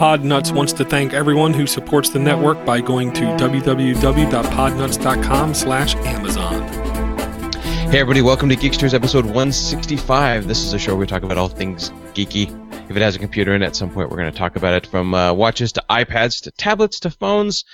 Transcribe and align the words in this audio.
Podnuts 0.00 0.50
wants 0.50 0.72
to 0.72 0.82
thank 0.82 1.12
everyone 1.12 1.52
who 1.52 1.66
supports 1.66 2.08
the 2.08 2.18
network 2.18 2.64
by 2.64 2.80
going 2.80 3.12
to 3.12 3.20
www.podnuts.com 3.20 5.52
slash 5.52 5.94
Amazon. 5.94 6.62
Hey 7.90 7.98
everybody, 7.98 8.22
welcome 8.22 8.48
to 8.48 8.56
Geeksters 8.56 8.94
episode 8.94 9.26
165. 9.26 10.48
This 10.48 10.64
is 10.64 10.72
a 10.72 10.78
show 10.78 10.92
where 10.92 11.00
we 11.00 11.06
talk 11.06 11.22
about 11.22 11.36
all 11.36 11.48
things 11.48 11.90
geeky. 12.14 12.48
If 12.88 12.96
it 12.96 13.02
has 13.02 13.14
a 13.14 13.18
computer 13.18 13.54
in 13.54 13.62
it, 13.62 13.66
at 13.66 13.76
some 13.76 13.90
point 13.90 14.08
we're 14.08 14.16
going 14.16 14.32
to 14.32 14.38
talk 14.38 14.56
about 14.56 14.72
it 14.72 14.86
from 14.86 15.12
uh, 15.12 15.34
watches 15.34 15.70
to 15.72 15.84
iPads 15.90 16.40
to 16.44 16.50
tablets 16.52 16.98
to 17.00 17.10
phones. 17.10 17.66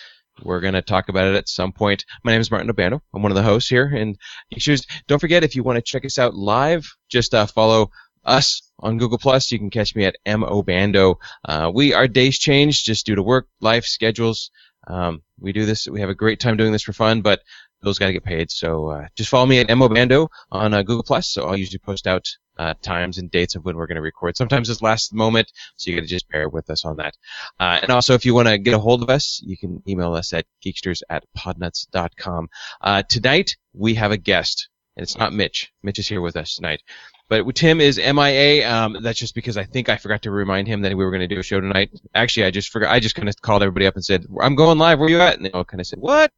We're 0.42 0.58
going 0.58 0.74
to 0.74 0.82
talk 0.82 1.08
about 1.08 1.28
it 1.28 1.36
at 1.36 1.48
some 1.48 1.70
point. 1.70 2.04
My 2.24 2.32
name 2.32 2.40
is 2.40 2.50
Martin 2.50 2.72
Obando. 2.72 3.02
I'm 3.14 3.22
one 3.22 3.30
of 3.30 3.36
the 3.36 3.44
hosts 3.44 3.70
here. 3.70 3.86
And 3.86 4.18
Geeksters, 4.52 4.84
don't 5.06 5.20
forget, 5.20 5.44
if 5.44 5.54
you 5.54 5.62
want 5.62 5.76
to 5.76 5.82
check 5.82 6.04
us 6.04 6.18
out 6.18 6.34
live, 6.34 6.92
just 7.08 7.34
uh, 7.34 7.46
follow 7.46 7.92
us 8.24 8.65
on 8.86 8.98
Google 8.98 9.18
Plus. 9.18 9.50
You 9.50 9.58
can 9.58 9.70
catch 9.70 9.94
me 9.94 10.04
at 10.04 10.16
mobando. 10.26 11.16
Uh, 11.44 11.70
we 11.74 11.92
our 11.92 12.08
days 12.08 12.38
change 12.38 12.84
just 12.84 13.06
due 13.06 13.16
to 13.16 13.22
work, 13.22 13.48
life, 13.60 13.84
schedules. 13.84 14.50
Um, 14.86 15.22
we 15.38 15.52
do 15.52 15.66
this. 15.66 15.88
We 15.88 16.00
have 16.00 16.10
a 16.10 16.14
great 16.14 16.40
time 16.40 16.56
doing 16.56 16.72
this 16.72 16.82
for 16.82 16.92
fun, 16.92 17.20
but 17.20 17.40
those 17.82 17.98
got 17.98 18.06
to 18.06 18.12
get 18.12 18.24
paid. 18.24 18.50
So 18.50 18.88
uh, 18.88 19.08
just 19.16 19.28
follow 19.28 19.46
me 19.46 19.58
at 19.58 19.68
mobando 19.68 20.28
on 20.50 20.72
uh, 20.72 20.82
Google 20.82 21.02
Plus. 21.02 21.28
So 21.28 21.46
I'll 21.46 21.56
usually 21.56 21.78
post 21.78 22.06
out 22.06 22.26
uh, 22.58 22.74
times 22.80 23.18
and 23.18 23.30
dates 23.30 23.54
of 23.54 23.64
when 23.64 23.76
we're 23.76 23.86
going 23.86 23.96
to 23.96 24.02
record. 24.02 24.36
Sometimes 24.36 24.70
it's 24.70 24.80
last 24.80 25.12
moment, 25.12 25.52
so 25.76 25.90
you 25.90 25.96
got 25.96 26.02
to 26.02 26.08
just 26.08 26.28
bear 26.30 26.48
with 26.48 26.70
us 26.70 26.84
on 26.84 26.96
that. 26.96 27.14
Uh, 27.60 27.80
and 27.82 27.90
also, 27.90 28.14
if 28.14 28.24
you 28.24 28.34
want 28.34 28.48
to 28.48 28.58
get 28.58 28.74
a 28.74 28.78
hold 28.78 29.02
of 29.02 29.10
us, 29.10 29.42
you 29.44 29.56
can 29.58 29.82
email 29.86 30.14
us 30.14 30.32
at 30.32 30.46
geeksters 30.64 31.02
at 31.10 31.24
podnuts.com. 31.36 32.48
Uh, 32.80 33.02
tonight 33.02 33.56
we 33.74 33.94
have 33.94 34.12
a 34.12 34.16
guest. 34.16 34.68
And 34.96 35.02
it's 35.02 35.18
not 35.18 35.32
Mitch. 35.32 35.72
Mitch 35.82 35.98
is 35.98 36.08
here 36.08 36.20
with 36.20 36.36
us 36.36 36.56
tonight. 36.56 36.82
But 37.28 37.54
Tim 37.54 37.80
is 37.80 37.98
MIA. 37.98 38.70
Um, 38.70 38.98
that's 39.02 39.18
just 39.18 39.34
because 39.34 39.56
I 39.56 39.64
think 39.64 39.88
I 39.88 39.96
forgot 39.96 40.22
to 40.22 40.30
remind 40.30 40.68
him 40.68 40.82
that 40.82 40.96
we 40.96 41.04
were 41.04 41.10
going 41.10 41.28
to 41.28 41.34
do 41.34 41.40
a 41.40 41.42
show 41.42 41.60
tonight. 41.60 41.90
Actually, 42.14 42.46
I 42.46 42.50
just 42.50 42.70
forgot. 42.70 42.92
I 42.92 43.00
just 43.00 43.14
kind 43.14 43.28
of 43.28 43.40
called 43.40 43.62
everybody 43.62 43.86
up 43.86 43.96
and 43.96 44.04
said, 44.04 44.26
"I'm 44.40 44.54
going 44.54 44.78
live. 44.78 44.98
Where 44.98 45.10
you 45.10 45.20
at?" 45.20 45.36
And 45.36 45.44
they 45.44 45.50
all 45.50 45.64
kind 45.64 45.80
of 45.80 45.86
said, 45.86 45.98
"What?" 45.98 46.30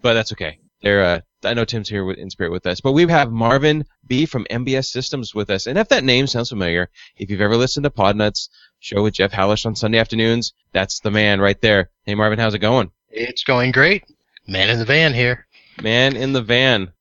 But 0.00 0.14
that's 0.14 0.32
okay. 0.32 0.58
They're. 0.80 1.04
Uh, 1.04 1.20
I 1.44 1.54
know 1.54 1.64
Tim's 1.64 1.88
here 1.88 2.10
in 2.12 2.30
spirit 2.30 2.52
with 2.52 2.66
us. 2.66 2.80
But 2.80 2.92
we 2.92 3.06
have 3.08 3.30
Marvin 3.30 3.84
B 4.06 4.26
from 4.26 4.46
MBS 4.50 4.86
Systems 4.86 5.34
with 5.34 5.50
us. 5.50 5.66
And 5.66 5.78
if 5.78 5.88
that 5.88 6.04
name 6.04 6.26
sounds 6.26 6.48
familiar, 6.48 6.90
if 7.16 7.30
you've 7.30 7.40
ever 7.40 7.56
listened 7.56 7.84
to 7.84 7.90
Podnuts 7.90 8.48
show 8.80 9.02
with 9.02 9.14
Jeff 9.14 9.32
Hallish 9.32 9.66
on 9.66 9.76
Sunday 9.76 9.98
afternoons, 9.98 10.52
that's 10.72 11.00
the 11.00 11.10
man 11.10 11.40
right 11.40 11.60
there. 11.60 11.90
Hey 12.04 12.14
Marvin, 12.14 12.38
how's 12.38 12.54
it 12.54 12.60
going? 12.60 12.90
It's 13.10 13.44
going 13.44 13.72
great. 13.72 14.04
Man 14.46 14.70
in 14.70 14.78
the 14.78 14.84
van 14.84 15.14
here. 15.14 15.46
Man 15.82 16.16
in 16.16 16.32
the 16.32 16.42
van. 16.42 16.92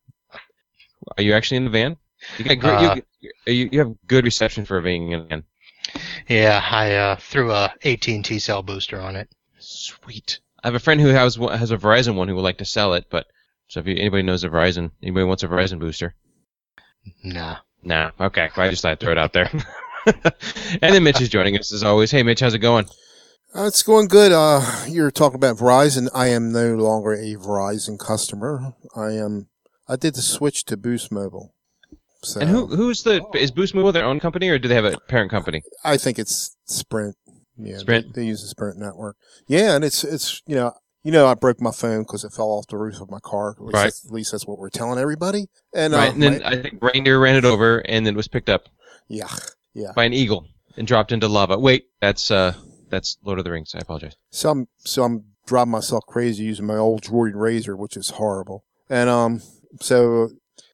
Are 1.18 1.24
you 1.24 1.34
actually 1.34 1.58
in 1.58 1.66
the 1.66 1.70
van? 1.70 1.98
You 2.38 2.46
got 2.46 2.60
great. 2.60 2.74
Uh, 2.74 2.96
you, 3.22 3.32
you, 3.46 3.70
you 3.72 3.80
have 3.80 3.94
good 4.08 4.26
reception 4.26 4.66
for 4.66 4.82
being 4.82 5.12
in 5.12 5.20
the 5.22 5.26
van. 5.26 5.44
Yeah, 6.28 6.62
I 6.70 6.96
uh, 6.96 7.16
threw 7.16 7.52
a 7.52 7.74
AT&T 7.84 8.40
cell 8.40 8.64
booster 8.64 9.00
on 9.00 9.16
it. 9.16 9.30
Sweet. 9.60 10.40
I 10.64 10.68
have 10.68 10.76
a 10.76 10.80
friend 10.80 11.00
who 11.00 11.08
has 11.08 11.36
has 11.36 11.72
a 11.72 11.78
Verizon 11.78 12.16
one 12.16 12.28
who 12.28 12.36
would 12.36 12.42
like 12.42 12.58
to 12.58 12.66
sell 12.66 12.94
it, 12.94 13.06
but 13.10 13.28
so 13.68 13.80
if 13.80 13.88
you, 13.88 13.96
anybody 13.96 14.24
knows 14.24 14.44
a 14.44 14.50
Verizon, 14.50 14.92
anybody 15.02 15.26
wants 15.26 15.44
a 15.44 15.48
Verizon 15.48 15.80
booster? 15.80 16.16
Nah. 17.24 17.58
Nah. 17.84 18.12
Okay. 18.20 18.50
Well, 18.56 18.68
I 18.68 18.70
just 18.70 18.82
thought 18.82 18.94
I'd 18.94 19.00
throw 19.00 19.12
it 19.12 19.18
out 19.18 19.34
there. 19.34 19.50
and 20.06 20.94
then 20.94 21.04
Mitch 21.04 21.22
is 21.22 21.30
joining 21.30 21.58
us 21.58 21.72
as 21.72 21.84
always. 21.84 22.12
Hey, 22.12 22.24
Mitch, 22.24 22.40
how's 22.40 22.54
it 22.54 22.60
going? 22.60 22.86
Uh, 23.56 23.66
it's 23.66 23.84
going 23.84 24.08
good. 24.08 24.32
Uh, 24.32 24.62
you're 24.88 25.12
talking 25.12 25.36
about 25.36 25.58
Verizon. 25.58 26.10
I 26.14 26.28
am 26.28 26.52
no 26.52 26.76
longer 26.76 27.14
a 27.14 27.36
Verizon 27.36 27.98
customer. 27.98 28.74
I 28.96 29.12
am. 29.14 29.48
I 29.88 29.96
did 29.96 30.16
the 30.16 30.22
switch 30.22 30.66
to 30.66 30.78
Boost 30.78 31.12
Mobile. 31.12 31.54
So, 32.24 32.42
and 32.42 32.50
who 32.50 32.68
who's 32.68 33.04
the 33.04 33.24
is 33.36 33.52
Boost 33.52 33.76
Mobile 33.76 33.92
their 33.92 34.06
own 34.06 34.20
company 34.20 34.50
or 34.50 34.58
do 34.58 34.68
they 34.68 34.76
have 34.76 34.86
a 34.86 34.98
parent 35.08 35.32
company? 35.32 35.62
I 35.84 35.98
think 35.98 36.18
it's 36.18 36.56
Sprint. 36.66 37.16
Yeah, 37.58 37.78
Sprint. 37.78 38.14
They, 38.14 38.22
they 38.22 38.28
use 38.28 38.42
the 38.42 38.48
Sprint 38.48 38.78
network. 38.78 39.18
Yeah, 39.48 39.76
and 39.76 39.86
it's 39.86 40.04
it's 40.04 40.42
you 40.48 40.56
know 40.56 40.74
you 41.04 41.12
know 41.12 41.28
I 41.28 41.36
broke 41.36 41.62
my 41.62 41.72
phone 41.72 42.02
because 42.02 42.24
it 42.24 42.34
fell 42.34 42.48
off 42.48 42.68
the 42.68 42.78
roof 42.78 43.00
of 43.00 43.12
my 43.12 43.20
car. 43.20 43.52
At 43.52 43.62
least, 43.62 43.74
right. 43.74 43.84
that's, 43.84 44.06
at 44.06 44.12
least 44.12 44.32
that's 44.32 44.48
what 44.48 44.58
we're 44.58 44.70
telling 44.70 45.00
everybody. 45.00 45.48
And 45.74 45.94
right, 45.94 46.10
uh, 46.10 46.14
and 46.14 46.24
then 46.24 46.42
my, 46.42 46.50
I 46.50 46.62
think 46.62 46.80
reindeer 46.82 47.20
ran 47.20 47.36
it 47.36 47.46
over 47.46 47.80
and 47.80 48.06
then 48.06 48.16
it 48.16 48.18
was 48.18 48.28
picked 48.28 48.50
up 48.50 48.68
yeah, 49.08 49.28
yeah. 49.74 49.92
by 49.96 50.06
an 50.06 50.14
eagle 50.14 50.48
and 50.76 50.88
dropped 50.88 51.12
into 51.12 51.28
lava. 51.28 51.58
Wait, 51.58 51.86
that's 52.02 52.32
uh 52.32 52.54
that's 52.90 53.18
Lord 53.24 53.38
of 53.38 53.46
the 53.46 53.52
Rings. 53.52 53.74
I 53.76 53.80
apologize. 53.80 54.16
So 54.32 54.50
I'm 54.50 54.68
so 54.80 55.04
I'm 55.04 55.26
driving 55.46 55.72
myself 55.72 56.04
crazy 56.08 56.46
using 56.46 56.66
my 56.66 56.78
old 56.78 57.04
Jordan 57.04 57.40
Razor, 57.40 57.76
which 57.76 57.96
is 57.96 58.12
horrible. 58.12 58.66
And 58.90 59.10
um, 59.10 59.42
so 59.80 60.30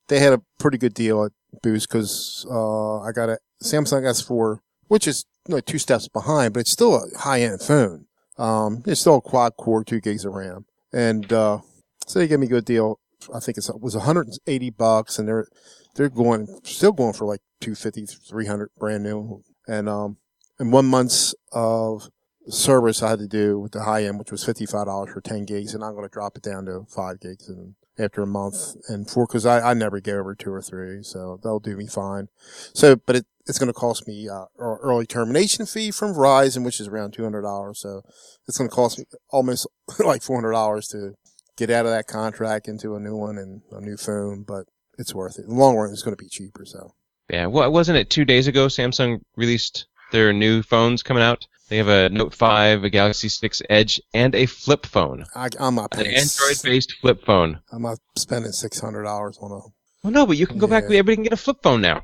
they 0.08 0.20
had 0.20 0.34
a 0.34 0.42
pretty 0.60 0.78
good 0.78 0.94
deal 0.94 1.24
at 1.24 1.32
Boost 1.62 1.90
because 1.90 2.46
uh, 2.50 3.02
I 3.02 3.12
got 3.12 3.30
a 3.30 3.38
Samsung 3.64 4.04
S4, 4.04 4.60
which 4.88 5.08
is 5.08 5.26
like 5.48 5.66
two 5.66 5.78
steps 5.78 6.08
behind, 6.08 6.54
but 6.54 6.62
it's 6.62 6.72
still 6.72 6.96
a 6.96 7.18
high 7.18 7.42
end 7.42 7.62
phone. 7.62 8.06
Um, 8.38 8.84
it's 8.86 9.02
still 9.02 9.18
a 9.18 9.22
quad 9.22 9.56
core, 9.58 9.84
two 9.84 10.02
gigs 10.02 10.26
of 10.26 10.34
RAM, 10.34 10.66
and 10.92 11.32
uh, 11.32 11.60
so 12.08 12.20
they 12.20 12.28
gave 12.28 12.40
me 12.40 12.48
a 12.48 12.50
good 12.50 12.66
deal. 12.66 13.00
I 13.34 13.40
think 13.40 13.58
it 13.58 13.70
was 13.80 13.96
180 13.96 14.70
bucks, 14.72 15.20
and 15.20 15.28
they're 15.28 15.48
they're 15.96 16.10
going 16.10 16.48
still 16.64 16.92
going 16.92 17.14
for 17.14 17.26
like 17.26 17.42
250, 17.62 18.08
300 18.08 18.70
brand 18.78 19.04
new, 19.04 19.44
and 19.68 19.88
um, 19.88 20.18
and 20.60 20.74
one 20.74 20.86
month's 20.86 21.36
of 21.52 22.10
service 22.48 23.02
I 23.02 23.12
had 23.12 23.20
to 23.20 23.28
do 23.28 23.60
with 23.60 23.72
the 23.72 23.84
high 23.84 24.04
end, 24.06 24.20
which 24.20 24.32
was 24.32 24.44
fifty 24.44 24.66
five 24.66 24.88
dollars 24.88 25.14
for 25.14 25.22
ten 25.22 25.46
gigs, 25.46 25.74
and 25.74 25.84
I'm 25.84 25.94
going 25.94 26.08
to 26.08 26.12
drop 26.12 26.36
it 26.36 26.44
down 26.44 26.66
to 26.66 26.86
five 26.90 27.20
gigs 27.20 27.48
and 27.48 27.76
after 28.00 28.24
a 28.24 28.28
month 28.28 28.76
and 28.88 29.10
four 29.10 29.28
because 29.28 29.46
I, 29.46 29.72
I 29.72 29.74
never 29.74 30.00
get 30.00 30.16
over 30.16 30.36
two 30.36 30.52
or 30.52 30.62
three, 30.62 31.04
so 31.04 31.40
that'll 31.44 31.60
do 31.60 31.76
me 31.78 31.88
fine. 31.88 32.28
So, 32.74 32.96
but 32.96 33.18
it, 33.18 33.26
it's 33.46 33.60
going 33.60 33.68
to 33.68 33.74
cost 33.74 34.08
me 34.08 34.28
uh, 34.30 34.46
early 34.58 35.06
termination 35.06 35.66
fee 35.66 35.92
from 35.92 36.14
Verizon, 36.14 36.64
which 36.64 36.80
is 36.80 36.88
around 36.88 37.14
two 37.14 37.24
hundred 37.24 37.42
dollars. 37.42 37.80
So 37.80 38.02
it's 38.48 38.58
going 38.58 38.70
to 38.70 38.76
cost 38.76 39.00
me 39.00 39.06
almost 39.30 39.68
like 40.00 40.22
four 40.22 40.38
hundred 40.38 40.54
dollars 40.54 40.88
to 40.90 41.14
get 41.58 41.70
out 41.70 41.86
of 41.86 41.92
that 41.92 42.08
contract 42.08 42.68
into 42.68 42.96
a 42.96 43.00
new 43.00 43.16
one 43.16 43.38
and 43.38 43.62
a 43.72 43.82
new 43.82 43.98
phone, 43.98 44.44
but 44.44 44.66
it's 44.98 45.14
worth 45.14 45.38
it. 45.38 45.44
In 45.44 45.50
the 45.50 45.56
long 45.56 45.76
run, 45.76 45.92
it's 45.92 46.04
going 46.04 46.16
to 46.16 46.24
be 46.24 46.30
cheaper. 46.30 46.66
So 46.66 46.94
yeah, 47.30 47.46
well, 47.48 47.72
wasn't 47.72 47.98
it 47.98 48.10
two 48.10 48.26
days 48.26 48.48
ago 48.48 48.68
Samsung 48.68 49.22
released 49.36 49.88
their 50.12 50.34
new 50.34 50.64
phones 50.64 51.04
coming 51.04 51.24
out? 51.24 51.48
They 51.70 51.78
have 51.78 51.88
a 51.88 52.10
Note 52.10 52.34
5, 52.34 52.84
a 52.84 52.90
Galaxy 52.90 53.30
6 53.30 53.62
Edge, 53.70 54.02
and 54.14 54.36
a 54.36 54.46
flip 54.46 54.86
phone. 54.86 55.26
I, 55.36 55.50
I'm 55.60 55.76
not 55.76 55.96
An 55.98 56.06
Android-based 56.06 56.94
flip 57.02 57.26
phone. 57.26 57.62
I'm 57.72 57.82
not 57.84 58.00
spending 58.18 58.52
six 58.52 58.80
hundred 58.80 59.04
dollars 59.04 59.38
on 59.42 59.52
a. 59.52 59.60
Well, 60.04 60.12
no, 60.12 60.26
but 60.26 60.38
you 60.38 60.46
can 60.46 60.58
go 60.58 60.68
back. 60.68 60.84
Everybody 60.84 61.16
can 61.16 61.24
get 61.24 61.34
a 61.34 61.38
flip 61.38 61.58
phone 61.64 61.82
now. 61.82 62.04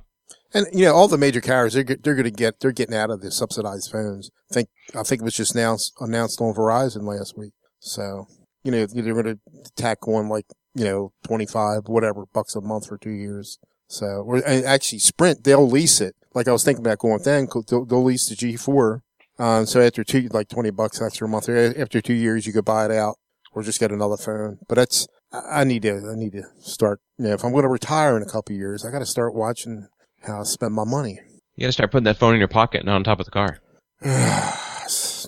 And 0.54 0.66
you 0.74 0.86
know, 0.86 0.96
all 0.96 1.08
the 1.08 1.18
major 1.18 1.42
carriers 1.42 1.74
they're 1.74 1.84
they're 1.84 2.16
going 2.16 2.24
to 2.24 2.32
get 2.32 2.60
they're 2.60 2.72
getting 2.72 2.96
out 2.96 3.12
of 3.12 3.22
the 3.22 3.32
subsidized 3.32 3.92
phones. 3.92 4.32
I 4.50 4.54
think 4.54 4.70
I 4.96 5.04
think 5.04 5.22
it 5.22 5.26
was 5.26 5.36
just 5.36 5.54
announced 5.54 5.94
announced 6.00 6.42
on 6.42 6.54
Verizon 6.54 7.04
last 7.04 7.38
week. 7.38 7.54
So 7.80 8.26
you 8.64 8.72
know 8.72 8.86
they're 8.86 9.14
going 9.14 9.38
to 9.38 9.40
tack 9.76 10.08
on 10.08 10.30
like 10.30 10.46
you 10.74 10.86
know 10.86 11.14
twenty 11.24 11.46
five 11.46 11.84
whatever 11.88 12.26
bucks 12.34 12.56
a 12.56 12.62
month 12.62 12.88
for 12.88 12.98
two 12.98 13.12
years. 13.12 13.60
So 13.88 14.06
or 14.06 14.44
actually 14.48 15.00
Sprint 15.00 15.44
they'll 15.44 15.70
lease 15.70 16.02
it. 16.02 16.16
Like 16.34 16.48
I 16.48 16.52
was 16.52 16.64
thinking 16.64 16.84
about 16.84 17.00
going 17.00 17.22
then 17.24 17.48
they'll, 17.68 17.86
they'll 17.86 18.04
lease 18.04 18.28
the 18.28 18.36
G 18.36 18.56
four. 18.56 19.04
Um, 19.40 19.66
so 19.66 19.82
after 19.82 20.04
two 20.04 20.28
like 20.32 20.50
twenty 20.50 20.70
bucks 20.70 21.02
extra 21.02 21.28
a 21.28 21.30
month, 21.30 21.50
after 21.50 22.02
two 22.02 22.14
years 22.14 22.46
you 22.46 22.54
could 22.54 22.66
buy 22.66 22.86
it 22.86 22.92
out 22.92 23.16
or 23.54 23.64
just 23.64 23.80
get 23.80 23.92
another 23.92 24.18
phone. 24.18 24.60
But 24.68 24.76
that's 24.76 25.08
I 25.32 25.62
I 25.62 25.64
need 25.64 25.82
to 25.84 26.12
I 26.12 26.16
need 26.16 26.34
to 26.34 26.44
start. 26.60 27.00
You 27.18 27.26
know, 27.26 27.34
if 27.34 27.44
I'm 27.44 27.52
going 27.52 27.64
to 27.64 27.70
retire 27.70 28.18
in 28.18 28.24
a 28.24 28.26
couple 28.26 28.54
of 28.54 28.60
years, 28.60 28.86
I 28.86 28.92
got 28.92 29.00
to 29.00 29.06
start 29.06 29.34
watching 29.34 29.88
how 30.24 30.42
I 30.42 30.44
spend 30.44 30.74
my 30.74 30.84
money. 30.84 31.20
You 31.56 31.64
got 31.64 31.68
to 31.68 31.74
start 31.74 31.92
putting 31.92 32.06
that 32.06 32.18
phone 32.18 32.34
in 32.34 32.40
your 32.40 32.48
pocket, 32.48 32.86
not 32.86 32.96
on 32.96 33.04
top 33.04 33.20
of 33.20 33.26
the 33.26 33.32
car. 33.32 33.60
it's 34.02 35.26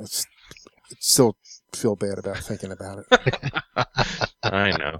it's, 0.00 0.26
I 0.90 0.94
still 1.00 1.36
feel 1.74 1.96
bad 1.96 2.18
about 2.18 2.38
thinking 2.38 2.72
about 2.72 3.04
it. 3.10 3.52
I 4.42 4.70
know. 4.70 4.98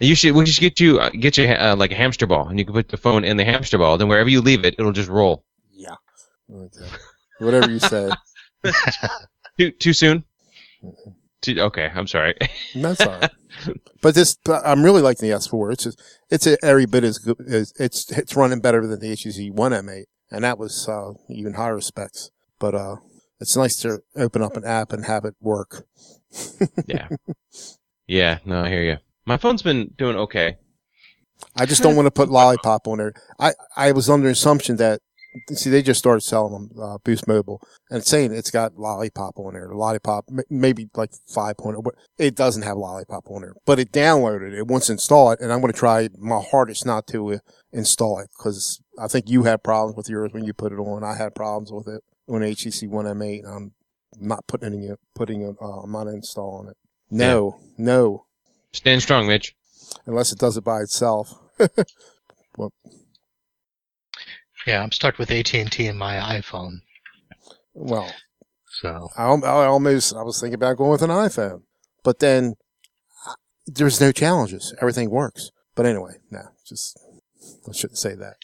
You 0.00 0.14
should. 0.14 0.34
We 0.34 0.46
should 0.46 0.60
get 0.60 0.80
you 0.80 1.00
uh, 1.00 1.10
get 1.10 1.38
you 1.38 1.46
uh, 1.46 1.76
like 1.78 1.92
a 1.92 1.94
hamster 1.94 2.26
ball, 2.26 2.48
and 2.48 2.58
you 2.58 2.64
can 2.64 2.74
put 2.74 2.88
the 2.88 2.96
phone 2.96 3.24
in 3.24 3.36
the 3.36 3.44
hamster 3.44 3.78
ball. 3.78 3.96
Then 3.96 4.08
wherever 4.08 4.28
you 4.28 4.40
leave 4.40 4.64
it, 4.64 4.74
it'll 4.78 4.92
just 4.92 5.08
roll. 5.08 5.44
yeah. 5.72 5.94
Okay. 6.52 6.86
Whatever 7.44 7.70
you 7.70 7.78
say. 7.78 8.10
Too 9.58 9.70
too 9.70 9.92
soon. 9.92 10.24
Too, 11.42 11.60
okay, 11.60 11.90
I'm 11.94 12.06
sorry. 12.06 12.34
That's 12.74 13.00
all 13.00 13.20
right. 13.20 13.30
But 14.02 14.14
this, 14.14 14.36
I'm 14.48 14.82
really 14.82 15.02
liking 15.02 15.28
the 15.28 15.36
S4. 15.36 15.72
It's 15.72 15.84
just, 15.84 16.02
it's 16.30 16.46
a, 16.46 16.56
every 16.64 16.86
bit 16.86 17.04
as 17.04 17.18
good 17.18 17.36
as 17.48 17.72
it's 17.78 18.10
it's 18.10 18.34
running 18.34 18.60
better 18.60 18.86
than 18.86 18.98
the 18.98 19.12
HTC 19.12 19.52
One 19.52 19.72
M8, 19.72 20.04
and 20.30 20.42
that 20.42 20.58
was 20.58 20.88
uh, 20.88 21.12
even 21.28 21.54
higher 21.54 21.80
specs. 21.80 22.30
But 22.58 22.74
uh, 22.74 22.96
it's 23.40 23.56
nice 23.56 23.76
to 23.82 24.02
open 24.16 24.42
up 24.42 24.56
an 24.56 24.64
app 24.64 24.92
and 24.92 25.04
have 25.04 25.24
it 25.24 25.34
work. 25.40 25.86
yeah. 26.86 27.08
Yeah. 28.06 28.38
No, 28.44 28.62
I 28.62 28.70
hear 28.70 28.82
you. 28.82 28.96
My 29.26 29.36
phone's 29.36 29.62
been 29.62 29.92
doing 29.96 30.16
okay. 30.16 30.56
I 31.56 31.66
just 31.66 31.82
don't 31.82 31.96
want 31.96 32.06
to 32.06 32.10
put 32.10 32.30
Lollipop 32.30 32.88
on 32.88 32.98
there. 32.98 33.12
I 33.38 33.52
I 33.76 33.92
was 33.92 34.08
under 34.10 34.26
the 34.26 34.32
assumption 34.32 34.76
that 34.76 35.00
see 35.52 35.70
they 35.70 35.82
just 35.82 35.98
started 35.98 36.20
selling 36.20 36.52
them 36.52 36.70
uh, 36.82 36.98
Boost 37.04 37.26
Mobile 37.28 37.60
and 37.90 37.98
it's 38.00 38.08
saying 38.10 38.32
it's 38.32 38.50
got 38.50 38.76
Lollipop 38.78 39.38
on 39.38 39.54
there. 39.54 39.68
Lollipop 39.74 40.26
m- 40.30 40.44
maybe 40.50 40.88
like 40.94 41.10
5.0, 41.30 41.82
but 41.82 41.94
it 42.18 42.34
doesn't 42.34 42.62
have 42.62 42.76
Lollipop 42.76 43.24
on 43.30 43.42
there. 43.42 43.54
But 43.66 43.78
it 43.78 43.92
downloaded 43.92 44.52
it. 44.52 44.60
once 44.62 44.70
wants 44.70 44.86
to 44.86 44.92
install 44.92 45.30
it, 45.32 45.40
and 45.40 45.52
I'm 45.52 45.60
going 45.60 45.72
to 45.72 45.78
try 45.78 46.08
my 46.18 46.40
hardest 46.40 46.86
not 46.86 47.06
to 47.08 47.34
uh, 47.34 47.38
install 47.72 48.18
it 48.20 48.30
because 48.36 48.80
I 48.98 49.08
think 49.08 49.28
you 49.28 49.44
had 49.44 49.62
problems 49.62 49.96
with 49.96 50.08
yours 50.08 50.32
when 50.32 50.44
you 50.44 50.52
put 50.52 50.72
it 50.72 50.76
on. 50.76 51.02
I 51.04 51.16
had 51.16 51.34
problems 51.34 51.72
with 51.72 51.88
it, 51.88 52.02
on 52.28 52.40
HTC 52.40 52.88
One 52.88 53.06
M8. 53.06 53.42
I'm 53.46 53.72
not 54.20 54.46
putting 54.46 54.72
any 54.72 54.90
putting 55.14 55.42
it. 55.42 55.56
Uh, 55.60 55.80
I'm 55.80 55.92
not 55.92 56.06
installing 56.06 56.68
it. 56.68 56.76
No, 57.10 57.58
no, 57.78 58.26
Stand 58.72 59.02
strong, 59.02 59.26
Mitch. 59.26 59.54
unless 60.06 60.32
it 60.32 60.38
does 60.38 60.56
it 60.56 60.64
by 60.64 60.80
itself. 60.80 61.38
Yeah, 64.66 64.82
I'm 64.82 64.92
stuck 64.92 65.18
with 65.18 65.30
AT&T 65.30 65.86
in 65.86 65.96
my 65.98 66.16
iPhone. 66.16 66.80
Well, 67.74 68.10
So 68.80 69.08
I, 69.16 69.24
I 69.24 69.66
almost 69.66 70.14
I 70.14 70.22
was 70.22 70.40
thinking 70.40 70.54
about 70.54 70.76
going 70.76 70.90
with 70.90 71.02
an 71.02 71.10
iPhone, 71.10 71.62
but 72.02 72.18
then 72.20 72.54
uh, 73.28 73.34
there's 73.66 74.00
no 74.00 74.12
challenges. 74.12 74.74
Everything 74.80 75.10
works. 75.10 75.50
But 75.74 75.86
anyway, 75.86 76.14
no, 76.30 76.42
just 76.66 76.98
I 77.68 77.72
shouldn't 77.72 77.98
say 77.98 78.14
that. 78.14 78.36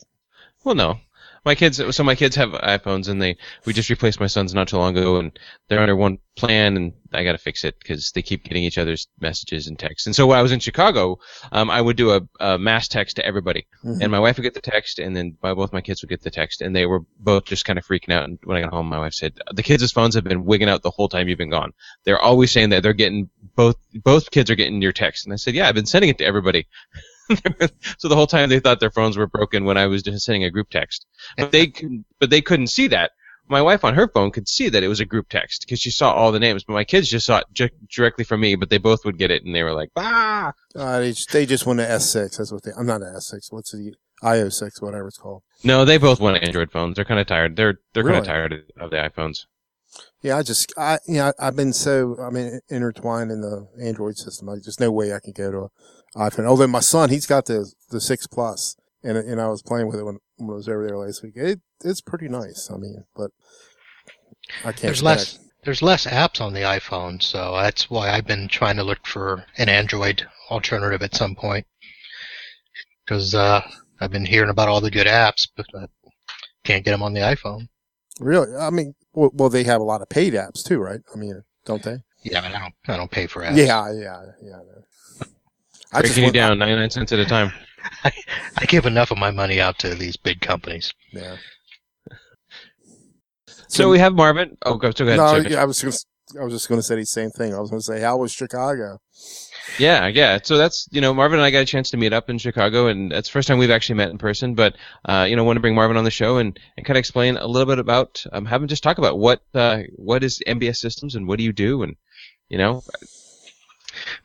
Well, 0.65 0.75
no. 0.75 0.99
My 1.45 1.55
kids, 1.55 1.81
so 1.97 2.05
my 2.05 2.15
kids 2.15 2.37
have 2.37 2.51
iPhones, 2.51 3.09
and 3.09 3.21
they 3.21 3.37
we 3.65 3.73
just 3.73 3.89
replaced 3.89 4.21
my 4.21 4.27
son's 4.27 4.53
not 4.53 4.69
too 4.69 4.77
long 4.77 4.97
ago, 4.97 5.17
and 5.17 5.39
they're 5.69 5.81
under 5.81 5.97
one 5.97 6.19
plan, 6.37 6.77
and 6.77 6.93
I 7.15 7.25
got 7.25 7.33
to 7.33 7.39
fix 7.39 7.65
it 7.65 7.79
because 7.79 8.13
they 8.13 8.21
keep 8.21 8.45
getting 8.45 8.63
each 8.63 8.77
other's 8.77 9.09
messages 9.21 9.67
and 9.67 9.79
texts. 9.79 10.07
And 10.07 10.15
so 10.15 10.27
when 10.27 10.39
I 10.39 10.43
was 10.43 10.53
in 10.53 10.61
Chicago, 10.61 11.19
um, 11.53 11.71
I 11.71 11.81
would 11.81 11.97
do 11.97 12.11
a, 12.11 12.21
a 12.41 12.59
mass 12.59 12.89
text 12.89 13.17
to 13.17 13.25
everybody, 13.25 13.67
Mhm. 13.85 14.03
and 14.03 14.13
my 14.13 14.19
wife 14.19 14.37
would 14.37 14.43
get 14.43 14.53
the 14.55 14.61
text, 14.61 14.99
and 14.99 15.17
then 15.17 15.37
my, 15.43 15.55
both 15.55 15.73
my 15.73 15.81
kids 15.81 16.03
would 16.03 16.11
get 16.11 16.23
the 16.23 16.31
text, 16.31 16.61
and 16.61 16.77
they 16.77 16.85
were 16.85 17.01
both 17.19 17.47
just 17.47 17.65
kind 17.65 17.79
of 17.79 17.87
freaking 17.87 18.13
out. 18.13 18.25
And 18.25 18.39
when 18.45 18.59
I 18.59 18.61
got 18.61 18.73
home, 18.73 18.89
my 18.89 18.99
wife 18.99 19.15
said, 19.15 19.39
"The 19.55 19.63
kids' 19.63 19.91
phones 19.93 20.15
have 20.17 20.25
been 20.25 20.45
wigging 20.45 20.69
out 20.69 20.83
the 20.83 20.91
whole 20.91 21.09
time 21.09 21.27
you've 21.29 21.39
been 21.39 21.51
gone. 21.51 21.73
They're 22.05 22.21
always 22.21 22.53
saying 22.53 22.69
that 22.71 22.83
they're 22.83 22.93
getting 22.93 23.31
both 23.57 23.77
both 23.95 24.31
kids 24.31 24.51
are 24.51 24.57
getting 24.57 24.83
your 24.83 24.93
text." 24.93 25.25
And 25.25 25.33
I 25.33 25.37
said, 25.37 25.55
"Yeah, 25.55 25.69
I've 25.69 25.75
been 25.75 25.87
sending 25.87 26.11
it 26.11 26.19
to 26.19 26.25
everybody." 26.27 26.67
so 27.99 28.09
the 28.09 28.17
whole 28.17 28.27
time 28.27 28.49
they 28.49 28.61
thought 28.61 28.81
their 28.81 28.91
phones 28.91 29.17
were 29.17 29.27
broken 29.27 29.65
when 29.65 29.77
I 29.77 29.87
was 29.87 30.03
just 30.03 30.25
sending 30.25 30.44
a 30.44 30.50
group 30.50 30.71
text, 30.71 31.06
but 31.37 31.53
they 31.53 31.67
couldn't, 31.69 32.05
but 32.19 32.31
they 32.31 32.41
couldn't 32.41 32.69
see 32.69 32.88
that. 32.88 33.12
My 33.49 33.62
wife 33.62 33.85
on 33.85 33.94
her 33.94 34.06
phone 34.06 34.31
could 34.31 34.49
see 34.49 34.69
that 34.69 34.85
it 34.85 34.88
was 34.88 35.00
a 35.00 35.05
group 35.05 35.29
text 35.29 35.62
because 35.62 35.81
she 35.81 35.91
saw 35.91 36.12
all 36.12 36.31
the 36.31 36.38
names, 36.38 36.62
but 36.62 36.75
my 36.75 36.85
kids 36.85 37.09
just 37.09 37.27
saw 37.27 37.38
it 37.38 37.47
ju- 37.53 37.69
directly 37.93 38.23
from 38.25 38.41
me. 38.41 38.55
But 38.55 38.71
they 38.71 38.79
both 38.79 39.05
would 39.05 39.19
get 39.19 39.32
it, 39.32 39.44
and 39.44 39.53
they 39.55 39.65
were 39.65 39.75
like, 39.75 39.91
"Ah!" 39.97 40.53
Uh, 40.77 41.00
they 41.00 41.11
just, 41.11 41.32
they 41.32 41.47
just 41.47 41.67
want 41.67 41.79
the 41.79 41.85
S6. 41.85 42.37
That's 42.37 42.53
what 42.53 42.62
they. 42.62 42.71
I'm 42.79 42.87
not 42.87 43.03
an 43.03 43.12
S6. 43.12 43.50
What's 43.50 43.73
the 43.73 43.94
IO6? 44.23 44.81
Whatever 44.81 45.09
it's 45.09 45.19
called. 45.19 45.43
No, 45.65 45.85
they 45.85 45.99
both 45.99 46.21
want 46.21 46.43
Android 46.43 46.71
phones. 46.71 46.94
They're 46.94 47.05
kind 47.05 47.19
of 47.19 47.26
tired. 47.26 47.56
They're 47.56 47.81
they're 47.93 48.05
kind 48.05 48.17
of 48.17 48.25
tired 48.25 48.65
of 48.79 48.91
the 48.91 48.97
iPhones. 48.97 49.47
Yeah, 50.23 50.37
I 50.37 50.43
just 50.43 50.73
I 50.76 50.99
you 51.06 51.15
know 51.15 51.33
I've 51.38 51.56
been 51.56 51.73
so 51.73 52.17
I 52.21 52.31
mean 52.31 52.61
intertwined 52.69 53.31
in 53.31 53.41
the 53.41 53.67
Android 53.83 54.17
system. 54.17 54.49
I 54.49 54.56
just 54.56 54.81
no 54.81 54.93
way 54.93 55.12
I 55.12 55.19
can 55.19 55.33
go 55.33 55.50
to 55.50 55.59
an 55.65 55.69
iPhone. 56.17 56.47
Although 56.47 56.67
my 56.67 56.81
son 56.81 57.11
he's 57.11 57.27
got 57.27 57.47
the 57.47 57.71
the 57.91 58.01
six 58.01 58.27
plus, 58.27 58.77
and 59.03 59.17
and 59.17 59.41
I 59.41 59.49
was 59.49 59.62
playing 59.62 59.87
with 59.87 59.99
it 59.99 60.05
when, 60.05 60.19
when 60.37 60.51
I 60.51 60.55
was 60.55 60.69
over 60.69 60.87
there 60.87 60.99
last 60.99 61.23
week. 61.23 61.35
It 61.37 61.61
it's 61.85 62.01
pretty 62.01 62.29
nice. 62.29 62.71
I 62.71 62.77
mean, 62.77 63.05
but 63.17 63.31
I 64.65 64.73
can't. 64.73 64.83
there's 64.83 65.03
less 65.03 65.39
there's 65.65 65.83
less 65.83 66.07
apps 66.07 66.41
on 66.41 66.53
the 66.53 66.61
iPhone, 66.61 67.23
so 67.23 67.57
that's 67.61 67.91
why 67.91 68.11
I've 68.11 68.27
been 68.27 68.49
trying 68.49 68.77
to 68.77 68.85
look 68.85 69.07
for 69.07 69.45
an 69.59 69.69
Android 69.69 70.27
alternative 70.51 71.03
at 71.03 71.15
some 71.15 71.35
point. 71.35 71.67
Because 73.05 73.35
uh, 73.35 73.61
I've 74.01 74.11
been 74.11 74.25
hearing 74.25 74.51
about 74.51 74.69
all 74.69 74.81
the 74.81 74.91
good 74.91 75.07
apps, 75.07 75.49
but 75.57 75.67
I 75.75 75.87
can't 76.65 76.85
get 76.85 76.93
them 76.93 77.03
on 77.03 77.12
the 77.12 77.21
iPhone. 77.21 77.69
Really, 78.21 78.55
I 78.57 78.71
mean, 78.71 78.95
well, 79.12 79.31
well, 79.35 79.49
they 79.49 79.65
have 79.65 79.81
a 79.81 79.85
lot 79.85 80.03
of 80.03 80.09
paid 80.09 80.35
apps 80.35 80.65
too, 80.65 80.79
right? 80.79 81.01
I 81.15 81.19
mean, 81.19 81.43
don't 81.65 81.83
they? 81.83 81.99
Yeah, 82.23 82.41
but 82.41 82.55
I 82.55 82.59
don't 82.61 82.75
I 82.89 82.97
don't 82.97 83.11
pay 83.11 83.27
for 83.27 83.43
apps. 83.43 83.57
Yeah, 83.57 83.93
yeah, 83.93 84.23
yeah. 84.43 84.59
I 85.93 85.97
know. 85.97 85.99
I 85.99 86.03
Breaking 86.03 86.25
you 86.25 86.33
down 86.33 86.59
99 86.59 86.91
cents 86.91 87.13
at 87.13 87.19
a 87.19 87.25
time. 87.25 87.53
I 88.05 88.65
give 88.67 88.87
enough 88.87 89.11
of 89.11 89.19
my 89.19 89.31
money 89.31 89.61
out 89.61 89.79
to 89.81 89.95
these 89.95 90.17
big 90.17 90.41
companies. 90.41 90.93
Yeah. 91.13 91.37
So 93.69 93.89
we 93.89 93.99
have 93.99 94.15
Marvin. 94.15 94.57
Oh, 94.65 94.75
go, 94.75 94.91
go 94.93 95.05
ahead. 95.05 95.19
no, 95.19 95.29
Sorry, 95.29 95.57
I 95.57 95.65
was 95.65 95.81
gonna, 95.81 96.41
I 96.41 96.45
was 96.45 96.53
just 96.53 96.69
going 96.69 96.81
to 96.81 96.83
say 96.83 96.97
the 96.97 97.07
same 97.07 97.31
thing. 97.31 97.55
I 97.55 97.61
was 97.61 97.71
going 97.71 97.81
to 97.81 97.85
say, 97.85 98.01
how 98.01 98.17
was 98.17 98.33
Chicago? 98.33 98.99
Yeah, 99.79 100.09
yeah. 100.09 100.39
So 100.43 100.59
that's 100.59 100.89
you 100.91 101.01
know 101.01 101.15
Marvin 101.15 101.39
and 101.39 101.47
I 101.47 101.51
got 101.51 101.61
a 101.61 101.67
chance 101.67 101.91
to 101.91 101.97
meet 101.97 102.13
up 102.13 102.29
in 102.29 102.39
Chicago, 102.39 102.89
and 102.89 103.13
that's 103.13 103.29
the 103.29 103.33
first 103.33 103.47
time 103.47 103.59
we've 103.59 103.71
actually 103.71 103.97
met 103.97 104.11
in 104.11 104.19
person. 104.19 104.55
But 104.55 104.75
uh, 105.05 105.27
you 105.29 105.37
know, 105.37 105.45
want 105.45 105.57
to 105.57 105.61
bring 105.61 105.75
Marvin 105.75 105.97
on 105.97 106.05
the 106.05 106.11
show 106.11 106.39
and, 106.39 106.59
and 106.77 106.87
kind 106.87 106.97
of 106.97 107.01
explain 107.01 107.37
a 107.37 107.47
little 107.47 107.67
bit 107.67 107.79
about 107.79 108.25
um, 108.33 108.47
have 108.47 108.63
him 108.63 108.69
just 108.69 108.83
talk 108.83 108.99
about 108.99 109.19
what 109.19 109.43
uh, 109.55 109.83
what 109.95 110.25
is 110.25 110.43
MBS 110.47 110.77
Systems 110.77 111.15
and 111.15 111.29
what 111.29 111.39
do 111.39 111.45
you 111.45 111.53
do 111.53 111.83
and 111.83 111.95
you 112.49 112.59
know 112.59 112.83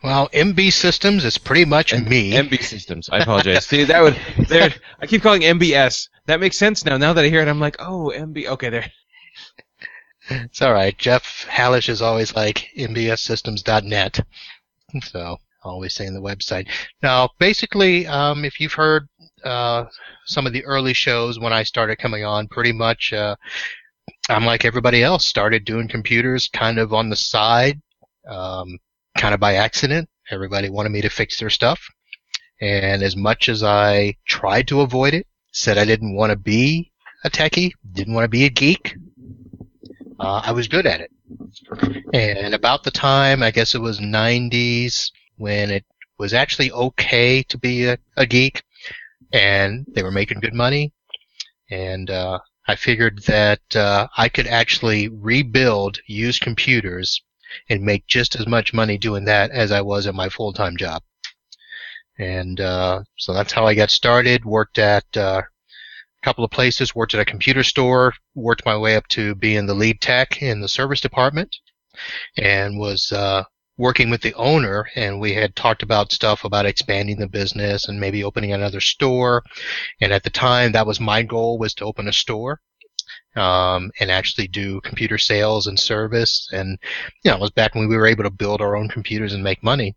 Well, 0.04 0.30
MB 0.30 0.72
Systems 0.72 1.26
is 1.26 1.38
pretty 1.38 1.66
much 1.66 1.94
me. 1.94 2.32
MB 2.32 2.62
Systems. 2.62 3.10
I 3.10 3.20
apologize. 3.20 3.66
See 3.66 3.84
that 3.84 4.02
would 4.02 4.18
there. 4.48 4.74
I 5.00 5.08
keep 5.08 5.22
calling 5.22 5.42
MBS. 5.42 6.10
That 6.28 6.40
makes 6.40 6.58
sense 6.58 6.86
now. 6.86 6.98
Now 6.98 7.14
that 7.14 7.26
I 7.26 7.30
hear 7.30 7.42
it, 7.42 7.48
I'm 7.48 7.60
like, 7.60 7.78
oh, 7.80 8.12
MB. 8.16 8.48
Okay, 8.48 8.70
there. 8.70 8.92
It's 10.30 10.62
all 10.62 10.74
right. 10.74 10.98
Jeff 10.98 11.46
Hallish 11.48 11.88
is 11.88 12.02
always 12.02 12.36
like 12.36 12.70
mbssystems.net. 12.76 14.20
So 15.04 15.38
always 15.64 15.94
saying 15.94 16.14
the 16.14 16.22
website. 16.22 16.68
Now, 17.02 17.30
basically, 17.40 18.08
um, 18.08 18.46
if 18.46 18.60
you've 18.60 18.74
heard 18.74 19.08
uh, 19.44 19.86
some 20.26 20.48
of 20.48 20.54
the 20.54 20.66
early 20.66 20.94
shows 20.94 21.40
when 21.40 21.54
I 21.54 21.64
started 21.64 21.98
coming 21.98 22.24
on, 22.24 22.48
pretty 22.48 22.72
much 22.72 23.14
uh, 23.14 23.36
I'm 24.30 24.46
like 24.46 24.66
everybody 24.66 25.04
else. 25.04 25.26
Started 25.26 25.66
doing 25.66 25.88
computers 25.88 26.48
kind 26.48 26.80
of 26.80 26.94
on 26.94 27.10
the 27.10 27.16
side, 27.16 27.82
um, 28.28 28.78
kind 29.16 29.34
of 29.34 29.40
by 29.40 29.56
accident. 29.56 30.10
Everybody 30.30 30.70
wanted 30.70 30.90
me 30.90 31.02
to 31.02 31.10
fix 31.10 31.40
their 31.40 31.50
stuff, 31.50 31.80
and 32.62 33.04
as 33.04 33.16
much 33.16 33.50
as 33.50 33.64
I 33.64 34.16
tried 34.28 34.68
to 34.70 34.82
avoid 34.82 35.14
it, 35.14 35.28
said 35.52 35.78
I 35.78 35.86
didn't 35.86 36.16
want 36.16 36.32
to 36.32 36.36
be 36.36 36.92
a 37.24 37.30
techie, 37.30 37.72
didn't 37.94 38.14
want 38.14 38.26
to 38.26 38.30
be 38.30 38.46
a 38.46 38.50
geek. 38.50 38.96
Uh, 40.20 40.42
I 40.44 40.52
was 40.52 40.68
good 40.68 40.86
at 40.86 41.02
it. 41.02 41.12
And 42.14 42.54
about 42.54 42.84
the 42.84 42.92
time, 42.92 43.44
I 43.44 43.52
guess 43.52 43.76
it 43.76 43.82
was 43.82 44.00
90s, 44.00 45.12
when 45.38 45.72
it 45.72 45.86
was 46.18 46.34
actually 46.34 46.72
okay 46.72 47.44
to 47.44 47.58
be 47.58 47.86
a, 47.86 47.98
a 48.16 48.26
geek, 48.26 48.64
and 49.34 49.86
they 49.94 50.04
were 50.04 50.12
making 50.12 50.40
good 50.40 50.54
money, 50.54 50.94
and 51.70 52.10
uh, 52.10 52.40
I 52.68 52.76
figured 52.76 53.24
that 53.24 53.76
uh, 53.76 54.08
I 54.18 54.30
could 54.30 54.48
actually 54.48 55.10
rebuild 55.10 56.00
used 56.08 56.42
computers 56.42 57.22
and 57.70 57.82
make 57.82 58.08
just 58.08 58.36
as 58.36 58.48
much 58.48 58.74
money 58.74 58.98
doing 58.98 59.26
that 59.26 59.52
as 59.52 59.72
I 59.72 59.82
was 59.82 60.08
at 60.08 60.16
my 60.16 60.30
full-time 60.30 60.78
job. 60.78 61.02
And 62.18 62.62
uh, 62.62 63.04
so 63.18 63.34
that's 63.34 63.52
how 63.52 63.66
I 63.66 63.76
got 63.76 63.90
started. 63.90 64.46
Worked 64.46 64.80
at 64.80 65.06
uh, 65.18 65.42
a 65.42 66.26
couple 66.26 66.46
of 66.46 66.52
places. 66.52 66.96
Worked 66.96 67.14
at 67.14 67.20
a 67.20 67.26
computer 67.26 67.64
store. 67.64 68.14
Worked 68.36 68.66
my 68.66 68.78
way 68.78 68.96
up 68.96 69.08
to 69.10 69.36
being 69.36 69.66
the 69.66 69.74
lead 69.74 70.00
tech 70.00 70.42
in 70.42 70.62
the 70.62 70.68
service 70.68 71.02
department, 71.02 71.54
and 72.38 72.80
was 72.80 73.12
uh, 73.12 73.44
working 73.78 74.10
with 74.10 74.22
the 74.22 74.34
owner. 74.36 74.88
And 74.96 75.20
we 75.20 75.34
had 75.34 75.58
talked 75.58 75.84
about 75.84 76.14
stuff 76.14 76.46
about 76.46 76.66
expanding 76.66 77.20
the 77.20 77.28
business 77.28 77.90
and 77.90 78.00
maybe 78.00 78.24
opening 78.24 78.54
another 78.54 78.80
store. 78.80 79.44
And 80.00 80.14
at 80.14 80.24
the 80.24 80.30
time, 80.30 80.72
that 80.72 80.88
was 80.88 81.02
my 81.02 81.22
goal 81.22 81.58
was 81.60 81.74
to 81.76 81.86
open 81.86 82.08
a 82.08 82.14
store. 82.14 82.62
Um, 83.36 83.92
and 84.00 84.10
actually 84.10 84.48
do 84.48 84.80
computer 84.80 85.18
sales 85.18 85.68
and 85.68 85.78
service. 85.78 86.48
And, 86.54 86.78
you 87.24 87.30
know, 87.30 87.36
it 87.36 87.42
was 87.42 87.52
back 87.52 87.76
when 87.76 87.90
we 87.90 87.98
were 87.98 88.08
able 88.08 88.24
to 88.24 88.30
build 88.30 88.62
our 88.62 88.78
own 88.78 88.88
computers 88.88 89.34
and 89.34 89.44
make 89.44 89.62
money 89.62 89.94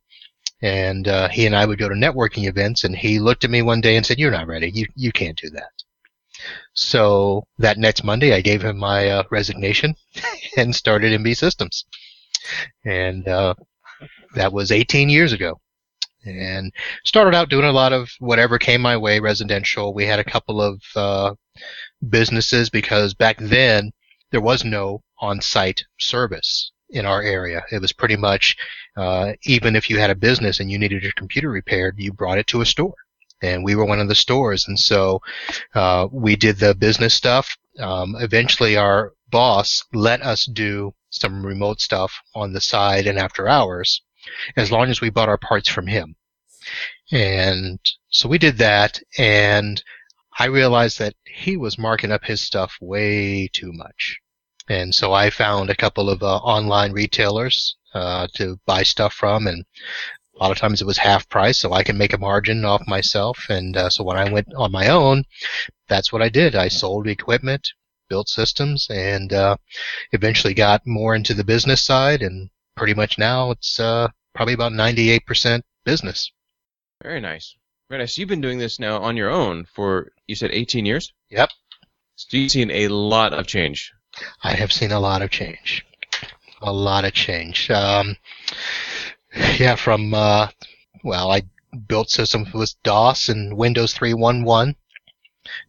and 0.63 1.07
uh, 1.07 1.29
he 1.29 1.47
and 1.47 1.55
I 1.55 1.67
would 1.67 1.79
go 1.79 1.89
to 1.89 1.95
networking 1.95 2.49
events, 2.49 2.85
and 2.85 2.97
he 2.97 3.19
looked 3.19 3.45
at 3.45 3.51
me 3.51 3.63
one 3.63 3.81
day 3.81 3.97
and 3.97 4.05
said, 4.05 4.19
"You're 4.19 4.31
not 4.31 4.47
ready. 4.47 4.71
You 4.71 4.87
you 4.97 5.13
can't 5.13 5.39
do 5.39 5.51
that." 5.51 5.71
So 6.73 7.45
that 7.59 7.79
next 7.79 8.05
Monday, 8.05 8.35
I 8.35 8.41
gave 8.41 8.63
him 8.63 8.79
my 8.79 9.09
uh, 9.09 9.23
resignation 9.31 9.95
and 10.57 10.75
started 10.75 11.19
MB 11.21 11.37
Systems, 11.37 11.85
and 12.85 13.27
uh, 13.29 13.55
that 14.35 14.53
was 14.53 14.73
18 14.73 15.09
years 15.09 15.33
ago. 15.33 15.61
And 16.25 16.73
started 17.05 17.35
out 17.35 17.49
doing 17.49 17.65
a 17.65 17.73
lot 17.73 17.93
of 17.93 18.11
whatever 18.19 18.59
came 18.59 18.83
my 18.83 18.97
way, 18.97 19.21
residential. 19.21 19.95
We 19.95 20.05
had 20.05 20.19
a 20.19 20.25
couple 20.25 20.61
of 20.61 20.83
uh, 20.97 21.35
businesses 22.07 22.71
because 22.71 23.15
back 23.15 23.39
then 23.39 23.93
there 24.31 24.41
was 24.41 24.65
no 24.65 25.03
on-site 25.21 25.85
service 25.99 26.73
in 26.91 27.05
our 27.07 27.23
area. 27.23 27.63
It 27.71 27.81
was 27.81 27.93
pretty 27.93 28.17
much 28.17 28.57
uh, 28.97 29.35
even 29.45 29.77
if 29.77 29.89
you 29.89 29.99
had 29.99 30.11
a 30.11 30.15
business 30.15 30.59
and 30.59 30.71
you 30.71 30.79
needed 30.79 31.03
your 31.03 31.13
computer 31.13 31.49
repaired, 31.51 31.95
you 31.99 32.13
brought 32.13 32.39
it 32.39 32.49
to 32.49 32.61
a 32.61 32.67
store. 32.67 32.95
And 33.41 33.63
we 33.63 33.77
were 33.77 33.85
one 33.85 34.01
of 34.01 34.09
the 34.09 34.17
stores. 34.17 34.67
And 34.67 34.79
so 34.79 35.23
uh, 35.75 36.09
we 36.11 36.35
did 36.35 36.59
the 36.59 36.75
business 36.75 37.15
stuff. 37.15 37.57
Um, 37.79 38.17
eventually, 38.19 38.77
our 38.77 39.13
boss 39.31 39.85
let 39.93 40.23
us 40.23 40.47
do 40.47 40.95
some 41.11 41.47
remote 41.47 41.81
stuff 41.81 42.13
on 42.35 42.53
the 42.53 42.61
side 42.61 43.07
and 43.07 43.19
after 43.19 43.49
hours, 43.49 44.03
as 44.57 44.73
long 44.73 44.91
as 44.91 45.01
we 45.01 45.11
bought 45.11 45.29
our 45.29 45.39
parts 45.39 45.69
from 45.69 45.87
him. 45.87 46.17
And 47.13 47.79
so 48.09 48.29
we 48.29 48.39
did 48.39 48.59
that. 48.59 49.01
And 49.17 49.81
I 50.39 50.47
realized 50.47 51.01
that 51.01 51.15
he 51.25 51.57
was 51.57 51.79
marking 51.79 52.13
up 52.13 52.25
his 52.25 52.41
stuff 52.41 52.77
way 52.81 53.49
too 53.53 53.73
much. 53.73 54.21
And 54.69 54.95
so 54.95 55.13
I 55.13 55.31
found 55.31 55.69
a 55.69 55.75
couple 55.75 56.09
of 56.09 56.23
uh, 56.23 56.37
online 56.37 56.93
retailers 56.93 57.77
uh, 57.93 58.29
to 58.35 58.61
buy 58.65 58.85
stuff 58.85 59.15
from, 59.15 59.49
and 59.49 59.65
a 60.37 60.43
lot 60.43 60.53
of 60.53 60.59
times 60.59 60.81
it 60.81 60.87
was 60.87 60.99
half 60.99 61.29
price, 61.29 61.59
so 61.59 61.73
I 61.73 61.83
can 61.83 61.99
make 61.99 62.13
a 62.13 62.19
margin 62.19 62.65
off 62.65 62.87
myself. 62.87 63.47
And 63.49 63.77
uh, 63.77 63.89
so 63.91 64.05
when 64.05 64.17
I 64.17 64.31
went 64.31 64.47
on 64.57 64.71
my 64.71 64.89
own, 64.89 65.25
that's 65.89 66.13
what 66.13 66.23
I 66.23 66.29
did. 66.29 66.55
I 66.55 66.69
sold 66.69 67.09
equipment, 67.09 67.69
built 68.09 68.29
systems, 68.29 68.87
and 68.91 69.33
uh, 69.33 69.57
eventually 70.13 70.55
got 70.55 70.87
more 70.87 71.17
into 71.17 71.35
the 71.35 71.45
business 71.45 71.83
side. 71.83 72.23
And 72.23 72.51
pretty 72.77 72.95
much 72.95 73.19
now 73.19 73.51
it's 73.51 73.81
uh, 73.81 74.09
probably 74.35 74.55
about 74.55 74.73
98% 74.73 75.63
business. 75.85 76.31
Very 77.03 77.21
nice. 77.21 77.57
Very 77.89 78.01
nice. 78.01 78.19
You've 78.19 78.29
been 78.29 78.43
doing 78.43 78.59
this 78.59 78.79
now 78.79 78.99
on 78.99 79.17
your 79.17 79.31
own 79.31 79.65
for 79.65 80.13
you 80.27 80.35
said 80.35 80.51
18 80.51 80.85
years. 80.85 81.13
Yep. 81.31 81.51
So 82.17 82.37
you've 82.37 82.51
seen 82.51 82.71
a 82.71 82.89
lot 82.89 83.33
of 83.33 83.47
change. 83.47 83.93
I 84.43 84.53
have 84.53 84.73
seen 84.73 84.93
a 84.93 85.01
lot 85.01 85.23
of 85.23 85.31
change. 85.31 85.87
A 86.61 86.73
lot 86.73 87.05
of 87.05 87.13
change. 87.13 87.71
Um, 87.71 88.17
yeah, 89.59 89.77
from 89.77 90.13
uh, 90.13 90.49
well, 91.03 91.31
I 91.31 91.43
built 91.87 92.11
systems 92.11 92.53
with 92.53 92.75
DOS 92.83 93.29
and 93.29 93.57
Windows 93.57 93.95
3.1.1. 93.95 94.75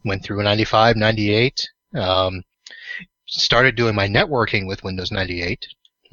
Went 0.04 0.24
through 0.24 0.44
95, 0.44 0.98
98. 0.98 1.70
Um, 1.94 2.44
started 3.28 3.76
doing 3.76 3.96
my 3.96 4.08
networking 4.08 4.68
with 4.68 4.84
Windows 4.84 5.12
98, 5.12 5.68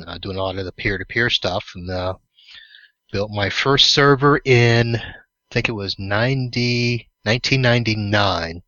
uh, 0.06 0.18
doing 0.18 0.36
a 0.36 0.42
lot 0.42 0.58
of 0.58 0.64
the 0.64 0.72
peer-to-peer 0.72 1.30
stuff, 1.30 1.72
and 1.74 1.90
uh, 1.90 2.14
built 3.10 3.30
my 3.30 3.50
first 3.50 3.90
server 3.90 4.40
in, 4.44 5.00
think 5.56 5.70
it 5.70 5.72
was 5.72 5.98
90, 5.98 7.08
1999, 7.22 8.62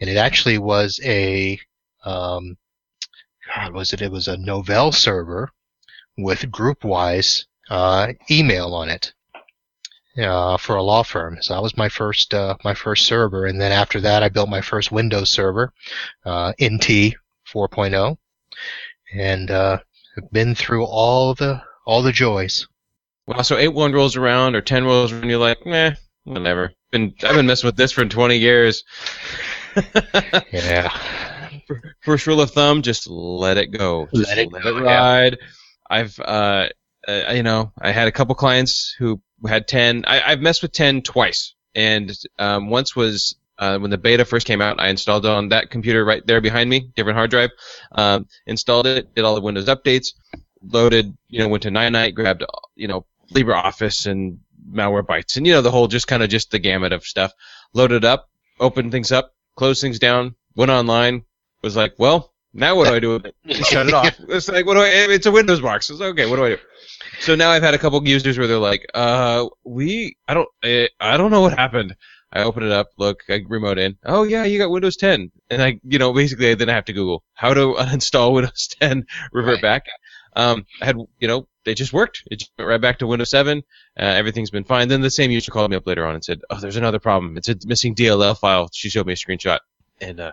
and 0.00 0.10
it 0.10 0.16
actually 0.16 0.58
was 0.58 0.98
a, 1.04 1.56
um, 2.04 2.58
God, 3.54 3.72
was 3.72 3.92
it? 3.92 4.02
It 4.02 4.10
was 4.10 4.26
a 4.26 4.36
Novell 4.36 4.92
server 4.92 5.50
with 6.18 6.50
GroupWise 6.50 7.44
uh, 7.70 8.08
email 8.28 8.74
on 8.74 8.90
it 8.90 9.12
uh, 10.18 10.56
for 10.56 10.74
a 10.74 10.82
law 10.82 11.04
firm. 11.04 11.38
So 11.40 11.54
that 11.54 11.62
was 11.62 11.76
my 11.76 11.88
first 11.88 12.34
uh, 12.34 12.56
my 12.64 12.74
first 12.74 13.06
server, 13.06 13.46
and 13.46 13.60
then 13.60 13.70
after 13.70 14.00
that, 14.00 14.24
I 14.24 14.28
built 14.28 14.48
my 14.48 14.62
first 14.62 14.90
Windows 14.90 15.30
server, 15.30 15.72
uh, 16.24 16.54
NT 16.60 17.14
4.0, 17.54 18.16
and 19.14 19.48
uh, 19.48 19.78
been 20.32 20.56
through 20.56 20.86
all 20.86 21.36
the 21.36 21.62
all 21.86 22.02
the 22.02 22.10
joys. 22.10 22.66
Well, 23.26 23.42
so 23.42 23.56
eight 23.56 23.68
one 23.68 23.92
rolls 23.92 24.16
around 24.16 24.54
or 24.54 24.60
ten 24.60 24.84
rolls 24.84 25.12
around, 25.12 25.28
you're 25.28 25.38
like, 25.38 25.64
meh, 25.64 25.94
whatever. 26.24 26.72
Been 26.90 27.14
I've 27.22 27.34
been 27.34 27.46
messing 27.46 27.68
with 27.68 27.76
this 27.76 27.92
for 27.92 28.04
20 28.04 28.36
years. 28.36 28.84
Yeah, 30.52 30.88
First 32.02 32.26
rule 32.26 32.40
of 32.40 32.50
thumb: 32.50 32.82
just 32.82 33.08
let 33.08 33.56
it 33.56 33.72
go. 33.72 34.06
Just 34.14 34.28
Let 34.28 34.38
it 34.38 34.52
let 34.52 34.62
go, 34.62 34.76
it 34.76 34.84
yeah. 34.84 34.96
ride. 34.96 35.38
I've, 35.90 36.18
uh, 36.20 36.68
uh, 37.08 37.32
you 37.32 37.42
know, 37.42 37.72
I 37.80 37.90
had 37.90 38.08
a 38.08 38.12
couple 38.12 38.34
clients 38.34 38.94
who 38.98 39.20
had 39.46 39.66
10. 39.66 40.04
I, 40.06 40.22
I've 40.22 40.40
messed 40.40 40.62
with 40.62 40.72
10 40.72 41.02
twice, 41.02 41.54
and 41.74 42.16
um, 42.38 42.70
once 42.70 42.94
was 42.94 43.36
uh, 43.58 43.78
when 43.78 43.90
the 43.90 43.98
beta 43.98 44.24
first 44.24 44.46
came 44.46 44.60
out. 44.60 44.80
I 44.80 44.88
installed 44.88 45.26
it 45.26 45.30
on 45.30 45.48
that 45.50 45.70
computer 45.70 46.04
right 46.04 46.24
there 46.26 46.40
behind 46.40 46.70
me, 46.70 46.90
different 46.94 47.16
hard 47.16 47.30
drive. 47.30 47.50
Um, 47.92 48.26
installed 48.46 48.86
it, 48.86 49.14
did 49.14 49.24
all 49.24 49.34
the 49.34 49.40
Windows 49.40 49.66
updates, 49.66 50.14
loaded, 50.62 51.16
you 51.28 51.40
know, 51.40 51.48
went 51.48 51.62
to 51.64 51.70
Ninite, 51.70 52.14
grabbed, 52.14 52.44
you 52.74 52.88
know, 52.88 53.06
LibreOffice 53.34 54.06
and 54.06 54.38
Malwarebytes, 54.70 55.36
and 55.36 55.46
you 55.46 55.52
know 55.52 55.62
the 55.62 55.70
whole 55.70 55.88
just 55.88 56.06
kind 56.08 56.22
of 56.22 56.28
just 56.30 56.50
the 56.50 56.58
gamut 56.58 56.92
of 56.92 57.04
stuff. 57.04 57.32
Loaded 57.74 58.04
up, 58.04 58.28
opened 58.60 58.92
things 58.92 59.12
up, 59.12 59.34
closed 59.56 59.80
things 59.80 59.98
down, 59.98 60.34
went 60.56 60.70
online, 60.70 61.24
was 61.62 61.76
like, 61.76 61.94
well, 61.98 62.32
now 62.52 62.76
what 62.76 62.88
do 62.88 62.94
I 62.94 63.00
do 63.00 63.10
with 63.14 63.26
it? 63.26 63.34
Shut 63.66 63.88
it 63.88 63.94
off. 63.94 64.18
It's 64.28 64.48
like, 64.48 64.64
what 64.66 64.74
do 64.74 64.80
I? 64.80 64.88
It's 64.88 65.26
a 65.26 65.32
Windows 65.32 65.60
box. 65.60 65.90
It's 65.90 66.00
okay. 66.00 66.26
What 66.26 66.36
do 66.36 66.44
I 66.44 66.48
do? 66.50 66.58
So 67.20 67.34
now 67.34 67.50
I've 67.50 67.62
had 67.62 67.74
a 67.74 67.78
couple 67.78 68.06
users 68.06 68.38
where 68.38 68.46
they're 68.46 68.58
like, 68.58 68.86
uh, 68.94 69.46
we, 69.64 70.16
I 70.28 70.34
don't, 70.34 70.48
I 70.62 71.16
don't 71.16 71.30
know 71.30 71.40
what 71.40 71.56
happened. 71.56 71.94
I 72.32 72.42
open 72.42 72.64
it 72.64 72.72
up, 72.72 72.88
look, 72.98 73.22
I 73.28 73.42
remote 73.46 73.78
in. 73.78 73.96
Oh 74.04 74.24
yeah, 74.24 74.42
you 74.44 74.58
got 74.58 74.68
Windows 74.70 74.96
10, 74.96 75.30
and 75.50 75.62
I, 75.62 75.78
you 75.84 76.00
know, 76.00 76.12
basically 76.12 76.52
then 76.54 76.68
I 76.68 76.72
have 76.74 76.86
to 76.86 76.92
Google 76.92 77.22
how 77.34 77.54
to 77.54 77.74
uninstall 77.78 78.32
Windows 78.32 78.68
10, 78.80 79.06
revert 79.32 79.54
Right. 79.54 79.62
back. 79.62 79.86
Um, 80.34 80.66
I 80.82 80.86
had, 80.86 80.96
you 81.20 81.28
know, 81.28 81.46
it 81.66 81.74
just 81.74 81.92
worked. 81.92 82.22
It 82.30 82.40
just 82.40 82.52
went 82.58 82.68
right 82.68 82.80
back 82.80 82.98
to 82.98 83.06
Windows 83.06 83.30
7. 83.30 83.58
Uh, 83.98 84.02
everything's 84.02 84.50
been 84.50 84.64
fine. 84.64 84.88
Then 84.88 85.00
the 85.00 85.10
same 85.10 85.30
user 85.30 85.50
called 85.50 85.70
me 85.70 85.76
up 85.76 85.86
later 85.86 86.06
on 86.06 86.14
and 86.14 86.24
said, 86.24 86.40
"Oh, 86.50 86.58
there's 86.60 86.76
another 86.76 86.98
problem. 86.98 87.36
It's 87.36 87.48
a 87.48 87.56
missing 87.66 87.94
DLL 87.94 88.38
file." 88.38 88.68
She 88.72 88.90
showed 88.90 89.06
me 89.06 89.12
a 89.12 89.16
screenshot, 89.16 89.60
and 90.00 90.20
uh, 90.20 90.32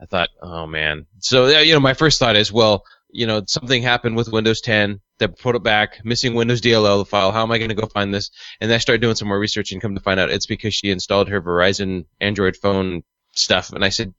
I 0.00 0.06
thought, 0.06 0.28
"Oh 0.40 0.66
man." 0.66 1.06
So 1.20 1.46
you 1.60 1.72
know, 1.72 1.80
my 1.80 1.94
first 1.94 2.18
thought 2.18 2.36
is, 2.36 2.52
well, 2.52 2.84
you 3.12 3.26
know, 3.26 3.42
something 3.46 3.82
happened 3.82 4.16
with 4.16 4.32
Windows 4.32 4.60
10 4.62 5.00
that 5.18 5.38
put 5.38 5.54
it 5.54 5.62
back, 5.62 6.00
missing 6.04 6.34
Windows 6.34 6.60
DLL 6.60 7.06
file. 7.06 7.30
How 7.30 7.42
am 7.42 7.52
I 7.52 7.58
going 7.58 7.68
to 7.68 7.74
go 7.74 7.86
find 7.86 8.12
this? 8.12 8.30
And 8.60 8.70
then 8.70 8.74
I 8.74 8.78
started 8.78 9.02
doing 9.02 9.14
some 9.14 9.28
more 9.28 9.38
research 9.38 9.70
and 9.70 9.80
come 9.80 9.94
to 9.94 10.00
find 10.00 10.18
out 10.18 10.30
it's 10.30 10.46
because 10.46 10.74
she 10.74 10.90
installed 10.90 11.28
her 11.28 11.40
Verizon 11.40 12.06
Android 12.20 12.56
phone 12.56 13.02
stuff. 13.34 13.72
And 13.72 13.84
I 13.84 13.90
said, 13.90 14.14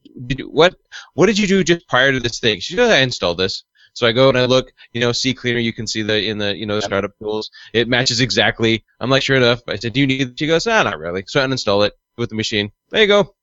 "What? 0.46 0.76
What 1.16 1.26
did 1.26 1.38
you 1.38 1.48
do 1.48 1.64
just 1.64 1.88
prior 1.88 2.12
to 2.12 2.20
this 2.20 2.40
thing?" 2.40 2.60
She 2.60 2.76
goes, 2.76 2.92
"I 2.92 3.00
installed 3.00 3.40
this." 3.40 3.64
So 3.94 4.08
I 4.08 4.12
go 4.12 4.30
and 4.30 4.38
I 4.38 4.46
look, 4.46 4.72
you 4.92 5.02
know, 5.02 5.12
CCleaner. 5.12 5.64
You 5.64 5.74
can 5.74 5.88
see 5.88 6.02
the 6.02 6.28
in 6.28 6.38
the 6.38 6.56
you 6.56 6.66
know 6.66 6.76
the 6.76 6.82
startup 6.82 7.18
tools. 7.20 7.50
It 7.74 7.88
matches 7.88 8.22
exactly. 8.22 8.84
I'm 9.00 9.10
like, 9.10 9.24
sure 9.24 9.38
enough. 9.38 9.62
I 9.68 9.76
said, 9.76 9.94
"Do 9.94 10.00
you 10.00 10.08
need?" 10.08 10.22
it?" 10.22 10.40
She 10.40 10.48
goes, 10.48 10.68
"Ah, 10.68 10.84
not 10.84 11.00
really." 11.00 11.24
So 11.28 11.42
I 11.42 11.46
uninstall 11.46 11.86
it 11.86 11.94
with 12.18 12.30
the 12.30 12.36
machine. 12.36 12.72
There 12.90 13.02
you 13.02 13.08
go. 13.08 13.36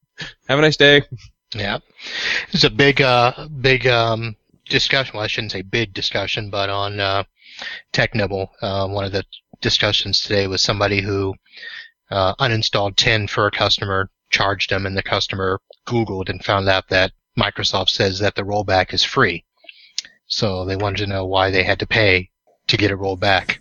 Have 0.48 0.58
a 0.58 0.62
nice 0.62 0.76
day. 0.76 1.02
yeah. 1.54 1.78
It's 2.52 2.64
a 2.64 2.70
big, 2.70 3.00
uh, 3.00 3.48
big 3.60 3.86
um, 3.86 4.36
discussion. 4.68 5.12
Well, 5.14 5.24
I 5.24 5.28
shouldn't 5.28 5.52
say 5.52 5.62
big 5.62 5.94
discussion, 5.94 6.50
but 6.50 6.68
on 6.68 7.00
uh, 7.00 7.24
TechNibble, 7.92 8.48
uh, 8.62 8.88
one 8.88 9.04
of 9.04 9.12
the 9.12 9.24
discussions 9.60 10.20
today 10.20 10.46
was 10.46 10.62
somebody 10.62 11.00
who 11.00 11.34
uh, 12.10 12.34
uninstalled 12.36 12.96
10 12.96 13.26
for 13.28 13.46
a 13.46 13.50
customer, 13.50 14.10
charged 14.30 14.70
them, 14.70 14.86
and 14.86 14.96
the 14.96 15.02
customer 15.02 15.60
Googled 15.86 16.28
and 16.28 16.44
found 16.44 16.68
out 16.68 16.88
that 16.88 17.12
Microsoft 17.38 17.90
says 17.90 18.18
that 18.18 18.34
the 18.34 18.42
rollback 18.42 18.92
is 18.92 19.04
free. 19.04 19.44
So 20.30 20.64
they 20.64 20.76
wanted 20.76 20.98
to 21.04 21.06
know 21.06 21.26
why 21.26 21.50
they 21.50 21.62
had 21.62 21.80
to 21.80 21.86
pay 21.86 22.30
to 22.68 22.76
get 22.76 22.90
it 22.90 22.96
rolled 22.96 23.20
back. 23.20 23.60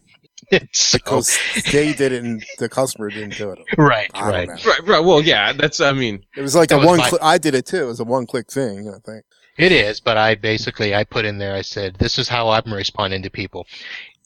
so, 0.72 0.98
because 0.98 1.38
they 1.72 1.94
did 1.94 2.12
it 2.12 2.24
and 2.24 2.44
the 2.58 2.70
customer 2.70 3.10
didn't 3.10 3.36
do 3.38 3.52
it. 3.52 3.60
right, 3.78 4.10
right. 4.14 4.48
know. 4.48 4.54
Right, 4.66 4.88
right. 4.88 5.00
Well, 5.04 5.22
yeah. 5.22 5.52
That's. 5.54 5.80
I 5.82 5.92
mean, 5.92 6.24
It 6.38 6.42
was 6.42 6.56
like 6.56 6.72
a 6.72 6.78
was 6.78 6.86
one. 6.88 6.98
my- 7.00 7.10
Cli- 7.10 7.20
I 7.22 7.38
did 7.38 7.54
it 7.56 7.66
too. 7.66 7.84
It 7.84 7.88
was 7.88 8.00
a 8.00 8.04
one-click 8.06 8.50
thing. 8.52 8.88
I 8.88 9.00
think. 9.06 9.26
It 9.58 9.72
is, 9.74 10.00
but 10.00 10.16
I 10.16 10.36
basically 10.36 10.96
I 10.96 11.04
put 11.04 11.26
in 11.26 11.38
there. 11.38 11.54
I 11.54 11.62
said, 11.62 11.96
"This 11.96 12.18
is 12.18 12.30
how 12.30 12.50
I'm 12.50 12.74
responding 12.74 13.24
to 13.24 13.30
people." 13.30 13.68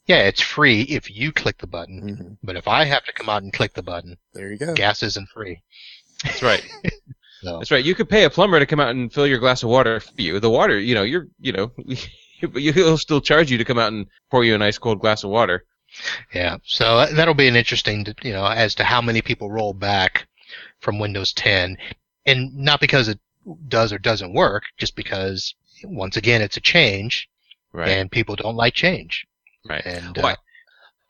Yeah, 0.06 0.18
it's 0.24 0.40
free 0.40 0.82
if 0.82 1.10
you 1.10 1.32
click 1.32 1.58
the 1.58 1.66
button, 1.66 2.16
hmm 2.16 2.32
but 2.42 2.56
if 2.56 2.68
I 2.68 2.84
have 2.84 3.04
to 3.04 3.12
come 3.12 3.28
out 3.30 3.42
and 3.42 3.52
click 3.52 3.72
the 3.72 3.82
button, 3.82 4.16
There 4.34 4.52
you 4.52 4.58
go. 4.58 4.74
gas 4.74 5.02
isn't 5.02 5.28
free. 5.30 5.62
that's 6.22 6.42
right. 6.42 6.64
So 7.42 7.58
That's 7.58 7.70
right. 7.70 7.84
You 7.84 7.94
could 7.94 8.08
pay 8.08 8.24
a 8.24 8.30
plumber 8.30 8.58
to 8.58 8.64
come 8.64 8.80
out 8.80 8.88
and 8.90 9.12
fill 9.12 9.26
your 9.26 9.38
glass 9.38 9.62
of 9.62 9.68
water 9.68 10.00
for 10.00 10.12
you. 10.16 10.40
The 10.40 10.48
water, 10.48 10.78
you 10.78 10.94
know, 10.94 11.02
you're, 11.02 11.26
you 11.38 11.52
know, 11.52 11.72
but 12.52 12.60
he'll 12.62 12.98
still 12.98 13.20
charge 13.20 13.50
you 13.50 13.58
to 13.58 13.64
come 13.64 13.78
out 13.78 13.92
and 13.92 14.06
pour 14.30 14.44
you 14.44 14.54
a 14.54 14.58
nice 14.58 14.78
cold 14.78 15.00
glass 15.00 15.24
of 15.24 15.30
water. 15.30 15.64
yeah, 16.34 16.56
so 16.64 16.84
uh, 16.98 17.14
that'll 17.14 17.34
be 17.34 17.48
an 17.48 17.56
interesting, 17.56 18.04
you 18.22 18.32
know, 18.32 18.46
as 18.46 18.74
to 18.76 18.84
how 18.84 19.00
many 19.00 19.22
people 19.22 19.50
roll 19.50 19.72
back 19.74 20.26
from 20.80 20.98
Windows 20.98 21.32
10, 21.32 21.76
and 22.26 22.54
not 22.54 22.80
because 22.80 23.08
it 23.08 23.18
does 23.68 23.92
or 23.92 23.98
doesn't 23.98 24.34
work, 24.34 24.64
just 24.78 24.96
because 24.96 25.54
once 25.84 26.16
again 26.16 26.42
it's 26.42 26.56
a 26.56 26.60
change, 26.60 27.28
Right. 27.72 27.88
and 27.88 28.10
people 28.10 28.36
don't 28.36 28.56
like 28.56 28.74
change. 28.74 29.26
right. 29.68 29.84
And 29.84 30.16
Well, 30.16 30.26
uh, 30.32 30.36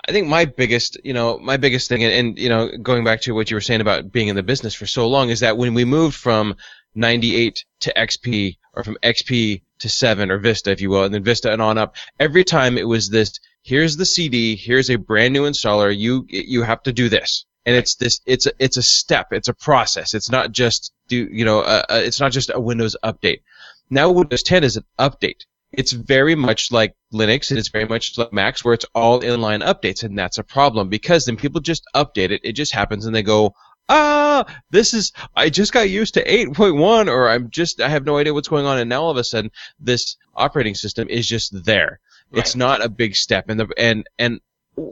I 0.07 0.13
think 0.13 0.29
my 0.29 0.45
biggest, 0.45 0.99
you 1.03 1.15
know, 1.15 1.39
my 1.39 1.57
biggest 1.57 1.89
thing, 1.89 2.05
and, 2.05 2.13
and 2.13 2.39
you 2.39 2.49
know, 2.49 2.71
going 2.83 3.05
back 3.05 3.23
to 3.23 3.35
what 3.35 3.51
you 3.51 3.57
were 3.57 3.63
saying 3.63 3.81
about 3.81 4.13
being 4.13 4.29
in 4.29 4.37
the 4.37 4.43
business 4.43 4.75
for 4.75 4.87
so 4.87 5.09
long, 5.09 5.31
is 5.31 5.41
that 5.41 5.57
when 5.57 5.73
we 5.73 5.85
moved 5.85 6.17
from 6.17 6.57
98 6.95 7.65
to 7.81 7.93
XP, 7.97 8.59
or 8.75 8.85
from 8.85 8.99
XP 9.03 9.63
to 9.79 9.89
7, 9.89 10.31
or 10.31 10.39
Vista, 10.39 10.71
if 10.71 10.81
you 10.81 10.91
will, 10.91 11.05
and 11.05 11.15
then 11.15 11.25
Vista 11.25 11.53
and 11.53 11.63
on 11.63 11.79
up, 11.79 11.97
every 12.21 12.45
time 12.45 12.77
it 12.77 12.87
was 12.87 13.09
this: 13.09 13.39
here's 13.63 13.97
the 13.97 14.05
CD, 14.05 14.57
here's 14.57 14.91
a 14.91 14.97
brand 14.97 15.33
new 15.33 15.45
installer, 15.45 15.97
you 15.97 16.27
you 16.29 16.63
have 16.63 16.83
to 16.83 16.93
do 16.93 17.09
this, 17.09 17.47
and 17.65 17.75
it's 17.75 17.95
this, 17.95 18.21
it's 18.27 18.47
a, 18.47 18.53
it's 18.59 18.77
a 18.77 18.83
step, 18.83 19.29
it's 19.33 19.49
a 19.49 19.55
process. 19.55 20.13
It's 20.13 20.31
not 20.31 20.53
just 20.53 20.93
do, 21.09 21.29
you 21.31 21.47
know, 21.47 21.61
uh, 21.61 21.83
uh, 21.89 22.03
it's 22.05 22.21
not 22.21 22.33
just 22.33 22.51
a 22.53 22.61
Windows 22.61 22.95
update. 23.03 23.41
Now 23.91 24.11
Windows 24.11 24.43
10 24.43 24.65
is 24.65 24.77
an 24.77 24.85
update 24.99 25.45
it's 25.79 25.93
very 25.93 26.35
much 26.35 26.73
like 26.73 26.95
Linux 27.13 27.51
and 27.51 27.59
it's 27.59 27.69
very 27.69 27.87
much 27.87 28.17
like 28.19 28.33
Macs 28.33 28.65
where 28.65 28.75
it's 28.75 28.87
all 28.95 29.21
inline 29.21 29.63
updates 29.63 30.03
and 30.03 30.19
that's 30.19 30.39
a 30.39 30.45
problem 30.45 30.89
because 30.89 31.25
then 31.25 31.37
people 31.37 31.61
just 31.61 31.85
update 31.95 32.31
it. 32.31 32.41
It 32.45 32.53
just 32.53 32.73
happens 32.73 33.07
and 33.07 33.15
they 33.15 33.23
go, 33.23 33.55
ah, 33.89 34.45
this 34.71 34.95
is, 34.95 35.13
I 35.37 35.51
just 35.51 35.73
got 35.73 35.91
used 35.91 36.15
to 36.15 36.25
8.1 36.25 37.09
or 37.09 37.29
I'm 37.29 37.51
just, 37.51 37.81
I 37.81 37.89
have 37.89 38.05
no 38.05 38.19
idea 38.19 38.35
what's 38.35 38.49
going 38.49 38.67
on 38.67 38.79
and 38.79 38.89
now 38.89 39.03
all 39.03 39.11
of 39.11 39.17
a 39.17 39.25
sudden 39.25 39.51
this 39.79 40.17
operating 40.35 40.75
system 40.75 41.09
is 41.09 41.27
just 41.27 41.65
there. 41.65 42.01
It's 42.33 42.57
not 42.57 42.85
a 42.85 42.89
big 42.89 43.15
step 43.15 43.49
and 43.49 43.61
the, 43.61 43.69
and, 43.77 44.09
and 44.19 44.41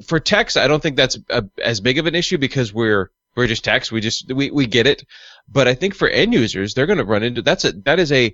for 0.06 0.20
text, 0.20 0.56
I 0.56 0.68
don't 0.68 0.80
think 0.82 0.96
that's 0.96 1.18
a, 1.28 1.44
as 1.62 1.80
big 1.80 1.98
of 1.98 2.06
an 2.06 2.14
issue 2.14 2.38
because 2.38 2.72
we're, 2.72 3.10
we're 3.34 3.48
just 3.48 3.64
techs. 3.64 3.90
We 3.90 4.00
just, 4.00 4.32
we, 4.32 4.50
we 4.50 4.66
get 4.66 4.86
it. 4.86 5.04
But 5.48 5.66
I 5.66 5.74
think 5.74 5.94
for 5.94 6.08
end 6.08 6.34
users, 6.34 6.74
they're 6.74 6.86
going 6.86 6.98
to 6.98 7.04
run 7.04 7.22
into, 7.22 7.42
that's 7.42 7.64
a, 7.64 7.72
that 7.72 7.98
is 7.98 8.12
a, 8.12 8.32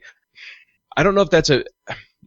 I 0.97 1.03
don't 1.05 1.15
know 1.15 1.23
if 1.23 1.31
that's 1.31 1.51
a, 1.51 1.65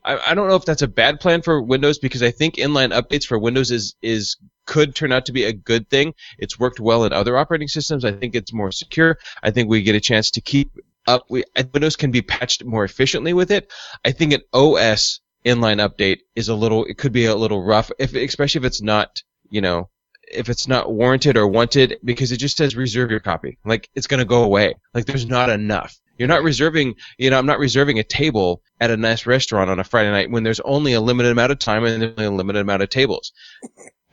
I, 0.03 0.17
I 0.17 0.33
don't 0.33 0.47
know 0.47 0.55
if 0.55 0.65
that's 0.65 0.81
a 0.81 0.87
bad 0.87 1.19
plan 1.19 1.41
for 1.41 1.61
Windows 1.61 1.99
because 1.99 2.23
I 2.23 2.31
think 2.31 2.55
inline 2.55 2.91
updates 2.91 3.25
for 3.25 3.37
Windows 3.37 3.71
is 3.71 3.95
is 4.01 4.37
could 4.65 4.95
turn 4.95 5.11
out 5.11 5.25
to 5.25 5.31
be 5.31 5.43
a 5.43 5.53
good 5.53 5.89
thing. 5.89 6.13
It's 6.37 6.59
worked 6.59 6.79
well 6.79 7.03
in 7.03 7.13
other 7.13 7.37
operating 7.37 7.67
systems. 7.67 8.05
I 8.05 8.11
think 8.11 8.35
it's 8.35 8.53
more 8.53 8.71
secure. 8.71 9.17
I 9.43 9.51
think 9.51 9.69
we 9.69 9.81
get 9.83 9.95
a 9.95 9.99
chance 9.99 10.31
to 10.31 10.41
keep 10.41 10.71
up. 11.07 11.25
We 11.29 11.43
Windows 11.73 11.95
can 11.95 12.11
be 12.11 12.21
patched 12.21 12.63
more 12.63 12.83
efficiently 12.83 13.33
with 13.33 13.51
it. 13.51 13.71
I 14.05 14.11
think 14.11 14.33
an 14.33 14.41
OS 14.53 15.19
inline 15.45 15.85
update 15.85 16.19
is 16.35 16.49
a 16.49 16.55
little. 16.55 16.85
It 16.85 16.97
could 16.97 17.11
be 17.11 17.25
a 17.25 17.35
little 17.35 17.63
rough, 17.63 17.91
if 17.99 18.15
especially 18.15 18.59
if 18.59 18.65
it's 18.65 18.81
not 18.81 19.21
you 19.49 19.61
know 19.61 19.89
if 20.31 20.49
it's 20.49 20.67
not 20.67 20.91
warranted 20.91 21.37
or 21.37 21.47
wanted 21.47 21.99
because 22.03 22.31
it 22.31 22.37
just 22.37 22.57
says 22.57 22.75
reserve 22.75 23.11
your 23.11 23.19
copy. 23.19 23.57
Like 23.65 23.89
it's 23.95 24.07
gonna 24.07 24.25
go 24.25 24.43
away. 24.43 24.75
Like 24.93 25.05
there's 25.05 25.27
not 25.27 25.49
enough. 25.49 25.99
You're 26.21 26.27
not 26.27 26.43
reserving, 26.43 26.97
you 27.17 27.31
know, 27.31 27.39
I'm 27.39 27.47
not 27.47 27.57
reserving 27.57 27.97
a 27.97 28.03
table 28.03 28.61
at 28.79 28.91
a 28.91 28.95
nice 28.95 29.25
restaurant 29.25 29.71
on 29.71 29.79
a 29.79 29.83
Friday 29.83 30.11
night 30.11 30.29
when 30.29 30.43
there's 30.43 30.59
only 30.59 30.93
a 30.93 31.01
limited 31.01 31.31
amount 31.31 31.51
of 31.51 31.57
time 31.57 31.83
and 31.83 31.99
there's 31.99 32.13
only 32.15 32.25
a 32.25 32.31
limited 32.31 32.59
amount 32.59 32.83
of 32.83 32.89
tables. 32.89 33.33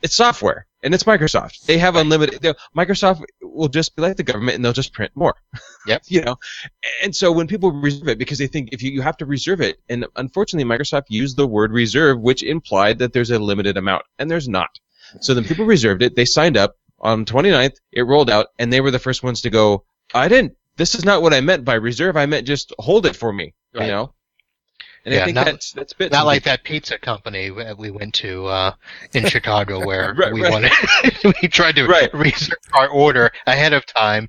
It's 0.00 0.14
software 0.14 0.66
and 0.82 0.94
it's 0.94 1.04
Microsoft. 1.04 1.66
They 1.66 1.76
have 1.76 1.96
unlimited. 1.96 2.40
they- 2.40 2.54
Microsoft 2.74 3.24
will 3.42 3.68
just 3.68 3.94
be 3.94 4.00
like 4.00 4.16
the 4.16 4.22
government 4.22 4.54
and 4.56 4.64
they'll 4.64 4.72
just 4.72 4.94
print 4.94 5.12
more. 5.14 5.34
Yep. 5.86 6.02
you 6.08 6.22
know, 6.22 6.36
and 7.02 7.14
so 7.14 7.30
when 7.30 7.46
people 7.46 7.72
reserve 7.72 8.08
it 8.08 8.16
because 8.18 8.38
they 8.38 8.46
think 8.46 8.70
if 8.72 8.82
you, 8.82 8.90
you 8.90 9.02
have 9.02 9.18
to 9.18 9.26
reserve 9.26 9.60
it, 9.60 9.76
and 9.90 10.06
unfortunately 10.16 10.66
Microsoft 10.66 11.04
used 11.10 11.36
the 11.36 11.46
word 11.46 11.72
reserve, 11.72 12.18
which 12.22 12.42
implied 12.42 13.00
that 13.00 13.12
there's 13.12 13.30
a 13.30 13.38
limited 13.38 13.76
amount, 13.76 14.04
and 14.18 14.30
there's 14.30 14.48
not. 14.48 14.70
So 15.20 15.34
then 15.34 15.44
people 15.44 15.66
reserved 15.66 16.02
it. 16.02 16.16
They 16.16 16.24
signed 16.24 16.56
up 16.56 16.76
on 17.00 17.26
29th. 17.26 17.76
It 17.92 18.02
rolled 18.02 18.30
out, 18.30 18.46
and 18.58 18.72
they 18.72 18.80
were 18.80 18.90
the 18.90 18.98
first 18.98 19.22
ones 19.22 19.42
to 19.42 19.50
go. 19.50 19.84
I 20.14 20.28
didn't. 20.28 20.56
This 20.78 20.94
is 20.94 21.04
not 21.04 21.20
what 21.22 21.34
I 21.34 21.40
meant 21.42 21.64
by 21.64 21.74
reserve. 21.74 22.16
I 22.16 22.24
meant 22.26 22.46
just 22.46 22.72
hold 22.78 23.04
it 23.04 23.14
for 23.16 23.32
me. 23.32 23.52
Right. 23.74 23.84
You 23.84 23.90
know. 23.92 24.14
And 25.04 25.14
I 25.14 25.18
Yeah, 25.18 25.24
think 25.26 25.34
not- 25.36 25.44
that's 25.46 25.72
that's 25.72 25.92
bit 25.92 26.10
Not 26.12 26.26
like 26.26 26.42
that 26.44 26.64
pizza 26.64 26.98
company 26.98 27.50
we 27.50 27.64
we 27.74 27.90
went 27.90 28.14
to 28.14 28.46
uh, 28.46 28.72
in 29.14 29.26
Chicago 29.26 29.84
where 29.86 30.12
Right, 30.14 30.32
we 30.32 30.42
right. 30.42 30.50
wanted 30.52 30.72
we 31.42 31.48
tried 31.48 31.76
to 31.76 31.86
Right. 31.86 32.12
reserve 32.12 32.58
our 32.74 32.88
order 32.88 33.30
ahead 33.46 33.72
of 33.72 33.86
time. 33.86 34.28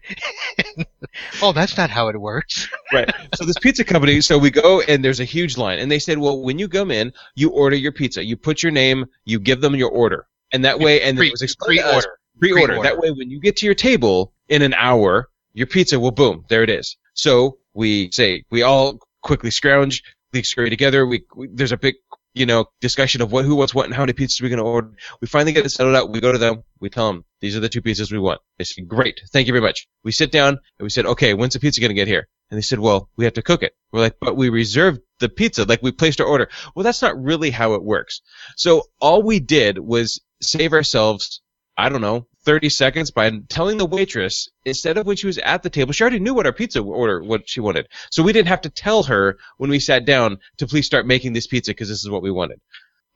oh, 1.41 1.51
that's 1.53 1.75
not 1.77 1.89
how 1.89 2.08
it 2.08 2.20
works. 2.20 2.68
right. 2.94 3.10
So 3.36 3.46
this 3.46 3.58
pizza 3.60 3.84
company, 3.84 4.22
so 4.22 4.38
we 4.38 4.51
go 4.51 4.82
and 4.82 5.03
there's 5.03 5.20
a 5.20 5.25
huge 5.25 5.58
line, 5.58 5.79
and 5.79 5.91
they 5.91 6.00
said, 6.00 6.18
well, 6.18 6.41
when 6.41 6.60
you 6.60 6.68
come 6.68 6.91
in, 6.91 7.13
you 7.36 7.50
order 7.50 7.75
your 7.75 7.91
pizza, 7.91 8.24
you 8.24 8.38
put 8.38 8.62
your 8.63 8.72
name, 8.72 9.06
you 9.25 9.39
give 9.39 9.62
them 9.62 9.75
your 9.75 9.89
order, 9.91 10.27
and 10.53 10.63
that 10.65 10.79
way, 10.79 11.01
and 11.01 11.18
Pre- 11.18 11.27
it 11.27 11.32
was 11.32 11.41
explained 11.41 11.79
to 11.82 11.86
us, 11.88 12.06
pre-order. 12.06 12.18
pre-order. 12.39 12.74
Pre-order. 12.74 12.89
That 12.89 13.00
way, 13.01 13.12
when 13.12 13.29
you 13.29 13.39
get 13.39 13.58
to 13.58 13.65
your 13.65 13.75
table 13.75 14.34
in 14.50 14.62
an 14.62 14.74
hour, 14.75 15.29
your 15.60 15.68
pizza 15.68 16.00
Well, 16.00 16.12
boom, 16.12 16.46
there 16.50 16.63
it 16.63 16.70
is. 16.70 16.98
So 17.13 17.58
we 17.74 18.12
say 18.12 18.44
we 18.50 18.63
all 18.63 19.00
quickly 19.22 19.51
scrounge, 19.51 20.01
we 20.32 20.44
scurry 20.44 20.70
together. 20.70 21.06
We, 21.06 21.25
we 21.36 21.50
there's 21.51 21.74
a 21.74 21.78
big 21.78 21.96
you 22.34 22.46
know 22.46 22.66
discussion 22.80 23.22
of 23.22 23.32
what 23.32 23.44
who 23.44 23.56
wants 23.56 23.75
what 23.75 23.86
and 23.86 23.94
how 23.94 24.04
many 24.04 24.13
pizzas 24.13 24.42
we're 24.42 24.50
going 24.50 24.60
to 24.60 24.63
order. 24.63 24.92
We 25.22 25.28
finally 25.28 25.51
get 25.51 25.66
it 25.66 25.70
settled 25.70 25.96
out. 25.96 26.12
We 26.12 26.22
go 26.22 26.32
to 26.32 26.38
them. 26.38 26.63
We 26.80 26.89
tell 26.89 27.12
them 27.12 27.25
these 27.42 27.58
are 27.58 27.60
the 27.60 27.68
two 27.68 27.82
pizzas 27.82 28.12
we 28.12 28.20
want. 28.20 28.39
They 28.58 28.63
say 28.63 28.84
great, 28.84 29.20
thank 29.34 29.48
you 29.48 29.54
very 29.54 29.62
much. 29.62 29.88
We 30.04 30.13
sit 30.13 30.32
down 30.32 30.50
and 30.50 30.84
we 30.86 30.89
said 30.89 31.06
okay, 31.06 31.34
when's 31.34 31.54
the 31.54 31.60
pizza 31.60 31.82
going 31.82 31.89
to 31.89 31.96
get 31.96 32.08
here? 32.08 32.28
And 32.50 32.58
they 32.58 32.63
said, 32.63 32.80
well, 32.80 33.10
we 33.16 33.25
have 33.25 33.36
to 33.36 33.44
cook 33.44 33.62
it. 33.62 33.74
We're 33.92 34.00
like, 34.00 34.16
but 34.20 34.36
we 34.36 34.50
reserved 34.50 35.01
the 35.20 35.30
pizza, 35.30 35.66
like 35.66 35.84
we 35.84 35.92
placed 35.92 36.20
our 36.20 36.25
order. 36.25 36.50
Well, 36.75 36.84
that's 36.84 37.01
not 37.01 37.22
really 37.22 37.51
how 37.51 37.74
it 37.74 37.84
works. 37.84 38.22
So 38.56 38.84
all 39.00 39.22
we 39.22 39.39
did 39.39 39.78
was 39.78 40.20
save 40.42 40.74
ourselves, 40.74 41.42
I 41.78 41.89
don't 41.89 42.01
know, 42.01 42.25
30 42.46 42.69
seconds 42.69 43.12
by 43.12 43.31
telling 43.50 43.77
the 43.77 43.86
waitress, 43.86 44.50
instead 44.65 44.98
of 44.98 45.05
when 45.05 45.17
she 45.17 45.27
was 45.27 45.38
at 45.39 45.63
the 45.63 45.69
table, 45.69 45.93
she 45.93 46.03
already 46.03 46.19
knew 46.19 46.34
what 46.34 46.46
our 46.46 46.53
pizza 46.53 46.81
order, 46.81 47.22
what 47.24 47.50
she 47.50 47.60
wanted. 47.60 47.88
So 48.12 48.24
we 48.24 48.34
didn't 48.34 48.48
have 48.48 48.62
to 48.62 48.69
tell 48.69 49.03
her 49.03 49.38
when 49.58 49.69
we 49.69 49.79
sat 49.79 50.05
down 50.05 50.38
to 50.58 50.67
please 50.67 50.86
start 50.86 51.05
making 51.05 51.34
this 51.34 51.48
pizza 51.48 51.72
because 51.72 51.89
this 51.89 52.03
is 52.03 52.10
what 52.10 52.22
we 52.22 52.31
wanted. 52.31 52.60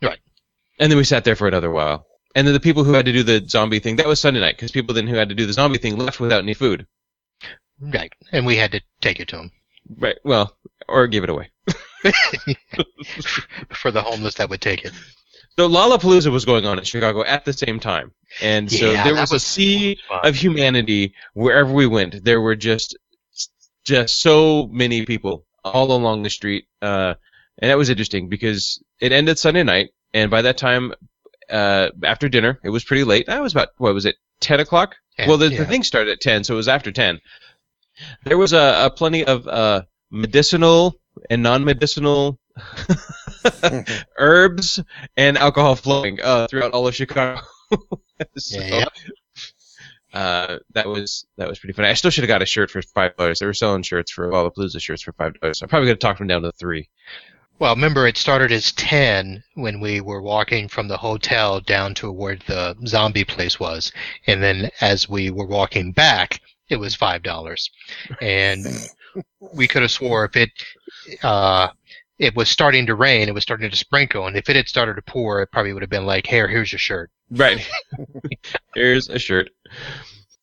Right. 0.01 0.19
And 0.79 0.91
then 0.91 0.97
we 0.97 1.03
sat 1.03 1.23
there 1.23 1.35
for 1.35 1.47
another 1.47 1.71
while. 1.71 2.05
And 2.35 2.47
then 2.47 2.53
the 2.53 2.59
people 2.59 2.83
who 2.83 2.93
had 2.93 3.05
to 3.05 3.13
do 3.13 3.23
the 3.23 3.43
zombie 3.47 3.79
thing, 3.79 3.97
that 3.97 4.07
was 4.07 4.19
Sunday 4.19 4.39
night, 4.39 4.55
because 4.55 4.71
people 4.71 4.95
then 4.95 5.07
who 5.07 5.15
had 5.15 5.29
to 5.29 5.35
do 5.35 5.45
the 5.45 5.53
zombie 5.53 5.77
thing 5.77 5.97
left 5.97 6.19
without 6.19 6.41
any 6.41 6.55
food. 6.55 6.87
Right, 7.79 8.12
and 8.31 8.45
we 8.45 8.55
had 8.55 8.71
to 8.71 8.81
take 9.01 9.19
it 9.19 9.27
to 9.29 9.38
them 9.38 9.51
Right. 9.97 10.17
Well, 10.23 10.55
or 10.88 11.07
give 11.07 11.23
it 11.23 11.29
away. 11.29 11.51
for 13.73 13.91
the 13.91 14.01
homeless 14.01 14.36
that 14.36 14.49
would 14.49 14.62
take 14.62 14.86
it. 14.86 14.93
So 15.57 15.69
Lollapalooza 15.69 16.31
was 16.31 16.45
going 16.45 16.65
on 16.65 16.79
in 16.79 16.83
Chicago 16.83 17.23
at 17.23 17.45
the 17.45 17.53
same 17.53 17.79
time, 17.79 18.11
and 18.41 18.71
so 18.71 18.91
Yeah, 18.91 19.03
there 19.03 19.13
that 19.13 19.21
was, 19.21 19.31
a 19.33 19.39
sea 19.39 19.99
fun. 20.07 20.25
of 20.25 20.35
humanity 20.35 21.13
wherever 21.33 21.71
we 21.71 21.85
went. 21.85 22.23
There 22.23 22.41
were 22.41 22.55
just 22.55 22.97
just 23.85 24.21
so 24.21 24.67
many 24.71 25.05
people 25.05 25.45
all 25.63 25.91
along 25.91 26.23
the 26.23 26.29
street, 26.29 26.65
uh, 26.81 27.13
and 27.59 27.69
that 27.69 27.77
was 27.77 27.89
interesting 27.89 28.29
because 28.29 28.81
it 28.99 29.11
ended 29.11 29.37
Sunday 29.37 29.63
night, 29.63 29.89
and 30.13 30.31
by 30.31 30.41
that 30.41 30.57
time, 30.57 30.93
uh, 31.49 31.89
after 32.03 32.27
dinner, 32.29 32.59
it 32.63 32.69
was 32.69 32.83
pretty 32.83 33.03
late. 33.03 33.27
That 33.27 33.41
was 33.41 33.51
about 33.53 33.69
what 33.77 33.93
was 33.93 34.05
it, 34.05 34.15
ten 34.39 34.59
o'clock? 34.59 34.95
And, 35.19 35.27
well, 35.29 35.37
the, 35.37 35.49
the 35.49 35.65
thing 35.65 35.83
started 35.83 36.11
at 36.13 36.21
ten, 36.21 36.43
so 36.43 36.55
it 36.55 36.57
was 36.57 36.67
after 36.67 36.91
ten. 36.91 37.19
There 38.23 38.39
was 38.39 38.53
a, 38.53 38.85
a 38.85 38.89
plenty 38.89 39.23
of 39.23 39.47
uh, 39.47 39.83
medicinal 40.09 40.95
and 41.29 41.43
non-medicinal 41.43 42.39
herbs 44.17 44.79
and 45.17 45.38
alcohol 45.38 45.75
flowing 45.75 46.19
uh, 46.21 46.47
throughout 46.47 46.71
all 46.73 46.88
of 46.88 46.95
Chicago. 46.95 47.41
so, 48.38 48.60
Yeah, 48.60 48.77
yep. 48.79 48.88
uh, 50.13 50.58
that 50.73 50.88
was 50.88 51.25
that 51.38 51.47
was 51.47 51.60
pretty 51.60 51.73
funny. 51.73 51.88
I 51.88 51.93
still 51.93 52.12
should 52.12 52.23
have 52.23 52.27
got 52.29 52.41
a 52.41 52.45
shirt 52.45 52.69
for 52.69 52.82
five 52.82 53.15
dollars. 53.17 53.39
They 53.39 53.45
were 53.45 53.53
selling 53.53 53.84
shirts 53.84 54.12
for 54.12 54.29
Lollapalooza 54.29 54.79
shirts 54.82 55.01
for 55.01 55.13
five 55.13 55.39
dollars. 55.39 55.62
I'm 55.62 55.69
probably 55.69 55.88
gonna 55.88 55.97
talk 55.97 56.17
them 56.19 56.27
down 56.27 56.43
to 56.43 56.51
three. 56.51 56.89
Well, 57.60 57.75
remember 57.75 58.08
it 58.08 58.17
started 58.17 58.51
as 58.51 58.71
ten 58.73 59.43
when 59.56 59.79
we 59.79 60.01
were 60.01 60.21
walking 60.21 60.67
from 60.67 60.88
the 60.88 60.97
hotel 60.97 61.60
down 61.62 61.93
to 61.95 62.12
where 62.12 62.36
the 62.47 62.75
zombie 62.86 63.23
place 63.25 63.60
was, 63.60 63.91
and 64.27 64.41
then 64.43 64.69
as 64.82 65.08
we 65.10 65.29
were 65.32 65.45
walking 65.47 65.91
back, 65.91 66.41
it 66.69 66.77
was 66.77 66.95
five 66.95 67.23
dollars, 67.23 67.69
and 68.21 68.65
we 69.53 69.67
could 69.67 69.82
have 69.84 69.91
swore 69.91 70.25
if 70.25 70.36
it 70.36 70.49
uh, 71.23 71.69
it 72.19 72.36
was 72.36 72.49
starting 72.49 72.86
to 72.88 72.95
rain, 72.95 73.28
it 73.28 73.34
was 73.34 73.43
starting 73.43 73.69
to 73.69 73.76
sprinkle, 73.76 74.28
and 74.28 74.38
if 74.38 74.49
it 74.49 74.56
had 74.56 74.67
started 74.67 74.95
to 74.95 75.02
pour, 75.02 75.41
it 75.41 75.52
probably 75.52 75.73
would 75.73 75.84
have 75.84 75.89
been 75.89 76.06
like, 76.06 76.28
"Here, 76.28 76.47
here's 76.47 76.71
your 76.71 76.80
shirt." 76.80 77.12
Right. 77.32 77.67
Here's 78.76 79.10
a 79.10 79.19
shirt. 79.19 79.49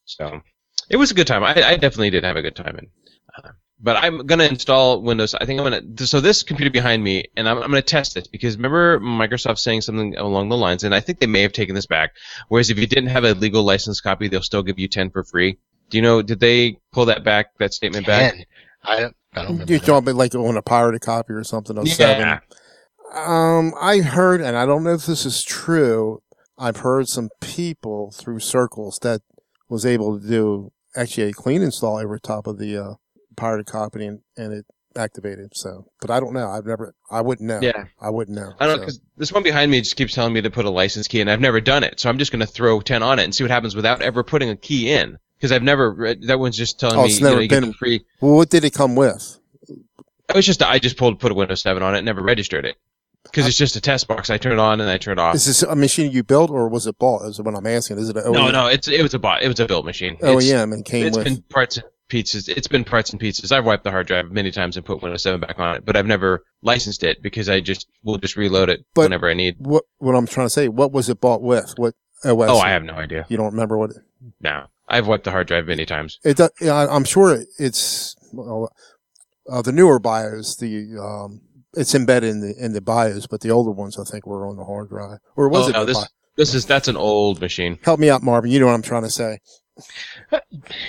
So 0.05 0.41
it 0.89 0.97
was 0.97 1.11
a 1.11 1.15
good 1.15 1.27
time. 1.27 1.45
I, 1.45 1.51
I 1.51 1.77
definitely 1.77 2.11
did 2.11 2.25
have 2.25 2.37
a 2.37 2.43
good 2.43 2.57
time. 2.57 2.77
And, 2.77 2.89
uh, 3.37 3.51
but 3.81 3.97
I'm 3.97 4.27
gonna 4.27 4.45
install 4.45 5.01
Windows. 5.03 5.35
I 5.35 5.45
think 5.47 5.61
I'm 5.61 5.65
gonna. 5.71 6.07
So 6.07 6.21
this 6.21 6.43
computer 6.43 6.71
behind 6.71 7.03
me, 7.03 7.27
and 7.37 7.49
I'm, 7.49 7.59
I'm 7.59 7.71
gonna 7.71 7.83
test 7.83 8.15
this 8.15 8.27
because 8.27 8.57
remember 8.57 9.01
Microsoft 9.01 9.59
saying 9.59 9.83
something 9.83 10.17
along 10.17 10.49
the 10.49 10.57
lines, 10.57 10.85
and 10.85 10.95
I 10.95 11.01
think 11.01 11.19
they 11.19 11.27
may 11.27 11.43
have 11.43 11.53
taken 11.53 11.75
this 11.75 11.87
back. 11.87 12.15
Whereas 12.49 12.71
if 12.71 12.79
you 12.79 12.87
didn't 12.87 13.11
have 13.11 13.25
a 13.25 13.33
legal 13.33 13.63
license 13.63 14.01
copy, 14.01 14.29
they'll 14.29 14.43
still 14.43 14.63
give 14.63 14.79
you 14.79 14.89
10 14.89 15.11
for 15.11 15.25
free. 15.25 15.59
Do 15.89 15.99
you 15.99 16.03
know? 16.03 16.23
Did 16.23 16.41
they 16.41 16.79
pull 16.93 17.07
that 17.07 17.25
back? 17.25 17.57
That 17.59 17.73
statement 17.73 18.07
back? 18.07 18.33
Ten. 18.33 18.45
I. 18.85 19.11
I 19.35 19.43
don't 19.43 19.53
remember. 19.53 19.73
You're 19.73 19.81
that. 19.81 19.87
talking 19.87 20.15
like 20.15 20.35
on 20.35 20.57
a 20.57 20.63
pirated 20.63 21.03
copy 21.03 21.33
or 21.33 21.45
something 21.45 21.79
of 21.79 21.89
seven. 21.89 22.27
Yeah. 22.27 22.41
Um, 23.13 23.73
I 23.81 23.99
heard, 23.99 24.41
and 24.41 24.57
I 24.57 24.67
don't 24.67 24.85
know 24.85 24.95
if 24.95 25.07
this 25.07 25.27
is 25.27 25.43
true. 25.43 26.23
I've 26.59 26.79
heard 26.79 27.09
some 27.09 27.31
people 27.41 28.13
through 28.13 28.41
circles 28.41 28.99
that 29.03 29.23
was 29.69 29.87
able 29.87 30.21
to 30.21 30.27
do 30.27 30.73
actually 30.95 31.29
a 31.29 31.33
clean 31.33 31.63
install 31.63 31.99
over 31.99 32.19
top 32.19 32.47
of 32.47 32.59
the 32.59 32.77
uh, 32.77 32.95
pirated 33.37 33.67
copy 33.67 34.05
and, 34.05 34.21
and 34.37 34.53
it 34.53 34.67
activated. 34.97 35.57
So, 35.57 35.87
but 36.01 36.11
I 36.11 36.21
don't 36.21 36.33
know. 36.33 36.49
I've 36.49 36.67
never. 36.67 36.95
I 37.11 37.21
wouldn't 37.21 37.49
know. 37.49 37.61
Yeah. 37.63 37.85
I 38.01 38.11
wouldn't 38.11 38.37
know. 38.37 38.53
I 38.59 38.67
don't 38.67 38.81
know 38.81 38.89
So, 38.89 39.01
this 39.17 39.33
one 39.33 39.43
behind 39.43 39.71
me 39.71 39.81
just 39.81 39.97
keeps 39.97 40.15
telling 40.15 40.33
me 40.33 40.43
to 40.43 40.51
put 40.51 40.65
a 40.65 40.71
license 40.71 41.09
key, 41.09 41.21
and 41.21 41.31
I've 41.31 41.41
never 41.41 41.61
done 41.61 41.85
it. 41.85 42.01
So 42.01 42.09
I'm 42.09 42.19
just 42.19 42.33
going 42.33 42.41
to 42.41 42.47
throw 42.47 42.81
10 42.81 43.03
on 43.03 43.19
it 43.19 43.25
and 43.25 43.35
see 43.35 43.45
what 43.45 43.51
happens 43.51 43.75
without 43.75 44.03
ever 44.03 44.23
putting 44.23 44.51
a 44.51 44.57
key 44.57 44.93
in. 44.93 45.19
Because 45.41 45.53
I've 45.53 45.63
never 45.63 45.91
read, 45.91 46.23
that 46.25 46.39
one's 46.39 46.57
just 46.57 46.79
telling 46.79 46.99
Oh, 46.99 47.05
me 47.05 47.09
it's 47.09 47.21
know, 47.21 47.31
never 47.31 47.41
you 47.41 47.49
get 47.49 47.61
been- 47.63 47.73
free. 47.73 48.05
well, 48.21 48.35
what 48.37 48.51
did 48.51 48.63
it 48.65 48.75
come 48.75 48.95
with? 48.95 49.39
It 50.29 50.37
was 50.37 50.45
just 50.47 50.63
I 50.63 50.79
just 50.79 50.97
pulled 50.99 51.19
put 51.19 51.33
a 51.33 51.35
Windows 51.35 51.63
7 51.63 51.83
on 51.83 51.95
it, 51.95 52.03
never 52.03 52.21
registered 52.23 52.65
it. 52.67 52.77
Because 53.25 53.47
it's 53.47 53.57
just 53.57 53.75
a 53.77 53.81
test 53.81 54.07
box. 54.09 54.29
I 54.31 54.39
turn 54.39 54.53
it 54.53 54.59
on 54.59 54.81
and 54.81 54.89
I 54.91 54.97
turn 54.99 55.19
it 55.19 55.21
off. 55.21 55.35
Is 55.35 55.45
this 55.47 55.63
a 55.63 55.75
machine 55.77 56.11
you 56.11 56.23
built 56.23 56.51
or 56.51 56.69
was 56.69 56.87
it 56.87 56.99
bought? 56.99 57.23
Is 57.27 57.41
what 57.41 57.55
I'm 57.55 57.67
asking. 57.67 57.99
Is 57.99 58.09
it 58.09 58.17
an 58.17 58.33
no, 58.33 58.45
OEM? 58.47 58.53
no, 58.53 58.67
it's 58.67 58.89
it 58.89 59.03
was 59.03 59.13
a 59.15 59.19
bot. 59.19 59.43
It 59.43 59.49
was 59.49 59.61
a 59.61 59.67
built 59.67 59.85
machine. 59.85 60.15
It's, 60.21 60.23
OEM 60.51 60.73
and 60.73 60.85
came 60.85 61.07
it's 61.07 61.17
with. 61.17 61.25
been 61.25 61.43
parts 61.51 61.77
and 61.77 61.85
pieces. 62.09 62.49
It's 62.49 62.67
been 62.67 62.83
parts 62.85 63.11
and 63.11 63.21
pieces. 63.21 63.53
I've 63.53 63.65
wiped 63.67 63.85
the 63.85 63.91
hard 63.91 64.07
drive 64.07 64.31
many 64.31 64.51
times 64.51 64.77
and 64.77 64.85
put 64.87 65.03
Windows 65.03 65.23
7 65.23 65.39
back 65.41 65.59
on 65.59 65.77
it, 65.77 65.85
but 65.85 65.97
I've 65.97 66.07
never 66.07 66.45
licensed 66.63 67.05
it 67.05 67.23
because 67.23 67.49
I 67.49 67.61
just 67.61 67.89
will 68.05 68.17
just 68.19 68.37
reload 68.37 68.69
it 68.71 68.85
But- 68.95 69.03
whenever 69.03 69.29
I 69.29 69.35
need. 69.35 69.57
what 69.59 69.85
what 69.99 70.15
I'm 70.15 70.27
trying 70.27 70.47
to 70.47 70.51
say? 70.51 70.69
What 70.69 70.93
was 70.93 71.09
it 71.09 71.21
bought 71.21 71.43
with? 71.43 71.75
What 71.77 71.95
OS? 72.25 72.49
Oh, 72.51 72.59
I 72.59 72.71
have 72.71 72.83
no 72.85 72.95
idea. 72.95 73.27
You 73.29 73.37
don't 73.37 73.51
remember 73.53 73.77
what? 73.77 73.91
It, 73.91 73.97
No, 74.41 74.65
I've 74.91 75.07
wiped 75.07 75.25
the 75.25 75.31
hard 75.31 75.47
drive 75.47 75.67
many 75.67 75.87
times. 75.87 76.19
it 76.25 76.37
does, 76.37 76.51
I- 76.63 76.89
I'm 76.89 77.05
sure 77.05 77.43
it's 77.59 78.17
uh, 79.51 79.63
the 79.63 79.73
newer 79.73 79.99
BIOS. 79.99 80.57
The 80.57 80.99
um, 81.01 81.41
it's 81.75 81.95
embedded 81.95 82.31
in 82.31 82.41
the 82.41 82.55
in 82.59 82.73
the 82.73 82.81
BIOS, 82.81 83.27
but 83.27 83.41
the 83.41 83.51
older 83.51 83.71
ones 83.71 83.99
I 83.99 84.05
think 84.05 84.27
were 84.27 84.47
on 84.47 84.57
the 84.57 84.65
hard 84.65 84.89
drive. 84.89 85.19
Or 85.37 85.49
was 85.49 85.67
oh, 85.67 85.69
it? 85.71 85.73
no, 85.73 85.85
this 85.85 85.97
BIOS? 85.97 86.09
this 86.37 86.55
is 86.55 86.67
that's 86.67 86.89
an 86.89 86.97
old 86.97 87.41
machine. 87.41 87.79
Help 87.83 88.01
me 88.01 88.11
out, 88.11 88.23
Marvin. 88.23 88.51
You 88.51 88.61
know 88.61 88.67
what 88.67 88.75
I'm 88.75 88.83
trying 88.83 89.05
to 89.05 89.11
say. 89.11 89.39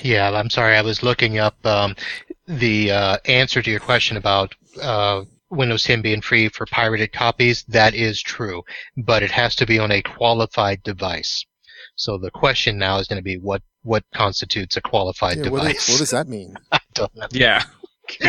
Yeah, 0.01 0.31
I'm 0.31 0.49
sorry. 0.49 0.75
I 0.75 0.81
was 0.81 1.01
looking 1.03 1.37
up 1.37 1.55
um, 1.65 1.95
the 2.47 2.91
uh, 2.91 3.17
answer 3.25 3.61
to 3.61 3.71
your 3.71 3.79
question 3.79 4.17
about 4.17 4.53
uh, 4.81 5.23
Windows 5.49 5.83
10 5.83 6.01
being 6.01 6.21
free 6.21 6.49
for 6.49 6.65
pirated 6.65 7.13
copies. 7.13 7.63
That 7.69 7.93
is 7.93 8.21
true, 8.21 8.63
but 8.97 9.23
it 9.23 9.31
has 9.31 9.55
to 9.57 9.65
be 9.65 9.79
on 9.79 9.91
a 9.91 10.01
qualified 10.01 10.83
device. 10.83 11.45
So 11.95 12.17
the 12.17 12.31
question 12.31 12.77
now 12.77 12.99
is 12.99 13.07
going 13.07 13.19
to 13.19 13.23
be 13.23 13.37
what 13.37 13.61
what 13.83 14.03
constitutes 14.13 14.77
a 14.77 14.81
qualified 14.81 15.37
Yeah, 15.37 15.43
device? 15.45 15.87
is, 15.87 15.93
what 15.93 15.99
does 15.99 16.11
that 16.11 16.27
mean? 16.27 16.55
I 16.71 16.79
don't 16.93 17.15
know. 17.15 17.27
Yeah. 17.31 17.63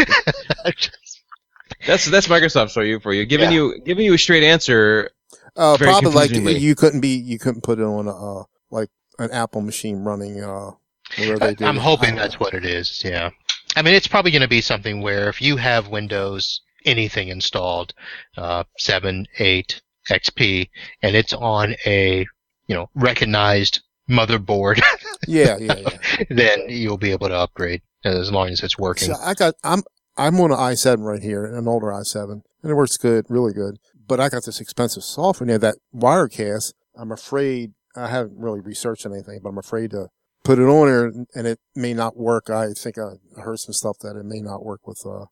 That's 1.86 2.04
that's 2.04 2.28
Microsoft 2.28 2.72
for 2.72 2.84
you 2.84 3.00
for 3.00 3.12
you 3.12 3.26
giving 3.26 3.50
Yeah. 3.50 3.56
you 3.56 3.80
giving 3.84 4.04
you 4.04 4.14
a 4.14 4.18
straight 4.18 4.44
answer. 4.44 5.10
Uh, 5.56 5.76
probably 5.76 6.10
like 6.12 6.30
you 6.30 6.74
couldn't 6.74 7.00
be, 7.00 7.16
you 7.16 7.38
couldn't 7.38 7.62
put 7.62 7.78
it 7.78 7.82
on 7.82 8.06
a, 8.06 8.40
uh, 8.40 8.44
like 8.70 8.88
an 9.18 9.30
Apple 9.32 9.60
machine 9.62 9.98
running, 10.04 10.42
uh, 10.42 10.70
where 11.18 11.38
they 11.38 11.54
do. 11.54 11.64
I'm 11.64 11.76
hoping 11.76 12.12
I- 12.14 12.16
that's 12.22 12.38
what 12.40 12.54
it 12.54 12.64
is. 12.64 13.02
Yeah. 13.04 13.30
I 13.76 13.82
mean, 13.82 13.94
it's 13.94 14.06
probably 14.06 14.30
going 14.30 14.42
to 14.42 14.48
be 14.48 14.60
something 14.60 15.02
where 15.02 15.28
if 15.28 15.42
you 15.42 15.56
have 15.56 15.88
Windows 15.88 16.60
anything 16.84 17.28
installed, 17.28 17.92
uh, 18.36 18.64
7, 18.78 19.26
8, 19.38 19.80
XP, 20.10 20.68
and 21.02 21.16
it's 21.16 21.32
on 21.32 21.74
a, 21.86 22.26
you 22.66 22.74
know, 22.74 22.88
recognized 22.94 23.82
motherboard, 24.12 24.80
Yeah, 25.26 25.56
yeah, 25.58 25.74
yeah. 25.78 26.24
then 26.30 26.68
you'll 26.68 26.98
be 26.98 27.12
able 27.12 27.28
to 27.28 27.34
upgrade 27.34 27.82
as 28.04 28.30
long 28.30 28.48
as 28.48 28.62
it's 28.62 28.78
working. 28.78 29.08
So 29.08 29.14
I 29.22 29.34
got, 29.34 29.54
I'm, 29.64 29.82
I'm 30.16 30.38
on 30.40 30.52
an 30.52 30.58
i7 30.58 30.98
right 30.98 31.22
here, 31.22 31.44
an 31.44 31.66
older 31.66 31.86
i7, 31.86 32.30
and 32.30 32.42
it 32.70 32.74
works 32.74 32.96
good, 32.96 33.26
really 33.28 33.52
good. 33.52 33.76
But 34.06 34.20
I 34.20 34.28
got 34.28 34.44
this 34.44 34.60
expensive 34.60 35.04
software 35.04 35.46
now 35.46 35.58
that 35.58 35.76
Wirecast. 35.94 36.72
I'm 36.96 37.12
afraid 37.12 37.72
I 37.96 38.08
haven't 38.08 38.36
really 38.36 38.60
researched 38.60 39.06
anything, 39.06 39.40
but 39.42 39.50
I'm 39.50 39.58
afraid 39.58 39.92
to 39.92 40.08
put 40.44 40.58
it 40.58 40.64
on 40.64 40.86
there 40.86 41.12
and 41.34 41.46
it 41.46 41.58
may 41.74 41.94
not 41.94 42.16
work. 42.16 42.50
I 42.50 42.72
think 42.72 42.98
I 42.98 43.12
heard 43.40 43.60
some 43.60 43.72
stuff 43.72 43.98
that 44.00 44.16
it 44.16 44.24
may 44.24 44.40
not 44.40 44.64
work 44.64 44.86
with, 44.86 45.00
uh, 45.06 45.26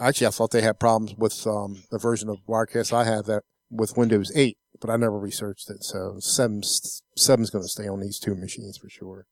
actually 0.00 0.28
I 0.28 0.30
thought 0.30 0.52
they 0.52 0.62
had 0.62 0.78
problems 0.78 1.14
with, 1.18 1.46
um, 1.46 1.82
the 1.90 1.98
version 1.98 2.28
of 2.28 2.38
Wirecast 2.48 2.92
I 2.92 3.04
have 3.04 3.26
that 3.26 3.42
with 3.70 3.96
Windows 3.96 4.30
8, 4.34 4.56
but 4.82 4.90
I 4.90 4.96
never 4.96 5.18
researched 5.18 5.70
it. 5.70 5.82
So 5.82 6.16
seven's, 6.18 7.02
seven's 7.16 7.48
going 7.48 7.64
to 7.64 7.68
stay 7.68 7.88
on 7.88 8.00
these 8.00 8.18
two 8.18 8.34
machines 8.34 8.76
for 8.76 8.90
sure. 8.90 9.26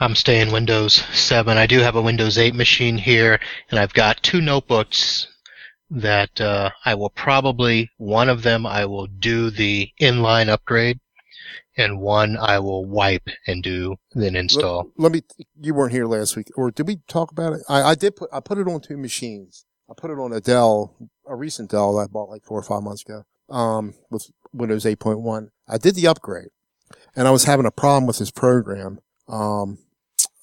I'm 0.00 0.14
staying 0.14 0.52
Windows 0.52 0.94
7. 1.12 1.56
I 1.56 1.66
do 1.66 1.80
have 1.80 1.96
a 1.96 2.02
Windows 2.02 2.38
8 2.38 2.54
machine 2.54 2.98
here, 2.98 3.40
and 3.70 3.80
I've 3.80 3.94
got 3.94 4.22
two 4.22 4.40
notebooks 4.40 5.26
that 5.90 6.40
uh, 6.40 6.70
I 6.84 6.94
will 6.94 7.10
probably, 7.10 7.90
one 7.96 8.28
of 8.28 8.42
them 8.42 8.66
I 8.66 8.86
will 8.86 9.06
do 9.06 9.50
the 9.50 9.90
inline 10.00 10.48
upgrade, 10.48 11.00
and 11.76 12.00
one 12.00 12.36
I 12.36 12.58
will 12.58 12.84
wipe 12.84 13.28
and 13.46 13.62
do 13.62 13.96
then 14.12 14.36
install. 14.36 14.90
Let 14.98 15.12
me. 15.12 15.22
You 15.60 15.74
weren't 15.74 15.92
here 15.92 16.06
last 16.06 16.36
week, 16.36 16.48
or 16.56 16.70
did 16.70 16.86
we 16.86 16.98
talk 17.08 17.32
about 17.32 17.54
it? 17.54 17.62
I, 17.68 17.82
I 17.82 17.94
did 17.94 18.16
put. 18.16 18.28
I 18.32 18.40
put 18.40 18.58
it 18.58 18.68
on 18.68 18.80
two 18.80 18.96
machines. 18.96 19.64
I 19.90 19.94
put 19.96 20.10
it 20.10 20.18
on 20.18 20.32
a 20.32 20.40
Dell, 20.40 20.94
a 21.26 21.34
recent 21.34 21.70
Dell 21.70 21.96
that 21.96 22.02
I 22.02 22.06
bought 22.06 22.30
like 22.30 22.44
four 22.44 22.58
or 22.58 22.62
five 22.62 22.82
months 22.82 23.02
ago, 23.02 23.24
um, 23.48 23.94
with 24.10 24.30
Windows 24.52 24.84
8.1. 24.84 25.48
I 25.68 25.78
did 25.78 25.94
the 25.94 26.06
upgrade, 26.06 26.48
and 27.16 27.26
I 27.26 27.30
was 27.30 27.44
having 27.44 27.66
a 27.66 27.70
problem 27.70 28.06
with 28.06 28.18
this 28.18 28.30
program, 28.30 29.00
um, 29.28 29.78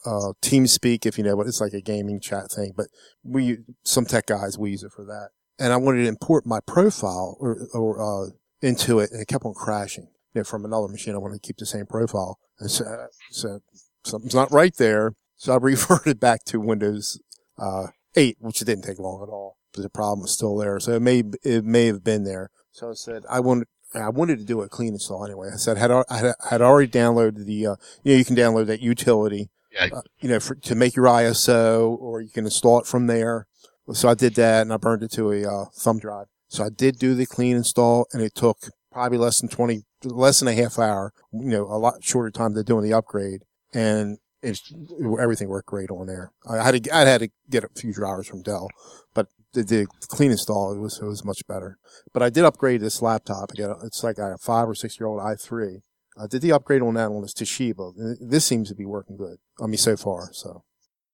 uh, 0.05 0.33
TeamSpeak, 0.41 1.05
if 1.05 1.17
you 1.17 1.23
know 1.23 1.36
what 1.36 1.47
it's 1.47 1.62
like 1.62 1.73
a 1.73 1.81
gaming 1.81 2.19
chat 2.19 2.51
thing, 2.51 2.73
but 2.75 2.88
we 3.23 3.60
some 3.83 4.05
tech 4.05 4.25
guys 4.25 4.57
we 4.57 4.71
use 4.71 4.83
it 4.83 4.91
for 4.91 5.05
that, 5.05 5.29
and 5.60 5.73
I 5.73 5.77
wanted 5.77 6.03
to 6.03 6.07
import 6.07 6.45
my 6.45 6.60
profile 6.65 7.38
or 7.39 7.67
or 7.73 8.01
uh, 8.01 8.29
into 8.62 8.99
it, 8.99 9.12
and 9.12 9.21
it 9.21 9.27
kept 9.27 9.45
on 9.45 9.53
crashing. 9.53 10.07
You 10.33 10.41
know, 10.41 10.43
from 10.43 10.65
another 10.65 10.88
machine, 10.88 11.15
I 11.15 11.19
wanted 11.19 11.41
to 11.41 11.47
keep 11.47 11.57
the 11.57 11.65
same 11.65 11.86
profile. 11.86 12.38
And 12.60 12.69
so, 12.69 13.07
so 13.31 13.60
something's 14.03 14.36
not 14.36 14.51
right 14.51 14.75
there. 14.77 15.13
So 15.36 15.53
I 15.53 15.57
reverted 15.62 16.19
back 16.19 16.43
to 16.45 16.60
Windows, 16.60 17.19
uh, 17.57 17.88
8, 18.17 18.38
which 18.39 18.60
didn't 18.60 18.84
take 18.84 18.99
long 18.99 19.21
at 19.23 19.30
all, 19.30 19.58
but 19.73 19.84
the 19.84 19.89
problem 19.89 20.21
was 20.21 20.32
still 20.32 20.56
there. 20.58 20.80
So 20.80 20.93
it 20.93 21.01
may, 21.01 21.23
it 21.43 21.63
may 21.63 21.86
have 21.86 22.03
been 22.03 22.23
there. 22.23 22.49
So 22.71 22.89
I 22.89 22.93
said, 22.93 23.23
I 23.30 23.39
wanted, 23.39 23.67
I 23.93 24.10
wanted 24.10 24.39
to 24.39 24.45
do 24.45 24.62
a 24.62 24.67
clean 24.69 24.93
install 24.93 25.23
anyway. 25.25 25.49
I 25.53 25.58
said, 25.58 25.77
I 25.77 25.80
had, 25.80 25.91
I 25.91 26.03
had, 26.10 26.25
I 26.43 26.49
had 26.49 26.62
already 26.62 26.91
downloaded 26.91 27.45
the, 27.45 27.67
uh, 27.67 27.75
you 28.03 28.13
know, 28.13 28.17
you 28.17 28.25
can 28.25 28.36
download 28.36 28.65
that 28.67 28.82
utility, 28.82 29.49
Yeah. 29.71 29.89
uh, 29.93 30.01
you 30.19 30.30
know, 30.30 30.39
for, 30.39 30.56
to 30.56 30.75
make 30.75 30.95
your 30.95 31.06
ISO 31.06 31.97
or 31.99 32.21
you 32.21 32.30
can 32.30 32.45
install 32.45 32.80
it 32.80 32.88
from 32.88 33.08
there. 33.08 33.47
So 33.93 34.10
I 34.10 34.15
did 34.15 34.36
that 34.36 34.63
and 34.63 34.73
I 34.73 34.77
burned 34.77 35.03
it 35.03 35.12
to 35.13 35.32
a, 35.32 35.45
uh, 35.45 35.65
thumb 35.73 35.99
drive. 35.99 36.27
So 36.49 36.63
I 36.65 36.69
did 36.69 36.99
do 36.99 37.15
the 37.15 37.25
clean 37.25 37.56
install 37.56 38.08
and 38.13 38.21
it 38.21 38.36
took 38.36 38.58
probably 38.91 39.17
less 39.17 39.39
than 39.39 39.49
20, 39.49 39.84
less 40.03 40.39
than 40.39 40.47
a 40.49 40.53
half 40.53 40.77
hour, 40.80 41.13
you 41.32 41.49
know, 41.49 41.63
a 41.63 41.77
lot 41.77 42.03
shorter 42.03 42.32
time 42.32 42.53
than 42.53 42.65
doing 42.65 42.84
the 42.84 42.93
upgrade. 42.93 43.43
And 43.73 44.17
it's, 44.47 44.73
everything 45.21 45.49
worked 45.49 45.67
great 45.67 45.89
on 45.89 46.07
there. 46.07 46.31
I 46.49 46.63
had 46.63 46.83
to, 46.83 46.95
I 46.95 47.01
had 47.01 47.21
to 47.21 47.29
get 47.49 47.63
a 47.63 47.69
few 47.75 47.93
drivers 47.93 48.27
from 48.27 48.41
Dell, 48.41 48.69
but 49.13 49.27
the, 49.53 49.63
the 49.63 49.88
clean 50.07 50.31
install, 50.31 50.73
it 50.73 50.79
was, 50.79 50.99
it 50.99 51.05
was 51.05 51.23
much 51.25 51.45
better. 51.47 51.77
But 52.13 52.23
I 52.23 52.29
did 52.29 52.45
upgrade 52.45 52.81
this 52.81 53.01
laptop. 53.01 53.51
I 53.55 53.60
got, 53.62 53.71
a- 53.81 53.86
it's 53.86 54.03
like 54.03 54.17
a 54.17 54.38
five 54.39 54.67
or 54.67 54.75
six 54.75 54.99
year 54.99 55.07
old 55.07 55.21
i3. 55.21 55.81
I 56.19 56.25
did 56.27 56.41
the 56.41 56.51
upgrade 56.51 56.81
on 56.81 56.95
that 56.95 57.10
on 57.10 57.21
this 57.21 57.33
Toshiba. 57.33 58.17
This 58.19 58.45
seems 58.45 58.69
to 58.69 58.75
be 58.75 58.86
working 58.86 59.17
good. 59.17 59.38
I 59.62 59.67
mean, 59.67 59.77
so 59.77 59.95
far. 59.95 60.29
So, 60.33 60.63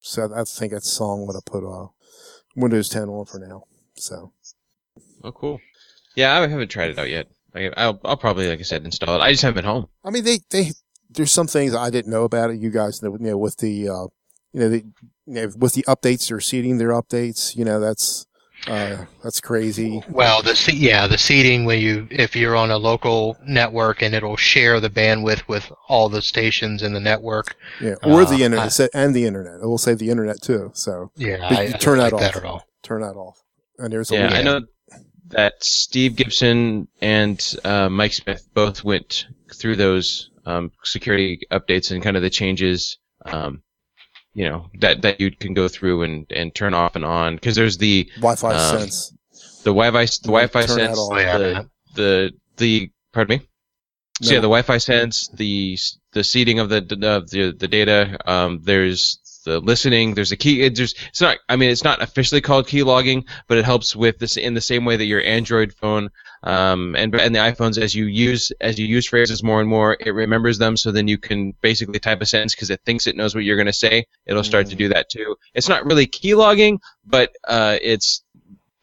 so 0.00 0.30
I 0.34 0.44
think 0.44 0.72
that's 0.72 0.84
the 0.88 0.96
song 0.96 1.26
going 1.26 1.38
to 1.38 1.50
put, 1.50 1.64
uh, 1.64 1.88
Windows 2.56 2.88
10 2.88 3.08
on 3.08 3.26
for 3.26 3.38
now. 3.38 3.64
So. 3.96 4.32
Oh, 5.22 5.32
cool. 5.32 5.60
Yeah, 6.14 6.38
I 6.38 6.46
haven't 6.46 6.68
tried 6.68 6.90
it 6.90 6.98
out 6.98 7.10
yet. 7.10 7.26
I, 7.54 7.70
I'll 7.76 8.00
I'll 8.04 8.16
probably, 8.16 8.48
like 8.48 8.58
I 8.60 8.62
said, 8.62 8.84
install 8.84 9.16
it. 9.16 9.22
I 9.22 9.30
just 9.32 9.42
haven't 9.42 9.56
been 9.56 9.64
home. 9.64 9.86
I 10.04 10.10
mean, 10.10 10.24
they, 10.24 10.38
they, 10.50 10.70
there's 11.14 11.32
some 11.32 11.46
things 11.46 11.74
I 11.74 11.90
didn't 11.90 12.10
know 12.10 12.24
about 12.24 12.50
it. 12.50 12.60
You 12.60 12.70
guys 12.70 13.02
know, 13.02 13.12
you 13.18 13.26
know, 13.30 13.38
with 13.38 13.56
the, 13.58 13.88
uh, 13.88 14.06
you 14.52 14.60
know, 14.60 14.68
the, 14.68 14.78
you 15.26 15.34
know, 15.34 15.50
with 15.56 15.74
the 15.74 15.82
updates, 15.84 16.28
they're 16.28 16.40
seeding 16.40 16.78
their 16.78 16.90
updates. 16.90 17.56
You 17.56 17.64
know, 17.64 17.80
that's, 17.80 18.26
uh, 18.66 19.04
that's 19.22 19.40
crazy. 19.40 20.02
Well, 20.08 20.42
the 20.42 20.54
yeah, 20.74 21.06
the 21.06 21.18
seeding 21.18 21.64
when 21.66 21.80
you 21.80 22.06
if 22.10 22.34
you're 22.34 22.56
on 22.56 22.70
a 22.70 22.78
local 22.78 23.36
network 23.46 24.00
and 24.00 24.14
it'll 24.14 24.36
share 24.36 24.80
the 24.80 24.88
bandwidth 24.88 25.46
with 25.48 25.70
all 25.88 26.08
the 26.08 26.22
stations 26.22 26.82
in 26.82 26.92
the 26.94 27.00
network. 27.00 27.56
Yeah. 27.80 27.94
Or 28.02 28.22
Uh, 28.22 28.24
the 28.24 28.42
internet, 28.44 28.80
I- 28.80 28.88
and 28.94 29.14
the 29.14 29.26
internet. 29.26 29.54
It 29.62 29.66
will 29.66 29.76
say 29.78 29.94
the 29.94 30.08
internet 30.08 30.40
too. 30.40 30.70
So 30.74 31.10
Yeah, 31.16 31.38
But 31.48 31.58
I, 31.58 31.62
you 31.62 31.68
I 31.68 31.70
don't 31.72 31.80
turn 31.80 31.98
that 31.98 32.12
like 32.12 32.20
that 32.22 32.30
off. 32.30 32.36
at 32.36 32.44
all. 32.44 32.62
turn 32.82 33.00
that 33.02 33.16
off. 33.16 33.42
And 33.78 33.92
there's 33.92 34.10
a 34.10 34.14
Yeah. 34.14 34.32
I 34.32 34.42
know 34.42 34.60
that 35.28 35.62
Steve 35.64 36.16
Gibson 36.16 36.86
and 37.00 37.54
uh, 37.64 37.88
Mike 37.88 38.12
Smith 38.12 38.46
both 38.54 38.84
went 38.84 39.26
through 39.54 39.76
those 39.76 40.30
um, 40.46 40.72
security 40.82 41.40
updates 41.50 41.90
and 41.90 42.02
kind 42.02 42.16
of 42.16 42.22
the 42.22 42.30
changes, 42.30 42.98
um, 43.24 43.62
you 44.34 44.44
know, 44.48 44.68
that 44.80 45.02
that 45.02 45.20
you 45.20 45.30
can 45.30 45.54
go 45.54 45.68
through 45.68 46.02
and, 46.02 46.26
and 46.30 46.54
turn 46.54 46.74
off 46.74 46.96
and 46.96 47.04
on 47.04 47.34
because 47.36 47.54
there's 47.56 47.78
the 47.78 48.10
Wi-Fi 48.16 48.52
um, 48.54 48.80
sense. 48.80 49.12
the 49.64 49.70
Wi-Fi 49.72 50.04
the 50.06 50.18
Wi-Fi 50.28 50.66
sense 50.66 50.98
off. 50.98 51.12
Oh, 51.12 51.18
yeah, 51.18 51.38
the, 51.38 51.70
the 51.94 52.30
the 52.56 52.90
pardon 53.12 53.38
me. 53.38 53.46
So 54.22 54.30
No. 54.30 54.34
yeah, 54.34 54.40
the 54.40 54.48
Wi-Fi 54.48 54.78
sense, 54.78 55.28
the 55.28 55.76
the 56.12 56.22
seeding 56.24 56.58
of 56.60 56.68
the 56.68 56.78
of 57.02 57.30
the 57.30 57.52
the 57.58 57.68
data. 57.68 58.16
Um, 58.26 58.60
there's 58.62 59.18
the 59.44 59.60
listening. 59.60 60.14
There's 60.14 60.32
a 60.32 60.36
key. 60.36 60.62
It, 60.62 60.76
there's 60.76 60.94
it's 61.08 61.20
not. 61.20 61.38
I 61.48 61.56
mean, 61.56 61.70
it's 61.70 61.84
not 61.84 62.02
officially 62.02 62.40
called 62.40 62.66
key 62.66 62.82
logging, 62.82 63.24
but 63.46 63.58
it 63.58 63.64
helps 63.64 63.94
with 63.94 64.18
this 64.18 64.36
in 64.36 64.54
the 64.54 64.60
same 64.60 64.84
way 64.84 64.96
that 64.96 65.04
your 65.04 65.22
Android 65.22 65.72
phone 65.72 66.10
um, 66.42 66.94
and 66.96 67.14
and 67.14 67.34
the 67.34 67.38
iPhones 67.40 67.78
as 67.78 67.94
you 67.94 68.04
use 68.04 68.52
as 68.60 68.78
you 68.78 68.86
use 68.86 69.06
phrases 69.06 69.42
more 69.42 69.60
and 69.60 69.68
more, 69.68 69.96
it 69.98 70.10
remembers 70.10 70.58
them. 70.58 70.76
So 70.76 70.92
then 70.92 71.08
you 71.08 71.18
can 71.18 71.54
basically 71.60 71.98
type 71.98 72.20
a 72.20 72.26
sentence 72.26 72.54
because 72.54 72.70
it 72.70 72.80
thinks 72.84 73.06
it 73.06 73.16
knows 73.16 73.34
what 73.34 73.44
you're 73.44 73.56
going 73.56 73.66
to 73.66 73.72
say. 73.72 74.06
It'll 74.26 74.44
start 74.44 74.68
to 74.68 74.76
do 74.76 74.88
that 74.88 75.08
too. 75.08 75.36
It's 75.54 75.68
not 75.68 75.84
really 75.86 76.06
key 76.06 76.34
logging, 76.34 76.80
but 77.06 77.34
uh, 77.46 77.78
it's 77.80 78.22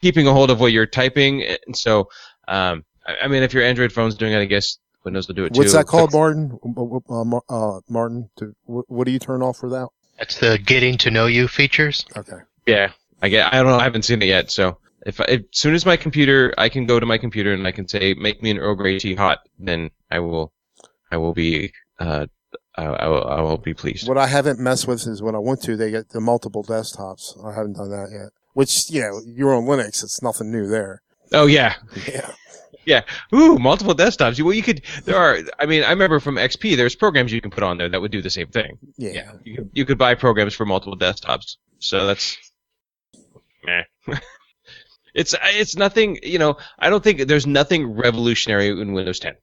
keeping 0.00 0.26
a 0.26 0.32
hold 0.32 0.50
of 0.50 0.60
what 0.60 0.72
you're 0.72 0.86
typing. 0.86 1.44
And 1.44 1.76
so, 1.76 2.08
um, 2.48 2.84
I, 3.06 3.16
I 3.24 3.28
mean, 3.28 3.42
if 3.42 3.54
your 3.54 3.62
Android 3.62 3.92
phone's 3.92 4.16
doing 4.16 4.32
it, 4.32 4.40
I 4.40 4.46
guess 4.46 4.78
Windows 5.04 5.28
will 5.28 5.34
do 5.34 5.44
it 5.44 5.54
too. 5.54 5.60
What's 5.60 5.72
that 5.72 5.86
called, 5.86 6.12
Martin? 6.12 6.58
Uh, 7.08 7.38
uh, 7.48 7.80
Martin, 7.88 8.28
to, 8.36 8.54
what, 8.64 8.84
what 8.88 9.04
do 9.04 9.12
you 9.12 9.18
turn 9.18 9.42
off 9.42 9.56
for 9.56 9.70
that? 9.70 9.88
That's 10.22 10.38
the 10.38 10.56
getting 10.56 10.98
to 10.98 11.10
know 11.10 11.26
you 11.26 11.48
features. 11.48 12.06
Okay. 12.16 12.36
Yeah, 12.64 12.92
I 13.20 13.28
get. 13.28 13.52
I 13.52 13.56
don't 13.56 13.72
know. 13.72 13.78
I 13.78 13.82
haven't 13.82 14.02
seen 14.02 14.22
it 14.22 14.26
yet. 14.26 14.52
So 14.52 14.78
if, 15.04 15.20
I, 15.20 15.24
as 15.24 15.40
soon 15.50 15.74
as 15.74 15.84
my 15.84 15.96
computer, 15.96 16.54
I 16.56 16.68
can 16.68 16.86
go 16.86 17.00
to 17.00 17.06
my 17.06 17.18
computer 17.18 17.52
and 17.52 17.66
I 17.66 17.72
can 17.72 17.88
say, 17.88 18.14
"Make 18.14 18.40
me 18.40 18.52
an 18.52 18.58
Earl 18.58 18.76
Grey 18.76 19.00
tea 19.00 19.16
hot," 19.16 19.40
then 19.58 19.90
I 20.12 20.20
will, 20.20 20.52
I 21.10 21.16
will 21.16 21.34
be, 21.34 21.72
uh, 21.98 22.26
I, 22.76 22.84
I, 22.84 23.08
will, 23.08 23.24
I 23.26 23.40
will 23.40 23.58
be 23.58 23.74
pleased. 23.74 24.06
What 24.06 24.16
I 24.16 24.28
haven't 24.28 24.60
messed 24.60 24.86
with 24.86 25.08
is 25.08 25.20
when 25.20 25.34
I 25.34 25.40
went 25.40 25.60
to, 25.62 25.76
they 25.76 25.90
get 25.90 26.10
the 26.10 26.20
multiple 26.20 26.62
desktops. 26.62 27.44
I 27.44 27.52
haven't 27.52 27.72
done 27.72 27.90
that 27.90 28.10
yet. 28.12 28.30
Which, 28.52 28.90
you 28.90 29.00
know, 29.00 29.20
you're 29.26 29.56
on 29.56 29.64
Linux. 29.64 30.04
It's 30.04 30.22
nothing 30.22 30.52
new 30.52 30.68
there. 30.68 31.02
Oh 31.32 31.46
yeah, 31.46 31.74
Yeah. 32.06 32.30
Ooh, 33.34 33.58
multiple 33.58 33.94
desktops. 33.94 34.40
Well, 34.42 34.54
you 34.54 34.62
could. 34.62 34.82
There 35.04 35.16
are. 35.16 35.38
I 35.58 35.66
mean, 35.66 35.84
I 35.84 35.90
remember 35.90 36.20
from 36.20 36.36
XP, 36.36 36.76
there's 36.76 36.94
programs 36.94 37.32
you 37.32 37.40
can 37.40 37.50
put 37.50 37.62
on 37.62 37.78
there 37.78 37.88
that 37.88 38.00
would 38.00 38.12
do 38.12 38.22
the 38.22 38.30
same 38.30 38.48
thing. 38.48 38.78
Yeah. 38.96 39.32
You 39.44 39.56
could, 39.56 39.70
you 39.72 39.84
could 39.84 39.98
buy 39.98 40.14
programs 40.14 40.54
for 40.54 40.66
multiple 40.66 40.96
desktops. 40.96 41.56
So 41.78 42.06
that's, 42.06 42.36
meh. 43.64 43.82
it's 45.14 45.34
it's 45.42 45.76
nothing. 45.76 46.18
You 46.22 46.38
know, 46.38 46.56
I 46.78 46.90
don't 46.90 47.02
think 47.02 47.26
there's 47.26 47.46
nothing 47.46 47.94
revolutionary 47.96 48.68
in 48.68 48.92
Windows 48.92 49.20
10 49.20 49.34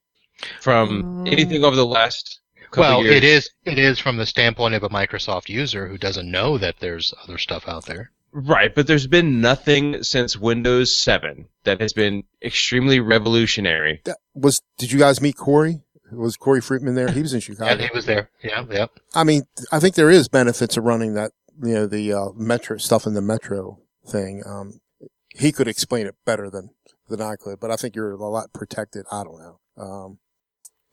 from 0.60 1.02
mm. 1.24 1.32
anything 1.32 1.64
over 1.64 1.76
the 1.76 1.86
last 1.86 2.40
couple 2.70 2.82
Well, 2.82 3.04
years. 3.04 3.16
it 3.16 3.24
is 3.24 3.50
it 3.64 3.78
is 3.78 3.98
from 3.98 4.16
the 4.16 4.26
standpoint 4.26 4.74
of 4.74 4.82
a 4.82 4.88
Microsoft 4.88 5.48
user 5.48 5.86
who 5.86 5.98
doesn't 5.98 6.30
know 6.30 6.58
that 6.58 6.76
there's 6.80 7.14
other 7.22 7.38
stuff 7.38 7.68
out 7.68 7.86
there. 7.86 8.10
Right, 8.32 8.74
but 8.74 8.86
there's 8.86 9.06
been 9.06 9.40
nothing 9.40 10.02
since 10.02 10.36
Windows 10.36 10.96
7 10.96 11.46
that 11.64 11.80
has 11.80 11.92
been 11.92 12.24
extremely 12.42 13.00
revolutionary. 13.00 14.00
That 14.04 14.18
was, 14.34 14.62
did 14.78 14.92
you 14.92 14.98
guys 14.98 15.20
meet 15.20 15.36
Corey? 15.36 15.82
Was 16.12 16.36
Corey 16.36 16.60
Fruitman 16.60 16.94
there? 16.96 17.10
He 17.10 17.22
was 17.22 17.32
in 17.34 17.38
Yeah, 17.40 17.44
Chicago. 17.44 17.82
he 17.82 17.90
was 17.94 18.06
there. 18.06 18.30
Yeah, 18.42 18.64
yeah. 18.70 18.86
I 19.14 19.24
mean, 19.24 19.42
I 19.70 19.78
think 19.78 19.94
there 19.94 20.10
is 20.10 20.28
benefits 20.28 20.76
of 20.76 20.84
running 20.84 21.14
that 21.14 21.32
you 21.62 21.74
know, 21.74 21.86
the 21.86 22.12
uh, 22.12 22.28
metro 22.34 22.78
stuff 22.78 23.06
in 23.06 23.14
the 23.14 23.20
metro 23.20 23.78
thing. 24.06 24.42
Um, 24.46 24.80
he 25.28 25.52
could 25.52 25.68
explain 25.68 26.06
it 26.06 26.14
better 26.24 26.50
than 26.50 26.70
than 27.08 27.20
I 27.20 27.36
could, 27.36 27.60
but 27.60 27.70
I 27.70 27.76
think 27.76 27.94
you're 27.94 28.12
a 28.12 28.16
lot 28.16 28.52
protected. 28.52 29.04
I 29.12 29.24
don't 29.24 29.38
know. 29.38 29.60
Um, 29.76 30.18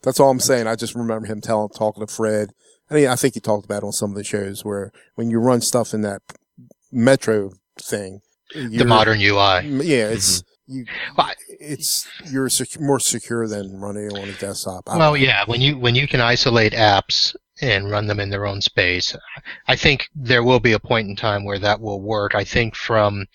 that's 0.03 0.19
all 0.19 0.29
I'm 0.29 0.39
saying. 0.39 0.67
I 0.67 0.75
just 0.75 0.93
remember 0.95 1.25
him 1.27 1.41
telling, 1.41 1.69
talking 1.69 2.05
to 2.05 2.11
Fred. 2.11 2.51
I 2.89 2.95
mean, 2.95 3.07
I 3.07 3.15
think 3.15 3.33
he 3.35 3.39
talked 3.39 3.65
about 3.65 3.83
it 3.83 3.85
on 3.85 3.91
some 3.91 4.11
of 4.11 4.15
the 4.17 4.23
shows 4.23 4.65
where 4.65 4.91
when 5.15 5.29
you 5.29 5.39
run 5.39 5.61
stuff 5.61 5.93
in 5.93 6.01
that 6.01 6.21
metro 6.91 7.51
thing, 7.81 8.21
The 8.53 8.85
modern 8.85 9.19
UI. 9.19 9.67
yeah, 9.85 10.09
it's 10.09 10.41
Mm-hmm. 10.69 10.77
you. 10.79 10.85
Well, 11.17 11.31
it's 11.59 12.07
you're 12.31 12.49
sec- 12.49 12.79
more 12.81 12.99
secure 12.99 13.47
than 13.47 13.79
running 13.79 14.07
it 14.07 14.13
on 14.17 14.27
a 14.29 14.33
desktop. 14.33 14.83
I 14.87 14.97
Well, 14.97 15.15
yeah, 15.15 15.43
when 15.45 15.61
you 15.61 15.77
when 15.77 15.95
you 15.95 16.07
can 16.07 16.19
isolate 16.21 16.73
apps 16.73 17.35
and 17.61 17.89
run 17.89 18.05
them 18.07 18.19
in 18.19 18.29
their 18.29 18.45
own 18.45 18.61
space, 18.61 19.15
I 19.67 19.75
think 19.77 20.07
there 20.13 20.43
will 20.43 20.59
be 20.59 20.73
a 20.73 20.79
point 20.79 21.07
in 21.07 21.15
time 21.15 21.45
where 21.45 21.57
that 21.59 21.79
will 21.79 22.01
work. 22.01 22.35
I 22.35 22.43
think 22.43 22.75
from 22.75 23.25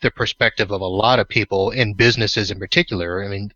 the 0.00 0.10
perspective 0.12 0.70
of 0.70 0.80
a 0.80 0.86
lot 0.86 1.18
of 1.18 1.28
people 1.28 1.70
in 1.72 1.94
businesses 1.94 2.50
in 2.52 2.58
particular, 2.60 3.24
I 3.24 3.28
mean, 3.28 3.50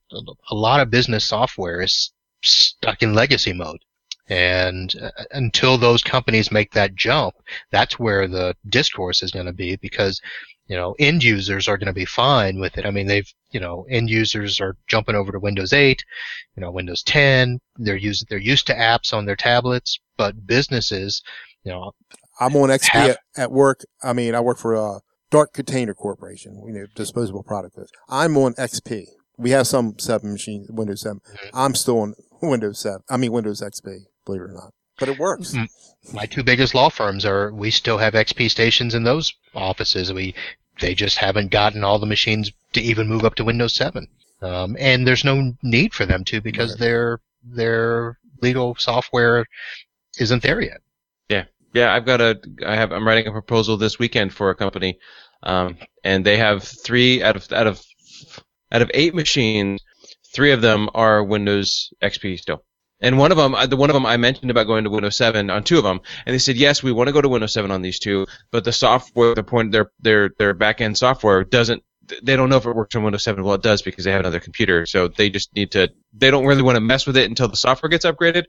a 0.50 0.54
lot 0.54 0.80
of 0.80 0.90
business 0.90 1.24
software 1.24 1.80
is 1.80 2.12
stuck 2.42 3.02
in 3.04 3.14
legacy 3.14 3.52
mode. 3.52 3.78
And 4.28 4.94
uh, 5.00 5.10
until 5.32 5.76
those 5.78 6.02
companies 6.02 6.52
make 6.52 6.72
that 6.72 6.94
jump, 6.94 7.34
that's 7.70 7.98
where 7.98 8.26
the 8.28 8.54
discourse 8.68 9.22
is 9.22 9.30
going 9.32 9.46
to 9.46 9.52
be 9.52 9.76
because, 9.76 10.20
you 10.68 10.76
know, 10.76 10.94
end 10.98 11.22
users 11.24 11.68
are 11.68 11.76
going 11.76 11.88
to 11.88 11.92
be 11.92 12.04
fine 12.04 12.58
with 12.60 12.78
it. 12.78 12.86
I 12.86 12.90
mean, 12.90 13.06
they've, 13.08 13.30
you 13.50 13.60
know, 13.60 13.84
end 13.90 14.08
users 14.10 14.60
are 14.60 14.76
jumping 14.86 15.14
over 15.16 15.32
to 15.32 15.38
Windows 15.40 15.72
8, 15.72 16.02
you 16.56 16.60
know, 16.60 16.70
Windows 16.70 17.02
10. 17.02 17.58
They're 17.76 17.96
using, 17.96 18.26
they're 18.30 18.38
used 18.38 18.66
to 18.68 18.74
apps 18.74 19.12
on 19.12 19.26
their 19.26 19.36
tablets, 19.36 19.98
but 20.16 20.46
businesses, 20.46 21.22
you 21.64 21.72
know, 21.72 21.92
I'm 22.40 22.56
on 22.56 22.70
XP 22.70 22.88
Half- 22.88 23.10
at, 23.10 23.18
at 23.36 23.52
work. 23.52 23.82
I 24.02 24.12
mean, 24.12 24.34
I 24.34 24.40
work 24.40 24.58
for 24.58 24.74
a 24.74 25.00
Dart 25.30 25.52
Container 25.52 25.94
Corporation, 25.94 26.62
you 26.66 26.72
know, 26.72 26.86
disposable 26.94 27.42
product 27.42 27.76
list. 27.76 27.92
I'm 28.08 28.36
on 28.36 28.54
XP. 28.54 29.04
We 29.36 29.50
have 29.50 29.66
some 29.66 29.98
seven 29.98 30.32
machines, 30.32 30.68
Windows 30.70 31.00
7. 31.02 31.20
Mhm. 31.20 31.50
I'm 31.54 31.74
still 31.74 31.98
on 32.00 32.14
Windows 32.40 32.80
7. 32.80 33.00
I 33.08 33.16
mean, 33.16 33.32
Windows 33.32 33.60
XP, 33.60 34.04
believe 34.24 34.42
it 34.42 34.50
or 34.50 34.52
not. 34.54 34.72
But 34.98 35.08
it 35.08 35.18
works. 35.18 35.52
Mm. 35.52 35.68
my 36.12 36.26
two 36.26 36.42
biggest 36.42 36.74
law 36.74 36.88
firms 36.88 37.24
are 37.24 37.52
we 37.52 37.70
still 37.70 37.98
have 37.98 38.14
XP 38.14 38.50
stations 38.50 38.94
in 38.94 39.04
those 39.04 39.32
offices. 39.54 40.12
We 40.12 40.34
they 40.80 40.94
just 40.94 41.18
haven't 41.18 41.50
gotten 41.50 41.84
all 41.84 41.98
the 41.98 42.06
machines 42.06 42.50
to 42.72 42.80
even 42.80 43.08
move 43.08 43.24
up 43.24 43.34
to 43.36 43.44
Windows 43.44 43.74
7. 43.74 44.06
Um, 44.40 44.76
and 44.78 45.06
there's 45.06 45.24
no 45.24 45.52
need 45.62 45.94
for 45.94 46.06
them 46.06 46.24
to 46.24 46.40
because 46.40 46.72
Right. 46.72 46.80
their 46.80 47.20
their 47.44 48.18
legal 48.40 48.74
software 48.76 49.46
isn't 50.18 50.42
there 50.42 50.60
yet. 50.60 50.80
Yeah. 51.28 51.44
Yeah, 51.72 51.94
I've 51.94 52.04
got 52.06 52.20
a. 52.20 52.40
I 52.66 52.76
have. 52.76 52.92
I'm 52.92 53.06
writing 53.06 53.26
a 53.26 53.32
proposal 53.32 53.76
this 53.76 53.98
weekend 53.98 54.34
for 54.34 54.50
a 54.50 54.54
company, 54.54 54.98
um, 55.42 55.78
and 56.04 56.24
they 56.24 56.36
have 56.36 56.64
three 56.64 57.22
out 57.22 57.34
of 57.36 57.50
out 57.52 57.66
of 57.66 57.82
out 58.70 58.82
of 58.82 58.90
eight 58.92 59.14
machines, 59.14 59.80
three 60.34 60.52
of 60.52 60.60
them 60.60 60.90
are 60.94 61.24
Windows 61.24 61.90
XP 62.02 62.38
still. 62.38 62.62
And 63.02 63.18
one 63.18 63.32
of 63.32 63.36
them, 63.36 63.54
uh, 63.54 63.66
the 63.66 63.76
one 63.76 63.90
of 63.90 63.94
them 63.94 64.06
I 64.06 64.16
mentioned 64.16 64.50
about 64.50 64.66
going 64.66 64.84
to 64.84 64.90
Windows 64.90 65.16
7 65.16 65.50
on 65.50 65.64
two 65.64 65.78
of 65.78 65.84
them, 65.84 66.00
and 66.24 66.32
they 66.32 66.38
said 66.38 66.56
yes, 66.56 66.82
we 66.82 66.92
want 66.92 67.08
to 67.08 67.12
go 67.12 67.20
to 67.20 67.28
Windows 67.28 67.52
7 67.52 67.70
on 67.70 67.82
these 67.82 67.98
two, 67.98 68.26
but 68.50 68.64
the 68.64 68.72
software, 68.72 69.34
the 69.34 69.42
point, 69.42 69.72
their 69.72 69.90
their 70.00 70.30
their 70.38 70.54
backend 70.54 70.96
software 70.96 71.44
doesn't. 71.44 71.82
They 72.22 72.36
don't 72.36 72.48
know 72.48 72.56
if 72.56 72.66
it 72.66 72.74
works 72.74 72.94
on 72.96 73.04
Windows 73.04 73.22
7. 73.22 73.44
Well, 73.44 73.54
it 73.54 73.62
does 73.62 73.80
because 73.80 74.04
they 74.04 74.10
have 74.10 74.20
another 74.20 74.40
computer, 74.40 74.86
so 74.86 75.08
they 75.08 75.30
just 75.30 75.54
need 75.54 75.72
to. 75.72 75.88
They 76.12 76.30
don't 76.30 76.46
really 76.46 76.62
want 76.62 76.76
to 76.76 76.80
mess 76.80 77.06
with 77.06 77.16
it 77.16 77.28
until 77.28 77.48
the 77.48 77.56
software 77.56 77.90
gets 77.90 78.04
upgraded 78.04 78.44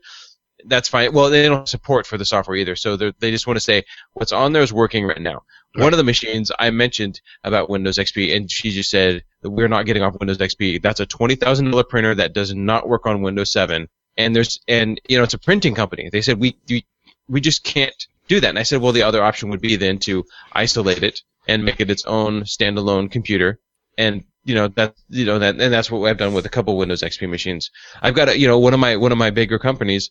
that's 0.66 0.88
fine. 0.88 1.12
Well, 1.12 1.30
they 1.30 1.46
don't 1.46 1.58
have 1.58 1.68
support 1.68 2.06
for 2.06 2.18
the 2.18 2.24
software 2.24 2.56
either, 2.56 2.76
so 2.76 2.96
they 2.96 3.30
just 3.30 3.46
want 3.46 3.56
to 3.56 3.60
say 3.60 3.84
what's 4.12 4.32
on 4.32 4.52
there 4.52 4.62
is 4.62 4.72
working 4.72 5.06
right 5.06 5.20
now. 5.20 5.42
One 5.76 5.92
of 5.92 5.96
the 5.96 6.04
machines 6.04 6.52
I 6.58 6.70
mentioned 6.70 7.20
about 7.42 7.68
Windows 7.68 7.98
XP, 7.98 8.34
and 8.36 8.50
she 8.50 8.70
just 8.70 8.90
said 8.90 9.24
that 9.42 9.50
we're 9.50 9.68
not 9.68 9.86
getting 9.86 10.02
off 10.02 10.16
Windows 10.18 10.38
XP. 10.38 10.80
That's 10.82 11.00
a 11.00 11.06
twenty 11.06 11.34
thousand 11.34 11.70
dollar 11.70 11.84
printer 11.84 12.14
that 12.14 12.32
does 12.32 12.54
not 12.54 12.88
work 12.88 13.06
on 13.06 13.22
Windows 13.22 13.52
7, 13.52 13.88
and 14.16 14.34
there's 14.34 14.60
and 14.68 15.00
you 15.08 15.18
know 15.18 15.24
it's 15.24 15.34
a 15.34 15.38
printing 15.38 15.74
company. 15.74 16.08
They 16.10 16.22
said 16.22 16.38
we 16.38 16.56
we, 16.68 16.84
we 17.28 17.40
just 17.40 17.64
can't 17.64 17.94
do 18.28 18.40
that. 18.40 18.48
And 18.48 18.58
I 18.58 18.62
said, 18.62 18.80
well, 18.80 18.92
the 18.92 19.02
other 19.02 19.22
option 19.22 19.50
would 19.50 19.60
be 19.60 19.76
then 19.76 19.98
to 20.00 20.24
isolate 20.52 21.02
it 21.02 21.20
and 21.46 21.64
make 21.64 21.80
it 21.80 21.90
its 21.90 22.04
own 22.06 22.42
standalone 22.42 23.10
computer, 23.10 23.58
and 23.98 24.24
you 24.44 24.54
know 24.54 24.68
that 24.68 24.94
you 25.08 25.24
know 25.24 25.38
that 25.38 25.60
and 25.60 25.72
that's 25.72 25.90
what 25.90 26.08
I've 26.08 26.18
done 26.18 26.34
with 26.34 26.46
a 26.46 26.50
couple 26.50 26.76
Windows 26.76 27.02
XP 27.02 27.28
machines. 27.28 27.70
I've 28.00 28.14
got 28.14 28.28
a 28.28 28.38
you 28.38 28.46
know 28.46 28.58
one 28.58 28.74
of 28.74 28.80
my 28.80 28.96
one 28.96 29.12
of 29.12 29.18
my 29.18 29.30
bigger 29.30 29.58
companies 29.58 30.10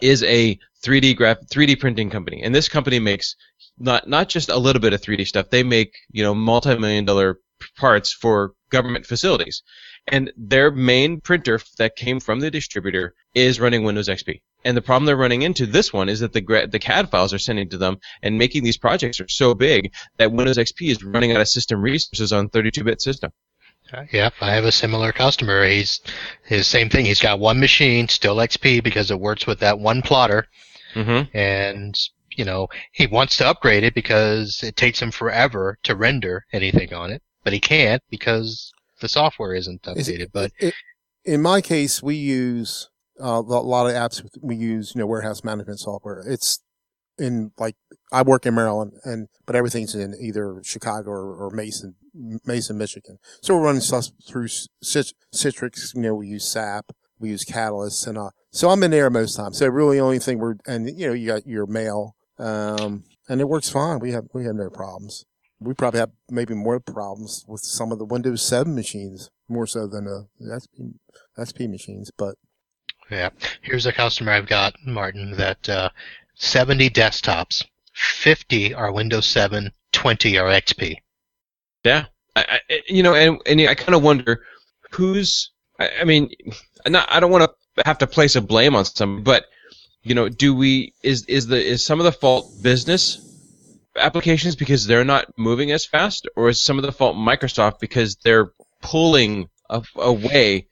is 0.00 0.22
a 0.24 0.58
3D 0.82 1.16
graph 1.16 1.38
3D 1.46 1.78
printing 1.78 2.10
company, 2.10 2.42
and 2.42 2.54
this 2.54 2.68
company 2.68 2.98
makes 2.98 3.36
not 3.78 4.08
not 4.08 4.28
just 4.28 4.48
a 4.48 4.56
little 4.56 4.80
bit 4.80 4.92
of 4.92 5.00
3D 5.00 5.26
stuff. 5.26 5.50
They 5.50 5.62
make 5.62 5.94
you 6.10 6.22
know 6.22 6.34
multi-million 6.34 7.04
dollar 7.04 7.38
parts 7.76 8.12
for 8.12 8.52
government 8.70 9.06
facilities, 9.06 9.62
and 10.08 10.32
their 10.36 10.70
main 10.70 11.20
printer 11.20 11.60
that 11.78 11.96
came 11.96 12.20
from 12.20 12.40
the 12.40 12.50
distributor 12.50 13.14
is 13.34 13.60
running 13.60 13.84
Windows 13.84 14.08
XP. 14.08 14.40
And 14.64 14.76
the 14.76 14.82
problem 14.82 15.06
they're 15.06 15.16
running 15.16 15.42
into 15.42 15.66
this 15.66 15.92
one 15.92 16.08
is 16.08 16.20
that 16.20 16.32
the 16.32 16.68
the 16.70 16.78
CAD 16.78 17.10
files 17.10 17.32
are 17.32 17.38
sending 17.38 17.68
to 17.70 17.78
them 17.78 17.98
and 18.22 18.38
making 18.38 18.62
these 18.64 18.78
projects 18.78 19.20
are 19.20 19.28
so 19.28 19.54
big 19.54 19.92
that 20.18 20.32
Windows 20.32 20.58
XP 20.58 20.90
is 20.90 21.02
running 21.02 21.32
out 21.32 21.40
of 21.40 21.48
system 21.48 21.80
resources 21.80 22.32
on 22.32 22.48
32-bit 22.48 23.00
system. 23.02 23.32
Uh, 23.92 24.04
Yep, 24.12 24.34
I 24.40 24.52
have 24.54 24.64
a 24.64 24.72
similar 24.72 25.12
customer. 25.12 25.64
He's 25.66 26.00
his 26.44 26.66
same 26.66 26.88
thing. 26.88 27.04
He's 27.04 27.20
got 27.20 27.40
one 27.40 27.60
machine, 27.60 28.08
still 28.08 28.36
XP, 28.36 28.82
because 28.82 29.10
it 29.10 29.20
works 29.20 29.46
with 29.46 29.58
that 29.60 29.78
one 29.78 30.02
plotter, 30.02 30.46
Mm-hmm. 30.94 31.34
and 31.36 31.94
you 32.36 32.44
know 32.44 32.68
he 32.92 33.06
wants 33.06 33.36
to 33.38 33.46
upgrade 33.46 33.82
it 33.82 33.94
because 33.94 34.60
it 34.62 34.76
takes 34.76 35.00
him 35.00 35.10
forever 35.10 35.78
to 35.84 35.96
render 35.96 36.44
anything 36.52 36.92
on 36.94 37.10
it, 37.10 37.22
but 37.44 37.52
he 37.52 37.60
can't 37.60 38.02
because 38.10 38.72
the 39.02 39.08
software 39.08 39.52
isn't 39.54 39.82
updated. 39.82 39.98
it- 40.20 40.32
but 40.32 40.50
it- 40.58 40.74
in 41.24 41.40
my 41.42 41.60
case, 41.60 42.02
we 42.02 42.16
use 42.16 42.88
uh, 43.22 43.26
a 43.38 43.40
lot 43.42 43.86
of 43.86 43.92
apps. 43.92 44.26
We 44.40 44.56
use 44.56 44.92
you 44.94 45.00
know 45.00 45.06
warehouse 45.06 45.44
management 45.44 45.78
software. 45.80 46.24
It's 46.26 46.60
in 47.18 47.52
like 47.58 47.76
I 48.10 48.22
work 48.22 48.46
in 48.46 48.54
Maryland, 48.54 48.92
and 49.04 49.28
but 49.46 49.54
everything's 49.54 49.94
in 49.94 50.14
either 50.20 50.60
Chicago 50.64 51.10
or, 51.10 51.34
or 51.36 51.50
Mason, 51.50 51.94
Mason, 52.46 52.78
Michigan. 52.78 53.18
So 53.42 53.54
we're 53.54 53.64
running 53.64 53.82
stuff 53.82 54.06
through 54.26 54.48
Cit- 54.82 55.12
Citrix. 55.34 55.94
You 55.94 56.00
know, 56.00 56.14
we 56.14 56.26
use 56.28 56.48
SAP, 56.50 56.86
we 57.20 57.28
use 57.28 57.44
Catalyst, 57.44 58.06
and 58.06 58.16
uh, 58.18 58.30
so 58.50 58.70
I'm 58.70 58.82
in 58.82 58.90
there 58.90 59.10
most 59.10 59.36
times. 59.36 59.58
So 59.58 59.68
really, 59.68 59.98
the 59.98 60.02
only 60.02 60.18
thing 60.18 60.38
we're 60.38 60.56
and 60.66 60.88
you 60.98 61.06
know 61.06 61.12
you 61.12 61.26
got 61.28 61.46
your 61.46 61.66
mail, 61.66 62.16
um, 62.38 63.04
and 63.28 63.40
it 63.40 63.48
works 63.48 63.68
fine. 63.68 63.98
We 64.00 64.10
have 64.12 64.24
we 64.34 64.44
have 64.46 64.56
no 64.56 64.70
problems. 64.70 65.24
We 65.64 65.74
probably 65.74 66.00
have 66.00 66.10
maybe 66.30 66.54
more 66.54 66.80
problems 66.80 67.44
with 67.46 67.60
some 67.60 67.92
of 67.92 67.98
the 67.98 68.04
Windows 68.04 68.42
7 68.42 68.74
machines, 68.74 69.30
more 69.48 69.66
so 69.66 69.86
than 69.86 70.04
the 70.04 70.26
XP, 70.40 70.94
XP 71.38 71.70
machines. 71.70 72.10
But 72.16 72.36
yeah, 73.10 73.30
here's 73.62 73.86
a 73.86 73.92
customer 73.92 74.32
I've 74.32 74.48
got, 74.48 74.74
Martin, 74.86 75.32
that 75.36 75.68
uh, 75.68 75.90
70 76.34 76.90
desktops, 76.90 77.64
50 77.94 78.74
are 78.74 78.92
Windows 78.92 79.26
7, 79.26 79.70
20 79.92 80.38
are 80.38 80.48
XP. 80.48 80.96
Yeah, 81.84 82.06
I, 82.36 82.60
I, 82.70 82.80
you 82.88 83.02
know, 83.02 83.14
and 83.14 83.40
and 83.46 83.60
I 83.62 83.74
kind 83.74 83.94
of 83.94 84.02
wonder 84.02 84.42
who's. 84.92 85.50
I, 85.78 85.90
I 86.00 86.04
mean, 86.04 86.30
not, 86.86 87.08
I 87.10 87.20
don't 87.20 87.30
want 87.30 87.50
to 87.76 87.82
have 87.84 87.98
to 87.98 88.06
place 88.06 88.36
a 88.36 88.40
blame 88.40 88.76
on 88.76 88.84
some, 88.84 89.22
but 89.22 89.46
you 90.02 90.14
know, 90.14 90.28
do 90.28 90.54
we 90.54 90.94
is 91.02 91.24
is 91.26 91.48
the 91.48 91.62
is 91.62 91.84
some 91.84 91.98
of 92.00 92.04
the 92.04 92.12
fault 92.12 92.50
business 92.62 93.31
applications 93.96 94.56
because 94.56 94.86
they're 94.86 95.04
not 95.04 95.26
moving 95.36 95.70
as 95.72 95.84
fast, 95.84 96.28
or 96.36 96.48
is 96.48 96.62
some 96.62 96.78
of 96.78 96.84
the 96.84 96.92
fault 96.92 97.16
Microsoft 97.16 97.80
because 97.80 98.16
they're 98.16 98.52
pulling 98.80 99.48
away 99.96 100.66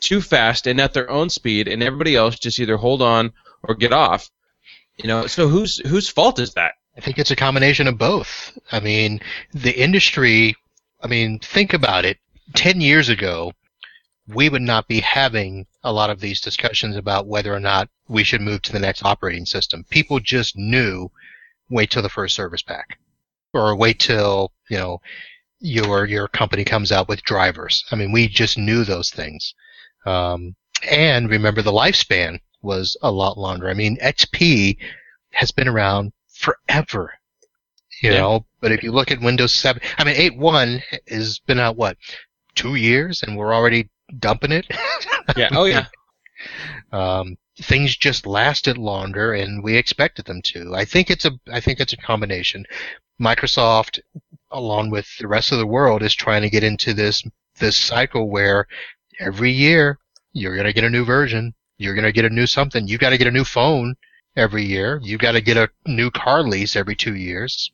too 0.00 0.20
fast 0.20 0.66
and 0.66 0.80
at 0.80 0.94
their 0.94 1.10
own 1.10 1.30
speed, 1.30 1.68
and 1.68 1.82
everybody 1.82 2.16
else 2.16 2.38
just 2.38 2.60
either 2.60 2.76
hold 2.76 3.02
on 3.02 3.32
or 3.62 3.74
get 3.74 3.92
off. 3.92 4.30
You 4.96 5.08
know, 5.08 5.26
so 5.26 5.48
whose 5.48 5.78
whose 5.78 6.08
fault 6.08 6.38
is 6.38 6.54
that? 6.54 6.74
I 6.96 7.00
think 7.00 7.18
it's 7.18 7.30
a 7.30 7.36
combination 7.36 7.86
of 7.86 7.98
both. 7.98 8.58
I 8.72 8.80
mean, 8.80 9.20
the 9.52 9.78
industry, 9.78 10.56
I 11.02 11.08
mean, 11.08 11.38
think 11.40 11.74
about 11.74 12.06
it. 12.06 12.18
10 12.54 12.80
years 12.80 13.08
ago, 13.08 13.52
we 14.28 14.48
would 14.48 14.62
not 14.62 14.88
be 14.88 15.00
having 15.00 15.66
a 15.84 15.92
lot 15.92 16.10
of 16.10 16.20
these 16.20 16.40
discussions 16.40 16.96
about 16.96 17.26
whether 17.26 17.52
or 17.52 17.60
not 17.60 17.90
we 18.08 18.24
should 18.24 18.40
move 18.40 18.62
to 18.62 18.72
the 18.72 18.80
next 18.80 19.04
operating 19.04 19.44
system. 19.44 19.84
People 19.90 20.20
just 20.20 20.56
knew 20.56 21.10
wait 21.70 21.90
till 21.90 22.02
the 22.02 22.08
first 22.08 22.34
service 22.34 22.62
pack 22.62 22.98
or 23.54 23.76
wait 23.76 23.98
till, 24.00 24.52
you 24.70 24.76
know, 24.78 25.00
your 25.60 26.04
your 26.06 26.28
company 26.28 26.64
comes 26.64 26.92
out 26.92 27.08
with 27.08 27.22
drivers. 27.22 27.84
I 27.90 27.96
mean, 27.96 28.12
we 28.12 28.28
just 28.28 28.58
knew 28.58 28.84
those 28.84 29.10
things. 29.10 29.54
Um, 30.04 30.54
and 30.88 31.30
remember 31.30 31.62
the 31.62 31.72
lifespan 31.72 32.38
was 32.62 32.96
a 33.02 33.10
lot 33.10 33.38
longer. 33.38 33.68
I 33.68 33.74
mean, 33.74 33.96
XP 33.98 34.76
has 35.32 35.50
been 35.50 35.68
around 35.68 36.12
forever. 36.28 37.12
You 38.02 38.12
Yeah. 38.12 38.20
know, 38.20 38.46
but 38.60 38.72
if 38.72 38.82
you 38.82 38.92
look 38.92 39.10
at 39.10 39.20
Windows 39.20 39.54
7, 39.54 39.80
I 39.96 40.04
mean, 40.04 40.16
8.1 40.16 40.82
has 41.08 41.38
been 41.38 41.58
out, 41.58 41.76
what, 41.76 41.96
two 42.54 42.74
years 42.74 43.22
and 43.22 43.36
we're 43.36 43.54
already 43.54 43.88
dumping 44.18 44.52
it? 44.52 44.66
Yeah. 45.36 45.48
Oh 45.52 45.64
yeah. 45.64 45.86
um, 46.92 47.36
things 47.60 47.96
just 47.96 48.26
lasted 48.26 48.76
longer 48.78 49.32
and 49.32 49.62
we 49.62 49.76
expected 49.76 50.26
them 50.26 50.42
to. 50.42 50.74
I 50.74 50.84
think 50.84 51.10
it's 51.10 51.24
a 51.24 51.32
I 51.50 51.60
think 51.60 51.80
it's 51.80 51.92
a 51.92 51.98
combination. 51.98 52.64
Microsoft 53.20 54.00
along 54.50 54.90
with 54.90 55.06
the 55.18 55.26
rest 55.26 55.52
of 55.52 55.58
the 55.58 55.66
world 55.66 56.02
is 56.02 56.14
trying 56.14 56.42
to 56.42 56.50
get 56.50 56.62
into 56.62 56.92
this 56.92 57.22
this 57.58 57.76
cycle 57.76 58.30
where 58.30 58.66
every 59.18 59.50
year 59.50 59.98
you're 60.32 60.54
going 60.54 60.66
to 60.66 60.72
get 60.72 60.84
a 60.84 60.90
new 60.90 61.04
version, 61.04 61.54
you're 61.78 61.94
going 61.94 62.04
to 62.04 62.12
get 62.12 62.26
a 62.26 62.30
new 62.30 62.46
something, 62.46 62.86
you've 62.86 63.00
got 63.00 63.10
to 63.10 63.18
get 63.18 63.26
a 63.26 63.30
new 63.32 63.44
phone 63.44 63.94
every 64.36 64.64
year, 64.64 65.00
you've 65.02 65.20
got 65.20 65.32
to 65.32 65.40
get 65.40 65.56
a 65.56 65.70
new 65.86 66.10
car 66.10 66.42
lease 66.42 66.76
every 66.76 66.94
2 66.94 67.14
years. 67.14 67.70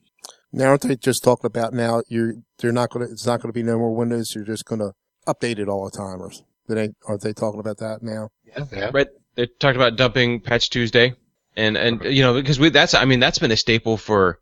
Now 0.52 0.66
aren't 0.66 0.82
they 0.82 0.96
just 0.96 1.24
talking 1.24 1.46
about 1.46 1.72
now 1.72 2.02
you're 2.08 2.34
they're 2.58 2.72
not 2.72 2.90
going 2.90 3.06
to 3.06 3.12
it's 3.12 3.26
not 3.26 3.40
going 3.40 3.52
to 3.52 3.58
be 3.58 3.64
no 3.64 3.78
more 3.78 3.94
Windows, 3.94 4.34
you're 4.34 4.44
just 4.44 4.64
going 4.64 4.80
to 4.80 4.92
update 5.26 5.58
it 5.58 5.68
all 5.68 5.84
the 5.84 5.96
time 5.96 6.22
or 6.22 6.30
they 6.68 6.90
aren't 7.06 7.22
they 7.22 7.32
talking 7.32 7.60
about 7.60 7.78
that 7.78 8.02
now? 8.02 8.28
Yeah, 8.44 8.64
yeah. 8.72 8.90
Right. 8.92 9.08
They 9.34 9.46
talked 9.60 9.76
about 9.76 9.96
dumping 9.96 10.40
Patch 10.40 10.70
Tuesday, 10.70 11.14
and 11.56 11.76
and 11.76 12.02
you 12.04 12.22
know 12.22 12.34
because 12.34 12.58
we 12.58 12.68
that's 12.70 12.94
I 12.94 13.04
mean 13.04 13.20
that's 13.20 13.38
been 13.38 13.50
a 13.52 13.56
staple 13.56 13.96
for 13.96 14.38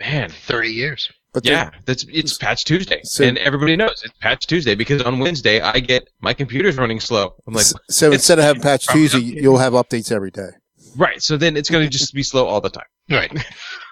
man 0.00 0.28
30 0.30 0.68
years. 0.70 1.10
But 1.32 1.44
yeah 1.46 1.70
that's 1.84 2.04
it's 2.12 2.38
Patch 2.38 2.64
Tuesday, 2.64 3.00
So- 3.04 3.24
and 3.24 3.38
everybody 3.38 3.74
knows 3.74 4.02
it's 4.04 4.16
Patch 4.20 4.46
Tuesday 4.46 4.74
because 4.76 5.02
on 5.02 5.18
Wednesday 5.18 5.60
I 5.60 5.80
get 5.80 6.08
my 6.20 6.32
computer's 6.32 6.76
running 6.76 7.00
slow. 7.00 7.34
I'm 7.46 7.54
like 7.54 7.66
so 7.90 8.12
instead 8.12 8.38
of 8.38 8.44
having 8.44 8.62
patch 8.62 8.86
Tuesday, 8.86 9.18
updated. 9.20 9.42
you'll 9.42 9.58
have 9.58 9.72
updates 9.72 10.12
every 10.12 10.30
day. 10.30 10.50
right, 10.96 11.20
so 11.20 11.36
then 11.36 11.56
it's 11.56 11.68
going 11.70 11.84
to 11.84 11.90
just 11.90 12.14
be 12.14 12.22
slow 12.22 12.46
all 12.46 12.60
the 12.60 12.70
time. 12.70 12.84
Right. 13.10 13.30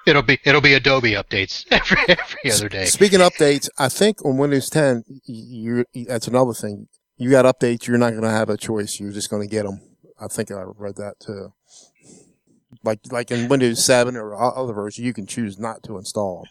it'll 0.07 0.23
be 0.23 0.39
it'll 0.45 0.63
be 0.63 0.73
Adobe 0.75 1.13
updates 1.13 1.67
every 1.71 1.99
every 2.09 2.51
other 2.51 2.69
day. 2.71 2.87
Speaking 2.87 3.21
of 3.21 3.31
updates, 3.33 3.69
I 3.77 3.89
think 3.91 4.25
on 4.25 4.39
Windows 4.39 4.71
10, 4.71 5.03
you, 5.27 5.85
you 5.93 6.05
that's 6.07 6.29
another 6.29 6.55
thing. 6.55 6.87
You 7.19 7.29
got 7.31 7.45
updates, 7.45 7.87
you're 7.87 7.99
not 7.99 8.11
going 8.13 8.23
to 8.23 8.31
have 8.31 8.49
a 8.49 8.57
choice. 8.57 8.99
You're 9.01 9.13
just 9.13 9.29
going 9.31 9.47
to 9.47 9.55
get 9.55 9.65
them. 9.67 9.81
I 10.23 10.29
think 10.29 10.51
I 10.51 10.63
read 10.77 10.97
that 10.97 11.19
too. 11.21 11.53
Like 12.85 13.01
like 13.11 13.31
in 13.31 13.49
Windows 13.49 13.85
7 13.85 14.17
or 14.17 14.35
other 14.35 14.73
versions, 14.73 15.05
you 15.05 15.13
can 15.13 15.27
choose 15.27 15.59
not 15.59 15.83
to 15.85 15.99
install. 15.99 16.47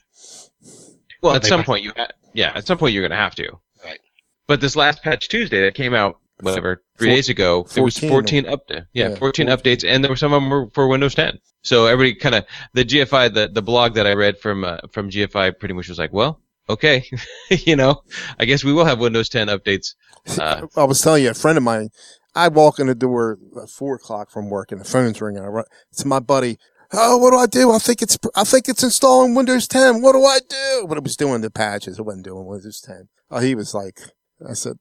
Well, 1.22 1.36
at 1.36 1.46
some 1.46 1.64
point 1.64 1.84
you 1.84 1.92
ha- 1.96 2.08
yeah 2.34 2.52
at 2.56 2.68
some 2.68 2.78
point 2.78 2.94
you're 2.94 3.02
going 3.02 3.12
to 3.12 3.18
have 3.18 3.36
to. 3.36 3.60
Right. 3.84 4.00
But 4.48 4.62
this 4.62 4.76
last 4.76 5.02
Patch 5.04 5.30
Tuesday 5.30 5.62
that 5.62 5.74
came 5.76 5.94
out 5.94 6.20
whatever 6.42 6.84
three 6.98 7.08
Four- 7.10 7.16
days 7.16 7.30
ago, 7.30 7.66
there 7.74 7.84
was 7.84 7.98
14. 7.98 8.44
14 8.44 8.44
updates. 8.46 8.86
Yeah, 8.94 9.10
Yeah, 9.10 9.16
14 9.16 9.48
14. 9.48 9.48
updates, 9.48 9.88
and 9.88 10.04
there 10.04 10.12
were 10.12 10.16
some 10.16 10.34
of 10.34 10.42
them 10.42 10.50
were 10.50 10.70
for 10.74 10.88
Windows 10.88 11.16
10. 11.16 11.38
So 11.64 11.86
everybody 11.86 12.16
kind 12.20 12.36
of 12.36 12.46
the 12.74 12.84
GFI 12.86 13.34
the 13.34 13.48
the 13.48 13.62
blog 13.62 13.96
that 13.96 14.08
I 14.08 14.14
read 14.14 14.38
from 14.40 14.64
uh, 14.64 14.78
from 14.92 15.10
GFI 15.10 15.58
pretty 15.60 15.74
much 15.74 15.90
was 15.90 16.00
like, 16.00 16.14
well, 16.14 16.40
okay, 16.70 17.04
you 17.50 17.76
know, 17.76 18.02
I 18.40 18.46
guess 18.46 18.64
we 18.64 18.74
will 18.74 18.86
have 18.86 19.00
Windows 19.00 19.30
10 19.30 19.48
updates. 19.48 19.96
Uh, 20.40 20.68
I 20.78 20.84
was 20.84 21.02
telling 21.02 21.24
you, 21.24 21.30
a 21.32 21.34
friend 21.34 21.58
of 21.58 21.64
mine, 21.64 21.90
I 22.36 22.48
walk 22.48 22.80
in 22.80 22.88
the 22.88 22.96
door 22.96 23.38
at 23.62 23.70
four 23.70 23.96
o'clock 23.96 24.32
from 24.32 24.50
work 24.50 24.72
and 24.72 24.80
the 24.82 24.86
phone's 24.86 25.22
ringing. 25.22 25.44
I 25.44 25.48
run 25.48 25.66
to 25.98 26.08
my 26.08 26.20
buddy. 26.20 26.58
Oh, 26.94 27.18
what 27.18 27.32
do 27.32 27.38
I 27.38 27.46
do? 27.46 27.72
I 27.72 27.78
think 27.78 28.02
it's, 28.02 28.18
I 28.36 28.44
think 28.44 28.68
it's 28.68 28.84
installing 28.84 29.34
Windows 29.36 29.68
10. 29.68 30.02
What 30.02 30.12
do 30.14 30.24
I 30.26 30.40
do? 30.48 30.86
But 30.88 30.98
it 30.98 31.04
was 31.04 31.16
doing 31.16 31.42
the 31.42 31.50
patches. 31.50 32.00
It 32.00 32.04
wasn't 32.06 32.26
doing 32.26 32.46
Windows 32.46 32.82
10. 32.82 33.08
Oh, 33.30 33.40
he 33.40 33.56
was 33.56 33.74
like, 33.74 34.00
I 34.48 34.54
said, 34.54 34.74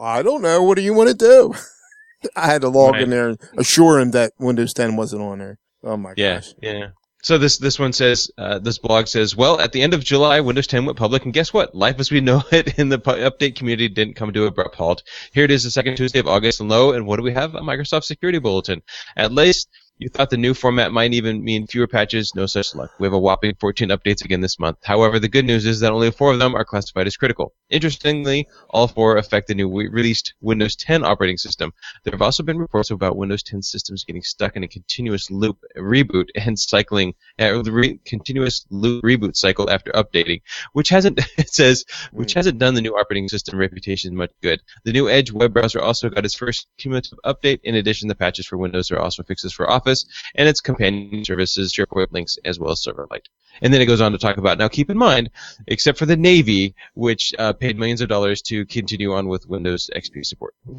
I 0.00 0.22
don't 0.22 0.42
know. 0.42 0.62
What 0.62 0.76
do 0.76 0.82
you 0.82 0.94
want 0.94 1.08
to 1.08 1.14
do? 1.14 1.54
I 2.36 2.46
had 2.46 2.62
to 2.62 2.68
log 2.68 2.92
Right. 2.94 3.02
in 3.02 3.10
there 3.10 3.28
and 3.30 3.38
assure 3.56 3.98
him 3.98 4.12
that 4.12 4.32
Windows 4.38 4.72
10 4.74 4.96
wasn't 4.96 5.22
on 5.22 5.38
there. 5.38 5.58
Oh 5.82 5.96
my 5.96 6.14
Yeah, 6.16 6.36
gosh. 6.36 6.54
yeah. 6.62 6.86
So 7.26 7.38
this 7.38 7.58
this 7.58 7.76
one 7.76 7.92
says 7.92 8.30
uh, 8.38 8.60
this 8.60 8.78
blog 8.78 9.08
says, 9.08 9.34
well, 9.34 9.58
at 9.58 9.72
the 9.72 9.82
end 9.82 9.94
of 9.94 10.04
July, 10.04 10.38
Windows 10.38 10.68
10 10.68 10.84
went 10.84 10.96
public, 10.96 11.24
and 11.24 11.34
guess 11.34 11.52
what? 11.52 11.74
Life 11.74 11.98
as 11.98 12.08
we 12.08 12.20
know 12.20 12.44
it 12.52 12.78
in 12.78 12.88
the 12.88 13.00
update 13.00 13.56
community 13.56 13.88
didn't 13.88 14.14
come 14.14 14.32
to 14.32 14.44
a 14.44 14.46
abrupt 14.46 14.76
halt. 14.76 15.02
Here 15.32 15.42
it 15.42 15.50
is, 15.50 15.64
the 15.64 15.72
second 15.72 15.96
Tuesday 15.96 16.20
of 16.20 16.28
August, 16.28 16.60
and 16.60 16.68
lo, 16.68 16.92
and 16.92 17.04
what 17.04 17.16
do 17.16 17.24
we 17.24 17.32
have? 17.32 17.56
A 17.56 17.62
Microsoft 17.62 18.04
Security 18.04 18.38
Bulletin. 18.38 18.80
At 19.16 19.32
least 19.32 19.68
you 19.98 20.10
thought 20.10 20.28
the 20.28 20.36
new 20.36 20.52
format 20.52 20.92
might 20.92 21.14
even 21.14 21.42
mean 21.42 21.66
fewer 21.66 21.86
patches. 21.86 22.34
No 22.34 22.44
such 22.44 22.74
luck. 22.74 22.90
We 22.98 23.06
have 23.06 23.14
a 23.14 23.18
whopping 23.18 23.54
14 23.58 23.88
updates 23.88 24.22
again 24.22 24.42
this 24.42 24.58
month. 24.58 24.76
However, 24.82 25.18
the 25.18 25.28
good 25.28 25.46
news 25.46 25.64
is 25.64 25.80
that 25.80 25.92
only 25.92 26.10
four 26.10 26.32
of 26.34 26.38
them 26.38 26.54
are 26.54 26.66
classified 26.66 27.06
as 27.06 27.16
critical. 27.16 27.54
Interestingly, 27.70 28.46
all 28.68 28.88
four 28.88 29.16
affect 29.16 29.48
the 29.48 29.54
new 29.54 29.68
we- 29.68 29.88
released 29.88 30.34
Windows 30.42 30.76
10 30.76 31.02
operating 31.02 31.38
system. 31.38 31.72
There 32.04 32.12
have 32.12 32.20
also 32.20 32.42
been 32.42 32.58
reports 32.58 32.90
about 32.90 33.16
Windows 33.16 33.42
10 33.42 33.62
systems 33.62 34.04
getting 34.04 34.22
stuck 34.22 34.54
in 34.54 34.64
a 34.64 34.68
continuous 34.68 35.30
loop 35.30 35.58
reboot 35.78 36.26
and 36.34 36.58
cycling, 36.58 37.14
uh, 37.40 37.62
re- 37.62 37.98
continuous 38.04 38.66
loop 38.68 39.02
reboot 39.02 39.34
cycle 39.34 39.70
after 39.70 39.92
updating, 39.92 40.42
which 40.74 40.90
hasn't 40.90 41.20
it 41.38 41.48
says 41.48 41.86
which 42.12 42.34
hasn't 42.34 42.58
done 42.58 42.74
the 42.74 42.82
new 42.82 42.92
operating 42.92 43.28
system 43.28 43.58
reputation 43.58 44.14
much 44.14 44.32
good. 44.42 44.60
The 44.84 44.92
new 44.92 45.08
Edge 45.08 45.32
web 45.32 45.54
browser 45.54 45.80
also 45.80 46.10
got 46.10 46.26
its 46.26 46.34
first 46.34 46.66
cumulative 46.76 47.18
update. 47.24 47.60
In 47.64 47.76
addition, 47.76 48.08
the 48.08 48.14
patches 48.14 48.46
for 48.46 48.58
Windows 48.58 48.90
are 48.90 48.98
also 48.98 49.22
fixes 49.22 49.54
for 49.54 49.70
Office 49.70 49.85
and 50.34 50.48
its 50.48 50.60
companion 50.60 51.24
services, 51.24 51.72
SharePoint 51.72 52.12
links, 52.12 52.38
as 52.44 52.58
well 52.58 52.72
as 52.72 52.84
Silverlight. 52.84 53.26
And 53.62 53.72
then 53.72 53.80
it 53.80 53.86
goes 53.86 54.00
on 54.00 54.12
to 54.12 54.18
talk 54.18 54.36
about 54.36 54.58
now. 54.58 54.68
Keep 54.68 54.90
in 54.90 54.98
mind, 54.98 55.30
except 55.66 55.98
for 55.98 56.06
the 56.06 56.16
Navy, 56.16 56.74
which 56.94 57.32
uh, 57.38 57.52
paid 57.52 57.78
millions 57.78 58.00
of 58.00 58.08
dollars 58.08 58.42
to 58.42 58.66
continue 58.66 59.14
on 59.14 59.28
with 59.28 59.48
Windows 59.48 59.90
XP 59.96 60.26
support. 60.26 60.54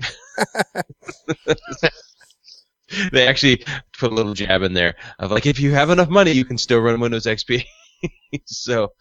they 3.12 3.28
actually 3.28 3.64
put 3.98 4.12
a 4.12 4.16
little 4.16 4.34
jab 4.34 4.62
in 4.62 4.74
there 4.74 4.96
of 5.20 5.32
like, 5.32 5.46
if 5.46 5.60
you 5.60 5.74
have 5.74 5.90
enough 5.90 6.10
money, 6.10 6.32
you 6.32 6.46
can 6.46 6.58
still 6.58 6.80
run 6.80 7.00
Windows 7.00 7.26
XP. 7.26 7.64
so, 8.46 8.94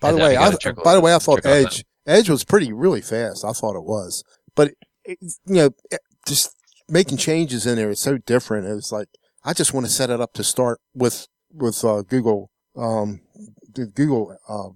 By 0.00 0.12
the 0.12 0.18
way, 0.18 0.36
I, 0.36 0.50
gotta 0.50 0.58
check 0.58 0.78
all 0.78 0.84
by 0.84 0.94
the 0.94 1.00
way, 1.00 1.14
I 1.14 1.18
thought 1.18 1.42
check 1.42 1.46
all 1.46 1.62
that. 1.62 1.66
Edge, 1.66 1.84
Edge 2.06 2.30
was 2.30 2.44
pretty, 2.44 2.72
really 2.72 3.02
fast. 3.02 3.44
I 3.44 3.52
thought 3.52 3.76
it 3.76 3.84
was, 3.84 4.24
but 4.54 4.72
it, 5.04 5.18
you 5.20 5.54
know, 5.54 5.70
it- 5.90 6.00
just 6.24 6.54
making 6.92 7.16
changes 7.16 7.66
in 7.66 7.76
there 7.76 7.88
is 7.90 7.98
so 7.98 8.18
different. 8.18 8.66
It's 8.66 8.92
like, 8.92 9.08
I 9.44 9.54
just 9.54 9.72
want 9.72 9.86
to 9.86 9.92
set 9.92 10.10
it 10.10 10.20
up 10.20 10.34
to 10.34 10.44
start 10.44 10.78
with, 10.94 11.26
with, 11.50 11.82
uh, 11.84 12.02
Google, 12.02 12.50
um, 12.76 13.22
the 13.74 13.86
Google, 13.86 14.36
uh, 14.46 14.68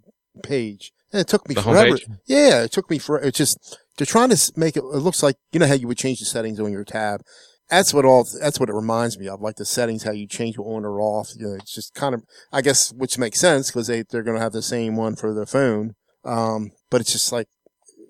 page. 0.42 0.92
And 1.12 1.20
it 1.20 1.29
took 1.29 1.46
me 1.48 1.55
The 1.55 1.62
forever. 1.62 1.96
homepage? 1.96 2.18
Yeah, 2.26 2.62
it 2.62 2.72
took 2.72 2.90
me 2.90 2.98
for, 2.98 3.20
it's 3.20 3.37
just, 3.38 3.79
they're 3.96 4.07
trying 4.07 4.31
to 4.31 4.52
make 4.57 4.76
it, 4.76 4.81
it 4.81 5.02
looks 5.07 5.22
like, 5.22 5.37
you 5.52 5.61
know 5.61 5.66
how 5.66 5.74
you 5.74 5.87
would 5.88 5.98
change 5.98 6.18
the 6.18 6.24
settings 6.24 6.59
on 6.59 6.72
your 6.72 6.85
tab. 6.85 7.20
That's 7.68 7.92
what 7.92 8.05
all, 8.05 8.26
that's 8.40 8.59
what 8.59 8.70
it 8.70 8.74
reminds 8.74 9.18
me 9.18 9.29
of, 9.29 9.40
like 9.40 9.57
the 9.57 9.64
settings, 9.66 10.05
how 10.05 10.12
you 10.12 10.26
change 10.26 10.57
it 10.57 10.62
on 10.62 10.85
or 10.85 11.00
off. 11.00 11.31
You 11.37 11.48
know, 11.48 11.55
it's 11.55 11.74
just 11.74 11.94
kind 11.94 12.14
of, 12.14 12.22
I 12.50 12.62
guess, 12.62 12.92
which 12.92 13.18
makes 13.18 13.40
sense 13.40 13.70
because 13.70 13.88
they, 13.88 14.05
they're 14.09 14.22
going 14.22 14.37
to 14.37 14.42
have 14.42 14.52
the 14.52 14.62
same 14.62 14.96
one 14.96 15.16
for 15.16 15.35
their 15.35 15.46
phone. 15.46 15.94
Um, 16.24 16.70
but 16.90 17.00
it's 17.02 17.12
just 17.12 17.31
like, 17.31 17.48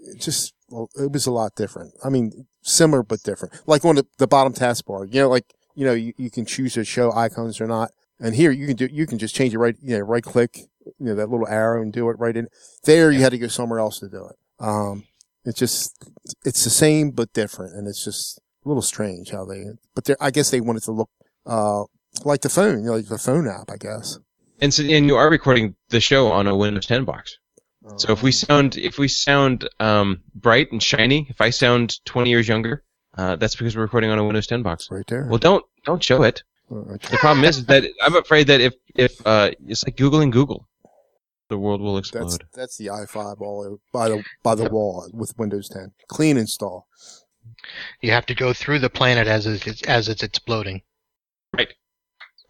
it 0.07 0.21
just, 0.21 0.53
well, 0.69 0.89
it 0.97 1.13
was 1.13 1.27
a 1.27 1.31
lot 1.31 1.55
different. 1.55 1.95
I 2.05 2.09
mean, 2.09 2.47
similar 2.63 3.03
but 3.03 3.23
different. 3.23 3.55
Like 3.67 3.85
on 3.85 3.97
the, 3.97 4.07
the 4.19 4.27
bottom 4.27 4.53
taskbar, 4.53 5.13
you 5.13 5.21
know, 5.21 5.29
like, 5.29 5.55
you 5.75 5.85
know, 5.85 5.93
you, 5.93 6.13
you 6.17 6.31
can 6.31 6.47
choose 6.47 6.75
to 6.75 6.85
show 6.85 7.13
icons 7.13 7.61
or 7.61 7.67
not. 7.67 7.91
And 8.19 8.35
here 8.35 8.51
you 8.51 8.67
can 8.67 8.77
do, 8.77 8.89
you 8.91 9.07
can 9.07 9.19
just 9.19 9.35
change 9.35 9.55
it 9.55 9.59
right, 9.59 9.77
you 9.83 9.99
know, 9.99 10.05
right 10.05 10.23
click, 10.23 10.59
you 10.85 11.07
know, 11.07 11.15
that 11.15 11.29
little 11.29 11.47
arrow 11.49 11.83
and 11.83 11.93
do 11.93 12.09
it 12.09 12.19
right 12.19 12.37
in. 12.37 12.49
There 12.85 13.11
you 13.11 13.21
had 13.21 13.33
to 13.33 13.39
go 13.39 13.49
somewhere 13.49 13.79
else 13.79 13.99
to 14.01 14.09
do 14.09 14.27
it. 14.27 14.37
Um, 14.59 15.05
it's 15.45 15.59
just, 15.59 16.11
it's 16.45 16.65
the 16.65 16.71
same 16.71 17.11
but 17.11 17.33
different. 17.33 17.75
And 17.75 17.87
it's 17.87 18.05
just 18.05 18.39
a 18.65 18.69
little 18.69 18.83
strange 18.83 19.31
how 19.31 19.45
they, 19.45 19.65
but 19.95 20.09
I 20.21 20.31
guess 20.31 20.51
they 20.51 20.61
wanted 20.61 20.83
to 20.85 20.93
look, 20.93 21.11
uh, 21.45 21.85
like 22.25 22.41
the 22.41 22.49
phone, 22.49 22.81
you 22.81 22.87
know, 22.87 22.97
like 22.97 23.09
the 23.09 23.19
phone 23.19 23.47
app, 23.47 23.71
I 23.71 23.77
guess. 23.77 24.19
and 24.61 24.73
so, 24.73 24.83
and 24.83 25.07
you 25.07 25.17
are 25.17 25.29
recording 25.29 25.77
the 25.91 26.01
show 26.01 26.29
on 26.29 26.47
a 26.47 26.57
Windows 26.57 26.87
10 26.87 27.05
box. 27.05 27.39
So 27.97 28.13
if 28.13 28.23
we 28.23 28.33
sound 28.33 28.77
if 28.77 28.99
we 28.99 29.09
sound 29.09 29.69
um, 29.81 30.23
bright 30.35 30.73
and 30.73 30.83
shiny, 30.83 31.27
if 31.31 31.41
I 31.41 31.51
sound 31.51 32.05
20 32.05 32.31
years 32.31 32.49
younger, 32.49 32.83
uh, 33.17 33.37
that's 33.37 33.55
because 33.57 33.77
we're 33.77 33.83
recording 33.83 34.11
on 34.11 34.19
a 34.19 34.25
Windows 34.25 34.47
10 34.47 34.63
box. 34.63 34.89
right 34.91 35.07
there. 35.07 35.27
Well, 35.29 35.39
don't 35.39 35.65
don't 35.85 36.03
show 36.03 36.23
it. 36.23 36.43
The 36.69 37.19
problem 37.21 37.45
is 37.45 37.65
that 37.67 37.85
I'm 38.03 38.17
afraid 38.17 38.49
that 38.49 38.61
if 38.61 38.75
if 38.95 39.25
uh, 39.27 39.53
it's 39.67 39.87
like 39.87 39.97
googling 39.97 40.33
Google, 40.33 40.67
the 41.49 41.59
world 41.59 41.81
will 41.81 41.95
That's 41.95 42.09
explode. 42.11 42.45
that's 42.55 42.77
the 42.77 42.87
i5 42.87 43.41
all 43.41 43.65
over, 43.65 43.77
by 43.93 44.09
the 44.09 44.25
by 44.43 44.55
the 44.57 44.69
wall 44.69 45.09
with 45.13 45.33
Windows 45.39 45.69
10. 45.69 45.93
Clean 46.09 46.37
install. 46.37 46.89
You 48.01 48.11
have 48.11 48.27
to 48.27 48.35
go 48.35 48.53
through 48.53 48.81
the 48.81 48.91
planet 48.91 49.29
as 49.29 49.47
it's, 49.47 49.83
as 49.83 50.09
it's 50.09 50.25
exploding. 50.25 50.83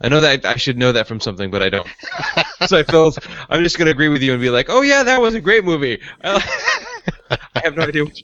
I 0.01 0.09
know 0.09 0.21
that 0.21 0.45
I 0.45 0.57
should 0.57 0.77
know 0.77 0.93
that 0.93 1.09
from 1.09 1.21
something, 1.21 1.51
but 1.51 1.63
I 1.63 1.71
don't. 1.71 1.89
so 2.67 2.79
I 2.79 2.83
felt 2.83 3.19
I'm 3.49 3.63
just 3.63 3.79
going 3.79 3.87
to 3.87 3.93
agree 3.93 4.09
with 4.09 4.23
you 4.23 4.33
and 4.33 4.41
be 4.41 4.51
like, 4.51 4.67
oh 4.69 4.83
yeah, 4.83 5.03
that 5.03 5.21
was 5.21 5.35
a 5.35 5.41
great 5.41 5.65
movie. 5.65 6.01
I 6.23 6.43
have 7.57 7.77
no 7.77 7.85
idea. 7.85 8.05
What 8.05 8.15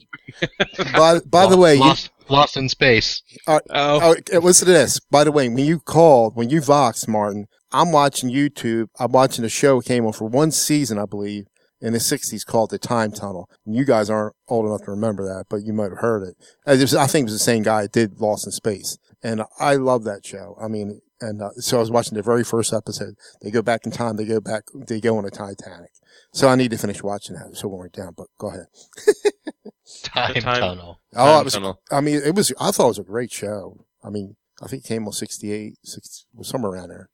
By 0.92 1.20
by 1.20 1.46
the 1.46 1.56
way, 1.56 1.74
you, 1.74 1.80
lost, 1.80 2.10
lost 2.28 2.56
in 2.56 2.68
space. 2.68 3.22
oh, 3.46 3.60
oh, 3.70 4.14
uh, 4.32 4.38
listen 4.38 4.66
to 4.66 4.72
this. 4.72 5.00
By 5.10 5.24
the 5.24 5.32
way, 5.32 5.48
when 5.48 5.64
you 5.64 5.80
called, 5.80 6.36
when 6.36 6.50
you 6.50 6.60
voxed, 6.60 7.08
Martin, 7.08 7.46
I'm 7.72 7.92
watching 7.92 8.30
YouTube. 8.30 8.88
I'm 8.98 9.12
watching 9.12 9.44
a 9.44 9.48
show 9.48 9.78
that 9.80 9.86
came 9.86 10.04
on 10.06 10.12
for 10.12 10.28
one 10.28 10.50
season, 10.50 10.98
I 10.98 11.06
believe, 11.06 11.46
in 11.80 11.92
the 11.94 11.98
60s 11.98 12.44
called 12.44 12.70
The 12.70 12.78
Time 12.78 13.12
Tunnel. 13.12 13.48
And 13.66 13.74
you 13.74 13.84
guys 13.84 14.10
aren't 14.10 14.34
old 14.48 14.66
enough 14.66 14.82
to 14.84 14.90
remember 14.90 15.24
that, 15.24 15.46
but 15.48 15.64
you 15.64 15.72
might 15.72 15.90
have 15.90 15.98
heard 16.00 16.22
it. 16.28 16.36
Uh, 16.66 16.72
it 16.72 16.80
was- 16.80 16.94
I 16.94 17.06
think 17.06 17.24
it 17.24 17.32
was 17.32 17.38
the 17.38 17.38
same 17.44 17.62
guy 17.62 17.82
that 17.82 17.92
did 17.92 18.20
Lost 18.20 18.46
in 18.46 18.52
Space. 18.52 18.98
And 19.22 19.42
I 19.58 19.76
love 19.76 20.04
that 20.04 20.26
show. 20.26 20.56
I 20.60 20.68
mean, 20.68 21.00
and 21.22 21.40
uh, 21.40 21.50
so 21.52 21.78
I 21.78 21.80
was 21.80 21.90
watching 21.90 22.16
the 22.16 22.22
very 22.22 22.44
first 22.44 22.72
episode. 22.72 23.14
They 23.40 23.50
go 23.50 23.62
back 23.62 23.86
in 23.86 23.92
time. 23.92 24.16
They 24.16 24.24
go 24.26 24.40
back. 24.40 24.64
They 24.74 25.00
go 25.00 25.16
on 25.16 25.24
a 25.24 25.30
Titanic. 25.30 25.92
So 26.32 26.48
I 26.48 26.56
need 26.56 26.70
to 26.72 26.78
finish 26.78 27.02
watching 27.02 27.36
that. 27.36 27.56
So 27.56 27.68
we're 27.68 27.88
down, 27.88 28.12
but 28.16 28.26
go 28.38 28.48
ahead. 28.50 28.66
Time, 30.04 30.34
time- 30.34 30.60
tunnel. 30.60 31.00
Oh, 31.14 31.24
Time 31.24 31.40
it 31.40 31.44
was, 31.44 31.52
Tunnel. 31.54 31.80
I 31.90 32.00
mean, 32.00 32.20
it 32.24 32.34
was, 32.34 32.52
I 32.58 32.70
thought 32.70 32.84
it 32.84 32.88
was 32.88 32.98
a 32.98 33.02
great 33.04 33.30
show. 33.30 33.84
I 34.02 34.08
mean, 34.10 34.36
I 34.62 34.66
think 34.66 34.84
it 34.84 34.88
came 34.88 35.06
on 35.06 35.12
68, 35.12 35.74
60, 35.82 36.26
somewhere 36.42 36.72
around 36.72 36.88
there. 36.88 37.08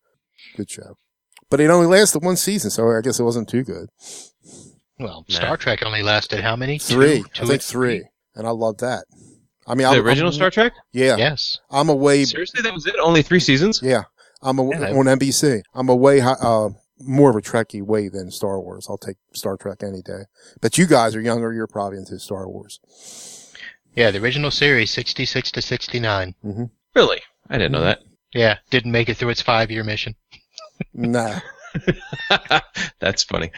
Good 0.57 0.71
show. 0.71 0.97
But 1.51 1.61
it 1.61 1.71
only 1.71 1.87
lasted 1.87 2.23
one 2.23 2.37
season, 2.37 2.71
so 2.71 2.91
I 2.91 3.01
guess 3.01 3.19
it 3.19 3.25
wasn't 3.25 3.49
too 3.49 3.65
good. 3.65 3.89
Well, 4.99 5.25
Nah. 5.29 5.35
Star 5.35 5.57
Trek 5.57 5.83
only 5.85 6.03
lasted 6.03 6.41
how 6.41 6.57
many? 6.57 6.79
Three. 6.79 7.25
Two, 7.35 7.43
I 7.45 7.47
think 7.47 7.61
or 7.61 7.65
three. 7.65 8.05
And 8.35 8.47
I 8.47 8.51
love 8.51 8.79
that. 8.79 9.05
I 9.69 9.75
mean, 9.75 9.87
The 9.89 9.99
I'm, 9.99 10.07
original 10.07 10.29
I'm, 10.29 10.35
Star 10.35 10.51
Trek? 10.51 10.73
Yeah. 10.93 11.17
Yes. 11.17 11.59
I'm 11.71 11.89
away. 11.89 12.25
Seriously, 12.25 12.63
that 12.63 12.73
was 12.73 12.87
it? 12.87 12.95
Only 13.01 13.23
three 13.23 13.41
seasons? 13.41 13.81
Yeah. 13.83 14.03
I'm 14.43 14.59
a, 14.59 14.69
Yeah. 14.71 14.91
on 14.93 15.07
NBC. 15.07 15.63
I'm 15.75 15.89
a 15.89 15.97
way, 15.97 16.21
hi- 16.21 16.37
uh, 16.41 16.71
more 17.01 17.31
of 17.31 17.37
a 17.37 17.41
Trekkie 17.41 17.83
way 17.83 18.09
than 18.09 18.31
Star 18.31 18.61
Wars. 18.61 18.87
I'll 18.89 18.99
take 18.99 19.17
Star 19.33 19.57
Trek 19.57 19.79
any 19.83 20.03
day. 20.03 20.23
But 20.61 20.79
you 20.79 20.87
guys 20.87 21.15
are 21.15 21.21
younger. 21.21 21.53
You're 21.53 21.67
probably 21.67 21.99
into 21.99 22.19
Star 22.19 22.49
Wars. 22.49 22.81
Yeah, 23.95 24.11
the 24.11 24.21
original 24.21 24.51
series, 24.51 24.91
66 24.93 25.51
to 25.53 25.63
69. 25.63 26.35
Really? 26.95 27.21
I 27.51 27.59
didn't 27.59 27.73
know 27.73 27.81
that. 27.83 28.01
Yeah, 28.33 28.59
didn't 28.71 28.93
make 28.93 29.09
it 29.09 29.17
through 29.17 29.31
its 29.31 29.43
five-year 29.43 29.83
mission. 29.85 30.15
Nah. 30.95 31.41
That's 33.01 33.25
funny. 33.25 33.51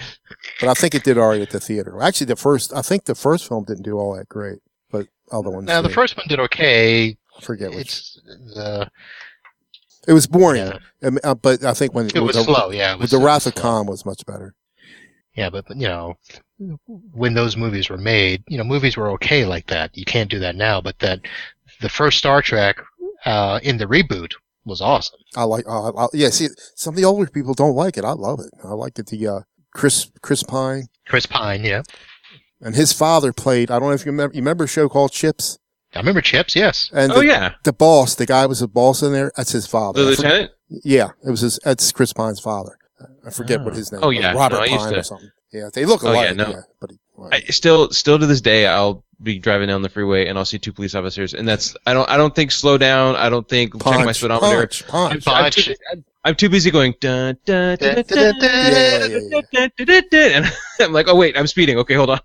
But 0.61 0.69
I 0.69 0.75
think 0.75 0.95
it 0.95 1.05
did 1.05 1.19
alright 1.19 1.41
at 1.41 1.51
the 1.51 1.61
theater. 1.61 2.01
Actually, 2.03 2.27
the 2.27 2.37
first, 2.37 2.73
I 2.75 2.83
think 2.83 3.05
the 3.05 3.15
first 3.15 3.49
film 3.49 3.65
didn't 3.65 3.83
do 3.85 3.99
all 3.99 4.17
that 4.17 4.29
great, 4.29 4.59
other 5.33 5.51
ones. 5.51 5.67
Now, 5.67 5.83
the 5.83 5.89
first 5.89 6.17
one 6.17 6.27
did 6.29 6.41
okay. 6.41 7.17
I 7.37 7.41
forget 7.41 7.71
which. 7.71 7.81
It's 7.81 8.21
the 8.25 8.91
It 10.09 10.13
was 10.13 10.27
boring, 10.27 10.73
yeah, 11.03 11.11
uh, 11.25 11.35
but 11.35 11.65
I 11.65 11.75
think 11.75 11.95
when 11.95 12.07
it 12.07 12.21
was 12.21 12.37
the, 12.37 12.45
slow. 12.45 12.71
Yeah, 12.71 12.95
was, 12.95 13.11
the 13.11 13.19
Wrath 13.19 13.47
of. 13.47 13.55
Khan 13.55 13.87
was 13.87 14.05
much 14.05 14.25
better. 14.27 14.55
Yeah, 15.35 15.51
but, 15.51 15.67
but 15.69 15.77
you 15.77 15.87
know, 15.87 16.17
when 17.13 17.35
those 17.35 17.57
movies 17.57 17.89
were 17.89 17.99
made, 17.99 18.43
you 18.49 18.59
know, 18.59 18.65
movies 18.65 18.97
were 18.97 19.11
okay 19.13 19.45
like 19.45 19.67
that. 19.69 19.97
You 19.97 20.05
can't 20.05 20.31
do 20.31 20.39
that 20.41 20.57
now. 20.57 20.81
But 20.81 20.99
that 20.99 21.21
the 21.81 21.89
first 21.89 22.19
Star 22.19 22.43
Trek 22.43 22.77
uh, 23.25 23.61
in 23.63 23.77
the 23.79 23.87
reboot 23.87 24.33
was 24.65 24.81
awesome. 24.81 25.21
I 25.37 25.45
like, 25.45 25.67
uh, 25.69 25.93
I, 25.93 26.07
yeah. 26.13 26.31
See, 26.31 26.49
some 26.75 26.95
of 26.95 26.97
the 26.97 27.05
older 27.05 27.31
people 27.31 27.55
don't 27.55 27.77
like 27.77 27.97
it. 27.97 28.05
I 28.05 28.13
love 28.13 28.41
it. 28.41 28.51
I 28.65 28.73
like 28.73 28.99
it. 28.99 29.07
The 29.07 29.27
uh, 29.27 29.41
Chris 29.73 30.11
Chris 30.21 30.43
Pine 30.43 30.89
Chris 31.07 31.27
Pine, 31.27 31.65
yeah, 31.65 31.83
and 32.61 32.75
his 32.75 32.93
father 32.93 33.33
played. 33.33 33.71
I 33.71 33.79
don't 33.79 33.89
know 33.89 33.95
if 33.95 34.05
you 34.05 34.13
remember. 34.13 34.35
You 34.35 34.41
remember 34.41 34.65
a 34.65 34.69
show 34.69 34.89
called 34.89 35.13
CHiPs? 35.13 35.59
I 35.95 35.99
remember 35.99 36.21
CHiPs. 36.23 36.55
Yes, 36.55 36.91
And 36.93 37.11
Oh, 37.13 37.17
the, 37.21 37.27
yeah. 37.27 37.55
the 37.65 37.73
boss, 37.73 38.15
the 38.15 38.27
guy 38.27 38.47
was 38.47 38.63
a 38.63 38.69
boss 38.69 39.03
in 39.03 39.13
there. 39.13 39.33
That's 39.37 39.51
his 39.53 39.67
father. 39.67 40.05
The 40.05 40.11
I 40.13 40.15
for- 40.15 40.23
lieutenant? 40.23 40.51
yeah, 40.69 41.09
it 41.27 41.31
was 41.31 41.41
his. 41.41 41.59
That's 41.65 41.91
Chris 41.91 42.13
Pine's 42.13 42.39
father. 42.41 42.77
I 43.27 43.31
forget 43.31 43.61
what 43.63 43.73
oh. 43.73 43.77
his 43.77 43.91
name. 43.93 44.01
Oh, 44.05 44.09
was. 44.09 44.19
yeah. 44.19 44.33
Robert 44.33 44.61
No, 44.71 44.77
Pine 44.79 44.93
to- 44.93 44.99
or 44.99 45.03
something. 45.03 45.31
Yeah, 45.53 45.69
they 45.73 45.85
look 45.85 46.03
alike. 46.03 46.15
Oh, 46.15 46.19
alike. 46.21 46.37
yeah, 46.37 46.45
no. 46.45 46.51
yeah, 46.51 46.61
but 46.81 46.91
he, 46.93 46.99
I 47.31 47.41
still, 47.51 47.91
still 47.91 48.19
to 48.19 48.27
this 48.27 48.41
day, 48.41 48.67
I'll 48.67 49.05
be 49.23 49.39
driving 49.39 49.69
down 49.69 49.83
the 49.83 49.89
freeway 49.89 50.27
and 50.27 50.39
I'll 50.39 50.45
see 50.45 50.59
two 50.59 50.73
police 50.73 50.95
officers, 50.95 51.35
and 51.35 51.47
that's 51.47 51.77
I 51.87 51.93
don't, 51.93 52.09
I 52.09 52.17
don't 52.17 52.35
think 52.35 52.51
slow 52.53 52.79
down. 52.79 53.17
I 53.17 53.29
don't 53.29 53.49
think 53.49 53.73
check 53.83 54.05
my 54.05 54.13
speedometer. 54.13 54.57
punch, 54.57 54.87
punch. 54.87 55.29
I'm, 55.29 55.45
I'm 55.45 55.51
too, 55.51 55.75
I'm, 55.93 56.05
I'm 56.25 56.35
too 56.35 56.49
busy 56.49 56.71
going 56.71 56.95
dun, 57.01 57.37
dun, 57.45 57.77
dun, 57.79 57.95
dun, 57.97 58.05
dun, 58.07 58.35
Yeah, 58.41 59.07
yeah, 59.07 59.07
yeah. 59.07 59.41
dun, 59.53 59.71
dun, 59.77 59.87
dun, 59.87 60.03
dun, 60.11 60.31
and 60.33 60.53
I'm 60.81 60.93
like, 60.93 61.09
oh 61.09 61.17
wait, 61.17 61.37
I'm 61.37 61.47
speeding. 61.47 61.79
Okay, 61.79 61.95
hold 61.95 62.11
on. 62.11 62.21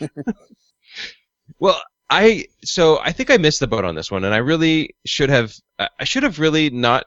well, 1.58 1.80
I 2.10 2.46
so 2.64 2.98
I 2.98 3.12
think 3.12 3.30
I 3.30 3.38
missed 3.38 3.60
the 3.60 3.66
boat 3.66 3.84
on 3.84 3.94
this 3.94 4.10
one, 4.10 4.24
and 4.24 4.34
I 4.34 4.38
really 4.38 4.94
should 5.06 5.30
have. 5.30 5.54
I 5.78 5.88
I 6.00 6.04
should 6.04 6.22
have 6.22 6.38
really 6.38 6.70
not 6.70 7.06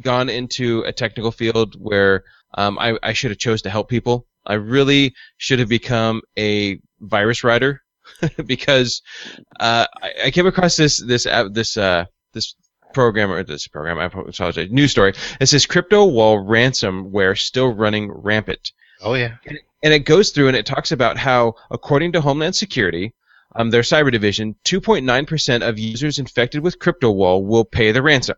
gone 0.00 0.28
into 0.28 0.80
a 0.80 0.92
technical 0.92 1.30
field 1.30 1.76
where 1.80 2.24
um, 2.54 2.78
I, 2.78 2.98
I 3.02 3.12
should 3.12 3.30
have 3.30 3.38
chose 3.38 3.62
to 3.62 3.70
help 3.70 3.88
people. 3.88 4.26
I 4.46 4.54
really 4.54 5.14
should 5.36 5.58
have 5.58 5.68
become 5.68 6.22
a 6.38 6.80
virus 7.00 7.44
writer 7.44 7.82
because 8.46 9.02
uh, 9.60 9.86
I, 10.02 10.12
I 10.26 10.30
came 10.30 10.46
across 10.46 10.76
this 10.76 11.02
this 11.02 11.26
app, 11.26 11.48
this 11.52 11.76
uh, 11.76 12.04
this 12.32 12.54
program 12.92 13.30
or 13.30 13.42
this 13.42 13.66
program. 13.66 13.98
I 13.98 14.04
apologize. 14.04 14.70
News 14.70 14.90
story. 14.90 15.14
It 15.40 15.46
says 15.46 15.66
CryptoWall 15.66 16.46
ransomware 16.46 17.38
still 17.38 17.72
running 17.72 18.10
rampant 18.10 18.72
oh 19.04 19.14
yeah, 19.14 19.36
and 19.82 19.92
it 19.92 20.00
goes 20.00 20.30
through 20.30 20.48
and 20.48 20.56
it 20.56 20.66
talks 20.66 20.90
about 20.90 21.16
how, 21.16 21.54
according 21.70 22.12
to 22.12 22.20
Homeland 22.20 22.56
Security, 22.56 23.14
um, 23.54 23.70
their 23.70 23.82
cyber 23.82 24.10
division, 24.10 24.56
2.9% 24.64 25.68
of 25.68 25.78
users 25.78 26.18
infected 26.18 26.62
with 26.62 26.78
crypto 26.78 27.12
CryptoWall 27.12 27.44
will 27.44 27.64
pay 27.64 27.92
the 27.92 28.02
ransom, 28.02 28.36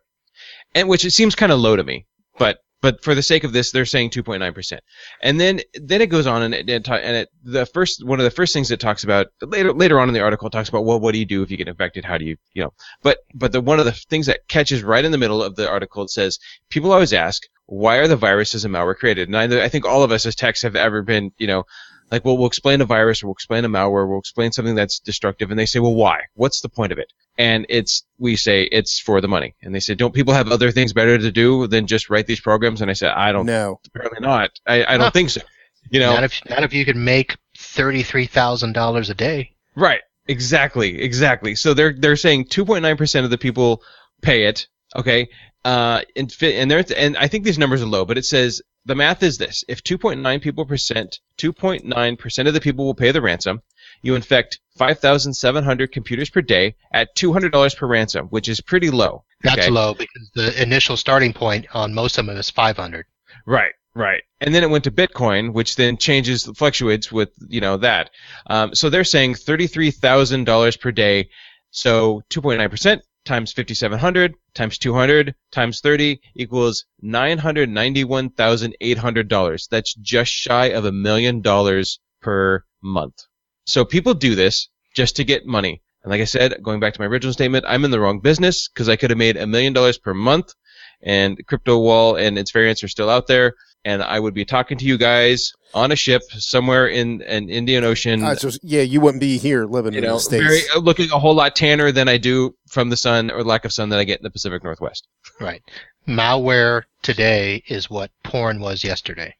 and 0.75 0.89
which 0.89 1.05
it 1.05 1.13
seems 1.13 1.35
kind 1.35 1.53
of 1.53 1.61
low 1.61 1.77
to 1.77 1.85
me, 1.85 2.07
but 2.39 2.59
but 2.83 3.03
for 3.03 3.15
the 3.15 3.23
sake 3.23 3.45
of 3.45 3.53
this, 3.53 3.71
they're 3.71 3.85
saying 3.85 4.11
2.9%, 4.11 4.79
and 5.23 5.41
then 5.41 5.61
then 5.75 6.01
it 6.01 6.11
goes 6.11 6.27
on 6.27 6.43
and 6.43 6.55
it, 6.55 6.69
and 6.69 7.17
it 7.17 7.29
the 7.43 7.67
first 7.67 8.05
one 8.05 8.21
of 8.21 8.25
the 8.25 8.31
first 8.31 8.53
things 8.53 8.71
it 8.71 8.81
talks 8.81 9.05
about 9.05 9.29
later 9.43 9.73
later 9.73 9.99
on 9.99 10.09
in 10.09 10.15
the 10.15 10.21
article 10.21 10.51
talks 10.51 10.69
about 10.69 10.85
well 10.85 11.01
what 11.01 11.13
do 11.13 11.19
you 11.19 11.25
do 11.25 11.43
if 11.43 11.51
you 11.51 11.57
get 11.57 11.69
infected? 11.69 12.05
How 12.05 12.19
do 12.19 12.25
you 12.25 12.37
you 12.53 12.63
know? 12.63 12.73
But 13.03 13.19
but 13.35 13.53
the 13.53 13.61
one 13.61 13.79
of 13.79 13.87
the 13.87 13.93
things 13.93 14.27
that 14.27 14.49
catches 14.49 14.83
right 14.83 15.05
in 15.05 15.13
the 15.13 15.19
middle 15.19 15.43
of 15.43 15.57
the 15.57 15.69
article 15.69 16.03
it 16.03 16.11
says 16.11 16.39
people 16.71 16.93
always 16.93 17.13
ask 17.13 17.43
why 17.67 17.97
are 17.97 18.09
the 18.09 18.17
viruses 18.17 18.65
and 18.65 18.73
malware 18.73 18.97
created? 18.97 19.29
And 19.29 19.37
I, 19.37 19.65
I 19.65 19.69
think 19.69 19.85
all 19.85 20.03
of 20.03 20.13
us 20.13 20.25
as 20.25 20.37
techs 20.37 20.63
have 20.63 20.77
ever 20.77 21.03
been, 21.03 21.33
you 21.37 21.49
know, 21.49 21.65
like, 22.11 22.25
well, 22.25 22.37
we'll 22.39 22.47
explain 22.47 22.81
a 22.81 22.85
virus 22.85 23.23
or 23.23 23.27
we'll 23.27 23.35
explain 23.35 23.65
a 23.65 23.69
malware, 23.69 24.09
we'll 24.09 24.19
explain 24.19 24.53
something 24.53 24.75
that's 24.75 24.99
destructive, 25.01 25.51
and 25.51 25.59
they 25.59 25.67
say, 25.67 25.79
well, 25.81 25.95
why? 25.95 26.23
What's 26.35 26.61
the 26.61 26.69
point 26.69 26.93
of 26.93 26.99
it? 26.99 27.13
And 27.39 27.67
it's, 27.69 28.05
we 28.19 28.37
say 28.37 28.63
it's 28.65 28.99
for 28.99 29.21
the 29.21 29.29
money. 29.29 29.55
And 29.63 29.75
they 29.75 29.81
say, 29.81 29.95
don't 29.95 30.15
people 30.15 30.33
have 30.35 30.49
other 30.49 30.71
things 30.71 30.93
better 30.93 31.19
to 31.19 31.33
do 31.33 31.67
than 31.67 31.87
just 31.87 32.09
write 32.09 32.27
these 32.27 32.41
programs? 32.41 32.81
And 32.81 32.91
I 32.91 32.95
said, 32.95 33.11
I 33.13 33.33
don't, 33.33 33.47
know 33.47 33.81
apparently 33.87 34.21
not. 34.21 34.51
I, 34.67 34.85
I 34.85 34.93
don't 34.93 35.01
Huh. 35.03 35.11
think 35.11 35.31
so. 35.31 35.41
You 35.89 36.01
know, 36.01 36.15
not 36.15 36.25
if 36.25 36.41
not 36.51 36.65
if 36.65 36.73
you 36.75 36.85
could 36.85 36.97
make 36.97 37.37
thirty-three 37.57 38.27
thousand 38.27 38.73
dollars 38.73 39.09
a 39.09 39.15
day. 39.15 39.53
Right. 39.77 40.01
Exactly. 40.27 41.01
Exactly. 41.01 41.55
So 41.55 41.75
they're 41.75 41.93
they're 41.97 42.17
saying 42.17 42.47
2.9% 42.47 43.23
of 43.25 43.31
the 43.31 43.39
people 43.39 43.83
pay 44.21 44.47
it. 44.49 44.67
Okay. 44.97 45.29
Uh, 45.65 46.01
and 46.17 46.33
fi- 46.33 46.57
and 46.57 46.69
there 46.69 46.85
and 46.97 47.17
I 47.17 47.29
think 47.29 47.45
these 47.45 47.57
numbers 47.57 47.83
are 47.83 47.87
low, 47.87 48.05
but 48.05 48.19
it 48.19 48.25
says 48.25 48.63
the 48.87 48.95
math 48.95 49.23
is 49.23 49.37
this: 49.39 49.65
if 49.69 49.83
2.9 49.83 50.41
people 50.41 50.65
percent, 50.65 51.21
2.9 51.39 52.19
percent 52.19 52.49
of 52.49 52.55
the 52.55 52.61
people 52.61 52.85
will 52.87 52.95
pay 52.95 53.11
the 53.13 53.21
ransom. 53.21 53.61
You 54.03 54.15
infect 54.15 54.61
5,700 54.79 55.91
computers 55.93 56.31
per 56.31 56.43
day 56.43 56.77
at 56.93 57.15
$200 57.17 57.77
per 57.77 57.87
ransom, 57.87 58.27
which 58.27 58.49
is 58.49 58.61
pretty 58.61 58.91
low. 58.91 59.25
That's 59.43 59.59
Okay. 59.59 59.71
low 59.71 59.95
because 59.95 60.31
the 60.35 60.63
initial 60.63 60.97
starting 60.97 61.33
point 61.33 61.67
on 61.75 61.93
most 61.95 62.19
of 62.19 62.27
them 62.27 62.37
is 62.37 62.51
five 62.51 62.77
hundred. 62.77 63.07
Right, 63.47 63.73
right. 63.95 64.23
And 64.41 64.55
then 64.55 64.63
it 64.63 64.71
went 64.71 64.85
to 64.85 64.91
Bitcoin, 64.91 65.53
which 65.53 65.77
then 65.77 65.97
changes, 65.97 66.47
fluctuates 66.57 67.11
with, 67.13 67.31
you 67.49 67.61
know, 67.61 67.77
that. 67.79 68.11
Um, 68.49 68.75
so 68.75 68.91
they're 68.91 69.05
saying 69.05 69.35
$33,000 69.35 70.81
per 70.81 70.93
day. 70.93 71.29
So 71.71 72.23
2.9% 72.31 73.01
times 73.27 73.53
5,700 73.53 74.35
times 74.55 74.79
200 74.79 75.35
times 75.53 75.81
30 75.81 76.21
equals 76.35 76.87
$991,800. 77.05 79.69
That's 79.69 79.95
just 79.95 80.33
shy 80.33 80.67
of 80.67 80.87
a 80.87 80.93
million 80.93 81.43
dollars 81.43 82.01
per 82.23 82.65
month. 82.83 83.25
So 83.67 83.85
people 83.85 84.15
do 84.15 84.35
this 84.35 84.71
just 84.95 85.17
to 85.17 85.25
get 85.25 85.45
money. 85.45 85.83
And 86.03 86.11
like 86.11 86.23
I 86.23 86.25
said, 86.25 86.63
going 86.63 86.81
back 86.81 86.95
to 86.95 87.01
my 87.01 87.07
original 87.07 87.33
statement, 87.33 87.65
I'm 87.69 87.85
in 87.85 87.91
the 87.91 88.01
wrong 88.01 88.21
business 88.21 88.69
because 88.69 88.89
I 88.89 88.97
could 88.97 89.11
have 89.11 89.19
made 89.19 89.37
a 89.37 89.47
million 89.47 89.73
dollars 89.73 89.99
per 89.99 90.15
month 90.15 90.55
and 91.03 91.39
CryptoWall 91.47 92.21
and 92.21 92.39
its 92.39 92.53
variants 92.53 92.83
are 92.83 92.89
still 92.89 93.11
out 93.11 93.27
there 93.27 93.55
and 93.87 94.03
i 94.03 94.19
would 94.21 94.35
be 94.35 94.45
talking 94.45 94.77
to 94.77 94.85
you 94.85 94.99
guys 94.99 95.53
on 95.73 95.91
a 95.93 95.97
ship 95.97 96.23
somewhere 96.33 96.87
in 96.89 97.23
an 97.23 97.49
indian 97.49 97.85
ocean 97.85 98.23
I 98.25 98.35
just 98.35 98.61
yeah, 98.63 98.83
you 98.83 99.01
wouldn't 99.01 99.21
be 99.21 99.39
here 99.39 99.65
living 99.65 99.93
you 99.95 99.99
in 100.01 100.05
know 100.05 100.15
the 100.15 100.21
states. 100.21 100.45
very 100.45 100.61
uh, 100.75 100.81
looking 100.81 101.11
a 101.13 101.19
whole 101.19 101.35
lot 101.35 101.57
tanner 101.57 101.91
than 101.93 102.09
i 102.09 102.19
do 102.19 102.55
from 102.69 102.91
the 102.91 102.97
sun 102.97 103.31
or 103.31 103.43
lack 103.45 103.65
of 103.65 103.73
sun 103.73 103.89
that 103.91 103.99
i 103.99 104.05
get 104.05 104.19
in 104.21 104.25
the 104.25 104.31
pacific 104.31 104.63
northwest 104.65 105.07
Right. 105.41 105.63
Malware 106.09 106.83
today 107.03 107.63
is 107.69 107.91
what 107.91 108.11
porn 108.25 108.61
was 108.61 108.85
yesterday. 108.85 109.35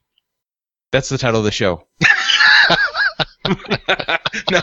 that's 0.91 1.09
the 1.09 1.19
title 1.19 1.41
of 1.41 1.45
the 1.45 1.51
show 1.53 1.87
no. 4.51 4.61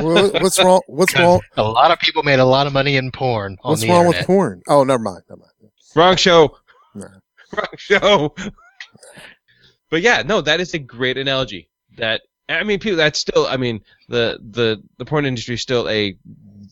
Well, 0.00 0.30
what's 0.40 0.58
wrong? 0.62 0.80
What's 0.88 1.16
wrong? 1.16 1.40
A 1.56 1.62
lot 1.62 1.90
of 1.92 1.98
people 2.00 2.22
made 2.24 2.40
a 2.40 2.44
lot 2.44 2.66
of 2.66 2.72
money 2.72 2.96
in 2.96 3.12
porn 3.12 3.56
on 3.62 3.70
What's 3.72 3.82
the 3.82 3.88
wrong 3.88 4.06
internet. 4.06 4.20
with 4.22 4.26
porn? 4.26 4.62
Oh, 4.68 4.82
never 4.82 5.00
mind. 5.02 5.22
Never 5.30 5.40
mind. 5.40 5.72
wrong 5.94 6.16
show 6.16 6.56
Nah. 6.94 7.06
wrong 7.56 7.66
show 7.76 8.34
but 9.90 10.02
yeah 10.02 10.22
no 10.22 10.40
that 10.40 10.60
is 10.60 10.74
a 10.74 10.78
great 10.78 11.18
analogy. 11.18 11.68
That 11.96 12.22
i 12.48 12.62
mean 12.62 12.78
people 12.78 12.96
that's 12.96 13.18
still 13.18 13.46
i 13.46 13.56
mean 13.56 13.80
the 14.08 14.38
the 14.50 14.82
the 14.98 15.04
porn 15.04 15.26
industry 15.26 15.54
is 15.54 15.62
still 15.62 15.88
a 15.88 16.16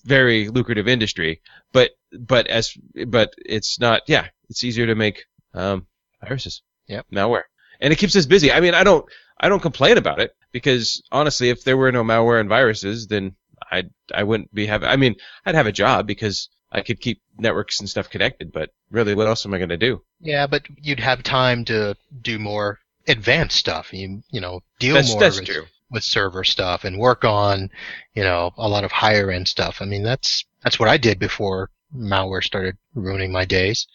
very 0.04 0.48
lucrative 0.48 0.86
industry 0.86 1.40
but 1.72 1.90
but 2.18 2.46
as 2.46 2.76
but 3.08 3.32
it's 3.44 3.80
not 3.80 4.02
yeah 4.06 4.26
it's 4.50 4.62
easier 4.64 4.86
to 4.86 4.94
make 4.94 5.24
um 5.54 5.86
viruses. 6.22 6.62
Yep. 6.88 7.06
malware. 7.12 7.44
And 7.80 7.92
it 7.92 7.96
keeps 7.96 8.14
us 8.16 8.26
busy. 8.26 8.52
I 8.52 8.60
mean 8.60 8.74
i 8.74 8.84
don't 8.84 9.06
i 9.40 9.48
don't 9.48 9.62
complain 9.62 9.98
about 9.98 10.20
it 10.20 10.32
because 10.52 11.02
honestly 11.10 11.48
if 11.50 11.64
there 11.64 11.76
were 11.76 11.92
no 11.92 12.04
malware 12.04 12.40
and 12.40 12.48
viruses 12.48 13.06
then 13.06 13.34
i 13.72 13.84
i 14.14 14.22
wouldn't 14.22 14.52
be 14.54 14.66
having 14.66 14.88
i 14.88 14.96
mean 14.96 15.14
i'd 15.46 15.54
have 15.54 15.66
a 15.66 15.72
job 15.72 16.06
because 16.06 16.50
i 16.70 16.80
could 16.82 17.00
keep 17.00 17.20
networks 17.38 17.80
and 17.80 17.88
stuff 17.88 18.10
connected 18.10 18.52
but 18.52 18.70
really 18.90 19.14
what 19.14 19.26
else 19.26 19.44
am 19.46 19.54
i 19.54 19.58
going 19.58 19.68
to 19.70 19.76
do? 19.76 20.02
Yeah, 20.20 20.46
but 20.46 20.62
you'd 20.80 21.00
have 21.00 21.22
time 21.22 21.64
to 21.66 21.96
do 22.22 22.38
more 22.38 22.78
advanced 23.08 23.56
stuff. 23.56 23.92
You 23.92 24.22
you 24.30 24.40
know 24.40 24.60
deal 24.78 24.94
that's 24.94 25.10
more 25.10 25.20
that's 25.20 25.40
with, 25.40 25.68
with 25.90 26.02
server 26.04 26.44
stuff 26.44 26.84
and 26.84 26.98
work 26.98 27.24
on 27.24 27.70
you 28.14 28.22
know 28.22 28.52
a 28.56 28.68
lot 28.68 28.84
of 28.84 28.92
higher 28.92 29.30
end 29.30 29.48
stuff. 29.48 29.78
I 29.80 29.84
mean 29.84 30.02
that's 30.02 30.44
that's 30.62 30.78
what 30.78 30.88
I 30.88 30.96
did 30.96 31.18
before 31.18 31.70
malware 31.94 32.42
started 32.42 32.76
ruining 32.94 33.30
my 33.32 33.44
days. 33.44 33.86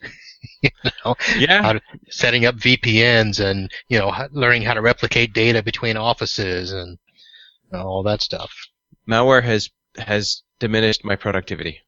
you 0.62 0.70
know, 1.04 1.14
Yeah. 1.36 1.74
to, 1.74 1.80
setting 2.10 2.44
up 2.44 2.56
VPNs 2.56 3.40
and 3.40 3.70
you 3.88 3.98
know 3.98 4.12
learning 4.32 4.62
how 4.62 4.74
to 4.74 4.82
replicate 4.82 5.32
data 5.32 5.62
between 5.62 5.96
offices 5.96 6.72
and 6.72 6.98
all 7.72 8.02
that 8.02 8.22
stuff. 8.22 8.52
Malware 9.08 9.42
has 9.42 9.70
has 9.96 10.42
diminished 10.58 11.04
my 11.04 11.16
productivity. 11.16 11.80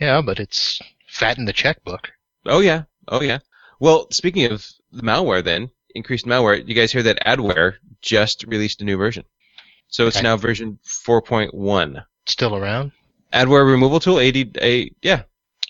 Yeah, 0.00 0.22
but 0.22 0.40
it's 0.40 0.80
fattened 1.08 1.46
the 1.48 1.52
checkbook. 1.52 2.10
Oh 2.46 2.60
yeah. 2.60 2.84
Oh 3.08 3.20
yeah. 3.20 3.38
Well, 3.80 4.06
speaking 4.12 4.44
of 4.52 4.66
the 4.92 5.02
malware, 5.02 5.42
then 5.42 5.70
increased 5.94 6.26
malware. 6.26 6.66
You 6.66 6.74
guys 6.74 6.92
hear 6.92 7.02
that 7.02 7.18
Adware 7.26 7.74
just 8.02 8.44
released 8.46 8.80
a 8.80 8.84
new 8.84 8.96
version, 8.96 9.24
so 9.88 10.06
it's 10.06 10.16
Okay. 10.16 10.22
now 10.24 10.36
version 10.36 10.78
4.1. 11.06 12.04
Still 12.26 12.56
around? 12.56 12.92
Adware 13.32 13.66
removal 13.70 14.00
tool, 14.00 14.18
AD, 14.20 14.36
a, 14.60 14.90
yeah. 15.02 15.22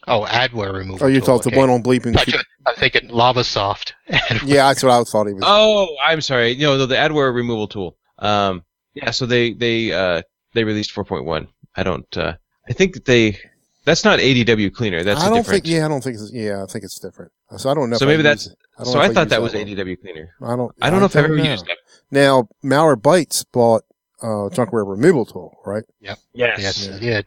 Oh, 0.08 0.24
adware 0.28 0.72
removal. 0.74 1.06
Oh, 1.06 1.08
you 1.08 1.20
tool, 1.20 1.38
talked 1.38 1.50
the 1.50 1.56
one 1.56 1.70
on 1.70 1.82
bleeping. 1.82 2.16
I 2.16 2.24
thought- 2.24 2.44
I'm 2.66 2.74
thinking 2.74 3.08
LavaSoft. 3.08 3.92
yeah, 4.44 4.68
that's 4.68 4.82
what 4.82 4.92
I 4.92 5.02
thought 5.04 5.26
he 5.26 5.32
was. 5.34 5.42
Oh, 5.46 5.96
I'm 6.04 6.20
sorry. 6.20 6.54
No, 6.56 6.76
the, 6.78 6.86
the 6.86 6.94
Adware 6.94 7.34
removal 7.34 7.66
tool. 7.68 7.96
Um, 8.18 8.64
yeah. 8.94 9.10
So 9.12 9.24
they 9.24 9.52
they 9.54 9.92
uh 9.92 10.20
they 10.52 10.64
released 10.64 10.94
4.1. 10.94 11.46
I 11.76 11.82
don't. 11.82 12.16
Uh, 12.16 12.34
I 12.68 12.72
think 12.74 12.94
that 12.94 13.04
they. 13.06 13.38
That's 13.86 14.04
not 14.04 14.18
ADW 14.18 14.74
cleaner. 14.74 15.02
That's 15.04 15.20
I 15.22 15.26
a 15.26 15.28
don't 15.30 15.38
different. 15.38 15.64
think. 15.64 15.74
Yeah, 15.74 15.84
I 15.86 15.88
don't 15.88 16.02
think. 16.04 16.16
It's, 16.16 16.30
yeah, 16.34 16.62
I 16.62 16.66
think 16.66 16.84
it's 16.84 16.98
different. 16.98 17.32
So 17.56 17.70
I 17.70 17.74
don't 17.74 17.90
know. 17.90 17.96
So 17.96 18.04
if 18.04 18.08
I 18.08 18.12
maybe 18.12 18.28
use 18.28 18.44
that's- 18.44 18.46
it. 18.48 18.56
I 18.78 18.84
don't 18.84 18.92
so 18.94 19.00
I 19.00 19.08
thought 19.12 19.24
use 19.26 19.30
that 19.30 19.42
was 19.42 19.52
one. 19.54 19.66
ADW 19.66 20.00
cleaner. 20.00 20.30
I 20.42 20.56
don't. 20.56 20.72
I 20.80 20.88
don't 20.88 21.00
know 21.00 21.06
if 21.06 21.14
I've 21.16 21.24
ever 21.24 21.36
know. 21.36 21.42
used 21.42 21.66
that. 21.66 21.76
Now, 22.10 22.48
Malwarebytes 22.64 23.44
bought 23.52 23.82
uh, 24.22 24.48
junkware 24.48 24.88
removal 24.88 25.26
tool, 25.26 25.58
right? 25.66 25.84
Yep. 26.00 26.18
Yes. 26.32 26.58
yes, 26.62 26.86
it 26.86 27.00
did. 27.00 27.26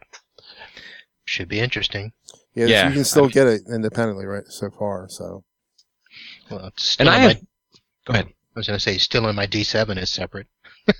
Should 1.26 1.48
be 1.48 1.60
interesting. 1.60 2.12
Yeah, 2.54 2.66
Yeah. 2.66 2.88
you 2.88 2.94
can 2.94 3.04
still 3.04 3.28
get 3.28 3.46
it 3.46 3.62
independently, 3.68 4.26
right? 4.26 4.44
So 4.48 4.70
far, 4.70 5.06
so 5.08 5.44
Well, 6.50 6.66
it's 6.66 6.84
still 6.84 7.08
And 7.08 7.14
I 7.14 7.16
in 7.16 7.22
have. 7.30 7.36
my, 7.38 7.42
Go 8.06 8.12
ahead. 8.14 8.26
I 8.26 8.58
was 8.58 8.66
going 8.66 8.76
to 8.76 8.82
say, 8.82 8.98
still 8.98 9.28
in 9.28 9.34
my 9.36 9.46
D7 9.46 9.96
is 10.00 10.10
separate. 10.10 10.46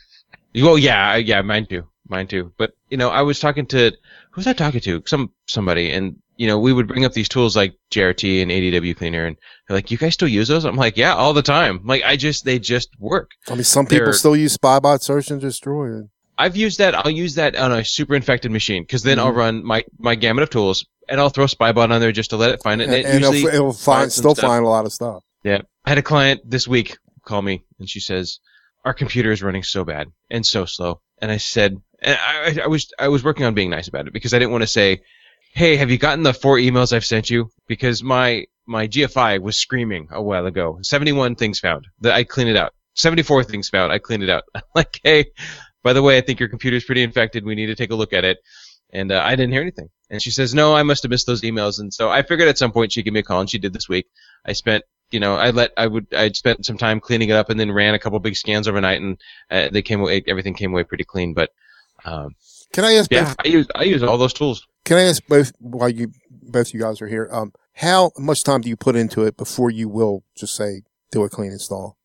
Well, 0.57 0.79
yeah, 0.79 1.17
yeah, 1.17 1.43
mine 1.43 1.67
too, 1.67 1.83
mine 2.09 2.29
too. 2.29 2.53
But 2.57 2.75
you 2.89 2.97
know, 2.97 3.09
I 3.11 3.23
was 3.23 3.41
talking 3.41 3.67
to 3.67 3.91
who 3.91 4.37
was 4.37 4.47
I 4.47 4.53
talking 4.53 4.81
to? 4.83 5.03
Some 5.05 5.33
somebody, 5.47 5.91
and 5.91 6.23
you 6.37 6.47
know, 6.47 6.59
we 6.59 6.73
would 6.73 6.89
bring 6.89 7.05
up 7.05 7.13
these 7.13 7.29
tools 7.29 7.55
like 7.57 7.75
JRT 7.91 8.43
and 8.43 8.51
ADW 8.51 8.97
Cleaner, 8.97 9.27
and 9.27 9.37
they're 9.69 9.77
like, 9.77 9.91
"You 9.91 9.99
guys 9.99 10.15
still 10.15 10.29
use 10.29 10.49
those?" 10.49 10.65
I'm 10.65 10.77
like, 10.77 10.97
"Yeah, 10.97 11.15
all 11.15 11.33
the 11.33 11.43
time." 11.43 11.81
Like, 11.85 12.03
I 12.05 12.17
just 12.17 12.45
they 12.45 12.59
just 12.59 12.89
work. 12.99 13.31
I 13.49 13.55
mean, 13.55 13.65
some 13.65 13.87
people 13.87 14.07
They're- 14.07 14.13
still 14.15 14.37
use 14.37 14.57
Spybot 14.57 15.01
Search 15.03 15.31
and 15.31 15.41
Destroy. 15.41 15.99
it. 16.01 16.05
I've 16.37 16.57
used 16.57 16.79
that. 16.79 16.95
I'll 16.97 17.11
use 17.13 17.37
that 17.37 17.55
on 17.55 17.71
a 17.73 17.85
super 17.85 18.15
infected 18.17 18.51
machine 18.51 18.83
because 18.83 19.05
then 19.05 19.19
I'll 19.21 19.33
Mhm. 19.33 19.37
run 19.37 19.65
my 19.65 19.85
my 19.99 20.17
gamut 20.17 20.43
of 20.43 20.51
tools, 20.51 20.85
and 21.09 21.21
I'll 21.21 21.29
throw 21.29 21.45
Spybot 21.47 21.91
on 21.91 22.01
there 22.01 22.11
just 22.13 22.31
to 22.31 22.37
let 22.37 22.51
it 22.51 22.61
find 22.63 22.81
it. 22.81 22.85
and, 22.87 22.95
And, 22.95 23.05
it 23.05 23.07
and 23.07 23.19
usually, 23.21 23.39
it'll, 23.39 23.55
it'll 23.55 23.73
find 23.73 24.11
still 24.13 24.35
stuff. 24.35 24.49
find 24.49 24.65
a 24.65 24.69
lot 24.69 24.85
of 24.87 24.93
stuff. 24.93 25.23
Yeah. 25.45 25.61
I 25.85 25.91
had 25.91 25.99
a 25.99 26.03
client 26.03 26.41
this 26.45 26.67
week 26.67 26.97
call 27.25 27.43
me 27.43 27.63
and 27.79 27.89
she 27.89 28.01
says, 28.01 28.39
Our 28.85 28.95
computer 28.95 29.31
is 29.31 29.43
running 29.43 29.63
so 29.63 29.85
bad 29.85 30.09
and 30.31 30.45
so 30.45 30.65
slow. 30.65 31.01
And 31.23 31.31
I 31.31 31.37
said 31.37 31.77
and 32.03 32.19
I, 32.21 32.63
I 32.65 32.67
was 32.67 32.91
I 32.99 33.09
was 33.09 33.23
working 33.23 33.47
on 33.47 33.55
being 33.55 33.71
nice 33.71 33.87
about 33.89 34.07
it 34.09 34.13
because 34.13 34.35
I 34.35 34.39
didn't 34.39 34.51
want 34.53 34.63
to 34.63 34.67
say, 34.69 35.03
Hey, 35.57 35.77
have 35.77 35.89
you 35.89 35.99
gotten 35.99 36.25
the 36.25 36.35
four 36.35 36.57
emails 36.57 36.93
I've 36.93 37.05
sent 37.05 37.31
you? 37.31 37.49
Because 37.69 38.03
my 38.03 38.47
my 38.67 38.89
GFI 38.89 39.41
was 39.41 39.57
screaming 39.57 40.09
a 40.11 40.21
while 40.21 40.47
ago. 40.47 40.81
Seventy 40.83 41.13
one 41.13 41.37
things 41.37 41.61
found. 41.61 41.87
That 42.01 42.13
I 42.13 42.25
cleaned 42.25 42.51
it 42.51 42.57
out. 42.57 42.73
Seventy 42.95 43.23
four 43.23 43.45
things 43.45 43.69
found. 43.69 43.93
I 43.93 44.01
cleaned 44.01 44.25
it 44.25 44.31
out. 44.31 44.43
like, 44.75 44.99
hey, 45.05 45.27
by 45.85 45.93
the 45.93 46.03
way, 46.03 46.19
I 46.19 46.23
think 46.23 46.41
your 46.41 46.49
computer's 46.49 46.83
pretty 46.83 47.05
infected. 47.05 47.45
We 47.45 47.55
need 47.55 47.67
to 47.67 47.77
take 47.77 47.93
a 47.93 47.95
look 47.95 48.13
at 48.13 48.25
it. 48.25 48.39
And 48.93 49.13
uh, 49.13 49.23
I 49.25 49.37
didn't 49.37 49.53
hear 49.53 49.63
anything. 49.63 49.91
And 50.11 50.21
she 50.21 50.33
says, 50.33 50.55
No, 50.55 50.75
I 50.75 50.83
must 50.83 51.05
have 51.05 51.11
missed 51.11 51.29
those 51.29 51.43
emails. 51.43 51.79
And 51.79 51.95
so 51.95 52.11
I 52.11 52.23
figured 52.23 52.49
at 52.49 52.59
some 52.59 52.73
point 52.73 52.91
she'd 52.91 53.05
give 53.05 53.15
me 53.15 53.21
a 53.21 53.23
call, 53.23 53.41
and 53.41 53.49
she 53.49 53.59
did 53.59 53.73
this 53.73 53.89
week. 53.89 54.07
I 54.45 54.55
spent 54.55 54.83
you 55.13 55.21
know, 55.21 55.37
I 55.37 55.51
let 55.51 55.71
I 55.77 55.87
would 55.87 56.13
I 56.13 56.33
spent 56.33 56.67
some 56.67 56.79
time 56.79 56.99
cleaning 56.99 57.29
it 57.29 57.37
up 57.37 57.49
and 57.49 57.61
then 57.61 57.71
ran 57.71 57.95
a 57.95 58.01
couple 58.01 58.19
big 58.19 58.35
scans 58.35 58.67
overnight 58.67 59.01
and 59.01 59.21
uh, 59.53 59.69
they 59.71 59.83
came 59.83 60.01
away 60.01 60.25
everything 60.27 60.55
came 60.55 60.73
away 60.73 60.83
pretty 60.83 61.05
clean. 61.05 61.33
But 61.33 61.51
um, 62.05 62.35
Can 62.75 62.85
I 62.85 62.95
ask? 62.95 63.11
yeah, 63.11 63.25
Both, 63.25 63.37
I 63.45 63.49
use 63.49 63.67
I 63.75 63.83
use 63.85 64.03
all 64.03 64.19
those 64.19 64.33
tools. 64.33 64.67
can 64.85 64.99
I 64.99 65.03
ask 65.03 65.25
both 65.27 65.53
while 65.61 65.89
you 65.89 66.13
both 66.31 66.75
you 66.75 66.81
guys 66.81 67.01
are 67.01 67.07
here? 67.09 67.29
Um, 67.33 67.53
how 67.75 68.11
much 68.19 68.43
time 68.45 68.61
do 68.61 68.69
you 68.69 68.77
put 68.77 68.97
into 68.97 69.23
it 69.25 69.37
before 69.37 69.71
you 69.71 69.89
will 69.89 70.25
just 70.37 70.55
say 70.57 70.83
do 71.11 71.23
a 71.25 71.29
clean 71.29 71.53
install? 71.53 71.97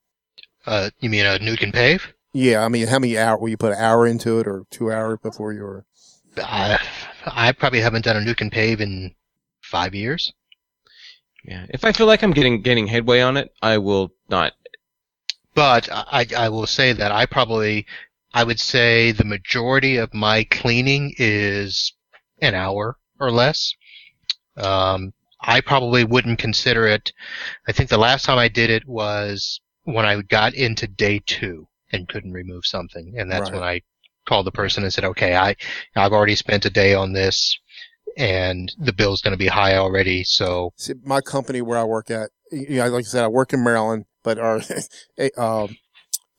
Uh, 0.65 0.89
you 0.99 1.09
mean 1.09 1.25
a 1.25 1.39
nuke 1.39 1.63
and 1.63 1.73
pave? 1.73 2.13
Yeah, 2.33 2.63
I 2.63 2.67
mean, 2.67 2.87
how 2.87 2.99
many 2.99 3.17
hour 3.17 3.37
will 3.39 3.49
you 3.49 3.57
put 3.57 3.71
an 3.73 3.79
hour 3.79 4.05
into 4.05 4.39
it 4.39 4.47
or 4.47 4.65
two 4.69 4.91
hours 4.91 5.17
before 5.23 5.51
you're? 5.53 5.85
I, 6.37 6.79
I 7.25 7.51
probably 7.53 7.81
haven't 7.81 8.05
done 8.05 8.17
a 8.17 8.19
nuke 8.19 8.41
and 8.41 8.51
pave 8.51 8.79
in 8.81 9.15
five 9.61 9.95
years. 9.95 10.31
Yeah, 11.43 11.65
if 11.69 11.83
I 11.83 11.91
feel 11.91 12.05
like 12.05 12.21
I'm 12.21 12.31
getting 12.31 12.61
getting 12.61 12.85
headway 12.85 13.21
on 13.21 13.37
it, 13.37 13.51
I 13.61 13.79
will 13.79 14.11
not. 14.29 14.53
But 15.55 15.89
I, 15.91 16.27
I 16.37 16.49
will 16.49 16.67
say 16.67 16.93
that 16.93 17.11
I 17.11 17.25
probably, 17.25 17.85
I 18.33 18.43
would 18.43 18.59
say 18.59 19.11
the 19.11 19.23
majority 19.25 19.97
of 19.97 20.13
my 20.13 20.43
cleaning 20.43 21.13
is 21.17 21.93
an 22.41 22.55
hour 22.55 22.97
or 23.19 23.31
less. 23.31 23.73
Um, 24.57 25.13
I 25.41 25.61
probably 25.61 26.03
wouldn't 26.03 26.39
consider 26.39 26.85
it. 26.85 27.11
I 27.67 27.71
think 27.71 27.89
the 27.89 27.97
last 27.97 28.25
time 28.25 28.37
I 28.37 28.47
did 28.49 28.69
it 28.69 28.87
was 28.87 29.61
when 29.83 30.05
I 30.05 30.21
got 30.21 30.53
into 30.53 30.87
day 30.87 31.21
two 31.25 31.67
and 31.91 32.07
couldn't 32.07 32.33
remove 32.33 32.65
something, 32.65 33.15
and 33.17 33.31
that's 33.31 33.51
Right. 33.51 33.53
when 33.53 33.63
I 33.63 33.81
called 34.27 34.45
the 34.45 34.51
person 34.51 34.83
and 34.83 34.93
said, 34.93 35.05
"Okay, 35.05 35.35
I 35.35 35.55
I've 35.95 36.13
already 36.13 36.35
spent 36.35 36.65
a 36.65 36.69
day 36.69 36.93
on 36.93 37.13
this, 37.13 37.57
and 38.17 38.71
the 38.77 38.93
bill's 38.93 39.21
going 39.21 39.31
to 39.33 39.37
be 39.37 39.47
high 39.47 39.77
already, 39.77 40.23
so 40.23 40.73
See, 40.77 40.93
my 41.03 41.21
company 41.21 41.61
where 41.61 41.77
I 41.79 41.83
work 41.83 42.11
at, 42.11 42.29
you 42.51 42.77
know, 42.77 42.89
like 42.89 43.05
I 43.05 43.07
said, 43.07 43.23
I 43.23 43.27
work 43.27 43.53
in 43.53 43.63
Maryland, 43.63 44.05
but 44.23 44.37
our, 44.37 44.57
um, 45.37 45.77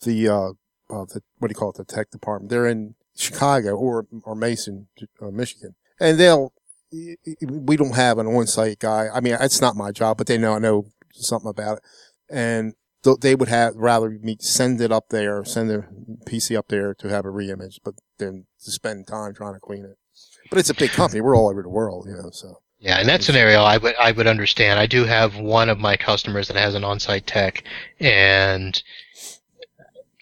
the, 0.02 0.28
uh, 0.28 0.52
uh, 0.90 1.04
the, 1.04 1.22
what 1.38 1.48
do 1.48 1.52
you 1.52 1.54
call 1.54 1.70
it? 1.70 1.76
The 1.76 1.84
tech 1.84 2.10
department. 2.10 2.50
They're 2.50 2.66
in 2.66 2.94
Chicago 3.16 3.74
or, 3.74 4.06
or 4.22 4.34
Mason, 4.34 4.88
uh, 5.20 5.30
Michigan. 5.30 5.74
And 6.00 6.18
they'll, 6.18 6.52
we 6.92 7.76
don't 7.76 7.94
have 7.94 8.18
an 8.18 8.26
on-site 8.26 8.78
guy. 8.78 9.08
I 9.12 9.20
mean, 9.20 9.36
it's 9.40 9.60
not 9.60 9.76
my 9.76 9.92
job, 9.92 10.18
but 10.18 10.26
they 10.26 10.38
know 10.38 10.54
I 10.54 10.58
know 10.58 10.86
something 11.12 11.50
about 11.50 11.78
it. 11.78 11.82
And 12.28 12.74
they 13.20 13.34
would 13.34 13.48
have 13.48 13.76
rather 13.76 14.10
me 14.10 14.36
send 14.40 14.80
it 14.80 14.92
up 14.92 15.08
there, 15.10 15.44
send 15.44 15.70
their 15.70 15.88
PC 16.26 16.56
up 16.56 16.68
there 16.68 16.94
to 16.94 17.08
have 17.08 17.24
a 17.24 17.28
reimage, 17.28 17.78
but 17.84 17.94
then 18.18 18.46
to 18.64 18.70
spend 18.70 19.06
time 19.06 19.34
trying 19.34 19.54
to 19.54 19.60
clean 19.60 19.84
it. 19.84 19.96
But 20.50 20.58
it's 20.58 20.70
a 20.70 20.74
big 20.74 20.90
company. 20.90 21.20
We're 21.20 21.36
all 21.36 21.48
over 21.48 21.62
the 21.62 21.68
world, 21.68 22.06
you 22.08 22.16
know, 22.16 22.30
so. 22.30 22.60
Yeah, 22.78 22.98
in 22.98 23.06
that 23.08 23.22
scenario, 23.22 23.60
I 23.60 23.76
would 23.76 23.94
I 23.96 24.12
would 24.12 24.26
understand. 24.26 24.78
I 24.78 24.86
do 24.86 25.04
have 25.04 25.36
one 25.36 25.68
of 25.68 25.78
my 25.78 25.98
customers 25.98 26.48
that 26.48 26.56
has 26.56 26.74
an 26.74 26.82
on-site 26.82 27.26
tech, 27.26 27.62
and 28.00 28.82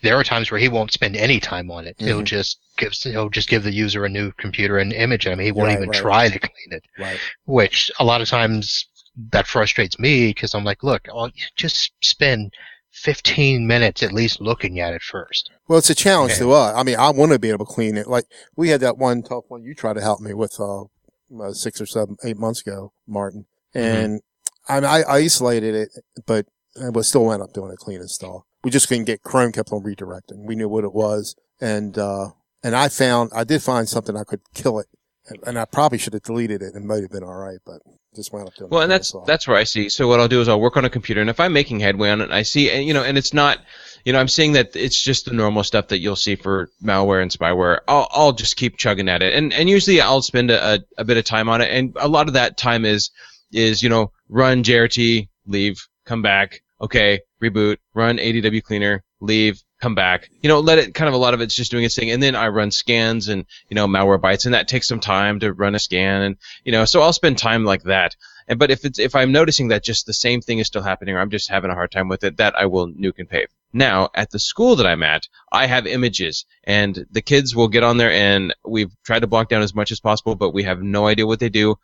there 0.02 0.16
are 0.16 0.24
times 0.24 0.50
where 0.50 0.60
he 0.60 0.68
won't 0.68 0.92
spend 0.92 1.16
any 1.16 1.40
time 1.40 1.70
on 1.70 1.86
it. 1.86 1.96
He'll 1.98 2.20
Mhm. 2.22 2.24
just 2.26 2.58
give 2.76 2.92
he'll 2.92 3.28
just 3.30 3.48
give 3.48 3.64
the 3.64 3.72
user 3.72 4.04
a 4.04 4.08
new 4.08 4.32
computer 4.32 4.78
and 4.78 4.92
image 4.92 5.26
him. 5.26 5.38
He 5.38 5.52
won't 5.52 5.68
Right, 5.68 5.76
even 5.76 5.88
right. 5.90 5.98
try 6.00 6.28
to 6.28 6.38
clean 6.38 6.72
it. 6.72 6.84
Right. 6.98 7.18
Which 7.46 7.90
a 7.98 8.04
lot 8.04 8.20
of 8.20 8.28
times 8.28 8.86
that 9.32 9.46
frustrates 9.48 9.98
me 9.98 10.28
because 10.28 10.54
I'm 10.54 10.64
like, 10.64 10.82
look, 10.84 11.08
I'll 11.08 11.30
just 11.56 11.92
spend 12.00 12.52
15 12.92 13.66
minutes 13.66 14.02
at 14.02 14.12
least 14.12 14.40
looking 14.40 14.80
at 14.80 14.94
it 14.94 15.02
first. 15.02 15.50
Well, 15.68 15.78
it's 15.78 15.90
a 15.90 15.94
challenge 15.94 16.32
Yeah. 16.32 16.38
to 16.38 16.52
us. 16.52 16.74
I 16.76 16.82
mean, 16.82 16.96
I 16.96 17.10
want 17.10 17.32
to 17.32 17.38
be 17.38 17.50
able 17.50 17.66
to 17.66 17.72
clean 17.72 17.96
it. 17.96 18.06
Like 18.08 18.24
we 18.56 18.68
had 18.70 18.80
that 18.80 18.98
one 18.98 19.22
tough 19.22 19.44
one 19.48 19.62
you 19.62 19.74
tried 19.74 19.94
to 19.94 20.00
help 20.00 20.20
me 20.20 20.34
with 20.34 20.58
uh, 20.60 20.82
uh 20.82 21.52
six 21.52 21.80
or 21.80 21.86
seven, 21.86 22.16
eight 22.24 22.38
months 22.38 22.60
ago, 22.62 22.92
Martin, 23.06 23.46
and 23.74 24.20
I, 24.68 24.78
I 24.78 25.14
isolated 25.16 25.74
it, 25.74 25.88
but 26.26 26.46
I 26.82 26.88
was 26.90 27.08
still 27.08 27.24
went 27.24 27.42
up 27.42 27.52
doing 27.52 27.70
a 27.72 27.76
clean 27.76 28.00
install. 28.00 28.46
We 28.64 28.70
just 28.70 28.88
couldn't 28.88 29.04
get 29.04 29.22
Chrome 29.22 29.52
kept 29.52 29.72
on 29.72 29.82
redirecting. 29.82 30.44
We 30.44 30.56
knew 30.56 30.68
what 30.68 30.84
it 30.84 30.92
was, 30.92 31.36
and 31.60 31.96
uh 31.98 32.30
and 32.62 32.74
I 32.74 32.88
found 32.88 33.30
I 33.34 33.44
did 33.44 33.62
find 33.62 33.88
something 33.88 34.16
I 34.16 34.24
could 34.24 34.40
kill 34.54 34.78
it, 34.78 34.86
and, 35.28 35.38
and 35.46 35.58
I 35.58 35.64
probably 35.64 35.98
should 35.98 36.12
have 36.12 36.22
deleted 36.22 36.62
it. 36.62 36.74
It 36.74 36.82
might 36.82 37.02
have 37.02 37.10
been 37.10 37.22
all 37.22 37.36
right, 37.36 37.58
but 37.64 37.80
just 38.14 38.32
went 38.32 38.48
up 38.48 38.54
doing. 38.54 38.70
Well, 38.70 38.82
and 38.82 38.90
that's 38.90 39.14
that's 39.26 39.46
where 39.46 39.56
I 39.56 39.64
see. 39.64 39.88
So 39.88 40.08
what 40.08 40.20
I'll 40.20 40.28
do 40.28 40.40
is 40.40 40.48
I'll 40.48 40.60
work 40.60 40.76
on 40.76 40.84
a 40.84 40.90
computer, 40.90 41.20
and 41.20 41.30
if 41.30 41.40
I'm 41.40 41.52
making 41.52 41.80
headway 41.80 42.10
on 42.10 42.20
it, 42.20 42.30
I 42.30 42.42
see, 42.42 42.70
and 42.70 42.84
you 42.84 42.92
know, 42.92 43.04
and 43.04 43.16
it's 43.16 43.32
not, 43.32 43.58
you 44.04 44.12
know, 44.12 44.18
I'm 44.18 44.28
seeing 44.28 44.52
that 44.52 44.74
it's 44.74 45.00
just 45.00 45.26
the 45.26 45.32
normal 45.32 45.62
stuff 45.62 45.88
that 45.88 46.00
you'll 46.00 46.16
see 46.16 46.34
for 46.34 46.68
malware 46.82 47.22
and 47.22 47.30
spyware. 47.30 47.80
I'll 47.86 48.08
I'll 48.10 48.32
just 48.32 48.56
keep 48.56 48.76
chugging 48.76 49.08
at 49.08 49.22
it, 49.22 49.34
and 49.34 49.52
and 49.52 49.68
usually 49.68 50.00
I'll 50.00 50.22
spend 50.22 50.50
a, 50.50 50.74
a, 50.74 50.78
a 50.98 51.04
bit 51.04 51.16
of 51.16 51.24
time 51.24 51.48
on 51.48 51.60
it, 51.60 51.70
and 51.70 51.96
a 51.96 52.08
lot 52.08 52.28
of 52.28 52.34
that 52.34 52.56
time 52.56 52.84
is 52.84 53.10
is 53.52 53.82
you 53.82 53.88
know 53.88 54.10
run 54.28 54.62
JRT, 54.62 55.28
leave, 55.46 55.86
come 56.04 56.22
back, 56.22 56.62
okay, 56.80 57.20
reboot, 57.42 57.78
run 57.94 58.18
ADW 58.18 58.62
cleaner, 58.62 59.02
leave, 59.20 59.62
come 59.80 59.94
back. 59.94 60.30
You 60.42 60.48
know, 60.48 60.60
let 60.60 60.78
it 60.78 60.94
kind 60.94 61.08
of 61.08 61.14
a 61.14 61.18
lot 61.18 61.34
of 61.34 61.40
it's 61.40 61.54
just 61.54 61.70
doing 61.70 61.84
its 61.84 61.96
thing, 61.96 62.10
and 62.10 62.22
then 62.22 62.34
I 62.34 62.48
run 62.48 62.70
scans 62.70 63.28
and 63.28 63.44
you 63.68 63.74
know 63.74 63.86
Malwarebytes, 63.86 64.44
and 64.44 64.54
that 64.54 64.68
takes 64.68 64.88
some 64.88 65.00
time 65.00 65.40
to 65.40 65.52
run 65.52 65.74
a 65.74 65.78
scan, 65.78 66.22
and 66.22 66.36
you 66.64 66.72
know, 66.72 66.84
so 66.84 67.00
I'll 67.00 67.12
spend 67.12 67.38
time 67.38 67.64
like 67.64 67.84
that. 67.84 68.16
And 68.46 68.58
but 68.58 68.70
if 68.70 68.84
it's 68.84 68.98
if 68.98 69.14
I'm 69.14 69.32
noticing 69.32 69.68
that 69.68 69.84
just 69.84 70.06
the 70.06 70.14
same 70.14 70.40
thing 70.40 70.58
is 70.58 70.66
still 70.66 70.82
happening, 70.82 71.14
or 71.14 71.20
I'm 71.20 71.30
just 71.30 71.50
having 71.50 71.70
a 71.70 71.74
hard 71.74 71.90
time 71.90 72.08
with 72.08 72.24
it, 72.24 72.38
that 72.38 72.56
I 72.56 72.66
will 72.66 72.88
nuke 72.88 73.18
and 73.18 73.28
pave. 73.28 73.48
Now, 73.72 74.08
at 74.14 74.30
the 74.30 74.38
school 74.38 74.76
that 74.76 74.86
I'm 74.86 75.02
at, 75.02 75.28
I 75.52 75.66
have 75.66 75.86
images, 75.86 76.46
and 76.64 77.06
the 77.10 77.20
kids 77.20 77.54
will 77.54 77.68
get 77.68 77.82
on 77.82 77.98
there, 77.98 78.10
and 78.10 78.54
we've 78.64 78.90
tried 79.04 79.20
to 79.20 79.26
block 79.26 79.50
down 79.50 79.62
as 79.62 79.74
much 79.74 79.92
as 79.92 80.00
possible, 80.00 80.34
but 80.34 80.54
we 80.54 80.62
have 80.62 80.82
no 80.82 81.06
idea 81.06 81.26
what 81.26 81.38
they 81.38 81.50
do. 81.50 81.76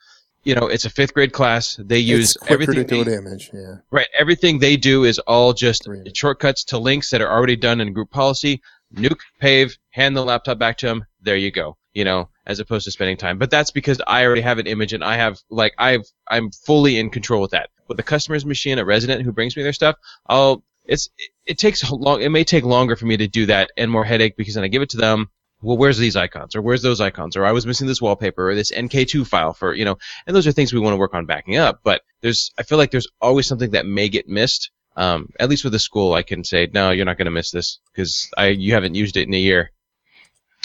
You 0.45 0.55
know, 0.55 0.67
it's 0.67 0.85
a 0.85 0.91
fifth 0.91 1.15
grade 1.15 1.33
class. 1.33 1.77
They 1.77 1.99
use 1.99 2.37
everything. 2.49 2.87
they- 2.87 3.15
image. 3.15 3.51
Yeah. 3.53 3.77
Right. 3.91 4.07
Everything 4.19 4.59
they 4.59 4.77
do 4.77 5.05
is 5.05 5.19
all 5.21 5.53
just 5.53 5.89
shortcuts 6.15 6.65
to 6.65 6.79
links 6.79 7.11
that 7.11 7.21
are 7.21 7.31
already 7.31 7.57
done 7.57 7.81
in 7.81 7.93
group 7.93 8.11
policy. 8.11 8.61
Nuke, 8.95 9.21
pave, 9.41 9.77
hand 9.91 10.17
the 10.17 10.25
laptop 10.25 10.59
back 10.59 10.77
to 10.79 10.87
them. 10.87 11.05
There 11.21 11.37
you 11.37 11.51
go. 11.51 11.77
You 11.95 12.05
know, 12.05 12.29
as 12.47 12.61
opposed 12.61 12.85
to 12.85 12.91
spending 12.91 13.17
time. 13.17 13.39
But 13.39 13.51
that's 13.51 13.71
because 13.71 14.01
I 14.07 14.25
already 14.25 14.43
have 14.43 14.59
an 14.59 14.67
image 14.67 14.93
and 14.93 15.03
I 15.03 15.17
have 15.17 15.39
like 15.51 15.75
I've 15.79 16.05
I'm 16.29 16.51
fully 16.51 16.99
in 16.99 17.11
control 17.11 17.41
with 17.41 17.53
that. 17.53 17.71
With 17.89 17.97
the 17.97 18.03
customer's 18.03 18.45
machine, 18.45 18.79
a 18.79 18.85
resident 18.85 19.23
who 19.23 19.33
brings 19.33 19.57
me 19.57 19.63
their 19.63 19.73
stuff, 19.73 19.97
I'll 20.27 20.65
it's 20.85 21.09
it, 21.19 21.31
it 21.47 21.59
takes 21.59 21.83
a 21.83 21.95
long. 21.95 22.21
It 22.21 22.31
may 22.31 22.45
take 22.45 22.65
longer 22.65 22.97
for 22.97 23.07
me 23.07 23.17
to 23.17 23.29
do 23.29 23.47
that 23.47 23.71
and 23.77 23.91
more 23.91 24.05
headache 24.05 24.37
because 24.37 24.55
then 24.55 24.65
I 24.65 24.69
give 24.69 24.83
it 24.83 24.91
to 24.91 24.97
them. 24.97 25.31
Well, 25.65 25.77
where's 25.77 25.99
these 25.99 26.17
icons 26.17 26.55
or 26.55 26.63
where's 26.63 26.83
those 26.83 27.01
icons 27.01 27.37
or 27.37 27.45
I 27.45 27.53
was 27.53 27.67
missing 27.67 27.87
this 27.87 28.03
wallpaper 28.03 28.51
or 28.51 28.55
this 28.55 28.71
NK2 28.71 29.27
file 29.27 29.53
for 29.53 29.75
you 29.75 29.85
know 29.85 29.97
and 30.27 30.37
those 30.37 30.47
are 30.47 30.53
things 30.53 30.73
we 30.73 30.81
want 30.81 30.93
to 30.93 30.99
work 30.99 31.15
on 31.15 31.27
backing 31.27 31.57
up. 31.57 31.81
But 31.83 32.03
there's, 32.21 32.51
I 32.59 32.63
feel 32.63 32.79
like 32.79 32.91
there's 32.91 33.09
always 33.21 33.47
something 33.47 33.71
that 33.73 33.87
may 33.87 34.09
get 34.09 34.29
missed. 34.29 34.71
Um, 34.97 35.31
at 35.41 35.49
least 35.49 35.65
with 35.65 35.73
the 35.73 35.79
school, 35.79 36.15
I 36.15 36.23
can 36.23 36.45
say, 36.45 36.69
no, 36.73 36.91
you're 36.91 37.05
not 37.05 37.19
going 37.19 37.27
to 37.27 37.33
miss 37.33 37.51
this 37.51 37.81
because 37.93 38.31
I, 38.37 38.47
you 38.49 38.75
haven't 38.75 38.95
used 38.95 39.17
it 39.17 39.27
in 39.27 39.35
a 39.35 39.39
year. 39.39 39.73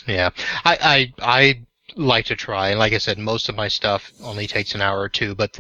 Yeah, 0.08 0.30
I, 0.64 1.12
I 1.20 1.38
I 1.40 1.66
like 1.96 2.26
to 2.26 2.36
try, 2.36 2.70
and 2.70 2.80
like 2.80 2.94
I 2.94 3.00
said, 3.00 3.18
most 3.18 3.50
of 3.50 3.56
my 3.56 3.68
stuff 3.68 4.12
only 4.24 4.48
takes 4.48 4.76
an 4.76 4.82
hour 4.82 5.00
or 5.00 5.10
two, 5.10 5.36
but 5.36 5.60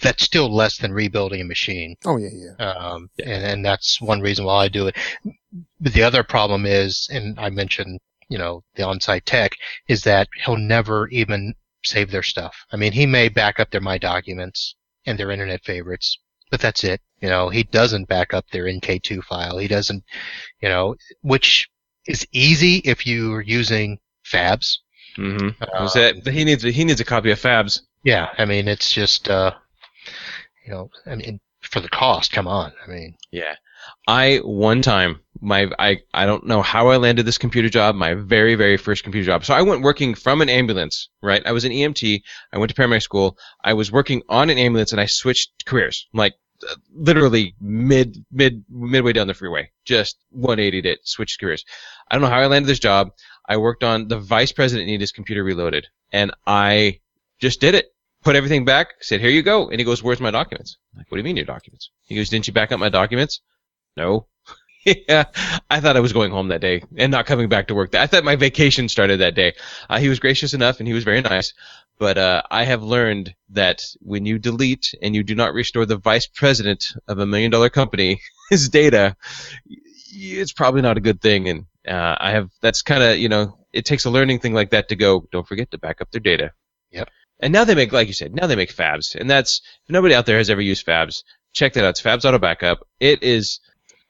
that's 0.00 0.22
still 0.22 0.54
less 0.54 0.78
than 0.78 0.92
rebuilding 0.92 1.40
a 1.40 1.44
machine. 1.44 1.96
Oh 2.04 2.16
yeah, 2.16 2.30
yeah. 2.32 2.70
Um, 2.70 3.10
and, 3.18 3.44
and 3.44 3.64
that's 3.64 4.00
one 4.00 4.20
reason 4.20 4.44
why 4.44 4.64
I 4.64 4.68
do 4.68 4.86
it. 4.86 4.96
But 5.80 5.92
the 5.92 6.02
other 6.02 6.22
problem 6.22 6.66
is, 6.66 7.08
and 7.12 7.38
I 7.38 7.50
mentioned, 7.50 8.00
you 8.28 8.38
know, 8.38 8.62
the 8.74 8.84
on-site 8.86 9.26
tech, 9.26 9.52
is 9.88 10.02
that 10.04 10.28
he'll 10.44 10.56
never 10.56 11.08
even 11.08 11.54
save 11.84 12.10
their 12.10 12.22
stuff. 12.22 12.56
I 12.72 12.76
mean, 12.76 12.92
he 12.92 13.06
may 13.06 13.28
back 13.28 13.60
up 13.60 13.70
their 13.70 13.80
My 13.80 13.98
Documents 13.98 14.74
and 15.06 15.18
their 15.18 15.30
internet 15.30 15.64
favorites, 15.64 16.18
but 16.50 16.60
that's 16.60 16.84
it. 16.84 17.00
You 17.20 17.28
know, 17.28 17.48
he 17.48 17.64
doesn't 17.64 18.08
back 18.08 18.34
up 18.34 18.46
their 18.50 18.64
NK2 18.64 19.22
file. 19.24 19.58
He 19.58 19.68
doesn't, 19.68 20.04
you 20.60 20.68
know, 20.68 20.96
which 21.22 21.68
is 22.06 22.26
easy 22.32 22.76
if 22.84 23.06
you're 23.06 23.40
using 23.42 23.98
Fabs. 24.24 24.78
Mm-hmm. 25.16 25.62
Um, 25.76 26.32
he 26.32 26.44
needs 26.44 26.62
he 26.62 26.84
needs 26.84 27.00
a 27.00 27.04
copy 27.04 27.30
of 27.30 27.40
Fabs. 27.40 27.80
Yeah, 28.04 28.28
I 28.38 28.44
mean, 28.44 28.68
it's 28.68 28.92
just, 28.92 29.28
uh, 29.28 29.52
you 30.64 30.72
know, 30.72 30.90
I 31.06 31.16
mean, 31.16 31.40
for 31.60 31.80
the 31.80 31.88
cost, 31.88 32.32
come 32.32 32.46
on. 32.46 32.72
I 32.86 32.90
mean, 32.90 33.16
Yeah. 33.32 33.54
I 34.06 34.38
one 34.38 34.82
time 34.82 35.20
my 35.40 35.70
I 35.78 35.98
I 36.12 36.26
don't 36.26 36.46
know 36.46 36.62
how 36.62 36.88
I 36.88 36.96
landed 36.96 37.26
this 37.26 37.38
computer 37.38 37.68
job, 37.68 37.94
my 37.94 38.14
very 38.14 38.54
very 38.54 38.76
first 38.76 39.04
computer 39.04 39.26
job. 39.26 39.44
So 39.44 39.54
I 39.54 39.62
went 39.62 39.82
working 39.82 40.14
from 40.14 40.40
an 40.40 40.48
ambulance, 40.48 41.08
right? 41.22 41.42
I 41.46 41.52
was 41.52 41.64
an 41.64 41.72
EMT. 41.72 42.22
I 42.52 42.58
went 42.58 42.74
to 42.74 42.80
paramedic 42.80 43.02
school. 43.02 43.36
I 43.62 43.74
was 43.74 43.92
working 43.92 44.22
on 44.28 44.50
an 44.50 44.58
ambulance 44.58 44.92
and 44.92 45.00
I 45.00 45.06
switched 45.06 45.64
careers. 45.66 46.08
Like 46.12 46.34
uh, 46.68 46.74
literally 46.92 47.54
mid 47.60 48.24
mid 48.32 48.64
midway 48.68 49.12
down 49.12 49.26
the 49.26 49.34
freeway. 49.34 49.70
Just 49.84 50.16
180'd 50.36 50.86
it, 50.86 51.00
switched 51.04 51.40
careers. 51.40 51.64
I 52.10 52.14
don't 52.14 52.22
know 52.22 52.30
how 52.30 52.40
I 52.40 52.46
landed 52.46 52.68
this 52.68 52.80
job. 52.80 53.10
I 53.48 53.56
worked 53.56 53.84
on 53.84 54.08
the 54.08 54.18
vice 54.18 54.52
president 54.52 54.86
needed 54.86 55.00
his 55.00 55.12
computer 55.12 55.44
reloaded 55.44 55.86
and 56.12 56.32
I 56.46 57.00
just 57.38 57.60
did 57.60 57.74
it. 57.74 57.86
Put 58.24 58.34
everything 58.34 58.64
back, 58.64 58.88
said, 59.00 59.20
here 59.20 59.30
you 59.30 59.42
go. 59.42 59.68
And 59.68 59.78
he 59.78 59.84
goes, 59.84 60.02
where's 60.02 60.20
my 60.20 60.32
documents? 60.32 60.76
I'm 60.92 60.98
like, 60.98 61.10
what 61.10 61.16
do 61.16 61.20
you 61.20 61.24
mean 61.24 61.36
your 61.36 61.46
documents? 61.46 61.90
He 62.06 62.16
goes, 62.16 62.28
didn't 62.28 62.48
you 62.48 62.52
back 62.52 62.72
up 62.72 62.80
my 62.80 62.88
documents? 62.88 63.40
No. 63.98 64.26
yeah, 64.86 65.24
I 65.68 65.80
thought 65.80 65.96
I 65.96 66.00
was 66.00 66.12
going 66.12 66.30
home 66.30 66.48
that 66.48 66.60
day 66.60 66.82
and 66.96 67.10
not 67.10 67.26
coming 67.26 67.48
back 67.48 67.68
to 67.68 67.74
work. 67.74 67.94
I 67.94 68.06
thought 68.06 68.24
my 68.24 68.36
vacation 68.36 68.88
started 68.88 69.20
that 69.20 69.34
day. 69.34 69.54
Uh, 69.90 69.98
he 69.98 70.08
was 70.08 70.20
gracious 70.20 70.54
enough 70.54 70.78
and 70.78 70.86
he 70.86 70.94
was 70.94 71.04
very 71.04 71.20
nice. 71.20 71.52
But 71.98 72.16
uh, 72.16 72.42
I 72.48 72.62
have 72.62 72.82
learned 72.82 73.34
that 73.50 73.82
when 74.00 74.24
you 74.24 74.38
delete 74.38 74.94
and 75.02 75.16
you 75.16 75.24
do 75.24 75.34
not 75.34 75.52
restore 75.52 75.84
the 75.84 75.96
vice 75.96 76.28
president 76.28 76.86
of 77.08 77.18
a 77.18 77.26
million 77.26 77.50
dollar 77.50 77.70
company 77.70 78.20
his 78.50 78.68
data, 78.68 79.16
it's 79.66 80.52
probably 80.52 80.80
not 80.80 80.96
a 80.96 81.00
good 81.00 81.20
thing. 81.20 81.48
And 81.48 81.66
uh, 81.86 82.16
I 82.20 82.30
have 82.30 82.50
that's 82.62 82.82
kind 82.82 83.02
of 83.02 83.18
you 83.18 83.28
know 83.28 83.58
it 83.72 83.84
takes 83.84 84.04
a 84.04 84.10
learning 84.10 84.38
thing 84.38 84.54
like 84.54 84.70
that 84.70 84.88
to 84.90 84.96
go. 84.96 85.26
Don't 85.32 85.46
forget 85.46 85.72
to 85.72 85.78
back 85.78 86.00
up 86.00 86.10
their 86.12 86.20
data. 86.20 86.52
Yep. 86.92 87.08
And 87.40 87.52
now 87.52 87.64
they 87.64 87.74
make, 87.74 87.92
like 87.92 88.08
you 88.08 88.14
said, 88.14 88.34
now 88.34 88.46
they 88.46 88.56
make 88.56 88.74
Fabs, 88.74 89.14
and 89.14 89.28
that's 89.28 89.60
if 89.84 89.90
nobody 89.90 90.14
out 90.14 90.26
there 90.26 90.38
has 90.38 90.50
ever 90.50 90.60
used 90.60 90.86
Fabs, 90.86 91.22
check 91.52 91.72
that 91.74 91.84
out. 91.84 91.90
It's 91.90 92.02
Fabs 92.02 92.24
Auto 92.24 92.38
Backup. 92.38 92.86
It 93.00 93.22
is, 93.22 93.60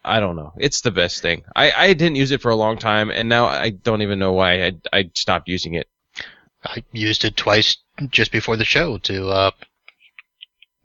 I 0.04 0.20
don't 0.20 0.36
know, 0.36 0.52
it's 0.56 0.80
the 0.80 0.90
best 0.90 1.22
thing. 1.22 1.44
I, 1.54 1.72
I 1.72 1.92
didn't 1.92 2.16
use 2.16 2.30
it 2.30 2.40
for 2.40 2.50
a 2.50 2.56
long 2.56 2.78
time, 2.78 3.10
and 3.10 3.28
now 3.28 3.46
I 3.46 3.70
don't 3.70 4.02
even 4.02 4.18
know 4.18 4.32
why 4.32 4.66
I, 4.66 4.72
I 4.92 5.10
stopped 5.14 5.48
using 5.48 5.74
it. 5.74 5.88
I 6.64 6.82
used 6.92 7.24
it 7.24 7.36
twice 7.36 7.76
just 8.10 8.32
before 8.32 8.56
the 8.56 8.64
show 8.64 8.98
to 8.98 9.28
uh, 9.28 9.50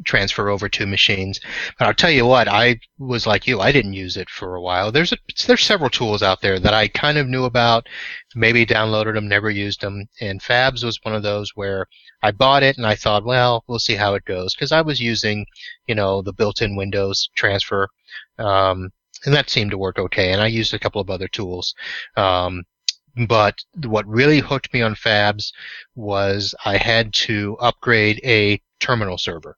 transfer 0.04 0.50
over 0.50 0.68
two 0.68 0.86
machines. 0.86 1.40
But 1.78 1.88
I'll 1.88 1.94
tell 1.94 2.12
you 2.12 2.26
what, 2.26 2.48
I 2.48 2.80
was 2.98 3.26
like 3.26 3.48
you. 3.48 3.60
I 3.60 3.72
didn't 3.72 3.94
use 3.94 4.18
it 4.18 4.30
for 4.30 4.56
a 4.56 4.62
while. 4.62 4.92
There's 4.92 5.12
a, 5.14 5.18
there's 5.48 5.64
several 5.64 5.90
tools 5.90 6.22
out 6.22 6.42
there 6.42 6.60
that 6.60 6.74
I 6.74 6.88
kind 6.88 7.18
of 7.18 7.28
knew 7.28 7.46
about, 7.46 7.88
maybe 8.36 8.66
downloaded 8.66 9.14
them, 9.14 9.28
never 9.28 9.50
used 9.50 9.82
them. 9.82 10.08
And 10.22 10.42
Fabs 10.42 10.84
was 10.84 11.00
one 11.04 11.16
of 11.16 11.24
those 11.24 11.52
where 11.56 11.88
I 12.22 12.32
bought 12.32 12.64
it 12.64 12.78
and 12.78 12.86
I 12.86 12.96
thought, 12.96 13.26
well, 13.26 13.64
we'll 13.68 13.80
see 13.80 13.96
how 13.96 14.16
it 14.16 14.26
goes 14.26 14.56
because 14.56 14.72
I 14.72 14.82
was 14.82 15.00
using, 15.00 15.46
you 15.88 15.96
know, 15.96 16.22
the 16.22 16.34
built-in 16.34 16.76
Windows 16.76 17.30
transfer. 17.36 17.88
Um, 18.38 18.92
and 19.26 19.34
that 19.34 19.50
seemed 19.50 19.72
to 19.72 19.78
work 19.78 19.98
okay. 20.00 20.32
And 20.32 20.42
I 20.42 20.48
used 20.48 20.74
a 20.74 20.80
couple 20.80 21.02
of 21.02 21.10
other 21.10 21.28
tools. 21.28 21.74
Um, 22.16 22.64
but 23.28 23.60
what 23.86 24.08
really 24.08 24.40
hooked 24.40 24.74
me 24.74 24.82
on 24.82 24.96
Fabs 24.96 25.52
was 25.96 26.56
I 26.66 26.78
had 26.78 27.14
to 27.14 27.58
upgrade 27.60 28.20
a 28.24 28.60
terminal 28.80 29.18
server. 29.18 29.58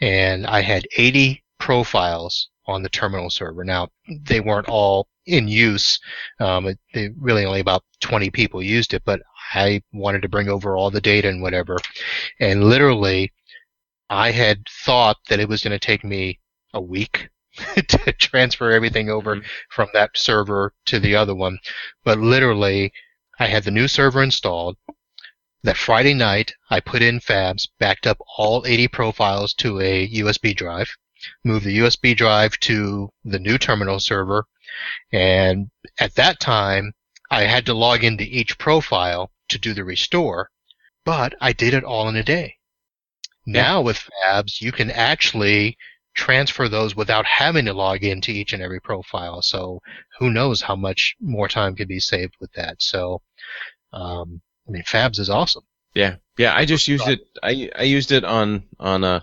And 0.00 0.46
I 0.46 0.60
had 0.62 0.86
80 0.96 1.42
profiles 1.58 2.48
on 2.66 2.82
the 2.82 2.88
terminal 2.88 3.30
server. 3.30 3.64
Now, 3.64 3.88
they 4.08 4.40
weren't 4.40 4.68
all 4.68 5.08
in 5.26 5.48
use. 5.48 5.98
Um, 6.40 6.66
it, 6.66 6.78
they 6.94 7.10
really 7.18 7.44
only 7.44 7.60
about 7.60 7.84
20 8.00 8.30
people 8.30 8.62
used 8.62 8.94
it, 8.94 9.02
but 9.04 9.20
I 9.54 9.82
wanted 9.92 10.22
to 10.22 10.28
bring 10.28 10.48
over 10.48 10.76
all 10.76 10.90
the 10.90 11.00
data 11.00 11.28
and 11.28 11.42
whatever. 11.42 11.78
And 12.40 12.64
literally, 12.64 13.32
I 14.08 14.30
had 14.30 14.66
thought 14.84 15.18
that 15.28 15.40
it 15.40 15.48
was 15.48 15.62
going 15.62 15.72
to 15.72 15.78
take 15.78 16.04
me 16.04 16.38
a 16.74 16.80
week 16.80 17.28
to 17.88 18.12
transfer 18.12 18.70
everything 18.70 19.10
over 19.10 19.36
mm-hmm. 19.36 19.46
from 19.70 19.88
that 19.92 20.10
server 20.16 20.72
to 20.86 20.98
the 20.98 21.14
other 21.14 21.34
one. 21.34 21.58
But 22.04 22.18
literally, 22.18 22.92
I 23.38 23.46
had 23.46 23.64
the 23.64 23.70
new 23.70 23.88
server 23.88 24.22
installed. 24.22 24.76
That 25.62 25.76
Friday 25.76 26.14
night, 26.14 26.54
I 26.70 26.80
put 26.80 27.02
in 27.02 27.20
Fabs, 27.20 27.68
backed 27.78 28.06
up 28.06 28.18
all 28.36 28.66
80 28.66 28.88
profiles 28.88 29.54
to 29.54 29.80
a 29.80 30.08
USB 30.08 30.56
drive, 30.56 30.96
moved 31.44 31.64
the 31.64 31.78
USB 31.78 32.16
drive 32.16 32.58
to 32.60 33.12
the 33.24 33.38
new 33.38 33.58
terminal 33.58 34.00
server, 34.00 34.46
and 35.12 35.70
at 35.98 36.14
that 36.16 36.40
time, 36.40 36.94
I 37.30 37.42
had 37.42 37.64
to 37.66 37.74
log 37.74 38.02
into 38.02 38.24
each 38.24 38.58
profile 38.58 39.30
to 39.48 39.58
do 39.58 39.72
the 39.72 39.84
restore, 39.84 40.50
but 41.04 41.34
I 41.40 41.52
did 41.52 41.74
it 41.74 41.84
all 41.84 42.08
in 42.08 42.16
a 42.16 42.22
day. 42.22 42.56
Now 43.46 43.80
with 43.80 44.08
Fabs, 44.24 44.60
you 44.60 44.72
can 44.72 44.90
actually 44.90 45.76
transfer 46.14 46.68
those 46.68 46.94
without 46.94 47.26
having 47.26 47.64
to 47.66 47.72
log 47.72 48.04
into 48.04 48.30
each 48.30 48.52
and 48.52 48.62
every 48.62 48.80
profile. 48.80 49.42
So 49.42 49.80
who 50.18 50.30
knows 50.30 50.60
how 50.60 50.76
much 50.76 51.16
more 51.20 51.48
time 51.48 51.74
could 51.74 51.88
be 51.88 52.00
saved 52.00 52.34
with 52.40 52.52
that. 52.52 52.80
So, 52.80 53.22
um, 53.92 54.40
I 54.68 54.70
mean, 54.70 54.82
Fabs 54.82 55.18
is 55.18 55.30
awesome. 55.30 55.64
Yeah, 55.94 56.16
yeah. 56.38 56.54
I 56.54 56.64
just 56.64 56.88
used 56.88 57.06
it. 57.08 57.20
I 57.42 57.70
I 57.78 57.82
used 57.82 58.12
it 58.12 58.24
on 58.24 58.64
on 58.80 59.04
uh 59.04 59.20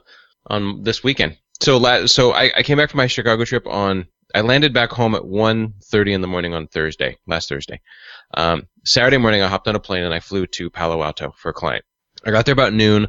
on 0.48 0.84
this 0.84 1.04
weekend. 1.04 1.38
So 1.62 1.78
la- 1.78 2.06
so 2.06 2.32
I, 2.32 2.52
I 2.58 2.64
came 2.64 2.78
back 2.78 2.92
from 2.92 3.00
my 3.00 3.08
Chicago 3.08 3.44
trip 3.46 3.68
on. 3.68 4.08
I 4.36 4.42
landed 4.42 4.76
back 4.76 4.92
home 4.92 5.16
at 5.16 5.24
1.30 5.24 6.14
in 6.14 6.22
the 6.22 6.28
morning 6.28 6.54
on 6.54 6.68
Thursday, 6.68 7.18
last 7.26 7.50
Thursday. 7.50 7.82
Um, 8.36 8.68
Saturday 8.86 9.18
morning, 9.18 9.42
I 9.42 9.48
hopped 9.48 9.68
on 9.68 9.76
a 9.76 9.80
plane 9.80 10.04
and 10.04 10.14
I 10.14 10.20
flew 10.20 10.46
to 10.46 10.70
Palo 10.70 11.02
Alto 11.02 11.34
for 11.36 11.50
a 11.50 11.54
client. 11.54 11.84
I 12.24 12.30
got 12.30 12.46
there 12.46 12.54
about 12.54 12.72
noon, 12.72 13.08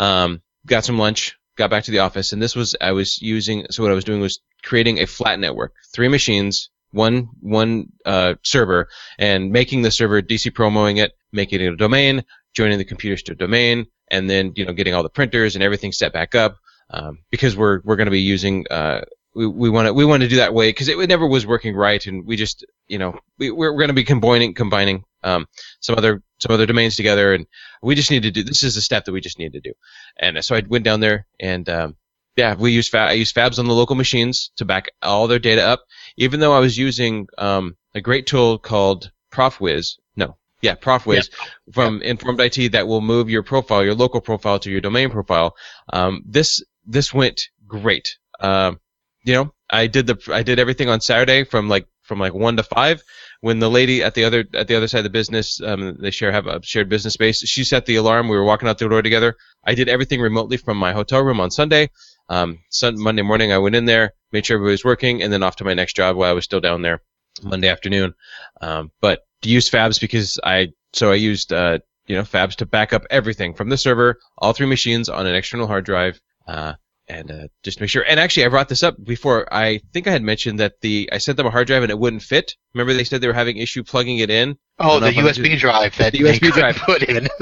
um, 0.00 0.42
got 0.66 0.84
some 0.84 0.98
lunch, 0.98 1.38
got 1.56 1.70
back 1.70 1.84
to 1.84 1.90
the 1.90 2.00
office, 2.00 2.32
and 2.32 2.42
this 2.42 2.54
was 2.54 2.76
I 2.80 2.92
was 2.92 3.20
using. 3.20 3.66
So 3.70 3.82
what 3.82 3.92
I 3.92 3.94
was 3.94 4.04
doing 4.04 4.20
was 4.20 4.40
creating 4.62 4.98
a 4.98 5.06
flat 5.06 5.38
network, 5.40 5.74
three 5.92 6.08
machines, 6.08 6.70
one 6.92 7.28
one 7.40 7.86
uh, 8.04 8.34
server, 8.42 8.88
and 9.18 9.50
making 9.50 9.82
the 9.82 9.90
server 9.90 10.22
DC 10.22 10.52
promoing 10.52 10.98
it, 10.98 11.12
making 11.32 11.60
it 11.60 11.72
a 11.72 11.76
domain, 11.76 12.24
joining 12.54 12.78
the 12.78 12.84
computers 12.84 13.22
to 13.24 13.32
a 13.32 13.36
domain, 13.36 13.86
and 14.10 14.28
then 14.30 14.52
you 14.56 14.64
know 14.64 14.72
getting 14.72 14.94
all 14.94 15.02
the 15.02 15.08
printers 15.08 15.56
and 15.56 15.64
everything 15.64 15.92
set 15.92 16.12
back 16.12 16.34
up 16.34 16.56
um, 16.90 17.18
because 17.30 17.56
we're 17.56 17.80
we're 17.84 17.96
going 17.96 18.06
to 18.06 18.12
be 18.12 18.20
using. 18.20 18.66
Uh, 18.70 19.02
we, 19.36 19.46
we 19.46 19.70
want 19.70 19.86
to 19.86 19.92
we 19.92 20.04
want 20.06 20.22
to 20.22 20.28
do 20.28 20.36
that 20.36 20.54
way 20.54 20.70
because 20.70 20.88
it 20.88 20.96
never 21.08 21.26
was 21.26 21.46
working 21.46 21.76
right, 21.76 22.04
and 22.06 22.26
we 22.26 22.36
just 22.36 22.64
you 22.88 22.98
know 22.98 23.18
we, 23.38 23.50
we're, 23.50 23.70
we're 23.70 23.78
going 23.78 23.88
to 23.88 23.94
be 23.94 24.04
combining 24.04 24.54
combining 24.54 25.04
um, 25.22 25.46
some 25.80 25.96
other 25.98 26.22
some 26.38 26.52
other 26.52 26.66
domains 26.66 26.96
together, 26.96 27.34
and 27.34 27.46
we 27.82 27.94
just 27.94 28.10
need 28.10 28.22
to 28.22 28.30
do 28.30 28.42
this 28.42 28.62
is 28.62 28.76
a 28.76 28.82
step 28.82 29.04
that 29.04 29.12
we 29.12 29.20
just 29.20 29.38
need 29.38 29.52
to 29.52 29.60
do, 29.60 29.74
and 30.18 30.42
so 30.42 30.56
I 30.56 30.62
went 30.66 30.84
down 30.84 31.00
there 31.00 31.26
and 31.38 31.68
um, 31.68 31.96
Yeah, 32.36 32.54
we 32.54 32.72
use 32.72 32.88
fa- 32.88 33.08
I 33.10 33.12
use 33.12 33.32
Fabs 33.32 33.58
on 33.58 33.66
the 33.66 33.74
local 33.74 33.96
machines 33.96 34.50
to 34.56 34.64
back 34.64 34.90
all 35.02 35.26
their 35.26 35.38
data 35.38 35.62
up. 35.62 35.84
Even 36.16 36.40
though 36.40 36.52
I 36.54 36.60
was 36.60 36.76
using 36.78 37.28
um, 37.38 37.76
a 37.94 38.00
great 38.00 38.26
tool 38.26 38.58
called 38.58 39.10
ProfWiz. 39.32 39.98
No, 40.16 40.36
yeah, 40.62 40.74
ProfWiz 40.76 41.30
from 41.72 42.02
Informed 42.02 42.40
IT 42.40 42.72
that 42.72 42.86
will 42.86 43.02
move 43.02 43.28
your 43.28 43.42
profile, 43.42 43.84
your 43.84 43.94
local 43.94 44.20
profile, 44.20 44.58
to 44.60 44.70
your 44.70 44.80
domain 44.80 45.10
profile. 45.10 45.54
Um, 45.92 46.22
this 46.26 46.62
this 46.86 47.12
went 47.12 47.48
great. 47.66 48.16
Um, 48.40 48.80
you 49.26 49.34
know, 49.34 49.52
I 49.68 49.88
did 49.88 50.06
the 50.06 50.16
I 50.32 50.42
did 50.44 50.58
everything 50.58 50.88
on 50.88 51.00
Saturday 51.00 51.44
from 51.44 51.68
like 51.68 51.86
from 52.02 52.20
like 52.20 52.32
one 52.32 52.56
to 52.56 52.62
five. 52.62 53.02
When 53.40 53.58
the 53.58 53.68
lady 53.68 54.02
at 54.02 54.14
the 54.14 54.24
other 54.24 54.44
at 54.54 54.68
the 54.68 54.76
other 54.76 54.86
side 54.86 54.98
of 54.98 55.04
the 55.04 55.10
business, 55.10 55.60
um, 55.60 55.96
they 55.98 56.12
share 56.12 56.30
have 56.30 56.46
a 56.46 56.62
shared 56.62 56.88
business 56.88 57.14
space. 57.14 57.40
She 57.40 57.64
set 57.64 57.86
the 57.86 57.96
alarm. 57.96 58.28
We 58.28 58.36
were 58.36 58.44
walking 58.44 58.68
out 58.68 58.78
the 58.78 58.88
door 58.88 59.02
together. 59.02 59.36
I 59.64 59.74
did 59.74 59.88
everything 59.88 60.20
remotely 60.20 60.56
from 60.56 60.78
my 60.78 60.92
hotel 60.92 61.22
room 61.22 61.40
on 61.40 61.50
Sunday. 61.50 61.90
Um, 62.28 62.60
Sun, 62.70 63.00
Monday 63.00 63.22
morning, 63.22 63.52
I 63.52 63.58
went 63.58 63.74
in 63.74 63.84
there, 63.84 64.12
made 64.32 64.46
sure 64.46 64.56
everybody 64.56 64.74
was 64.74 64.84
working, 64.84 65.22
and 65.22 65.32
then 65.32 65.42
off 65.42 65.56
to 65.56 65.64
my 65.64 65.74
next 65.74 65.96
job 65.96 66.16
while 66.16 66.30
I 66.30 66.34
was 66.34 66.44
still 66.44 66.60
down 66.60 66.82
there 66.82 67.02
Monday 67.42 67.68
afternoon. 67.68 68.14
Um, 68.60 68.92
but 69.00 69.22
to 69.42 69.48
use 69.48 69.68
Fabs 69.68 70.00
because 70.00 70.38
I 70.44 70.68
so 70.92 71.10
I 71.10 71.16
used 71.16 71.52
uh, 71.52 71.80
you 72.06 72.14
know 72.14 72.22
Fabs 72.22 72.54
to 72.56 72.66
back 72.66 72.92
up 72.92 73.02
everything 73.10 73.54
from 73.54 73.70
the 73.70 73.76
server, 73.76 74.20
all 74.38 74.52
three 74.52 74.66
machines 74.66 75.08
on 75.08 75.26
an 75.26 75.34
external 75.34 75.66
hard 75.66 75.84
drive. 75.84 76.20
Uh, 76.46 76.74
and 77.08 77.30
uh, 77.30 77.48
just 77.62 77.78
to 77.78 77.82
make 77.82 77.90
sure. 77.90 78.04
And 78.08 78.18
actually, 78.18 78.44
I 78.46 78.48
brought 78.48 78.68
this 78.68 78.82
up 78.82 78.96
before. 79.02 79.52
I 79.52 79.80
think 79.92 80.06
I 80.06 80.10
had 80.10 80.22
mentioned 80.22 80.60
that 80.60 80.80
the 80.80 81.08
I 81.12 81.18
sent 81.18 81.36
them 81.36 81.46
a 81.46 81.50
hard 81.50 81.66
drive 81.66 81.82
and 81.82 81.90
it 81.90 81.98
wouldn't 81.98 82.22
fit. 82.22 82.54
Remember, 82.74 82.92
they 82.94 83.04
said 83.04 83.20
they 83.20 83.28
were 83.28 83.32
having 83.32 83.56
issue 83.58 83.84
plugging 83.84 84.18
it 84.18 84.30
in. 84.30 84.56
Oh, 84.78 85.00
the 85.00 85.12
don't 85.12 85.24
know 85.24 85.30
if 85.30 85.38
I'm 85.38 85.44
USB 85.44 85.58
drive 85.58 85.96
that 85.98 86.12
The 86.12 86.18
USB 86.20 86.52
drive. 86.52 86.76
put 86.76 87.02
in. 87.02 87.28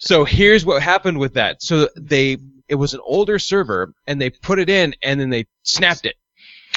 So 0.00 0.24
here's 0.24 0.64
what 0.64 0.82
happened 0.82 1.18
with 1.18 1.34
that. 1.34 1.62
So 1.62 1.88
they 1.96 2.38
it 2.68 2.76
was 2.76 2.94
an 2.94 3.00
older 3.04 3.38
server 3.38 3.92
and 4.06 4.20
they 4.20 4.30
put 4.30 4.58
it 4.58 4.70
in 4.70 4.94
and 5.02 5.20
then 5.20 5.30
they 5.30 5.46
snapped 5.62 6.06
it. 6.06 6.16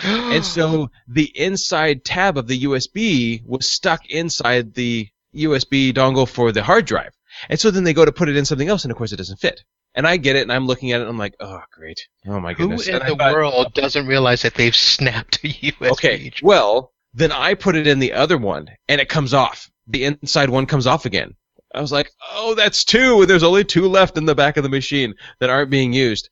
And 0.03 0.45
so 0.45 0.89
the 1.07 1.29
inside 1.35 2.05
tab 2.05 2.37
of 2.37 2.47
the 2.47 2.61
USB 2.63 3.45
was 3.45 3.69
stuck 3.69 4.09
inside 4.09 4.73
the 4.73 5.07
USB 5.35 5.93
dongle 5.93 6.27
for 6.27 6.51
the 6.51 6.63
hard 6.63 6.85
drive. 6.85 7.11
And 7.49 7.59
so 7.59 7.69
then 7.69 7.83
they 7.83 7.93
go 7.93 8.05
to 8.05 8.11
put 8.11 8.29
it 8.29 8.37
in 8.37 8.45
something 8.45 8.67
else 8.69 8.83
and 8.83 8.91
of 8.91 8.97
course 8.97 9.11
it 9.11 9.17
doesn't 9.17 9.39
fit. 9.39 9.61
And 9.99 10.07
I 10.07 10.15
get 10.15 10.37
it 10.37 10.43
and 10.43 10.53
I'm 10.53 10.65
looking 10.65 10.93
at 10.93 11.01
it 11.01 11.01
and 11.01 11.09
I'm 11.09 11.17
like, 11.17 11.35
oh 11.41 11.59
great. 11.73 12.07
Oh 12.25 12.39
my 12.39 12.53
goodness. 12.53 12.85
who 12.85 12.93
in 12.93 13.01
And 13.01 13.11
the 13.11 13.17
thought, 13.17 13.33
world 13.33 13.73
doesn't 13.73 14.07
realize 14.07 14.43
that 14.43 14.53
they've 14.53 14.73
snapped 14.93 15.43
a 15.43 15.49
USB? 15.49 15.91
Okay. 15.91 16.31
Well, 16.41 16.93
then 17.13 17.33
I 17.33 17.53
put 17.53 17.75
it 17.75 17.85
in 17.85 17.99
the 17.99 18.13
other 18.13 18.37
one 18.37 18.69
and 18.87 19.01
it 19.01 19.09
comes 19.09 19.33
off. 19.33 19.69
The 19.87 20.05
inside 20.05 20.49
one 20.49 20.67
comes 20.67 20.87
off 20.87 21.05
again. 21.05 21.35
I 21.75 21.81
was 21.81 21.91
like, 21.91 22.11
oh, 22.31 22.55
that's 22.55 22.85
two. 22.85 23.25
There's 23.25 23.43
only 23.43 23.65
two 23.65 23.89
left 23.89 24.17
in 24.17 24.23
the 24.23 24.35
back 24.35 24.55
of 24.55 24.63
the 24.63 24.69
machine 24.69 25.15
that 25.41 25.49
aren't 25.49 25.69
being 25.69 25.91
used. 25.91 26.29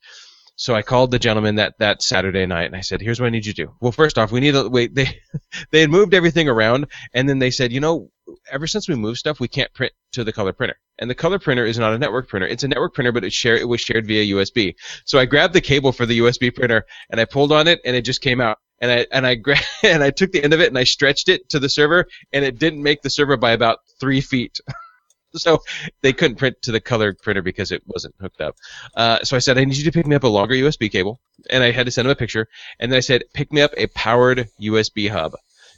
So 0.58 0.74
I 0.74 0.82
called 0.82 1.12
the 1.12 1.20
gentleman 1.20 1.54
that, 1.54 1.78
that 1.78 2.02
Saturday 2.02 2.44
night 2.44 2.64
and 2.64 2.74
I 2.74 2.80
said, 2.80 3.00
here's 3.00 3.20
what 3.20 3.28
I 3.28 3.30
need 3.30 3.46
you 3.46 3.52
to 3.52 3.66
do. 3.66 3.74
Well, 3.80 3.92
first 3.92 4.18
off, 4.18 4.32
we 4.32 4.40
need 4.40 4.54
to 4.54 4.68
wait. 4.68 4.92
They, 4.92 5.20
they 5.70 5.80
had 5.80 5.88
moved 5.88 6.14
everything 6.14 6.48
around 6.48 6.88
and 7.14 7.28
then 7.28 7.38
they 7.38 7.52
said, 7.52 7.72
you 7.72 7.78
know, 7.78 8.10
ever 8.50 8.66
since 8.66 8.88
we 8.88 8.96
moved 8.96 9.18
stuff, 9.18 9.38
we 9.38 9.46
can't 9.46 9.72
print 9.72 9.92
to 10.12 10.24
the 10.24 10.32
color 10.32 10.52
printer. 10.52 10.74
And 10.98 11.08
the 11.08 11.14
color 11.14 11.38
printer 11.38 11.64
is 11.64 11.78
not 11.78 11.92
a 11.92 11.98
network 11.98 12.28
printer. 12.28 12.48
It's 12.48 12.64
a 12.64 12.68
network 12.68 12.92
printer, 12.92 13.12
but 13.12 13.22
it's 13.22 13.36
share, 13.36 13.56
it 13.56 13.68
was 13.68 13.80
shared 13.80 14.04
via 14.08 14.34
USB. 14.34 14.74
So 15.04 15.20
I 15.20 15.26
grabbed 15.26 15.54
the 15.54 15.60
cable 15.60 15.92
for 15.92 16.06
the 16.06 16.18
USB 16.18 16.52
printer 16.52 16.84
and 17.08 17.20
I 17.20 17.24
pulled 17.24 17.52
on 17.52 17.68
it 17.68 17.80
and 17.84 17.94
it 17.94 18.02
just 18.02 18.20
came 18.20 18.40
out. 18.40 18.58
And 18.80 18.90
I, 18.90 19.06
and 19.12 19.24
I 19.28 19.34
gra- 19.36 19.56
and 19.84 20.02
I 20.02 20.10
took 20.10 20.32
the 20.32 20.42
end 20.42 20.54
of 20.54 20.60
it 20.60 20.68
and 20.68 20.78
I 20.78 20.84
stretched 20.84 21.28
it 21.28 21.48
to 21.50 21.60
the 21.60 21.68
server 21.68 22.06
and 22.32 22.44
it 22.44 22.58
didn't 22.58 22.82
make 22.82 23.02
the 23.02 23.10
server 23.10 23.36
by 23.36 23.52
about 23.52 23.78
three 24.00 24.20
feet. 24.20 24.58
so 25.42 25.60
they 26.02 26.12
couldn't 26.12 26.36
print 26.36 26.56
to 26.62 26.72
the 26.72 26.80
color 26.80 27.14
printer 27.14 27.42
because 27.42 27.72
it 27.72 27.82
wasn't 27.86 28.14
hooked 28.20 28.40
up. 28.40 28.56
Uh, 28.94 29.22
so 29.24 29.36
I 29.36 29.40
said, 29.40 29.58
I 29.58 29.64
need 29.64 29.76
you 29.76 29.84
to 29.84 29.92
pick 29.92 30.06
me 30.06 30.16
up 30.16 30.24
a 30.24 30.28
longer 30.28 30.54
USB 30.54 30.90
cable, 30.90 31.20
and 31.50 31.62
I 31.62 31.70
had 31.70 31.86
to 31.86 31.92
send 31.92 32.06
him 32.06 32.12
a 32.12 32.16
picture. 32.16 32.48
And 32.78 32.90
then 32.90 32.96
I 32.96 33.00
said, 33.00 33.24
pick 33.32 33.52
me 33.52 33.60
up 33.60 33.72
a 33.76 33.86
powered 33.88 34.48
USB 34.60 35.08
hub, 35.10 35.34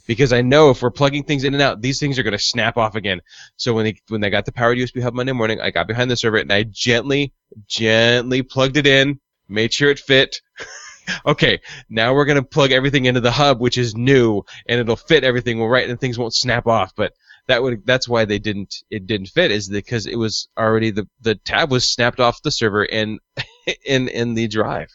because 0.07 0.33
I 0.33 0.41
know 0.41 0.69
if 0.69 0.81
we're 0.81 0.91
plugging 0.91 1.23
things 1.23 1.43
in 1.43 1.53
and 1.53 1.61
out, 1.61 1.81
these 1.81 1.99
things 1.99 2.19
are 2.19 2.23
going 2.23 2.33
to 2.33 2.39
snap 2.39 2.77
off 2.77 2.95
again. 2.95 3.21
So 3.57 3.73
when 3.73 3.85
they 3.85 3.95
when 4.07 4.21
they 4.21 4.29
got 4.29 4.45
the 4.45 4.51
powered 4.51 4.77
USB 4.77 5.01
hub 5.01 5.13
Monday 5.13 5.33
morning, 5.33 5.61
I 5.61 5.71
got 5.71 5.87
behind 5.87 6.09
the 6.11 6.17
server 6.17 6.37
and 6.37 6.51
I 6.51 6.63
gently, 6.63 7.33
gently 7.67 8.41
plugged 8.41 8.77
it 8.77 8.87
in, 8.87 9.19
made 9.47 9.73
sure 9.73 9.91
it 9.91 9.99
fit. 9.99 10.41
okay, 11.25 11.59
now 11.89 12.13
we're 12.13 12.25
going 12.25 12.37
to 12.37 12.43
plug 12.43 12.71
everything 12.71 13.05
into 13.05 13.21
the 13.21 13.31
hub, 13.31 13.59
which 13.59 13.77
is 13.77 13.95
new, 13.95 14.43
and 14.67 14.79
it'll 14.79 14.95
fit 14.95 15.23
everything 15.23 15.61
right, 15.61 15.89
and 15.89 15.99
things 15.99 16.17
won't 16.17 16.33
snap 16.33 16.67
off. 16.67 16.93
But 16.95 17.13
that 17.51 17.61
would 17.63 17.85
that's 17.85 18.07
why 18.07 18.25
they 18.25 18.39
didn't 18.39 18.73
it 18.89 19.05
didn't 19.07 19.27
fit 19.27 19.51
is 19.51 19.69
because 19.69 20.05
it 20.07 20.15
was 20.15 20.47
already 20.57 20.91
the 20.91 21.07
the 21.21 21.35
tab 21.35 21.69
was 21.71 21.89
snapped 21.89 22.19
off 22.19 22.41
the 22.41 22.51
server 22.51 22.83
in 22.83 23.19
in 23.85 24.07
in 24.07 24.33
the 24.33 24.47
drive. 24.47 24.89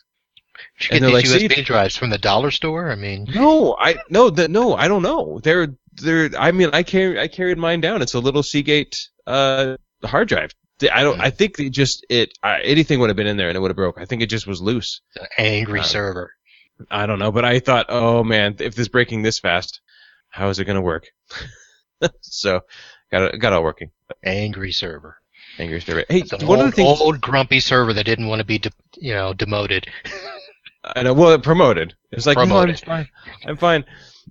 Should 0.77 0.97
And 0.97 1.13
get 1.13 1.23
these 1.23 1.33
like, 1.35 1.51
USB 1.51 1.65
drives 1.65 1.97
from 1.97 2.11
the 2.11 2.19
dollar 2.19 2.51
store. 2.51 2.91
I 2.91 2.95
mean, 2.95 3.27
No, 3.35 3.77
I 3.79 3.97
no 4.09 4.31
the, 4.31 4.49
no 4.49 4.75
I 4.75 4.89
don't 4.89 5.03
know. 5.03 5.39
They're 5.43 5.69
they're 5.93 6.31
I 6.39 6.51
mean 6.53 6.71
I 6.73 6.83
carry 6.83 7.21
I 7.21 7.29
carried 7.29 7.59
mine 7.59 7.81
down. 7.83 8.01
It's 8.03 8.15
a 8.15 8.21
little 8.21 8.43
Seagate 8.43 9.09
uh 9.27 9.77
hard 10.03 10.29
drive. 10.29 10.53
I 10.93 11.03
don't. 11.05 11.21
I 11.21 11.31
think 11.31 11.59
it 11.59 11.71
just 11.71 12.05
it 12.11 12.37
uh, 12.43 12.59
anything 12.63 13.01
would 13.01 13.09
have 13.09 13.17
been 13.17 13.27
in 13.27 13.37
there 13.39 13.49
and 13.49 13.57
it 13.57 13.61
would 13.61 13.71
have 13.71 13.77
broke. 13.77 13.99
I 13.99 14.05
think 14.05 14.21
it 14.23 14.29
just 14.29 14.47
was 14.47 14.61
loose. 14.61 15.01
an 15.19 15.27
angry 15.39 15.81
Uh, 15.81 15.85
server. 15.85 16.33
I 16.91 17.07
don't 17.07 17.19
know, 17.19 17.33
but 17.33 17.47
I 17.47 17.61
thought, 17.61 17.87
oh 17.89 18.23
man, 18.23 18.57
if 18.59 18.75
this 18.75 18.89
breaking 18.89 19.23
this 19.23 19.39
fast, 19.39 19.81
how 20.29 20.51
is 20.51 20.59
it 20.59 20.67
gonna 20.67 20.83
work? 20.83 21.07
so 22.21 22.61
got 23.11 23.35
it 23.35 23.39
got 23.39 23.53
it 23.53 23.57
all 23.57 23.63
working. 23.63 23.91
Angry 24.25 24.73
server. 24.73 25.17
Angry 25.59 25.81
server. 25.81 26.05
Hey, 26.09 26.21
It's 26.21 26.33
an 26.33 26.47
one 26.47 26.59
old, 26.59 26.69
of 26.69 26.75
the 26.75 26.77
things 26.83 27.01
old 27.01 27.21
grumpy 27.21 27.61
server 27.61 27.93
that 27.93 28.05
didn't 28.05 28.29
want 28.29 28.41
to 28.41 28.45
be, 28.45 28.59
de- 28.59 28.71
you 28.97 29.15
know, 29.15 29.33
demoted. 29.33 29.87
I 30.85 31.03
know. 31.03 31.15
Well, 31.15 31.33
it 31.33 31.43
promoted. 31.43 31.95
It 32.13 32.17
was 32.17 32.27
like, 32.27 32.37
no, 32.37 32.59
I'm 32.59 32.75
fine. 32.75 33.09
I'm 33.45 33.57
fine. 33.57 33.85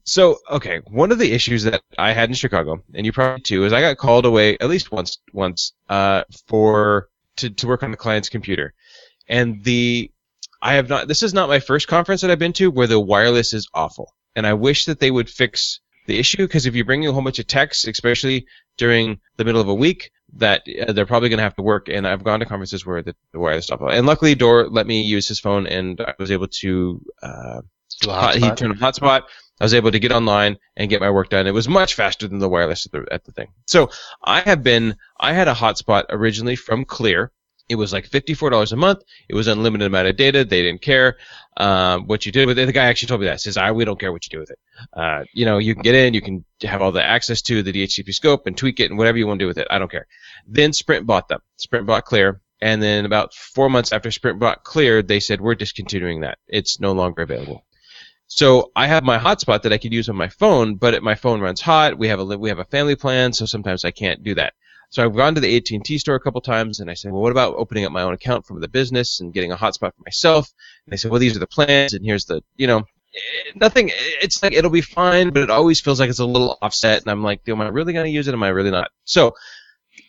So, 0.04 0.38
okay, 0.50 0.82
one 0.86 1.12
of 1.12 1.20
the 1.20 1.32
issues 1.32 1.64
that 1.64 1.82
I 1.98 2.14
had 2.14 2.30
in 2.30 2.36
Chicago, 2.36 2.84
and 2.94 3.06
you 3.06 3.12
probably 3.12 3.42
too, 3.42 3.66
is 3.66 3.74
I 3.74 3.82
got 3.82 3.98
called 3.98 4.26
away 4.26 4.58
at 4.60 4.70
least 4.70 4.92
once, 4.92 5.18
once, 5.34 5.74
uh, 5.90 6.24
for 6.48 7.10
to 7.38 7.50
to 7.50 7.68
work 7.68 7.84
on 7.84 7.92
the 7.92 7.98
client's 7.98 8.30
computer, 8.30 8.74
and 9.28 9.64
the 9.64 10.12
I 10.62 10.74
have 10.74 10.90
not. 10.90 11.08
This 11.08 11.24
is 11.24 11.34
not 11.34 11.50
my 11.50 11.60
first 11.60 11.88
conference 11.88 12.22
that 12.22 12.32
I've 12.32 12.40
been 12.40 12.54
to 12.54 12.72
where 12.72 12.88
the 12.88 13.00
wireless 13.00 13.54
is 13.54 13.68
awful, 13.74 14.14
and 14.36 14.46
I 14.46 14.54
wish 14.54 14.86
that 14.86 15.00
they 15.00 15.12
would 15.12 15.30
fix 15.30 15.80
the 16.06 16.20
issue 16.20 16.46
because 16.46 16.66
if 16.66 16.76
you 16.76 16.86
bring 16.86 17.06
a 17.06 17.12
whole 17.12 17.22
bunch 17.22 17.40
of 17.40 17.48
techs, 17.48 17.86
especially 17.86 18.48
during 18.78 19.20
the 19.38 19.46
middle 19.46 19.62
of 19.62 19.68
a 19.68 19.74
week, 19.74 20.12
that 20.34 20.64
uh, 20.82 20.92
they're 20.92 21.06
probably 21.06 21.30
going 21.30 21.38
to 21.38 21.44
have 21.44 21.56
to 21.56 21.62
work. 21.62 21.88
And 21.90 22.08
I've 22.08 22.24
gone 22.24 22.40
to 22.40 22.46
conferences 22.46 22.86
where 22.86 23.02
the, 23.02 23.16
wireless 23.34 23.66
stuff. 23.66 23.82
And 23.82 24.06
luckily, 24.06 24.36
Dor 24.36 24.68
let 24.68 24.88
me 24.88 25.02
use 25.02 25.28
his 25.28 25.40
phone, 25.40 25.68
and 25.68 26.00
I 26.02 26.14
was 26.20 26.32
able 26.32 26.48
to. 26.48 27.02
Uh, 27.22 27.62
a 28.06 28.12
hot, 28.12 28.36
he 28.36 28.52
turned 28.52 28.74
on 28.74 28.78
hotspot. 28.78 29.24
I 29.60 29.64
was 29.64 29.74
able 29.74 29.92
to 29.92 30.00
get 30.00 30.12
online 30.12 30.58
and 30.76 30.90
get 30.90 31.00
my 31.00 31.10
work 31.10 31.30
done. 31.30 31.48
It 31.48 31.54
was 31.54 31.70
much 31.70 31.94
faster 31.94 32.28
than 32.28 32.40
the 32.40 32.50
wireless 32.50 32.86
at 32.86 32.92
the, 32.92 33.06
at 33.10 33.24
the 33.24 33.32
thing. 33.32 33.48
So 33.68 33.90
I 34.24 34.42
have 34.42 34.64
been. 34.64 34.98
I 35.18 35.34
had 35.34 35.48
a 35.48 35.54
hotspot 35.54 36.06
originally 36.10 36.58
from 36.58 36.84
Clear. 36.84 37.32
It 37.68 37.76
was 37.76 37.92
like 37.92 38.06
fifty-four 38.06 38.50
dollars 38.50 38.72
a 38.72 38.76
month. 38.76 39.04
It 39.28 39.36
was 39.36 39.48
unlimited 39.48 39.88
amount 39.88 40.08
of 40.08 40.18
data. 40.18 40.46
They 40.46 40.62
didn't 40.62 40.82
care 40.82 41.18
um, 41.58 42.08
what 42.08 42.26
you 42.26 42.32
did 42.32 42.48
with 42.48 42.60
it. 42.60 42.66
The 42.66 42.72
guy 42.72 42.86
actually 42.86 43.08
told 43.08 43.22
me 43.22 43.28
that. 43.28 43.42
Says, 43.42 43.58
"I 43.58 43.72
we 43.72 43.86
don't 43.86 44.00
care 44.00 44.12
what 44.12 44.26
you 44.26 44.30
do 44.30 44.40
with 44.40 44.52
it. 44.52 44.60
Uh, 44.94 45.24
you 45.34 45.46
know, 45.46 45.58
you 45.58 45.74
can 45.74 45.84
get 45.84 45.96
in. 45.96 46.14
You 46.14 46.22
can 46.22 46.46
have 46.62 46.82
all 46.82 46.92
the 46.92 47.04
access 47.04 47.42
to 47.44 47.64
the 47.64 47.72
DHCP 47.72 48.14
scope 48.14 48.46
and 48.46 48.56
tweak 48.56 48.80
it 48.80 48.90
and 48.90 48.98
whatever 48.98 49.18
you 49.18 49.28
want 49.28 49.40
to 49.40 49.44
do 49.44 49.48
with 49.48 49.58
it. 49.58 49.68
I 49.70 49.80
don't 49.80 49.92
care." 49.92 50.08
Then 50.48 50.74
Sprint 50.74 51.06
bought 51.08 51.28
them. 51.28 51.40
Sprint 51.58 51.88
bought 51.88 52.06
Clear. 52.06 52.42
And 52.62 52.82
then 52.82 53.06
about 53.06 53.34
four 53.34 53.70
months 53.70 53.92
after 53.92 54.12
Sprint 54.12 54.40
bought 54.40 54.64
Clear, 54.64 55.02
they 55.02 55.20
said, 55.20 55.42
we're 55.42 55.56
discontinuing 55.56 56.22
that. 56.22 56.38
It's 56.48 56.80
no 56.80 56.94
longer 56.94 57.22
available. 57.22 57.66
So 58.28 58.72
I 58.76 58.88
have 58.88 59.04
my 59.04 59.20
hotspot 59.20 59.62
that 59.62 59.74
I 59.74 59.78
could 59.78 59.94
use 59.94 60.10
on 60.10 60.16
my 60.16 60.30
phone, 60.30 60.76
but 60.76 61.04
my 61.04 61.16
phone 61.16 61.42
runs 61.42 61.62
hot. 61.62 61.98
We 61.98 62.08
have 62.08 62.20
a 62.20 62.26
we 62.26 62.50
have 62.50 62.60
a 62.60 62.66
family 62.66 62.96
plan, 62.96 63.34
so 63.34 63.46
sometimes 63.46 63.86
I 63.86 63.92
can't 63.92 64.24
do 64.24 64.34
that. 64.36 64.54
So 64.90 65.04
I've 65.04 65.16
gone 65.16 65.36
to 65.36 65.42
the 65.42 65.58
AT&T 65.58 65.98
store 65.98 66.16
a 66.16 66.20
couple 66.20 66.42
times, 66.42 66.80
and 66.80 66.90
I 66.90 66.94
said, 66.94 67.12
well, 67.12 67.22
what 67.22 67.32
about 67.32 67.56
opening 67.56 67.86
up 67.86 67.92
my 67.92 68.04
own 68.04 68.14
account 68.14 68.46
from 68.46 68.62
the 68.62 68.68
business 68.68 69.20
and 69.20 69.34
getting 69.34 69.52
a 69.52 69.58
hotspot 69.58 69.94
for 69.94 70.04
myself? 70.06 70.52
And 70.86 70.94
they 70.94 70.98
said, 70.98 71.12
well, 71.12 71.20
these 71.20 71.36
are 71.36 71.40
the 71.40 71.48
plans, 71.48 71.94
and 71.94 72.06
here's 72.06 72.26
the, 72.26 72.42
you 72.56 72.68
know, 72.68 72.80
eh, 72.80 73.52
nothing. 73.56 73.92
It's 73.94 74.42
like 74.42 74.54
it'll 74.54 74.72
be 74.72 74.82
fine, 74.82 75.32
but 75.32 75.44
it 75.44 75.50
always 75.50 75.82
feels 75.82 76.00
like 76.00 76.10
it's 76.10 76.20
a 76.20 76.26
little 76.26 76.58
offset, 76.62 77.02
and 77.02 77.12
I'm 77.12 77.24
like, 77.24 77.42
am 77.48 77.62
I 77.62 77.68
really 77.68 77.94
going 77.94 78.06
to 78.06 78.12
use 78.12 78.28
it? 78.28 78.34
Am 78.34 78.44
I 78.44 78.50
really 78.50 78.72
not? 78.72 78.90
So 79.04 79.36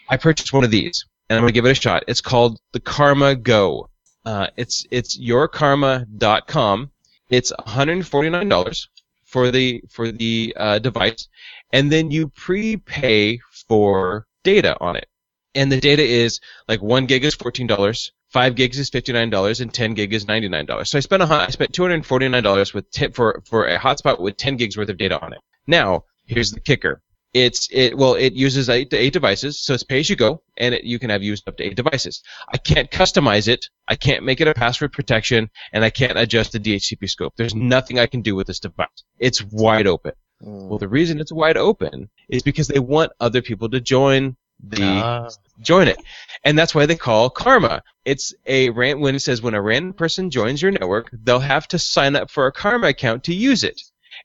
I 0.08 0.16
purchased 0.16 0.52
one 0.52 0.64
of 0.64 0.70
these, 0.70 1.04
and 1.28 1.36
I'm 1.36 1.42
going 1.42 1.52
to 1.52 1.54
give 1.54 1.66
it 1.66 1.72
a 1.72 1.74
shot. 1.74 2.04
It's 2.06 2.20
called 2.20 2.58
the 2.72 2.80
Karma 2.80 3.34
Go. 3.34 3.88
Uh, 4.24 4.48
it's 4.56 4.86
it's 4.90 5.18
yourkarma.com. 5.18 6.90
It's 7.28 7.52
$149 7.52 8.86
for 9.24 9.50
the 9.50 9.82
for 9.90 10.12
the 10.12 10.54
uh, 10.56 10.78
device, 10.78 11.28
and 11.72 11.90
then 11.90 12.10
you 12.10 12.28
prepay 12.28 13.38
for 13.68 14.26
data 14.46 14.76
on 14.80 14.96
it. 14.96 15.08
And 15.54 15.72
the 15.72 15.80
data 15.80 16.02
is 16.02 16.40
like 16.68 16.80
one 16.82 17.06
gig 17.06 17.24
is 17.24 17.34
fourteen 17.34 17.66
dollars, 17.66 18.12
five 18.28 18.54
gigs 18.54 18.78
is 18.78 18.90
fifty 18.90 19.12
nine 19.12 19.30
dollars, 19.30 19.60
and 19.60 19.72
ten 19.72 19.94
gig 19.94 20.12
is 20.12 20.28
ninety 20.28 20.48
nine 20.48 20.66
dollars. 20.66 20.90
So 20.90 20.98
I 20.98 21.00
spent 21.00 21.22
a, 21.22 21.26
hu- 21.26 21.34
I 21.34 21.48
spent 21.48 21.72
two 21.72 21.82
hundred 21.82 22.06
forty 22.06 22.28
nine 22.28 22.42
dollars 22.42 22.72
with 22.74 22.90
ten, 22.90 23.12
for 23.12 23.42
for 23.46 23.66
a 23.66 23.78
hotspot 23.78 24.20
with 24.20 24.36
ten 24.36 24.56
gigs 24.56 24.76
worth 24.76 24.90
of 24.90 24.98
data 24.98 25.18
on 25.20 25.32
it. 25.32 25.40
Now 25.66 26.04
here's 26.26 26.52
the 26.52 26.60
kicker: 26.60 27.02
it's 27.32 27.68
it 27.70 27.96
well 27.96 28.14
it 28.14 28.34
uses 28.34 28.68
eight, 28.68 28.92
eight 28.94 29.12
devices, 29.12 29.60
so 29.60 29.74
it's 29.74 29.82
pay 29.82 30.00
as 30.00 30.10
you 30.10 30.16
go, 30.16 30.42
and 30.56 30.74
it, 30.74 30.84
you 30.84 30.98
can 30.98 31.10
have 31.10 31.22
used 31.22 31.48
up 31.48 31.56
to 31.56 31.64
eight 31.64 31.76
devices. 31.76 32.22
I 32.52 32.58
can't 32.58 32.90
customize 32.90 33.48
it. 33.48 33.66
I 33.88 33.96
can't 33.96 34.24
make 34.24 34.40
it 34.40 34.48
a 34.48 34.54
password 34.54 34.92
protection, 34.92 35.50
and 35.72 35.84
I 35.84 35.90
can't 35.90 36.18
adjust 36.18 36.52
the 36.52 36.60
DHCP 36.60 37.08
scope. 37.08 37.34
There's 37.36 37.54
nothing 37.54 37.98
I 37.98 38.06
can 38.06 38.22
do 38.22 38.34
with 38.36 38.46
this 38.46 38.60
device. 38.60 39.04
It's 39.18 39.42
wide 39.42 39.86
open. 39.86 40.12
Mm. 40.44 40.68
Well, 40.68 40.78
the 40.78 40.88
reason 40.88 41.20
it's 41.20 41.32
wide 41.32 41.56
open 41.56 42.08
is 42.28 42.42
because 42.42 42.68
they 42.68 42.78
want 42.78 43.12
other 43.20 43.42
people 43.42 43.68
to 43.70 43.80
join 43.80 44.36
the 44.62 44.82
Ah. 44.82 45.28
join 45.60 45.86
it, 45.86 45.98
and 46.44 46.58
that's 46.58 46.74
why 46.74 46.86
they 46.86 46.96
call 46.96 47.28
Karma. 47.28 47.82
It's 48.04 48.32
a 48.46 48.70
rant 48.70 49.00
when 49.00 49.14
it 49.14 49.20
says 49.20 49.42
when 49.42 49.52
a 49.54 49.60
random 49.60 49.92
person 49.92 50.30
joins 50.30 50.62
your 50.62 50.70
network, 50.70 51.10
they'll 51.12 51.40
have 51.40 51.68
to 51.68 51.78
sign 51.78 52.16
up 52.16 52.30
for 52.30 52.46
a 52.46 52.52
Karma 52.52 52.88
account 52.88 53.24
to 53.24 53.34
use 53.34 53.64
it, 53.64 53.80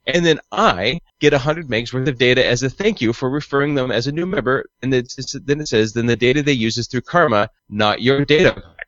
and 0.06 0.24
then 0.24 0.40
I 0.50 1.00
get 1.20 1.34
100 1.34 1.68
megs 1.68 1.92
worth 1.92 2.08
of 2.08 2.16
data 2.18 2.44
as 2.46 2.62
a 2.62 2.70
thank 2.70 3.00
you 3.02 3.12
for 3.12 3.28
referring 3.28 3.74
them 3.74 3.90
as 3.90 4.06
a 4.06 4.12
new 4.12 4.24
member, 4.26 4.64
and 4.82 4.94
it's, 4.94 5.18
it's- 5.18 5.42
then 5.44 5.60
it 5.60 5.68
says 5.68 5.92
then 5.92 6.06
the 6.06 6.16
data 6.16 6.42
they 6.42 6.52
use 6.52 6.78
is 6.78 6.88
through 6.88 7.02
Karma, 7.02 7.48
not 7.68 8.00
your 8.00 8.24
data 8.24 8.52
pack. 8.54 8.86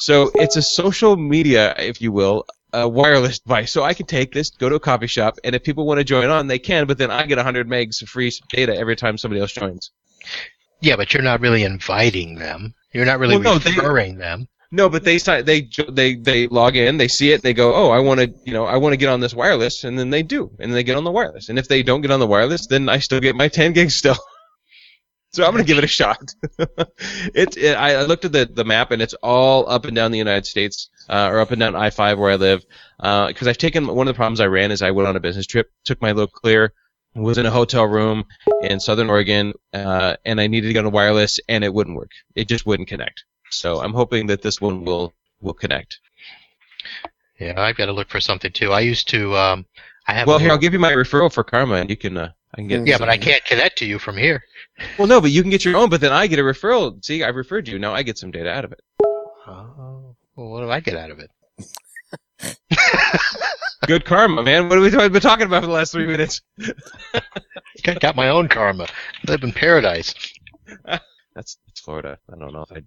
So 0.00 0.30
it's 0.34 0.56
a 0.56 0.62
social 0.62 1.16
media, 1.16 1.74
if 1.78 2.00
you 2.00 2.10
will, 2.10 2.44
a 2.72 2.88
wireless 2.88 3.38
device. 3.40 3.72
So 3.72 3.82
I 3.82 3.94
can 3.94 4.06
take 4.06 4.32
this, 4.32 4.50
go 4.50 4.68
to 4.68 4.74
a 4.76 4.80
coffee 4.80 5.06
shop, 5.06 5.38
and 5.44 5.54
if 5.54 5.62
people 5.62 5.86
want 5.86 5.98
to 5.98 6.04
join 6.04 6.28
on, 6.30 6.46
they 6.46 6.58
can. 6.58 6.86
But 6.86 6.98
then 6.98 7.10
I 7.10 7.26
get 7.26 7.36
100 7.38 7.68
megs 7.68 8.02
of 8.02 8.08
free 8.08 8.32
data 8.48 8.76
every 8.76 8.96
time 8.96 9.18
somebody 9.18 9.40
else 9.40 9.52
joins. 9.52 9.90
Yeah, 10.80 10.96
but 10.96 11.12
you're 11.12 11.22
not 11.22 11.40
really 11.40 11.62
inviting 11.64 12.36
them. 12.36 12.74
You're 12.92 13.06
not 13.06 13.18
really 13.18 13.36
Well, 13.36 13.54
no, 13.54 13.58
they- 13.58 13.70
referring 13.70 14.18
them. 14.18 14.48
No, 14.72 14.88
but 14.88 15.02
they 15.02 15.18
sign, 15.18 15.44
they 15.44 15.68
they 15.88 16.14
they 16.14 16.46
log 16.46 16.76
in, 16.76 16.96
they 16.96 17.08
see 17.08 17.32
it, 17.32 17.42
they 17.42 17.52
go, 17.52 17.74
oh, 17.74 17.90
I 17.90 17.98
want 17.98 18.20
to, 18.20 18.32
you 18.44 18.52
know, 18.52 18.66
I 18.66 18.76
want 18.76 18.92
to 18.92 18.96
get 18.96 19.08
on 19.08 19.18
this 19.18 19.34
wireless, 19.34 19.82
and 19.82 19.98
then 19.98 20.10
they 20.10 20.22
do, 20.22 20.48
and 20.60 20.72
they 20.72 20.84
get 20.84 20.96
on 20.96 21.02
the 21.02 21.10
wireless. 21.10 21.48
And 21.48 21.58
if 21.58 21.66
they 21.66 21.82
don't 21.82 22.02
get 22.02 22.12
on 22.12 22.20
the 22.20 22.26
wireless, 22.28 22.68
then 22.68 22.88
I 22.88 23.00
still 23.00 23.18
get 23.18 23.34
my 23.34 23.48
10 23.48 23.72
gigs 23.72 23.96
still. 23.96 24.16
so 25.32 25.44
I'm 25.44 25.52
gonna 25.52 25.64
give 25.64 25.78
it 25.78 25.84
a 25.84 25.88
shot. 25.88 26.34
it, 26.58 27.56
it 27.56 27.74
I 27.76 27.94
I 27.94 28.02
looked 28.02 28.24
at 28.24 28.32
the 28.32 28.46
the 28.46 28.64
map, 28.64 28.90
and 28.90 29.00
it's 29.00 29.14
all 29.22 29.68
up 29.68 29.84
and 29.84 29.94
down 29.94 30.10
the 30.10 30.18
United 30.18 30.46
States, 30.46 30.90
uh, 31.08 31.28
or 31.30 31.40
up 31.40 31.50
and 31.50 31.60
down 31.60 31.74
I-5 31.74 32.18
where 32.18 32.32
I 32.32 32.36
live, 32.36 32.64
because 32.98 33.46
I've 33.46 33.58
taken 33.58 33.86
one 33.86 34.08
of 34.08 34.14
the 34.14 34.16
problems 34.16 34.40
I 34.40 34.46
ran 34.46 34.70
is 34.70 34.82
I 34.82 34.90
went 34.90 35.08
on 35.08 35.16
a 35.16 35.20
business 35.20 35.46
trip, 35.46 35.70
took 35.84 36.00
my 36.02 36.12
little 36.12 36.28
clear. 36.28 36.72
Was 37.16 37.38
in 37.38 37.46
a 37.46 37.50
hotel 37.50 37.86
room 37.86 38.24
in 38.62 38.78
Southern 38.78 39.10
Oregon, 39.10 39.52
uh, 39.72 40.14
and 40.24 40.40
I 40.40 40.46
needed 40.46 40.68
to 40.68 40.72
get 40.72 40.86
on 40.86 40.92
wireless, 40.92 41.40
and 41.48 41.64
it 41.64 41.74
wouldn't 41.74 41.96
work. 41.96 42.12
It 42.36 42.46
just 42.46 42.66
wouldn't 42.66 42.88
connect. 42.88 43.24
So 43.50 43.80
I'm 43.80 43.92
hoping 43.92 44.28
that 44.28 44.42
this 44.42 44.60
one 44.60 44.84
will 44.84 45.12
will 45.40 45.54
connect. 45.54 45.98
Yeah, 47.40 47.60
I've 47.60 47.76
got 47.76 47.86
to 47.86 47.92
look 47.92 48.10
for 48.10 48.20
something 48.20 48.52
too. 48.52 48.70
I 48.72 48.80
used 48.80 49.08
to. 49.08 49.36
Um, 49.36 49.66
I 50.06 50.12
have. 50.12 50.28
Well, 50.28 50.38
here 50.38 50.50
I'll 50.50 50.58
give 50.58 50.72
you 50.72 50.78
my 50.78 50.92
referral 50.92 51.32
for 51.32 51.42
Karma, 51.42 51.74
and 51.76 51.90
you 51.90 51.96
can 51.96 52.16
uh, 52.16 52.30
I 52.54 52.56
can 52.58 52.66
get. 52.68 52.86
Yeah, 52.86 52.98
but 52.98 53.08
I 53.08 53.16
can't 53.16 53.44
connect 53.44 53.78
to 53.78 53.86
you 53.86 53.98
from 53.98 54.16
here. 54.16 54.42
Well, 54.98 55.06
no, 55.06 55.20
but 55.20 55.30
you 55.30 55.42
can 55.42 55.50
get 55.50 55.64
your 55.64 55.76
own, 55.76 55.88
but 55.90 56.00
then 56.00 56.12
I 56.12 56.26
get 56.26 56.38
a 56.38 56.42
referral. 56.42 57.04
See, 57.04 57.22
I've 57.22 57.36
referred 57.36 57.68
you. 57.68 57.78
Now 57.78 57.94
I 57.94 58.02
get 58.02 58.18
some 58.18 58.30
data 58.30 58.50
out 58.50 58.64
of 58.64 58.72
it. 58.72 58.80
Oh, 59.46 60.16
well, 60.36 60.48
what 60.50 60.60
do 60.60 60.70
I 60.70 60.80
get 60.80 60.96
out 60.96 61.10
of 61.10 61.18
it? 61.20 61.30
Good 63.86 64.04
karma, 64.04 64.42
man. 64.42 64.68
What 64.68 64.78
have 64.82 65.02
we 65.02 65.08
been 65.08 65.20
talking 65.20 65.46
about 65.46 65.62
for 65.62 65.66
the 65.66 65.72
last 65.72 65.92
three 65.92 66.06
minutes? 66.06 66.42
I 67.86 67.94
got 68.00 68.14
my 68.16 68.28
own 68.28 68.48
karma. 68.48 68.86
Live 69.26 69.42
in 69.42 69.52
paradise. 69.52 70.14
That's, 71.34 71.56
that's 71.66 71.80
Florida. 71.80 72.18
I 72.32 72.36
don't 72.38 72.52
know 72.52 72.62
if 72.68 72.72
I. 72.72 72.82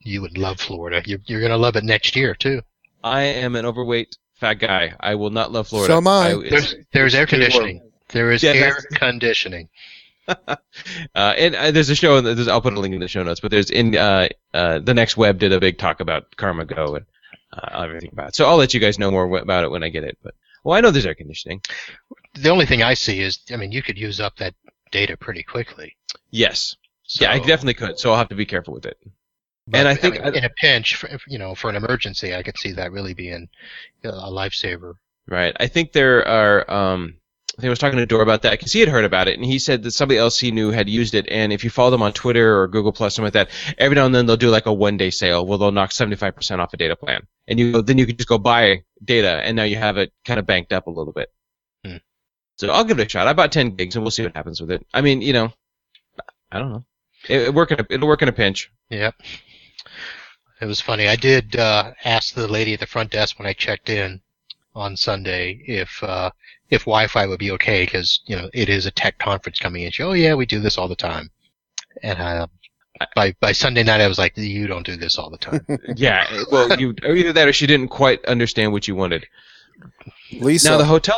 You 0.00 0.20
would 0.22 0.36
love 0.36 0.60
Florida. 0.60 1.00
You're, 1.06 1.20
you're 1.26 1.40
gonna 1.40 1.56
love 1.56 1.76
it 1.76 1.84
next 1.84 2.16
year 2.16 2.34
too. 2.34 2.60
I 3.04 3.22
am 3.22 3.54
an 3.54 3.64
overweight 3.64 4.16
fat 4.34 4.54
guy. 4.54 4.94
I 4.98 5.14
will 5.14 5.30
not 5.30 5.52
love 5.52 5.68
Florida. 5.68 5.92
So 5.92 5.96
am 5.98 6.08
I. 6.08 6.30
it's- 6.30 6.50
There's 6.50 6.74
there's 6.92 7.14
air 7.14 7.24
conditioning. 7.26 7.85
There 8.08 8.30
is 8.32 8.42
Yeah, 8.42 8.52
air 8.52 8.78
conditioning. 8.92 9.68
uh, 10.28 10.56
and 11.14 11.54
uh, 11.54 11.70
there's 11.70 11.88
a 11.88 11.94
show. 11.94 12.20
There's, 12.20 12.48
I'll 12.48 12.60
put 12.60 12.72
a 12.72 12.80
link 12.80 12.94
in 12.94 13.00
the 13.00 13.08
show 13.08 13.22
notes. 13.22 13.40
But 13.40 13.50
there's 13.50 13.70
in 13.70 13.96
uh, 13.96 14.28
uh, 14.52 14.80
the 14.80 14.94
next 14.94 15.16
web 15.16 15.38
did 15.38 15.52
a 15.52 15.60
big 15.60 15.78
talk 15.78 16.00
about 16.00 16.36
Karma 16.36 16.64
Go 16.64 16.96
and 16.96 17.06
uh, 17.52 17.82
everything 17.82 18.10
about 18.12 18.28
it. 18.30 18.34
So 18.34 18.46
I'll 18.46 18.56
let 18.56 18.74
you 18.74 18.80
guys 18.80 18.98
know 18.98 19.10
more 19.10 19.38
about 19.38 19.64
it 19.64 19.70
when 19.70 19.82
I 19.82 19.88
get 19.88 20.04
it. 20.04 20.18
But 20.22 20.34
well, 20.64 20.76
I 20.76 20.80
know 20.80 20.90
there's 20.90 21.06
air 21.06 21.14
conditioning. 21.14 21.60
The 22.34 22.50
only 22.50 22.66
thing 22.66 22.82
I 22.82 22.94
see 22.94 23.20
is, 23.20 23.38
I 23.50 23.56
mean, 23.56 23.72
you 23.72 23.82
could 23.82 23.98
use 23.98 24.20
up 24.20 24.36
that 24.38 24.54
data 24.90 25.16
pretty 25.16 25.42
quickly. 25.42 25.96
Yes. 26.30 26.76
So, 27.04 27.24
yeah, 27.24 27.30
I 27.32 27.38
definitely 27.38 27.74
could. 27.74 27.98
So 27.98 28.10
I'll 28.10 28.18
have 28.18 28.30
to 28.30 28.34
be 28.34 28.46
careful 28.46 28.74
with 28.74 28.84
it. 28.84 28.98
but, 29.68 29.78
and 29.78 29.88
I 29.88 29.94
think- 29.94 30.22
mean, 30.22 30.34
in 30.34 30.44
a 30.44 30.50
pinch, 30.50 30.96
for, 30.96 31.08
you 31.28 31.38
know, 31.38 31.54
for 31.54 31.70
an 31.70 31.76
emergency, 31.76 32.34
I 32.34 32.42
could 32.42 32.58
see 32.58 32.72
that 32.72 32.90
really 32.90 33.14
being 33.14 33.48
uh, 34.04 34.08
a 34.08 34.30
lifesaver. 34.30 34.94
Right. 35.28 35.56
I 35.58 35.68
think 35.68 35.92
there 35.92 36.26
are. 36.26 36.68
Um, 36.70 37.14
I 37.56 37.62
think 37.62 37.68
I 37.68 37.70
was 37.70 37.78
talking 37.78 37.98
to 37.98 38.04
Dor 38.04 38.20
about 38.20 38.42
that 38.42 38.50
because 38.50 38.72
he 38.72 38.80
had 38.80 38.90
heard 38.90 39.06
about 39.06 39.28
it, 39.28 39.38
and 39.38 39.44
he 39.44 39.58
said 39.58 39.82
that 39.82 39.92
somebody 39.92 40.18
else 40.18 40.38
he 40.38 40.50
knew 40.50 40.70
had 40.70 40.90
used 40.90 41.14
it. 41.14 41.26
And 41.30 41.54
if 41.54 41.64
you 41.64 41.70
follow 41.70 41.90
them 41.90 42.02
on 42.02 42.12
Twitter 42.12 42.60
or 42.60 42.68
Google 42.68 42.92
Plus, 42.92 43.14
something 43.14 43.32
like 43.32 43.48
that, 43.48 43.74
every 43.78 43.94
now 43.94 44.04
and 44.04 44.14
then 44.14 44.26
they'll 44.26 44.36
do 44.36 44.50
like 44.50 44.66
a 44.66 44.72
one-day 44.72 45.08
sale 45.08 45.46
where 45.46 45.56
they'll 45.56 45.72
knock 45.72 45.88
75% 45.88 46.58
off 46.58 46.74
a 46.74 46.76
data 46.76 46.96
plan, 46.96 47.26
and 47.48 47.58
you 47.58 47.80
then 47.80 47.96
you 47.96 48.04
can 48.04 48.18
just 48.18 48.28
go 48.28 48.36
buy 48.36 48.82
data, 49.02 49.40
and 49.42 49.56
now 49.56 49.62
you 49.62 49.76
have 49.76 49.96
it 49.96 50.12
kind 50.26 50.38
of 50.38 50.44
banked 50.44 50.74
up 50.74 50.86
a 50.86 50.90
little 50.90 51.14
bit. 51.14 51.32
Hmm. 51.82 51.96
So 52.56 52.68
I'll 52.68 52.84
give 52.84 52.98
it 52.98 53.06
a 53.06 53.08
shot. 53.08 53.26
I 53.26 53.32
bought 53.32 53.52
10 53.52 53.76
gigs, 53.76 53.96
and 53.96 54.04
we'll 54.04 54.10
see 54.10 54.22
what 54.22 54.36
happens 54.36 54.60
with 54.60 54.70
it. 54.70 54.86
I 54.92 55.00
mean, 55.00 55.22
you 55.22 55.32
know, 55.32 55.50
I 56.52 56.58
don't 56.58 56.72
know. 56.72 56.84
It, 57.26 57.40
it 57.40 57.54
work 57.54 57.72
in 57.72 57.80
a, 57.80 57.86
it'll 57.88 58.08
work 58.08 58.20
in 58.20 58.28
a 58.28 58.32
pinch. 58.32 58.70
Yep. 58.90 59.14
It 60.60 60.66
was 60.66 60.82
funny. 60.82 61.08
I 61.08 61.16
did 61.16 61.56
uh, 61.56 61.92
ask 62.04 62.34
the 62.34 62.48
lady 62.48 62.74
at 62.74 62.80
the 62.80 62.86
front 62.86 63.10
desk 63.12 63.38
when 63.38 63.48
I 63.48 63.54
checked 63.54 63.88
in 63.88 64.20
on 64.76 64.96
Sunday 64.96 65.58
if 65.66 66.02
uh, 66.04 66.30
if 66.70 66.82
Wi-Fi 66.82 67.26
would 67.26 67.38
be 67.38 67.50
okay 67.52 67.84
because 67.84 68.20
you 68.26 68.36
know 68.36 68.48
it 68.52 68.68
is 68.68 68.86
a 68.86 68.90
tech 68.90 69.18
conference 69.18 69.58
coming 69.58 69.82
in. 69.82 69.90
She, 69.90 70.02
oh 70.02 70.12
yeah, 70.12 70.34
we 70.34 70.46
do 70.46 70.60
this 70.60 70.78
all 70.78 70.86
the 70.86 70.94
time. 70.94 71.30
And 72.02 72.20
uh, 72.20 72.46
by 73.14 73.34
by 73.40 73.52
Sunday 73.52 73.82
night, 73.82 74.00
I 74.02 74.08
was 74.08 74.18
like, 74.18 74.36
you 74.36 74.66
don't 74.66 74.86
do 74.86 74.96
this 74.96 75.18
all 75.18 75.30
the 75.30 75.38
time. 75.38 75.66
Yeah. 75.96 76.26
Well, 76.52 76.78
you 76.78 76.94
either 77.04 77.32
that 77.32 77.48
or 77.48 77.52
she 77.52 77.66
didn't 77.66 77.88
quite 77.88 78.24
understand 78.26 78.72
what 78.72 78.86
you 78.86 78.94
wanted. 78.94 79.26
Lisa, 80.40 80.70
Now 80.70 80.76
the 80.78 80.84
hotel. 80.84 81.16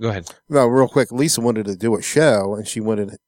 Go 0.00 0.08
ahead. 0.08 0.32
no, 0.48 0.66
real 0.66 0.88
quick. 0.88 1.12
Lisa 1.12 1.40
wanted 1.40 1.66
to 1.66 1.76
do 1.76 1.94
a 1.96 2.00
show, 2.02 2.54
and 2.54 2.66
she 2.66 2.80
wanted 2.80 3.18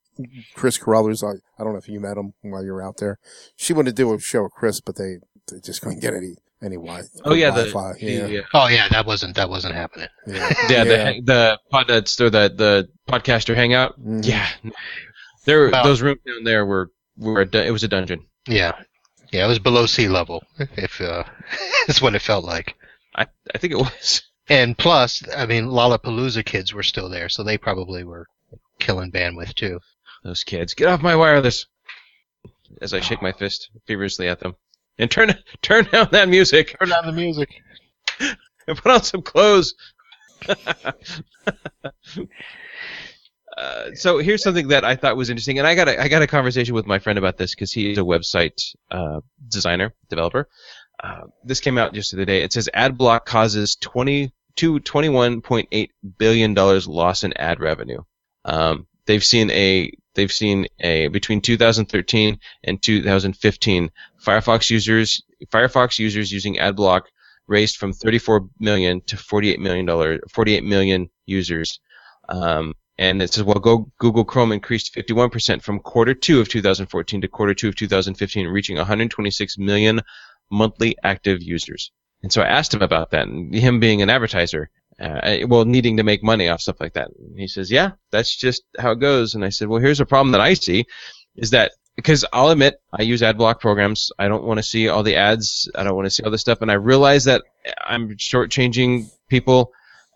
Chris 0.54 0.78
Carruthers. 0.78 1.22
I, 1.22 1.32
I 1.58 1.64
don't 1.64 1.72
know 1.72 1.78
if 1.78 1.88
you 1.88 2.00
met 2.00 2.16
him 2.16 2.32
while 2.42 2.64
you 2.64 2.72
were 2.72 2.82
out 2.82 2.96
there. 2.96 3.18
She 3.56 3.72
wanted 3.74 3.94
to 3.96 4.02
do 4.02 4.14
a 4.14 4.18
show 4.18 4.44
with 4.44 4.52
Chris, 4.52 4.80
but 4.80 4.96
they, 4.96 5.18
they 5.50 5.60
just 5.60 5.82
couldn't 5.82 6.00
get 6.00 6.14
any 6.14 6.36
any 6.62 6.76
wi- 6.76 7.02
Oh 7.24 7.34
yeah, 7.34 7.50
the, 7.50 7.64
Wi-Fi. 7.64 7.98
the, 7.98 8.32
yeah, 8.32 8.40
uh, 8.40 8.42
oh 8.64 8.68
yeah, 8.68 8.88
that 8.90 9.06
wasn't 9.06 9.36
that 9.36 9.48
wasn't 9.50 9.74
happening. 9.74 10.08
yeah, 10.26 10.48
yeah, 10.68 10.84
the 10.84 11.20
the 11.24 11.58
pod, 11.70 11.86
that's 11.88 12.20
or 12.20 12.30
the 12.30 12.48
the 12.54 12.88
podcaster 13.08 13.54
hangout. 13.54 13.98
Mhm. 14.00 14.24
Yeah, 14.24 14.48
there 15.44 15.70
Well- 15.70 15.84
those 15.84 16.02
rooms 16.02 16.20
down 16.26 16.44
there 16.44 16.64
were 16.66 16.90
were 17.18 17.40
a, 17.42 17.46
du- 17.46 17.64
it 17.66 17.70
was 17.70 17.84
a 17.84 17.88
dungeon. 17.88 18.26
Yeah, 18.46 18.72
yeah, 19.32 19.44
it 19.44 19.48
was 19.48 19.58
below 19.58 19.86
sea 19.86 20.08
level. 20.08 20.42
If 20.58 21.00
uh, 21.00 21.24
is 21.88 22.00
what 22.02 22.14
it 22.14 22.22
felt 22.22 22.44
like. 22.44 22.74
I 23.14 23.26
I 23.54 23.58
think 23.58 23.72
it 23.72 23.76
was. 23.78 24.22
And 24.48 24.76
plus, 24.76 25.22
I 25.36 25.46
mean, 25.46 25.66
Lollapalooza 25.66 26.44
kids 26.44 26.74
were 26.74 26.82
still 26.82 27.08
there, 27.08 27.28
so 27.28 27.42
they 27.44 27.56
probably 27.58 28.02
were 28.04 28.26
killing 28.80 29.12
bandwidth 29.12 29.54
too. 29.54 29.78
Those 30.24 30.42
kids, 30.44 30.74
get 30.74 30.88
off 30.88 31.00
my 31.02 31.14
wireless! 31.16 31.66
As 32.80 32.92
I 32.94 33.00
shake 33.00 33.22
my 33.22 33.32
fist 33.32 33.70
feverishly 33.86 34.28
at 34.28 34.40
them, 34.40 34.54
and 35.02 35.10
turn 35.10 35.34
turn 35.62 35.84
down 35.84 36.08
that 36.12 36.28
music 36.28 36.76
Turn 36.78 36.92
on 36.92 37.06
the 37.06 37.12
music. 37.12 37.50
and 38.20 38.78
put 38.78 38.92
on 38.92 39.02
some 39.02 39.22
clothes. 39.22 39.74
Uh, 43.54 43.90
so 43.94 44.16
here's 44.16 44.42
something 44.42 44.68
that 44.68 44.82
I 44.82 44.96
thought 44.96 45.14
was 45.14 45.28
interesting, 45.28 45.58
and 45.58 45.68
I 45.68 45.74
got 45.74 45.86
a, 45.86 46.00
I 46.00 46.08
got 46.08 46.22
a 46.22 46.26
conversation 46.26 46.74
with 46.74 46.86
my 46.86 46.98
friend 46.98 47.18
about 47.18 47.36
this 47.36 47.54
because 47.54 47.70
he 47.70 47.92
is 47.92 47.98
a 47.98 48.02
website 48.02 48.74
uh, 48.90 49.20
designer 49.46 49.94
developer. 50.08 50.48
Uh, 51.04 51.24
this 51.44 51.60
came 51.60 51.76
out 51.76 51.92
just 51.92 52.12
the 52.12 52.16
other 52.16 52.24
day. 52.24 52.42
It 52.42 52.54
says 52.54 52.70
AdBlock 52.74 53.26
causes 53.26 53.76
20 53.76 54.32
to 54.56 54.80
21.8 54.80 55.88
billion 56.18 56.54
dollars 56.54 56.88
loss 56.88 57.24
in 57.24 57.36
ad 57.36 57.60
revenue. 57.60 58.00
Um, 58.44 58.86
they've 59.04 59.24
seen 59.24 59.50
a 59.50 59.92
they've 60.14 60.32
seen 60.32 60.66
a 60.80 61.08
between 61.08 61.40
2013 61.40 62.38
and 62.64 62.82
2015 62.82 63.90
Firefox 64.24 64.70
users 64.70 65.22
Firefox 65.50 65.98
users 65.98 66.32
using 66.32 66.56
AdBlock 66.56 67.02
raised 67.46 67.76
from 67.76 67.92
34 67.92 68.48
million 68.60 69.00
to 69.02 69.16
48 69.16 69.60
million 69.60 69.86
dollar 69.86 70.20
48 70.30 70.64
million 70.64 71.08
users. 71.26 71.80
Um, 72.28 72.74
and 72.98 73.22
it 73.22 73.32
says, 73.32 73.42
well, 73.42 73.58
Go, 73.58 73.90
Google 73.98 74.24
Chrome 74.24 74.52
increased 74.52 74.94
51% 74.94 75.62
from 75.62 75.80
quarter 75.80 76.14
two 76.14 76.40
of 76.40 76.48
2014 76.48 77.22
to 77.22 77.28
quarter 77.28 77.54
two 77.54 77.68
of 77.68 77.74
2015, 77.74 78.46
reaching 78.46 78.76
126 78.76 79.58
million 79.58 80.02
monthly 80.50 80.96
active 81.02 81.42
users. 81.42 81.90
And 82.22 82.32
so 82.32 82.42
I 82.42 82.46
asked 82.46 82.74
him 82.74 82.82
about 82.82 83.10
that, 83.10 83.26
and 83.26 83.52
him 83.52 83.80
being 83.80 84.02
an 84.02 84.10
advertiser, 84.10 84.70
uh, 85.02 85.46
well, 85.48 85.64
needing 85.64 85.96
to 85.96 86.02
make 86.04 86.22
money 86.22 86.48
off 86.48 86.60
stuff 86.60 86.80
like 86.80 86.92
that. 86.94 87.08
And 87.18 87.38
he 87.38 87.48
says, 87.48 87.70
yeah, 87.70 87.92
that's 88.10 88.36
just 88.36 88.62
how 88.78 88.92
it 88.92 89.00
goes. 89.00 89.34
And 89.34 89.44
I 89.44 89.48
said, 89.48 89.68
well, 89.68 89.80
here's 89.80 90.00
a 90.00 90.06
problem 90.06 90.32
that 90.32 90.40
I 90.40 90.54
see, 90.54 90.84
is 91.36 91.50
that 91.50 91.72
because 91.96 92.24
I'll 92.32 92.50
admit 92.50 92.80
I 92.92 93.02
use 93.02 93.22
ad 93.22 93.36
block 93.36 93.60
programs. 93.60 94.10
I 94.18 94.28
don't 94.28 94.44
want 94.44 94.58
to 94.58 94.62
see 94.62 94.88
all 94.88 95.02
the 95.02 95.16
ads. 95.16 95.68
I 95.74 95.82
don't 95.82 95.96
want 95.96 96.06
to 96.06 96.10
see 96.10 96.22
all 96.22 96.30
this 96.30 96.40
stuff, 96.40 96.62
and 96.62 96.70
I 96.70 96.74
realize 96.74 97.24
that 97.24 97.42
I'm 97.84 98.16
shortchanging 98.16 99.10
people. 99.28 99.72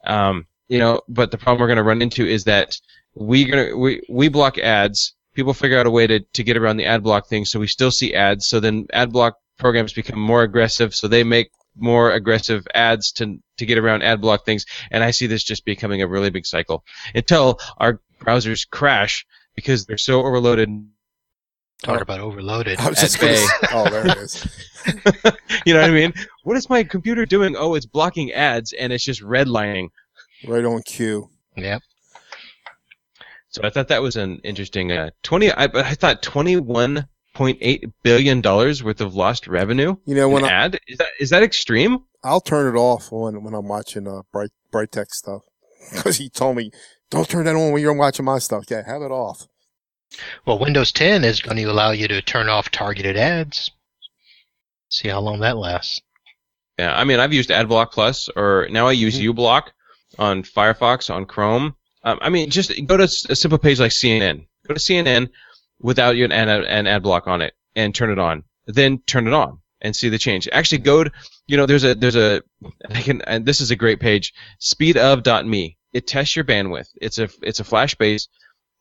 Um, 0.06 0.46
you 0.68 0.78
know, 0.78 1.00
but 1.08 1.30
the 1.30 1.38
problem 1.38 1.60
we're 1.60 1.68
going 1.68 1.76
to 1.76 1.82
run 1.82 2.02
into 2.02 2.26
is 2.26 2.44
that 2.44 2.78
we 3.14 3.44
gonna 3.44 3.76
we 3.76 4.02
we 4.08 4.28
block 4.28 4.58
ads. 4.58 5.14
People 5.34 5.52
figure 5.52 5.78
out 5.78 5.86
a 5.86 5.90
way 5.90 6.06
to 6.06 6.20
to 6.20 6.44
get 6.44 6.56
around 6.56 6.76
the 6.76 6.86
ad 6.86 7.02
block 7.02 7.28
thing, 7.28 7.44
so 7.44 7.58
we 7.58 7.66
still 7.66 7.90
see 7.90 8.14
ads. 8.14 8.46
So 8.46 8.60
then 8.60 8.86
ad 8.92 9.12
block 9.12 9.34
programs 9.58 9.92
become 9.92 10.20
more 10.20 10.42
aggressive, 10.42 10.94
so 10.94 11.08
they 11.08 11.24
make 11.24 11.50
more 11.76 12.10
aggressive 12.12 12.66
ads 12.74 13.12
to 13.12 13.38
to 13.58 13.66
get 13.66 13.78
around 13.78 14.02
ad 14.02 14.20
block 14.20 14.44
things. 14.44 14.66
And 14.90 15.04
I 15.04 15.10
see 15.10 15.26
this 15.26 15.42
just 15.42 15.64
becoming 15.64 16.02
a 16.02 16.06
really 16.06 16.30
big 16.30 16.46
cycle 16.46 16.84
until 17.14 17.60
our 17.78 18.00
browsers 18.20 18.68
crash 18.68 19.26
because 19.54 19.86
they're 19.86 19.98
so 19.98 20.20
overloaded. 20.24 20.70
Talk 21.82 22.00
about 22.00 22.20
overloaded. 22.20 22.80
I 22.80 22.88
was 22.88 23.00
just 23.00 23.20
say, 23.20 23.44
oh, 23.72 23.88
there 23.90 24.06
it 24.06 24.16
is. 24.16 24.46
you 25.66 25.74
know 25.74 25.80
what 25.80 25.90
I 25.90 25.92
mean? 25.92 26.14
What 26.42 26.56
is 26.56 26.70
my 26.70 26.84
computer 26.84 27.26
doing? 27.26 27.54
Oh, 27.56 27.74
it's 27.74 27.84
blocking 27.84 28.32
ads 28.32 28.72
and 28.72 28.92
it's 28.92 29.04
just 29.04 29.22
redlining. 29.22 29.88
Right 30.46 30.64
on 30.64 30.82
cue. 30.82 31.28
Yep. 31.56 31.82
So 33.50 33.62
I 33.62 33.70
thought 33.70 33.88
that 33.88 34.02
was 34.02 34.16
an 34.16 34.40
interesting 34.44 34.92
uh, 34.92 35.10
twenty. 35.22 35.50
I, 35.50 35.64
I 35.64 35.94
thought 35.94 36.22
twenty-one 36.22 37.08
$1.8 37.36 37.92
billion 38.02 38.42
worth 38.42 39.00
of 39.00 39.14
lost 39.14 39.46
revenue 39.46 39.96
you 40.04 40.14
know 40.14 40.28
when 40.28 40.44
I, 40.44 40.48
ad? 40.48 40.80
Is 40.88 40.98
that 40.98 41.08
is 41.20 41.30
that 41.30 41.42
extreme? 41.42 42.04
I'll 42.24 42.40
turn 42.40 42.74
it 42.74 42.78
off 42.78 43.12
when 43.12 43.42
when 43.42 43.54
i'm 43.54 43.68
watching 43.68 44.08
uh 44.08 44.22
bright 44.32 44.50
bright 44.70 44.92
tech 44.92 45.12
stuff. 45.12 45.42
Because 45.92 46.16
he 46.16 46.28
told 46.28 46.56
me 46.56 46.72
don't 47.10 47.28
turn 47.28 47.44
that 47.44 47.54
on 47.54 47.72
when 47.72 47.82
you're 47.82 47.92
watching 47.92 48.24
my 48.24 48.38
stuff. 48.38 48.64
Yeah 48.68 48.82
have 48.86 49.02
it 49.02 49.10
off. 49.10 49.46
Well 50.46 50.58
windows 50.58 50.92
10 50.92 51.24
is 51.24 51.40
going 51.40 51.56
to 51.56 51.64
allow 51.64 51.90
you 51.90 52.08
to 52.08 52.22
turn 52.22 52.48
off 52.48 52.70
targeted 52.70 53.16
ads. 53.16 53.70
See 54.88 55.08
how 55.08 55.20
long 55.20 55.40
that 55.40 55.56
lasts. 55.56 56.00
Yeah 56.78 56.96
i 56.96 57.04
mean 57.04 57.20
i've 57.20 57.32
used 57.32 57.50
adblock 57.50 57.92
plus 57.92 58.28
or 58.34 58.68
now 58.70 58.86
i 58.86 58.92
use 58.92 59.18
mm-hmm. 59.18 59.38
ublock 59.38 59.68
on 60.18 60.42
firefox 60.42 61.14
on 61.14 61.26
chrome. 61.26 61.76
Um, 62.02 62.18
i 62.22 62.30
mean 62.30 62.50
just 62.50 62.72
go 62.86 62.96
to 62.96 63.04
a 63.04 63.36
simple 63.36 63.58
page 63.58 63.80
like 63.80 63.90
cnn 63.90 64.46
go 64.66 64.74
to 64.74 64.80
cnn 64.80 65.28
without 65.80 66.16
an 66.16 66.32
an 66.32 66.86
ad 66.86 67.02
block 67.02 67.26
on 67.26 67.42
it 67.42 67.54
and 67.74 67.94
turn 67.94 68.10
it 68.10 68.18
on. 68.18 68.44
Then 68.66 68.98
turn 69.06 69.26
it 69.26 69.32
on 69.32 69.60
and 69.80 69.94
see 69.94 70.08
the 70.08 70.18
change. 70.18 70.48
Actually, 70.50 70.78
go 70.78 71.04
to 71.04 71.10
you 71.46 71.56
know 71.56 71.66
there's 71.66 71.84
a 71.84 71.94
there's 71.94 72.16
a 72.16 72.42
I 72.90 73.02
can 73.02 73.22
and 73.22 73.46
this 73.46 73.60
is 73.60 73.70
a 73.70 73.76
great 73.76 74.00
page 74.00 74.34
speedof.me. 74.60 75.78
It 75.92 76.06
tests 76.06 76.36
your 76.36 76.44
bandwidth. 76.44 76.88
It's 77.00 77.18
a 77.18 77.28
it's 77.42 77.60
a 77.60 77.64
flash 77.64 77.94
base 77.94 78.28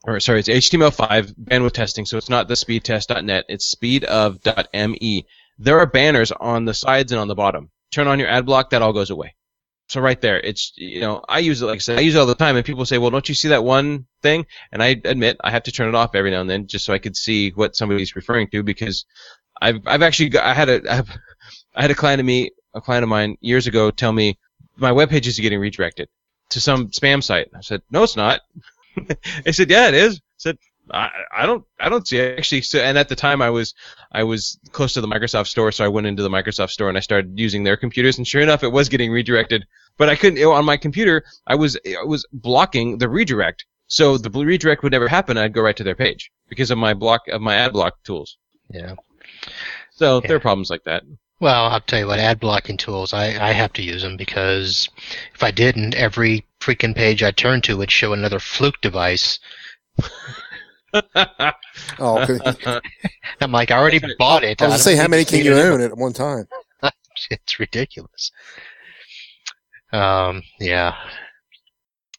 or 0.06 0.20
sorry 0.20 0.39
it's 0.39 0.50
HTML5 0.50 1.34
bandwidth 1.36 1.74
testing. 1.74 2.06
So 2.06 2.18
it's 2.18 2.30
not 2.30 2.48
the 2.48 2.56
speedtest.net. 2.56 3.46
It's 3.50 3.74
speedof.me. 3.76 5.26
There 5.58 5.80
are 5.80 5.86
banners 5.86 6.32
on 6.32 6.66
the 6.66 6.74
sides 6.74 7.12
and 7.12 7.22
on 7.22 7.28
the 7.28 7.36
bottom. 7.36 7.70
Turn 7.91 8.08
on 8.08 8.20
your 8.20 8.28
ad 8.28 8.46
block. 8.46 8.72
That 8.72 8.82
all 8.82 8.93
goes 8.93 9.10
away. 9.10 9.36
So 9.88 10.02
right 10.02 10.20
there, 10.20 10.40
it's 10.40 10.74
you 10.76 11.02
know 11.02 11.24
I 11.30 11.40
use 11.40 11.62
it 11.62 11.66
like 11.66 11.76
I 11.76 11.80
said 11.80 11.98
I 12.00 12.02
use 12.02 12.16
it 12.16 12.18
all 12.18 12.26
the 12.26 12.36
time, 12.36 12.56
and 12.56 12.66
people 12.66 12.86
say, 12.86 12.98
well, 12.98 13.12
don't 13.12 13.30
you 13.30 13.36
see 13.36 13.50
that 13.50 13.64
one 13.64 14.08
thing? 14.22 14.46
And 14.72 14.82
I 14.82 15.00
admit 15.06 15.38
I 15.44 15.52
have 15.52 15.64
to 15.64 15.72
turn 15.72 15.90
it 15.90 15.96
off 15.96 16.16
every 16.16 16.32
now 16.32 16.42
and 16.42 16.50
then 16.50 16.68
just 16.68 16.86
so 16.86 16.94
I 16.94 17.00
could 17.00 17.16
see 17.16 17.52
what 17.52 17.76
somebody's 17.76 18.16
referring 18.16 18.50
to 18.50 18.64
because 18.64 19.06
I've 19.62 19.82
I've 19.86 20.02
actually 20.02 20.30
got, 20.30 20.44
I 20.46 20.54
had 20.54 20.70
a 20.70 20.92
I've, 20.92 21.10
I 21.76 21.82
had 21.84 21.92
a 21.92 21.96
client 21.96 22.20
of 22.20 22.26
me 22.26 22.52
a 22.74 22.82
client 22.82 23.04
of 23.04 23.10
mine 23.10 23.38
years 23.42 23.68
ago 23.68 23.92
tell 23.92 24.12
me 24.12 24.40
my 24.76 24.92
web 24.92 25.10
page 25.10 25.28
is 25.28 25.40
getting 25.40 25.60
redirected 25.60 26.10
to 26.50 26.60
some 26.60 26.88
spam 26.88 27.24
site. 27.24 27.50
I 27.56 27.62
said 27.62 27.82
no, 27.92 28.04
it's 28.04 28.16
not. 28.16 28.42
they 29.44 29.52
said 29.52 29.70
yeah, 29.70 29.88
it 29.88 29.94
is. 29.94 30.16
I 30.18 30.38
said 30.38 30.58
I, 30.92 31.10
I 31.36 31.46
don't 31.46 31.66
I 31.80 31.90
don't 31.90 32.08
see 32.08 32.18
it 32.18 32.38
actually. 32.38 32.62
So 32.62 32.80
and 32.80 32.98
at 32.98 33.10
the 33.10 33.16
time 33.16 33.42
I 33.42 33.50
was 33.50 33.74
I 34.12 34.24
was 34.24 34.60
close 34.72 34.94
to 34.94 35.02
the 35.02 35.08
Microsoft 35.08 35.48
store, 35.48 35.72
so 35.72 35.84
I 35.84 35.88
went 35.88 36.08
into 36.08 36.24
the 36.24 36.30
Microsoft 36.30 36.72
store 36.72 36.90
and 36.90 36.98
I 36.98 37.02
started 37.02 37.40
using 37.40 37.64
their 37.64 37.78
computers, 37.78 38.18
and 38.18 38.28
sure 38.28 38.42
enough, 38.42 38.64
it 38.64 38.72
was 38.72 38.90
getting 38.90 39.12
redirected. 39.12 39.66
But 39.98 40.10
I 40.10 40.16
couldn't 40.16 40.44
on 40.44 40.66
my 40.66 40.78
computer. 40.78 41.24
I 41.48 41.56
was 41.56 41.78
I 41.86 42.04
was 42.04 42.26
blocking 42.34 42.98
the 42.98 43.10
redirect, 43.10 43.66
so 43.88 44.18
the 44.18 44.30
redirect 44.30 44.84
would 44.84 44.92
never 44.92 45.08
happen. 45.08 45.38
I'd 45.38 45.54
go 45.54 45.62
right 45.62 45.78
to 45.78 45.84
their 45.84 45.96
page 45.96 46.32
because 46.50 46.72
of 46.72 46.78
my 46.78 46.94
block 46.94 47.28
of 47.30 47.42
my 47.42 47.56
ad 47.56 47.74
block 47.74 48.04
tools. 48.04 48.38
Yeah. 48.70 48.96
So 49.92 50.22
Yeah. 50.22 50.28
there 50.28 50.38
are 50.38 50.42
problems 50.42 50.70
like 50.70 50.84
that. 50.84 51.04
Well, 51.40 51.66
I'll 51.66 51.82
tell 51.82 52.00
you 52.00 52.08
what, 52.08 52.20
ad 52.20 52.40
blocking 52.40 52.78
tools, 52.78 53.14
I, 53.14 53.26
I 53.26 53.52
have 53.52 53.74
to 53.74 53.82
use 53.84 54.02
them 54.04 54.16
because 54.16 54.88
if 55.34 55.44
I 55.44 55.52
didn't, 55.52 55.94
every 55.94 56.46
freaking 56.62 56.96
page 56.96 57.22
I 57.24 57.32
turned 57.32 57.66
to 57.66 57.76
would 57.76 57.92
show 57.92 58.14
another 58.14 58.40
fluke 58.40 58.80
device. 58.82 59.40
Oh, 60.94 62.22
okay. 62.22 62.40
I 62.46 62.82
I'm 63.42 63.52
like, 63.52 63.72
I 63.72 63.78
already 63.78 64.00
bought 64.18 64.44
it. 64.44 64.60
was 64.62 64.70
gonna 64.70 64.80
say, 64.80 64.96
how 64.96 65.08
many 65.08 65.26
can 65.26 65.44
you 65.44 65.54
own 65.54 65.82
at 65.82 65.98
one 65.98 66.14
time? 66.14 66.48
It's 67.32 67.62
ridiculous. 67.62 68.32
Um, 69.94 70.44
yeah. 70.60 70.96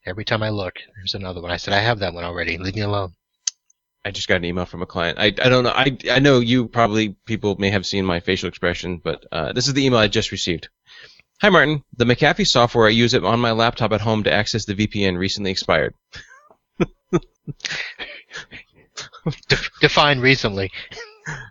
Every 0.07 0.25
time 0.25 0.43
I 0.43 0.49
look, 0.49 0.77
there's 0.97 1.13
another 1.13 1.43
one. 1.43 1.51
I 1.51 1.59
said, 1.59 1.75
I 1.75 1.81
have 1.81 1.99
that 1.99 2.15
one 2.15 2.25
already. 2.25 2.57
Leave 2.57 2.77
me 2.77 2.81
alone. 2.81 3.13
I 4.07 4.11
just 4.11 4.27
got 4.27 4.37
an 4.37 4.47
email 4.47 4.65
from 4.65 4.81
a 4.81 4.87
client. 4.87 5.19
I, 5.19 5.27
I 5.27 5.51
don't 5.51 5.65
know. 5.65 5.73
I, 5.75 5.99
I 6.11 6.19
know 6.19 6.41
you 6.41 6.67
probably 6.67 7.15
people 7.27 7.57
may 7.59 7.69
have 7.71 7.85
seen 7.85 8.07
my 8.07 8.21
facial 8.21 8.49
expression, 8.49 9.03
but 9.05 9.27
uh, 9.33 9.53
this 9.53 9.69
is 9.69 9.75
the 9.75 9.85
email 9.85 9.99
I 9.99 10.09
just 10.09 10.33
received. 10.33 10.69
Hi 11.43 11.51
Martin, 11.51 11.83
the 11.95 12.07
McAfee 12.07 12.47
software 12.47 12.87
I 12.87 12.91
use 12.91 13.13
it 13.13 13.23
on 13.23 13.39
my 13.39 13.53
laptop 13.53 13.93
at 13.93 14.01
home 14.01 14.23
to 14.23 14.33
access 14.33 14.65
the 14.65 14.75
VPN 14.75 15.19
recently 15.19 15.51
expired. 15.51 15.93
Def- 19.49 19.71
define 19.81 20.21
recently. 20.21 20.71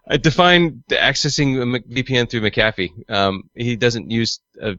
I 0.07 0.17
define 0.17 0.83
accessing 0.89 1.81
VPN 1.89 2.29
through 2.29 2.41
McAfee. 2.41 3.09
Um, 3.09 3.49
he 3.53 3.75
doesn't 3.75 4.09
use 4.09 4.39
a. 4.61 4.75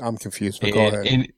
I'm 0.00 0.16
confused, 0.16 0.60
but 0.60 0.72
go 0.72 0.86
ahead. 0.86 1.06
and- 1.06 1.32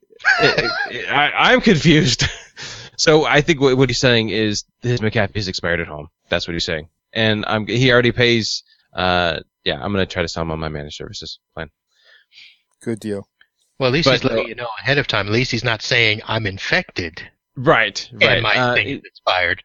I, 1.08 1.32
I'm 1.36 1.60
confused. 1.60 2.24
so 2.96 3.24
I 3.24 3.40
think 3.40 3.60
what, 3.60 3.76
what 3.76 3.88
he's 3.88 4.00
saying 4.00 4.30
is 4.30 4.64
his 4.82 5.00
McAfee 5.00 5.36
is 5.36 5.48
expired 5.48 5.80
at 5.80 5.86
home. 5.86 6.08
That's 6.28 6.48
what 6.48 6.54
he's 6.54 6.64
saying, 6.64 6.88
and 7.12 7.44
I'm 7.46 7.66
he 7.66 7.92
already 7.92 8.12
pays. 8.12 8.64
Uh, 8.92 9.40
yeah, 9.64 9.80
I'm 9.80 9.92
gonna 9.92 10.06
try 10.06 10.22
to 10.22 10.28
sell 10.28 10.42
him 10.42 10.50
on 10.50 10.58
my 10.58 10.68
managed 10.68 10.96
services 10.96 11.38
plan. 11.54 11.70
Good 12.82 13.00
deal. 13.00 13.28
Well, 13.78 13.88
at 13.88 13.92
least 13.92 14.06
But, 14.06 14.14
he's 14.14 14.24
letting 14.24 14.44
uh, 14.44 14.48
you 14.48 14.54
know 14.56 14.68
ahead 14.80 14.98
of 14.98 15.06
time. 15.06 15.26
At 15.28 15.32
least 15.32 15.52
he's 15.52 15.64
not 15.64 15.82
saying, 15.82 16.20
I'm 16.26 16.46
infected 16.46 17.22
Right, 17.58 18.08
right, 18.12 18.22
and 18.22 18.42
my 18.42 18.56
uh, 18.56 18.74
thing 18.74 18.86
is 18.86 19.00
expired. 19.04 19.64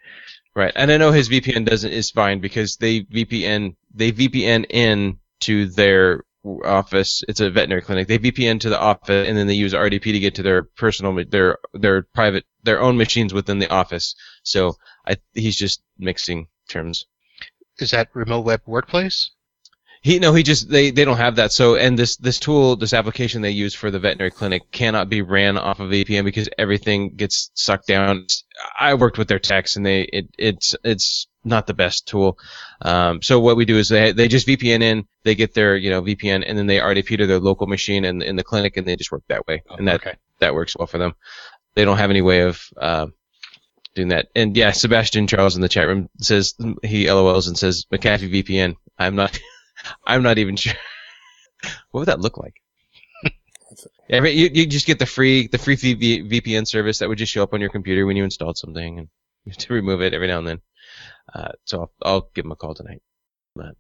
right. 0.55 0.73
And 0.75 0.91
I 0.91 0.97
know 0.97 1.11
his 1.11 1.29
VPN 1.29 1.65
doesn't 1.65 1.91
is 1.91 2.09
fine 2.09 2.39
because 2.39 2.77
they 2.77 3.01
VPN 3.01 3.75
they 3.93 4.11
VPN 4.11 4.65
in 4.71 5.19
to 5.41 5.67
their 5.67 6.23
office. 6.65 7.23
It's 7.27 7.39
a 7.39 7.51
veterinary 7.51 7.83
clinic. 7.83 8.07
They 8.07 8.17
VPN 8.17 8.59
to 8.61 8.69
the 8.69 8.79
office 8.79 9.27
and 9.27 9.37
then 9.37 9.45
they 9.45 9.53
use 9.53 9.73
RDP 9.73 10.11
to 10.11 10.19
get 10.19 10.35
to 10.35 10.43
their 10.43 10.63
personal 10.63 11.23
their 11.29 11.59
their 11.73 12.01
private 12.15 12.45
their 12.63 12.81
own 12.81 12.97
machines 12.97 13.31
within 13.31 13.59
the 13.59 13.71
office. 13.71 14.15
So 14.41 14.75
I 15.05 15.17
he's 15.33 15.55
just 15.55 15.83
mixing 15.99 16.47
terms. 16.69 17.05
Is 17.77 17.91
that 17.91 18.09
remote 18.15 18.41
web 18.41 18.61
workplace? 18.65 19.29
He 20.03 20.19
no, 20.19 20.33
he 20.33 20.43
just 20.43 20.69
they 20.69 20.91
they 20.91 21.05
don't 21.05 21.17
have 21.17 21.37
that. 21.37 21.53
So 21.53 21.75
and 21.75 21.97
this 21.97 22.17
this 22.17 22.37
tool, 22.37 22.75
this 22.75 22.93
application 22.93 23.41
they 23.41 23.51
use 23.51 23.73
for 23.73 23.89
the 23.89 23.99
veterinary 23.99 24.31
clinic 24.31 24.69
cannot 24.69 25.07
be 25.07 25.21
ran 25.21 25.57
off 25.57 25.79
of 25.79 25.91
VPN 25.91 26.25
because 26.25 26.49
everything 26.57 27.15
gets 27.15 27.51
sucked 27.53 27.87
down. 27.87 28.27
I 28.77 28.95
worked 28.95 29.17
with 29.17 29.29
their 29.29 29.39
techs 29.39 29.77
and 29.77 29.85
they 29.85 30.01
it 30.01 30.27
it's 30.37 30.75
it's 30.83 31.27
not 31.45 31.67
the 31.67 31.73
best 31.73 32.05
tool. 32.05 32.37
Um, 32.81 33.21
so 33.21 33.39
what 33.39 33.55
we 33.55 33.63
do 33.63 33.77
is 33.77 33.87
they 33.87 34.11
they 34.11 34.27
just 34.27 34.45
VPN 34.45 34.81
in, 34.81 35.07
they 35.23 35.35
get 35.35 35.53
their 35.53 35.77
you 35.77 35.89
know 35.89 36.01
VPN, 36.01 36.43
and 36.45 36.57
then 36.57 36.67
they 36.67 36.79
RDP 36.79 37.17
to 37.19 37.25
their 37.25 37.39
local 37.39 37.67
machine 37.67 38.03
in 38.03 38.21
in 38.21 38.35
the 38.35 38.43
clinic, 38.43 38.75
and 38.75 38.85
they 38.85 38.97
just 38.97 39.11
work 39.11 39.23
that 39.29 39.47
way, 39.47 39.63
and 39.77 39.87
that 39.87 40.01
okay. 40.01 40.17
that 40.39 40.53
works 40.53 40.75
well 40.75 40.87
for 40.87 40.97
them. 40.97 41.15
They 41.75 41.85
don't 41.85 41.97
have 41.97 42.09
any 42.09 42.21
way 42.21 42.41
of 42.41 42.61
uh, 42.75 43.07
doing 43.95 44.09
that. 44.09 44.27
And 44.35 44.57
yeah, 44.57 44.71
Sebastian 44.71 45.27
Charles 45.27 45.55
in 45.55 45.61
the 45.61 45.69
chat 45.69 45.87
room 45.87 46.09
says 46.19 46.55
he 46.83 47.05
LOLs 47.05 47.47
and 47.47 47.57
says 47.57 47.85
McAfee 47.89 48.43
VPN. 48.43 48.75
I'm 48.99 49.15
not. 49.15 49.39
I'm 50.05 50.23
not 50.23 50.37
even 50.37 50.55
sure. 50.63 50.73
what 51.91 52.01
would 52.01 52.07
that 52.07 52.21
look 52.21 52.37
like? 52.37 52.55
Yeah, 54.09 54.17
I 54.17 54.19
mean, 54.19 54.37
you, 54.37 54.49
you 54.53 54.67
just 54.67 54.85
get 54.85 54.99
the 54.99 55.05
free 55.05 55.47
the 55.47 55.57
free 55.57 55.75
v- 55.75 56.21
VPN 56.29 56.67
service 56.67 56.99
that 56.99 57.09
would 57.09 57.17
just 57.17 57.31
show 57.31 57.41
up 57.41 57.53
on 57.53 57.61
your 57.61 57.69
computer 57.69 58.05
when 58.05 58.17
you 58.17 58.23
installed 58.23 58.57
something, 58.57 58.99
and 58.99 59.07
you 59.45 59.51
have 59.51 59.57
to 59.57 59.73
remove 59.73 60.01
it 60.01 60.13
every 60.13 60.27
now 60.27 60.39
and 60.39 60.47
then. 60.47 60.61
Uh, 61.33 61.51
so 61.63 61.79
I'll, 61.79 61.91
I'll 62.03 62.29
give 62.35 62.45
him 62.45 62.51
a 62.51 62.55
call 62.55 62.75
tonight. 62.75 63.01
But 63.55 63.75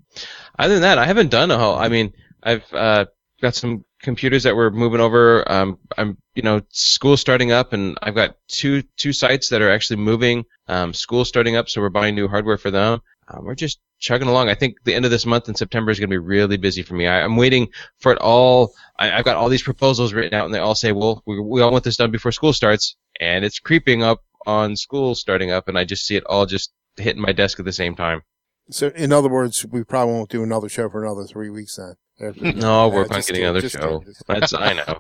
other 0.57 0.75
than 0.75 0.83
that, 0.83 0.97
I 0.97 1.05
haven't 1.05 1.29
done 1.29 1.51
a 1.51 1.57
whole. 1.57 1.75
I 1.75 1.89
mean, 1.89 2.13
I've 2.41 2.63
uh, 2.73 3.05
got 3.41 3.53
some 3.53 3.85
computers 4.01 4.43
that 4.43 4.55
we're 4.55 4.69
moving 4.69 5.01
over. 5.01 5.49
Um, 5.51 5.77
I'm 5.97 6.17
you 6.35 6.41
know 6.43 6.61
school 6.69 7.17
starting 7.17 7.51
up, 7.51 7.73
and 7.73 7.97
I've 8.01 8.15
got 8.15 8.37
two 8.47 8.83
two 8.97 9.13
sites 9.13 9.49
that 9.49 9.61
are 9.61 9.71
actually 9.71 9.97
moving. 9.97 10.45
Um, 10.67 10.93
school 10.93 11.25
starting 11.25 11.55
up, 11.55 11.69
so 11.69 11.81
we're 11.81 11.89
buying 11.89 12.15
new 12.15 12.27
hardware 12.27 12.57
for 12.57 12.71
them. 12.71 13.01
Um, 13.29 13.45
we're 13.45 13.55
just 13.55 13.79
chugging 13.99 14.27
along. 14.27 14.49
I 14.49 14.55
think 14.55 14.83
the 14.83 14.93
end 14.93 15.05
of 15.05 15.11
this 15.11 15.25
month 15.25 15.47
in 15.49 15.55
September 15.55 15.91
is 15.91 15.99
going 15.99 16.09
to 16.09 16.13
be 16.13 16.17
really 16.17 16.57
busy 16.57 16.81
for 16.83 16.93
me. 16.95 17.07
I, 17.07 17.21
I'm 17.23 17.37
waiting 17.37 17.69
for 17.99 18.11
it 18.11 18.17
all. 18.19 18.73
I, 18.99 19.11
I've 19.11 19.25
got 19.25 19.37
all 19.37 19.49
these 19.49 19.63
proposals 19.63 20.13
written 20.13 20.33
out, 20.37 20.45
and 20.45 20.53
they 20.53 20.59
all 20.59 20.75
say, 20.75 20.91
"Well, 20.91 21.23
we, 21.25 21.39
we 21.39 21.61
all 21.61 21.71
want 21.71 21.83
this 21.83 21.97
done 21.97 22.11
before 22.11 22.31
school 22.31 22.53
starts," 22.53 22.95
and 23.19 23.45
it's 23.45 23.59
creeping 23.59 24.03
up 24.03 24.21
on 24.45 24.75
school 24.75 25.15
starting 25.15 25.51
up, 25.51 25.67
and 25.67 25.77
I 25.77 25.85
just 25.85 26.05
see 26.05 26.15
it 26.15 26.25
all 26.25 26.45
just 26.45 26.73
hitting 26.97 27.21
my 27.21 27.31
desk 27.31 27.59
at 27.59 27.65
the 27.65 27.73
same 27.73 27.95
time. 27.95 28.21
So, 28.69 28.87
in 28.89 29.11
other 29.11 29.29
words, 29.29 29.65
we 29.65 29.83
probably 29.83 30.13
won't 30.13 30.29
do 30.29 30.43
another 30.43 30.69
show 30.69 30.89
for 30.89 31.03
another 31.03 31.25
three 31.25 31.49
weeks 31.49 31.77
then. 31.77 31.95
No, 32.35 32.81
I'll 32.81 32.89
Yeah, 32.89 32.95
work 32.95 33.11
on 33.11 33.19
getting 33.19 33.35
kidding, 33.35 33.43
another 33.43 33.67
show. 33.67 33.99
kidding, 33.99 34.13
That's 34.27 34.53
I 34.53 34.73
know. 34.73 34.99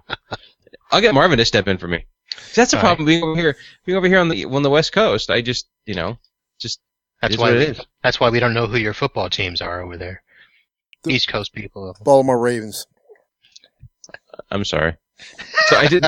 I'll 0.91 1.01
get 1.01 1.13
Marvin 1.13 1.37
to 1.37 1.45
step 1.45 1.67
in 1.67 1.77
for 1.77 1.87
me. 1.87 2.05
That's 2.55 2.71
the 2.71 2.77
Right. 2.77 2.83
problem 2.83 3.05
being 3.05 3.23
over 3.23 3.35
here, 3.35 3.55
being 3.85 3.97
over 3.97 4.07
here 4.07 4.19
on 4.19 4.29
the 4.29 4.45
on 4.45 4.63
the 4.63 4.69
West 4.69 4.91
Coast. 4.91 5.29
I 5.29 5.41
just, 5.41 5.67
you 5.85 5.93
know, 5.95 6.17
just 6.59 6.79
That's 7.23 7.35
is 7.35 7.39
why 7.39 7.51
we, 7.51 7.57
it 7.57 7.69
is. 7.69 7.85
that's 8.03 8.19
why 8.19 8.29
we 8.29 8.39
don't 8.39 8.53
know 8.53 8.67
who 8.67 8.77
your 8.77 8.93
football 8.93 9.29
teams 9.29 9.61
are 9.61 9.81
over 9.81 9.97
there. 9.97 10.23
The- 11.03 11.13
East 11.13 11.29
Coast 11.29 11.53
people. 11.53 11.95
Baltimore 12.03 12.37
Ravens. 12.37 12.85
I'm 14.51 14.65
sorry. 14.65 14.95
So 15.67 15.77
I 15.77 15.87
did 15.87 16.05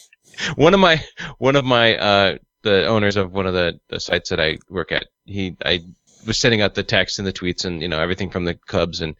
one 0.56 0.74
of 0.74 0.80
my 0.80 1.02
one 1.38 1.56
of 1.56 1.64
my 1.64 1.96
uh 1.96 2.38
the 2.62 2.86
owners 2.86 3.16
of 3.16 3.32
one 3.32 3.46
of 3.46 3.54
the, 3.54 3.80
the 3.88 3.98
sites 3.98 4.28
that 4.30 4.40
I 4.40 4.58
work 4.68 4.92
at. 4.92 5.06
He 5.24 5.56
I 5.64 5.80
was 6.26 6.36
sending 6.36 6.60
out 6.60 6.74
the 6.74 6.82
texts 6.82 7.18
and 7.18 7.26
the 7.26 7.32
tweets 7.32 7.64
and 7.64 7.80
you 7.80 7.88
know 7.88 8.00
everything 8.00 8.30
from 8.30 8.44
the 8.44 8.54
Cubs 8.54 9.00
and 9.00 9.16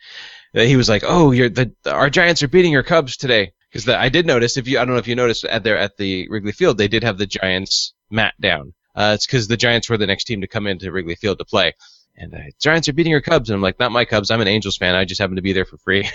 he 0.52 0.76
was 0.76 0.88
like, 0.88 1.04
"Oh, 1.06 1.30
you're 1.30 1.48
the 1.48 1.72
our 1.86 2.10
Giants 2.10 2.42
are 2.42 2.48
beating 2.48 2.72
your 2.72 2.82
Cubs 2.82 3.16
today." 3.16 3.52
Because 3.70 3.88
I 3.88 4.08
did 4.08 4.26
notice 4.26 4.56
if 4.56 4.66
you 4.66 4.78
I 4.78 4.84
don't 4.84 4.94
know 4.94 5.00
if 5.00 5.08
you 5.08 5.14
noticed 5.14 5.44
at 5.44 5.62
there 5.62 5.78
at 5.78 5.96
the 5.96 6.28
Wrigley 6.28 6.52
Field 6.52 6.76
they 6.76 6.88
did 6.88 7.04
have 7.04 7.18
the 7.18 7.26
Giants 7.26 7.94
mat 8.10 8.34
down. 8.40 8.74
Uh, 9.00 9.14
it's 9.14 9.24
because 9.24 9.48
the 9.48 9.56
Giants 9.56 9.88
were 9.88 9.96
the 9.96 10.06
next 10.06 10.24
team 10.24 10.42
to 10.42 10.46
come 10.46 10.66
into 10.66 10.92
Wrigley 10.92 11.14
Field 11.14 11.38
to 11.38 11.44
play. 11.46 11.72
And 12.18 12.34
uh, 12.34 12.38
Giants 12.60 12.86
are 12.86 12.92
beating 12.92 13.12
your 13.12 13.22
Cubs, 13.22 13.48
and 13.48 13.54
I'm 13.54 13.62
like, 13.62 13.78
not 13.80 13.92
my 13.92 14.04
Cubs. 14.04 14.30
I'm 14.30 14.42
an 14.42 14.48
Angels 14.48 14.76
fan. 14.76 14.94
I 14.94 15.06
just 15.06 15.18
happen 15.18 15.36
to 15.36 15.42
be 15.42 15.54
there 15.54 15.64
for 15.64 15.78
free. 15.78 16.06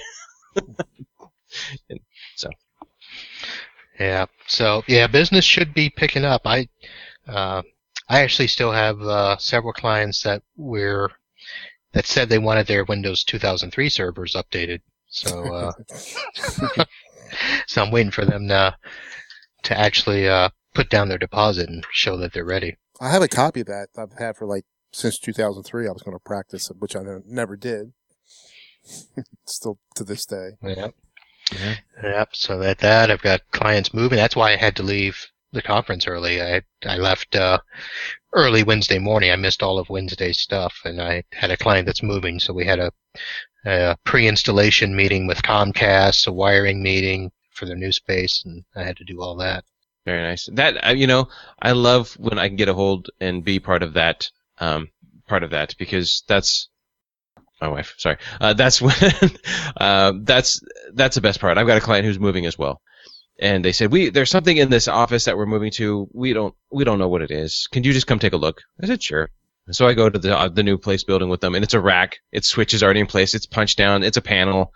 so. 2.36 2.50
Yeah. 4.00 4.28
So 4.46 4.84
yeah, 4.88 5.08
business 5.08 5.44
should 5.44 5.74
be 5.74 5.90
picking 5.90 6.26
up. 6.26 6.44
I 6.46 6.68
uh, 7.28 7.64
I 8.08 8.22
actually 8.22 8.50
still 8.50 8.72
have 8.72 9.02
uh, 9.02 9.38
several 9.38 9.74
clients 9.74 10.22
that 10.22 10.44
were 10.56 11.10
that 11.94 12.06
said 12.06 12.30
they 12.30 12.38
wanted 12.38 12.68
their 12.68 12.86
Windows 12.86 13.24
2003 13.24 13.90
servers 13.90 14.36
updated. 14.36 14.82
So 15.08 15.56
uh, 15.56 15.72
so 17.66 17.82
I'm 17.82 17.92
waiting 17.92 18.12
for 18.12 18.26
them 18.26 18.48
to 18.50 18.76
to 19.64 19.80
actually 19.80 20.30
uh, 20.30 20.50
put 20.76 20.90
down 20.90 21.10
their 21.10 21.18
deposit 21.18 21.70
and 21.70 21.86
show 21.92 22.18
that 22.18 22.34
they're 22.34 22.46
ready. 22.46 22.78
I 23.02 23.10
have 23.10 23.24
a 23.24 23.28
copy 23.28 23.62
of 23.62 23.68
that 23.68 23.88
I've 23.98 24.14
had 24.20 24.38
for 24.38 24.46
like 24.46 24.66
since 24.92 25.18
2003. 25.18 25.88
I 25.88 25.92
was 25.92 26.04
going 26.04 26.16
to 26.16 26.24
practice 26.24 26.70
it, 26.70 26.78
which 26.80 26.96
I 26.96 27.02
never 27.26 27.56
did. 27.56 27.94
Still 29.46 29.80
to 29.96 30.04
this 30.04 30.26
day. 30.26 30.52
Yeah. 30.62 30.90
Yeah. 31.52 31.76
Yep. 32.04 32.30
So 32.34 32.60
that 32.60 32.80
that 32.80 33.12
I've 33.12 33.22
got 33.22 33.42
clients 33.52 33.94
moving. 33.94 34.18
That's 34.18 34.36
why 34.36 34.54
I 34.54 34.58
had 34.58 34.76
to 34.78 34.84
leave 34.84 35.26
the 35.52 35.62
conference 35.62 36.08
early. 36.08 36.42
I 36.42 36.62
I 36.86 36.98
left 36.98 37.36
uh, 37.36 37.60
early 38.34 38.64
Wednesday 38.64 39.00
morning. 39.00 39.32
I 39.32 39.36
missed 39.36 39.64
all 39.64 39.80
of 39.80 39.90
Wednesday's 39.90 40.40
stuff, 40.40 40.82
and 40.86 41.02
I 41.02 41.24
had 41.32 41.52
a 41.52 41.58
client 41.58 41.86
that's 41.86 42.04
moving. 42.04 42.40
So 42.40 42.54
we 42.54 42.66
had 42.66 42.80
a, 42.80 42.92
a 43.66 43.98
pre-installation 44.04 44.96
meeting 44.96 45.28
with 45.28 45.42
Comcast, 45.42 46.28
a 46.28 46.32
wiring 46.32 46.84
meeting 46.84 47.32
for 47.52 47.66
their 47.66 47.78
new 47.78 47.92
space, 47.92 48.44
and 48.46 48.64
I 48.76 48.84
had 48.84 48.98
to 48.98 49.06
do 49.06 49.22
all 49.22 49.36
that. 49.38 49.64
Very 50.06 50.22
nice. 50.22 50.48
That 50.54 50.88
uh, 50.88 50.92
you 50.92 51.08
know, 51.08 51.30
I 51.60 51.72
love 51.72 52.14
when 52.14 52.38
I 52.38 52.48
can 52.48 52.58
get 52.58 52.70
a 52.70 52.74
hold 52.74 53.10
and 53.20 53.44
be 53.44 53.60
part 53.60 53.84
of 53.84 53.94
that. 53.94 54.30
Um, 54.60 54.90
part 55.28 55.44
of 55.44 55.50
that 55.52 55.76
because 55.78 56.24
that's 56.28 56.70
my 57.60 57.68
wife. 57.68 57.96
Sorry. 57.98 58.18
Uh, 58.40 58.54
that's 58.54 58.82
when. 58.82 58.94
uh, 59.78 60.14
that's 60.22 60.62
that's 60.94 61.16
the 61.16 61.22
best 61.22 61.40
part. 61.40 61.58
I've 61.58 61.68
got 61.68 61.78
a 61.78 61.82
client 61.82 62.06
who's 62.06 62.20
moving 62.20 62.46
as 62.46 62.58
well, 62.58 62.82
and 63.40 63.66
they 63.66 63.72
said 63.72 63.92
we 63.92 64.10
there's 64.10 64.30
something 64.30 64.56
in 64.56 64.70
this 64.70 64.88
office 64.88 65.26
that 65.26 65.38
we're 65.38 65.46
moving 65.48 65.72
to. 65.72 66.08
We 66.14 66.34
don't 66.34 66.54
we 66.72 66.84
don't 66.84 67.00
know 67.00 67.10
what 67.10 67.24
it 67.24 67.32
is. 67.32 67.68
Can 67.72 67.84
you 67.84 67.92
just 67.92 68.08
come 68.08 68.20
take 68.20 68.34
a 68.34 68.38
look? 68.38 68.62
I 68.82 68.88
said 68.88 69.02
sure. 69.02 69.30
So 69.72 69.88
I 69.88 69.96
go 69.96 70.10
to 70.10 70.20
the 70.20 70.38
uh, 70.38 70.50
the 70.50 70.62
new 70.62 70.78
place 70.78 71.04
building 71.04 71.30
with 71.30 71.42
them, 71.42 71.56
and 71.56 71.64
it's 71.64 71.74
a 71.74 71.80
rack. 71.80 72.20
Its 72.32 72.48
switch 72.48 72.76
is 72.76 72.84
already 72.84 73.00
in 73.00 73.08
place. 73.08 73.34
It's 73.34 73.48
punched 73.48 73.80
down. 73.80 74.04
It's 74.04 74.18
a 74.18 74.22
panel. 74.22 74.72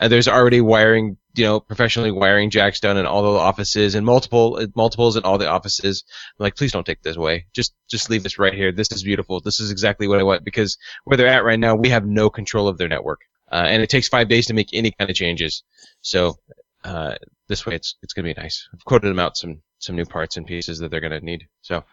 And 0.00 0.10
there's 0.10 0.28
already 0.28 0.62
wiring, 0.62 1.18
you 1.34 1.44
know, 1.44 1.60
professionally 1.60 2.10
wiring 2.10 2.48
jacks 2.48 2.80
done 2.80 2.96
in 2.96 3.04
all 3.04 3.22
the 3.22 3.38
offices 3.38 3.94
and 3.94 4.06
multiple 4.06 4.66
multiples 4.74 5.16
in 5.16 5.24
all 5.24 5.36
the 5.36 5.46
offices. 5.46 6.04
I'm 6.38 6.44
like, 6.44 6.56
please 6.56 6.72
don't 6.72 6.86
take 6.86 7.02
this 7.02 7.16
away. 7.16 7.46
Just 7.52 7.74
just 7.86 8.08
leave 8.08 8.22
this 8.22 8.38
right 8.38 8.54
here. 8.54 8.72
This 8.72 8.90
is 8.92 9.02
beautiful. 9.02 9.40
This 9.40 9.60
is 9.60 9.70
exactly 9.70 10.08
what 10.08 10.18
I 10.18 10.22
want 10.22 10.42
because 10.42 10.78
where 11.04 11.18
they're 11.18 11.26
at 11.26 11.44
right 11.44 11.60
now, 11.60 11.74
we 11.74 11.90
have 11.90 12.06
no 12.06 12.30
control 12.30 12.66
of 12.66 12.78
their 12.78 12.88
network, 12.88 13.20
uh, 13.52 13.66
and 13.66 13.82
it 13.82 13.90
takes 13.90 14.08
five 14.08 14.28
days 14.28 14.46
to 14.46 14.54
make 14.54 14.70
any 14.72 14.90
kind 14.90 15.10
of 15.10 15.16
changes. 15.16 15.64
So 16.00 16.38
uh, 16.82 17.16
this 17.46 17.66
way, 17.66 17.74
it's 17.74 17.96
it's 18.02 18.14
gonna 18.14 18.32
be 18.32 18.40
nice. 18.40 18.66
I've 18.72 18.84
quoted 18.86 19.08
them 19.08 19.18
out 19.18 19.36
some 19.36 19.60
some 19.80 19.96
new 19.96 20.06
parts 20.06 20.38
and 20.38 20.46
pieces 20.46 20.78
that 20.78 20.90
they're 20.90 21.00
gonna 21.00 21.20
need. 21.20 21.46
So. 21.60 21.84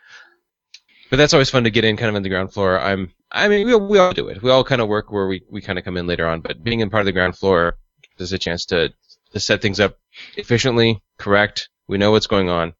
But 1.09 1.15
that's 1.15 1.33
always 1.33 1.49
fun 1.49 1.63
to 1.63 1.69
get 1.69 1.85
in 1.85 1.95
kind 1.95 2.09
of 2.09 2.15
on 2.15 2.23
the 2.23 2.27
ground 2.27 2.51
floor. 2.51 2.77
I'm, 2.77 3.13
I 3.31 3.47
mean, 3.47 3.65
we, 3.65 3.73
we 3.73 3.97
all 3.97 4.11
do 4.11 4.27
it. 4.27 4.43
We 4.43 4.51
all 4.51 4.65
kind 4.65 4.81
of 4.81 4.89
work 4.89 5.09
where 5.09 5.25
we, 5.25 5.41
we 5.49 5.61
kind 5.61 5.79
of 5.79 5.85
come 5.85 5.95
in 5.95 6.05
later 6.05 6.27
on, 6.27 6.41
but 6.41 6.61
being 6.61 6.81
in 6.81 6.89
part 6.89 6.99
of 6.99 7.05
the 7.05 7.13
ground 7.13 7.37
floor 7.37 7.77
us 8.21 8.31
a 8.31 8.37
chance 8.37 8.65
to, 8.65 8.93
to 9.31 9.39
set 9.39 9.61
things 9.61 9.79
up 9.79 9.97
efficiently, 10.35 11.01
correct. 11.17 11.69
We 11.87 11.97
know 11.97 12.11
what's 12.11 12.27
going 12.27 12.49
on. 12.49 12.73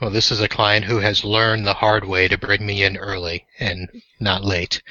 Well, 0.00 0.10
this 0.10 0.30
is 0.30 0.40
a 0.40 0.48
client 0.48 0.84
who 0.84 0.98
has 0.98 1.24
learned 1.24 1.66
the 1.66 1.74
hard 1.74 2.04
way 2.04 2.28
to 2.28 2.36
bring 2.36 2.66
me 2.66 2.82
in 2.82 2.96
early 2.96 3.46
and 3.58 3.88
not 4.20 4.44
late, 4.44 4.82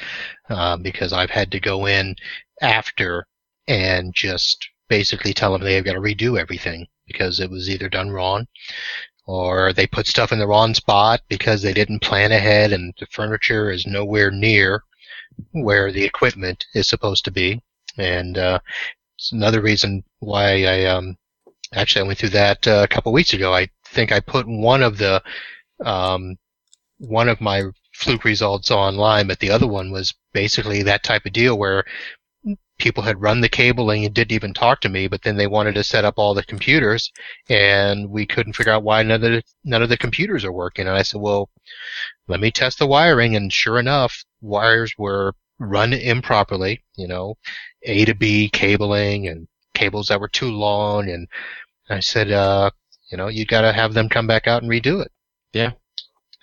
uh, 0.50 0.78
because 0.78 1.14
I've 1.14 1.30
had 1.30 1.52
to 1.52 1.60
go 1.60 1.86
in 1.86 2.16
after 2.62 3.28
and 3.68 4.14
just 4.14 4.70
basically 4.90 5.34
tell 5.34 5.54
them 5.54 5.64
they've 5.64 5.84
got 5.84 5.94
to 5.94 6.00
redo 6.00 6.40
everything 6.40 6.88
because 7.08 7.40
it 7.40 7.50
was 7.50 7.70
either 7.70 7.90
done 7.90 8.10
wrong 8.10 8.48
or 9.26 9.74
they 9.74 9.88
put 9.88 10.08
stuff 10.08 10.32
in 10.32 10.40
the 10.40 10.48
wrong 10.48 10.74
spot 10.74 11.22
because 11.30 11.62
they 11.62 11.74
didn't 11.74 12.02
plan 12.02 12.32
ahead 12.32 12.72
and 12.74 12.94
the 13.00 13.06
furniture 13.08 13.70
is 13.70 13.86
nowhere 13.86 14.32
near 14.32 14.84
where 15.52 15.92
the 15.92 16.04
equipment 16.04 16.66
is 16.74 16.88
supposed 16.88 17.26
to 17.26 17.32
be. 17.32 17.62
And 17.98 18.38
uh, 18.38 18.60
it's 19.24 19.32
another 19.32 19.62
reason 19.62 20.04
why 20.20 20.66
I 20.66 20.84
um, 20.84 21.16
actually 21.74 22.02
I 22.04 22.08
went 22.08 22.20
through 22.20 22.30
that 22.32 22.68
uh, 22.68 22.82
a 22.84 22.88
couple 22.90 23.14
weeks 23.14 23.32
ago. 23.32 23.54
I 23.54 23.70
think 23.86 24.12
I 24.12 24.20
put 24.20 24.46
one 24.46 24.84
of 24.84 24.98
the 24.98 25.24
um, 25.86 26.36
one 26.98 27.30
of 27.30 27.40
my 27.40 27.64
fluke 27.94 28.26
results 28.26 28.70
online, 28.70 29.28
but 29.28 29.40
the 29.40 29.50
other 29.50 29.66
one 29.66 29.92
was 29.92 30.14
basically 30.34 30.84
that 30.84 31.04
type 31.04 31.26
of 31.26 31.32
deal 31.32 31.58
where 31.58 31.86
people 32.80 33.02
had 33.02 33.22
run 33.22 33.40
the 33.40 33.48
cabling 33.48 34.04
and 34.04 34.14
didn't 34.14 34.34
even 34.34 34.54
talk 34.54 34.82
to 34.82 34.90
me, 34.90 35.08
but 35.08 35.22
then 35.22 35.38
they 35.38 35.48
wanted 35.48 35.76
to 35.76 35.86
set 35.86 36.04
up 36.04 36.16
all 36.18 36.34
the 36.34 36.44
computers, 36.44 37.10
and 37.48 38.10
we 38.10 38.26
couldn't 38.26 38.54
figure 38.58 38.74
out 38.74 38.84
why 38.84 39.04
none 39.04 39.24
of 39.24 39.32
the, 39.32 39.44
none 39.64 39.82
of 39.82 39.88
the 39.88 39.96
computers 39.96 40.44
are 40.44 40.52
working. 40.52 40.86
And 40.86 40.98
I 40.98 41.04
said, 41.04 41.22
well, 41.22 41.50
let 42.28 42.42
me 42.42 42.52
test 42.52 42.80
the 42.80 42.88
wiring, 42.88 43.38
and 43.38 43.54
sure 43.54 43.80
enough, 43.80 44.26
wires 44.42 44.94
were 44.98 45.34
run 45.60 45.94
improperly. 45.94 46.84
You 46.96 47.08
know, 47.08 47.36
A 47.84 48.06
to 48.06 48.16
B 48.16 48.50
cabling 48.50 49.28
and 49.28 49.48
cables 49.74 50.08
that 50.08 50.20
were 50.20 50.30
too 50.30 50.52
long, 50.52 51.10
and 51.10 51.28
I 51.90 52.00
said, 52.00 52.32
uh, 52.32 52.72
you 53.12 53.18
know, 53.18 53.28
you 53.28 53.46
got 53.46 53.62
to 53.62 53.74
have 53.74 53.94
them 53.94 54.10
come 54.10 54.28
back 54.28 54.48
out 54.48 54.64
and 54.64 54.72
redo 54.72 55.02
it. 55.02 55.12
Yeah. 55.54 55.72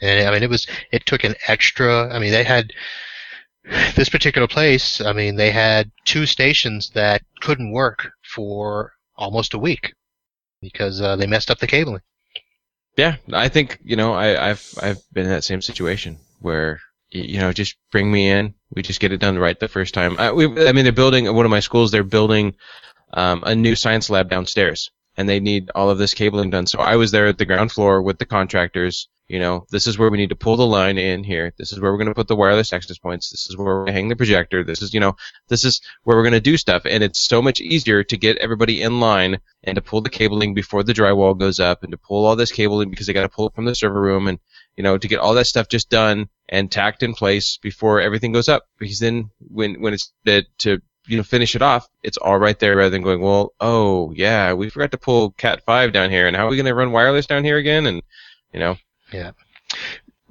And 0.01 0.27
I 0.27 0.33
mean, 0.33 0.43
it 0.43 0.51
was 0.51 0.67
it 0.93 1.05
took 1.07 1.25
an 1.25 1.35
extra. 1.47 2.13
I 2.15 2.19
mean, 2.19 2.33
they 2.33 2.45
had 2.45 2.73
this 3.95 4.09
particular 4.09 4.49
place. 4.49 5.01
I 5.01 5.13
mean, 5.13 5.37
they 5.37 5.51
had 5.51 5.91
two 6.05 6.27
stations 6.27 6.91
that 6.91 7.23
couldn't 7.41 7.73
work 7.73 8.13
for 8.35 8.93
almost 9.17 9.55
a 9.55 9.59
week 9.59 9.93
because 10.61 11.01
uh, 11.01 11.17
they 11.17 11.27
messed 11.27 11.51
up 11.51 11.59
the 11.59 11.67
cabling. 11.67 12.01
Yeah, 12.97 13.17
I 13.33 13.49
think 13.49 13.79
you 13.85 13.97
know 13.97 14.13
I, 14.15 14.51
I've 14.51 14.75
I've 14.83 14.99
been 15.13 15.25
in 15.25 15.31
that 15.31 15.45
same 15.45 15.63
situation 15.63 16.19
where 16.41 16.81
you 17.11 17.39
know 17.39 17.53
just 17.53 17.77
bring 17.93 18.11
me 18.11 18.29
in, 18.29 18.55
we 18.75 18.83
just 18.83 19.01
get 19.01 19.13
it 19.13 19.21
done 19.21 19.39
right 19.39 19.59
the 19.59 19.69
first 19.69 19.95
time. 19.95 20.17
I, 20.19 20.33
we, 20.33 20.45
I 20.67 20.73
mean, 20.73 20.85
they're 20.85 20.93
building 20.93 21.33
one 21.35 21.45
of 21.45 21.51
my 21.51 21.61
schools. 21.61 21.91
They're 21.91 22.05
building 22.05 22.55
um, 23.13 23.43
a 23.45 23.55
new 23.55 23.75
science 23.75 24.11
lab 24.11 24.31
downstairs, 24.31 24.91
and 25.17 25.29
they 25.29 25.41
need 25.41 25.71
all 25.75 25.91
of 25.91 25.99
this 25.99 26.15
cabling 26.15 26.51
done. 26.51 26.67
So 26.67 26.79
I 26.79 26.97
was 26.97 27.11
there 27.11 27.27
at 27.27 27.39
the 27.39 27.45
ground 27.47 27.73
floor 27.73 28.03
with 28.03 28.19
the 28.19 28.27
contractors. 28.27 29.09
You 29.27 29.39
know, 29.39 29.65
this 29.71 29.87
is 29.87 29.97
where 29.97 30.11
we 30.11 30.19
need 30.19 30.31
to 30.31 30.37
pull 30.37 30.57
the 30.57 30.67
line 30.67 30.99
in 30.99 31.23
here. 31.23 31.53
This 31.57 31.73
is 31.73 31.79
where 31.79 31.93
we're 31.93 31.99
going 31.99 32.09
to 32.09 32.15
put 32.15 32.27
the 32.27 32.35
wireless 32.35 32.73
access 32.73 32.99
points. 32.99 33.31
This 33.31 33.49
is 33.49 33.57
where 33.57 33.67
we're 33.67 33.85
going 33.85 33.87
to 33.87 33.93
hang 33.93 34.09
the 34.09 34.17
projector. 34.17 34.65
This 34.65 34.83
is, 34.83 34.93
you 34.93 34.99
know, 34.99 35.15
this 35.47 35.65
is 35.65 35.81
where 36.03 36.17
we're 36.17 36.25
going 36.25 36.33
to 36.33 36.41
do 36.41 36.57
stuff. 36.57 36.83
And 36.85 37.05
it's 37.05 37.21
so 37.21 37.41
much 37.41 37.61
easier 37.61 38.03
to 38.03 38.17
get 38.17 38.39
everybody 38.39 38.83
in 38.83 38.99
line 38.99 39.39
and 39.63 39.77
to 39.77 39.83
pull 39.83 40.01
the 40.01 40.11
cabling 40.11 40.53
before 40.53 40.83
the 40.83 40.93
drywall 40.93 41.39
goes 41.39 41.61
up 41.61 41.85
and 41.85 41.93
to 41.93 41.99
pull 41.99 42.27
all 42.27 42.35
this 42.35 42.51
cabling 42.51 42.91
because 42.91 43.07
they 43.07 43.13
got 43.13 43.23
to 43.23 43.29
pull 43.29 43.47
it 43.47 43.55
from 43.55 43.67
the 43.67 43.75
server 43.77 44.01
room 44.01 44.27
and, 44.27 44.41
you 44.81 44.83
know, 44.83 44.97
to 44.97 45.09
get 45.09 45.19
all 45.19 45.35
that 45.35 45.45
stuff 45.45 45.69
just 45.69 45.91
done 45.91 46.27
and 46.49 46.73
tacked 46.73 47.03
in 47.03 47.13
place 47.13 47.59
before 47.59 48.01
everything 48.01 48.33
goes 48.33 48.49
up. 48.49 48.65
Because 48.79 48.99
then 48.99 49.29
when, 49.51 49.79
when 49.83 49.93
it's 49.93 50.11
to, 50.25 50.43
to 50.61 50.81
you 51.07 51.19
know, 51.19 51.23
finish 51.23 51.55
it 51.55 51.61
off, 51.61 51.87
it's 52.03 52.17
all 52.17 52.39
right 52.39 52.59
there 52.59 52.77
rather 52.77 52.89
than 52.89 53.03
going, 53.03 53.21
well, 53.21 53.53
oh, 53.61 54.11
yeah, 54.13 54.55
we 54.55 54.71
forgot 54.71 54.91
to 54.93 54.97
pull 54.97 55.33
Cat 55.33 55.63
5 55.67 55.93
down 55.93 56.11
here 56.11 56.27
and 56.27 56.35
how 56.35 56.47
are 56.47 56.49
we 56.49 56.57
going 56.57 56.65
to 56.65 56.75
run 56.75 56.93
wireless 56.93 57.27
down 57.27 57.45
here 57.45 57.59
again? 57.59 57.85
And, 57.85 58.01
you 58.55 58.61
know, 58.61 58.79
Yeah. 59.13 59.33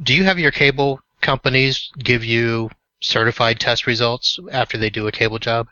Do 0.02 0.16
you 0.16 0.24
have 0.24 0.40
your 0.40 0.50
cable 0.50 1.00
companies 1.22 1.92
give 2.00 2.26
you 2.26 2.72
certified 3.02 3.60
test 3.60 3.86
results 3.86 4.40
after 4.52 4.80
they 4.80 4.90
do 4.90 5.06
a 5.06 5.12
cable 5.12 5.38
job? 5.38 5.68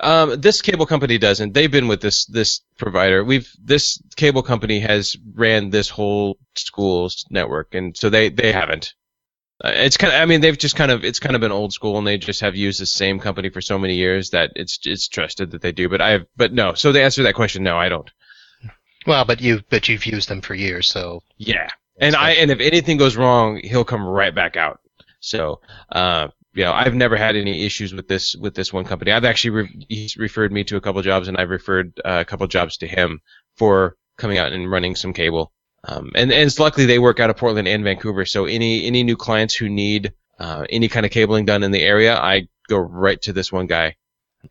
Um, 0.00 0.40
this 0.40 0.62
cable 0.62 0.86
company 0.86 1.18
doesn't. 1.18 1.54
They've 1.54 1.70
been 1.70 1.88
with 1.88 2.00
this 2.00 2.26
this 2.26 2.60
provider. 2.78 3.24
We've 3.24 3.50
this 3.62 4.00
cable 4.16 4.42
company 4.42 4.80
has 4.80 5.16
ran 5.34 5.70
this 5.70 5.88
whole 5.88 6.38
school's 6.54 7.24
network, 7.30 7.74
and 7.74 7.96
so 7.96 8.08
they 8.08 8.28
they 8.28 8.52
haven't. 8.52 8.94
Uh, 9.62 9.72
it's 9.74 9.96
kind 9.96 10.12
of. 10.12 10.20
I 10.20 10.26
mean, 10.26 10.40
they've 10.40 10.56
just 10.56 10.76
kind 10.76 10.92
of. 10.92 11.04
It's 11.04 11.18
kind 11.18 11.34
of 11.34 11.40
been 11.40 11.50
old 11.50 11.72
school, 11.72 11.98
and 11.98 12.06
they 12.06 12.16
just 12.16 12.42
have 12.42 12.54
used 12.54 12.80
the 12.80 12.86
same 12.86 13.18
company 13.18 13.48
for 13.48 13.60
so 13.60 13.78
many 13.78 13.96
years 13.96 14.30
that 14.30 14.52
it's 14.54 14.78
it's 14.84 15.08
trusted 15.08 15.50
that 15.50 15.62
they 15.62 15.72
do. 15.72 15.88
But 15.88 16.00
I 16.00 16.10
have. 16.10 16.26
But 16.36 16.52
no. 16.52 16.74
So 16.74 16.92
the 16.92 17.02
answer 17.02 17.22
to 17.22 17.24
that 17.24 17.34
question, 17.34 17.64
no, 17.64 17.76
I 17.76 17.88
don't. 17.88 18.08
Well, 19.06 19.24
but 19.24 19.40
you 19.40 19.62
but 19.68 19.88
you've 19.88 20.06
used 20.06 20.28
them 20.28 20.42
for 20.42 20.54
years, 20.54 20.86
so 20.86 21.22
Yeah, 21.38 21.68
and 21.98 22.14
I 22.14 22.32
and 22.32 22.50
if 22.50 22.60
anything 22.60 22.98
goes 22.98 23.16
wrong, 23.16 23.60
he'll 23.64 23.84
come 23.84 24.04
right 24.04 24.34
back 24.34 24.56
out. 24.56 24.80
So, 25.20 25.60
uh, 25.90 26.28
you 26.58 26.64
know, 26.64 26.72
I've 26.72 26.94
never 26.94 27.16
had 27.16 27.36
any 27.36 27.64
issues 27.64 27.94
with 27.94 28.08
this 28.08 28.34
with 28.34 28.52
this 28.54 28.72
one 28.72 28.84
company. 28.84 29.12
I've 29.12 29.24
actually 29.24 29.50
re- 29.50 29.86
he's 29.88 30.16
referred 30.16 30.52
me 30.52 30.64
to 30.64 30.76
a 30.76 30.80
couple 30.80 31.00
jobs, 31.02 31.28
and 31.28 31.36
I've 31.36 31.50
referred 31.50 32.00
uh, 32.04 32.18
a 32.20 32.24
couple 32.24 32.48
jobs 32.48 32.78
to 32.78 32.88
him 32.88 33.20
for 33.56 33.96
coming 34.16 34.38
out 34.38 34.52
and 34.52 34.68
running 34.68 34.96
some 34.96 35.12
cable. 35.12 35.52
Um, 35.84 36.10
and 36.16 36.32
and 36.32 36.42
it's 36.48 36.58
luckily 36.58 36.84
they 36.84 36.98
work 36.98 37.20
out 37.20 37.30
of 37.30 37.36
Portland 37.36 37.68
and 37.68 37.84
Vancouver, 37.84 38.26
so 38.26 38.46
any 38.46 38.84
any 38.86 39.04
new 39.04 39.16
clients 39.16 39.54
who 39.54 39.68
need 39.68 40.12
uh, 40.40 40.66
any 40.68 40.88
kind 40.88 41.06
of 41.06 41.12
cabling 41.12 41.44
done 41.44 41.62
in 41.62 41.70
the 41.70 41.82
area, 41.82 42.18
I 42.18 42.48
go 42.68 42.78
right 42.78 43.22
to 43.22 43.32
this 43.32 43.52
one 43.52 43.68
guy, 43.68 43.94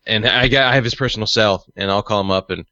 and 0.06 0.26
I 0.26 0.48
got 0.48 0.72
I 0.72 0.76
have 0.76 0.84
his 0.84 0.94
personal 0.94 1.26
cell, 1.26 1.66
and 1.76 1.90
I'll 1.90 2.02
call 2.02 2.22
him 2.22 2.30
up 2.30 2.48
and 2.48 2.64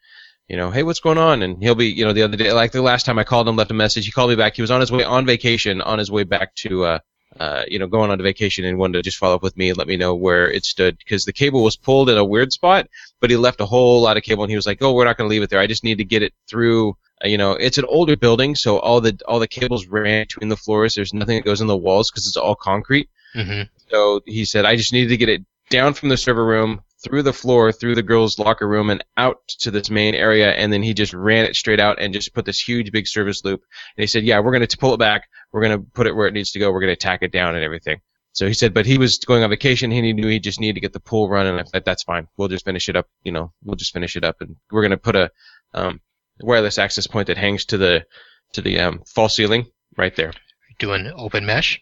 you 0.49 0.57
know, 0.57 0.71
hey, 0.71 0.83
what's 0.83 1.01
going 1.01 1.19
on? 1.19 1.43
And 1.43 1.63
he'll 1.63 1.75
be, 1.75 1.89
you 1.89 2.05
know, 2.05 2.13
the 2.13 2.23
other 2.23 2.37
day, 2.37 2.53
like 2.53 2.71
the 2.71 2.81
last 2.81 3.05
time 3.05 3.19
I 3.19 3.25
called 3.25 3.49
him, 3.49 3.57
left 3.57 3.73
a 3.73 3.75
message. 3.75 4.07
He 4.07 4.13
called 4.13 4.31
me 4.31 4.37
back. 4.37 4.55
He 4.55 4.63
was 4.63 4.71
on 4.71 4.81
his 4.81 4.93
way 4.93 5.03
on 5.03 5.27
vacation, 5.27 5.83
on 5.83 5.99
his 5.99 6.09
way 6.09 6.23
back 6.23 6.55
to, 6.57 6.85
uh, 6.85 6.99
uh, 7.41 7.65
you 7.69 7.79
know, 7.79 7.87
going 7.87 8.11
on 8.11 8.21
a 8.21 8.23
vacation 8.23 8.65
and 8.65 8.79
wanted 8.79 8.99
to 8.99 9.03
just 9.03 9.19
follow 9.19 9.35
up 9.35 9.43
with 9.43 9.57
me 9.57 9.69
and 9.69 9.79
let 9.79 9.87
me 9.89 9.97
know 9.97 10.15
where 10.15 10.51
it 10.51 10.65
stood 10.65 10.99
because 10.99 11.25
the 11.25 11.33
cable 11.33 11.63
was 11.63 11.77
pulled 11.77 12.09
in 12.11 12.17
a 12.17 12.25
weird 12.25 12.53
spot, 12.53 12.89
but 13.21 13.31
he 13.31 13.37
left 13.37 13.61
a 13.61 13.67
whole 13.67 14.01
lot 14.01 14.17
of 14.17 14.23
cable 14.23 14.45
and 14.45 14.51
he 14.51 14.57
was 14.57 14.67
like, 14.67 14.83
oh, 14.83 14.93
we're 14.93 15.05
not 15.05 15.17
going 15.17 15.29
to 15.29 15.31
leave 15.31 15.43
it 15.43 15.51
there. 15.51 15.61
I 15.61 15.67
just 15.67 15.85
need 15.85 15.99
to 15.99 16.05
get 16.05 16.23
it 16.23 16.33
through. 16.49 16.97
Uh, 17.25 17.29
you 17.29 17.39
know, 17.39 17.53
it's 17.53 17.79
an 17.79 17.85
older 17.89 18.17
building, 18.17 18.55
so 18.55 18.79
all 18.79 19.01
the 19.01 19.19
all 19.27 19.39
the 19.39 19.49
cables 19.49 19.87
ran 19.87 20.25
between 20.25 20.49
the 20.49 20.57
floors. 20.57 20.95
There's 20.95 21.15
nothing 21.15 21.37
that 21.37 21.45
goes 21.45 21.61
in 21.61 21.67
the 21.67 21.77
walls 21.77 22.11
because 22.11 22.27
it's 22.27 22.37
all 22.37 22.55
concrete. 22.55 23.09
hmm 23.33 23.63
So 23.91 24.21
he 24.27 24.45
said, 24.45 24.65
I 24.65 24.77
just 24.77 24.93
needed 24.93 25.09
to 25.09 25.17
get 25.17 25.29
it 25.29 25.43
down 25.71 25.95
from 25.95 26.09
the 26.11 26.17
server 26.17 26.45
room, 26.45 26.83
through 27.03 27.23
the 27.23 27.33
floor, 27.33 27.73
through 27.73 27.95
the 27.95 28.03
girls' 28.03 28.39
locker 28.39 28.67
room, 28.67 28.91
and 28.91 29.05
out 29.17 29.47
to 29.49 29.71
this 29.71 29.91
main 29.91 30.15
area. 30.15 30.51
And 30.53 30.73
then 30.73 30.83
he 30.83 30.95
just 30.95 31.13
ran 31.13 31.45
it 31.45 31.57
straight 31.57 31.81
out 31.81 32.01
and 32.01 32.15
just 32.15 32.35
put 32.35 32.45
this 32.45 32.61
huge 32.61 32.93
big 32.93 33.07
service 33.07 33.45
loop. 33.45 33.63
And 33.97 34.03
he 34.03 34.07
said, 34.07 34.25
Yeah, 34.25 34.41
we're 34.41 34.53
going 34.53 34.67
to 34.67 34.79
pull 34.79 34.95
it 34.95 34.99
back. 34.99 35.29
We're 35.53 35.63
going 35.63 35.79
to 35.79 35.87
put 35.95 36.07
it 36.07 36.15
where 36.15 36.27
it 36.27 36.35
needs 36.35 36.53
to 36.53 36.59
go. 36.59 36.71
We're 36.71 36.81
going 36.81 36.93
to 36.93 36.97
tack 36.97 37.23
it 37.23 37.33
down 37.33 37.55
and 37.55 37.65
everything. 37.65 38.01
So 38.37 38.47
he 38.47 38.53
said, 38.53 38.75
but 38.75 38.85
he 38.85 38.99
was 38.99 39.17
going 39.17 39.43
on 39.43 39.49
vacation. 39.49 39.91
He 39.91 40.13
knew 40.13 40.29
he 40.29 40.41
just 40.41 40.61
needed 40.61 40.75
to 40.75 40.81
get 40.81 40.93
the 40.93 41.01
pool 41.01 41.27
running. 41.27 41.59
I 41.59 41.65
said, 41.65 41.87
that's 41.87 42.03
fine. 42.03 42.29
We'll 42.37 42.49
just 42.49 42.67
finish 42.67 42.91
it 42.91 42.95
up. 42.95 43.09
You 43.25 43.33
know, 43.33 43.55
we'll 43.65 43.77
just 43.77 43.95
finish 43.95 44.15
it 44.15 44.25
up, 44.25 44.43
and 44.43 44.57
we're 44.71 44.83
going 44.83 44.91
to 44.91 44.99
put 44.99 45.17
a 45.17 45.31
um, 45.73 46.03
wireless 46.43 46.77
access 46.77 47.07
point 47.07 47.29
that 47.29 47.39
hangs 47.39 47.65
to 47.67 47.79
the 47.79 48.05
to 48.53 48.61
the 48.61 48.79
um, 48.81 49.03
false 49.07 49.37
ceiling 49.37 49.65
right 49.97 50.15
there. 50.17 50.35
Doing 50.79 51.11
open 51.17 51.47
mesh. 51.47 51.81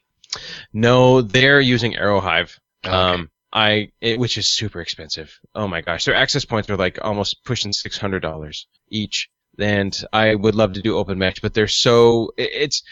No, 0.72 1.22
they're 1.22 1.60
using 1.60 1.94
Aerohive. 1.94 2.56
Okay. 2.84 2.94
Um, 2.94 3.30
I 3.54 3.92
it, 4.00 4.18
which 4.18 4.36
is 4.36 4.48
super 4.48 4.80
expensive. 4.80 5.38
Oh 5.54 5.68
my 5.68 5.80
gosh, 5.80 6.04
their 6.04 6.16
access 6.16 6.44
points 6.44 6.68
are 6.68 6.76
like 6.76 6.98
almost 7.02 7.44
pushing 7.44 7.72
six 7.72 7.96
hundred 7.96 8.20
dollars 8.20 8.66
each. 8.90 9.30
And 9.58 9.96
I 10.12 10.34
would 10.34 10.56
love 10.56 10.72
to 10.72 10.82
do 10.82 10.98
open 10.98 11.18
mesh, 11.18 11.40
but 11.40 11.54
they're 11.54 11.68
so 11.68 12.32
it, 12.36 12.50
it's. 12.52 12.82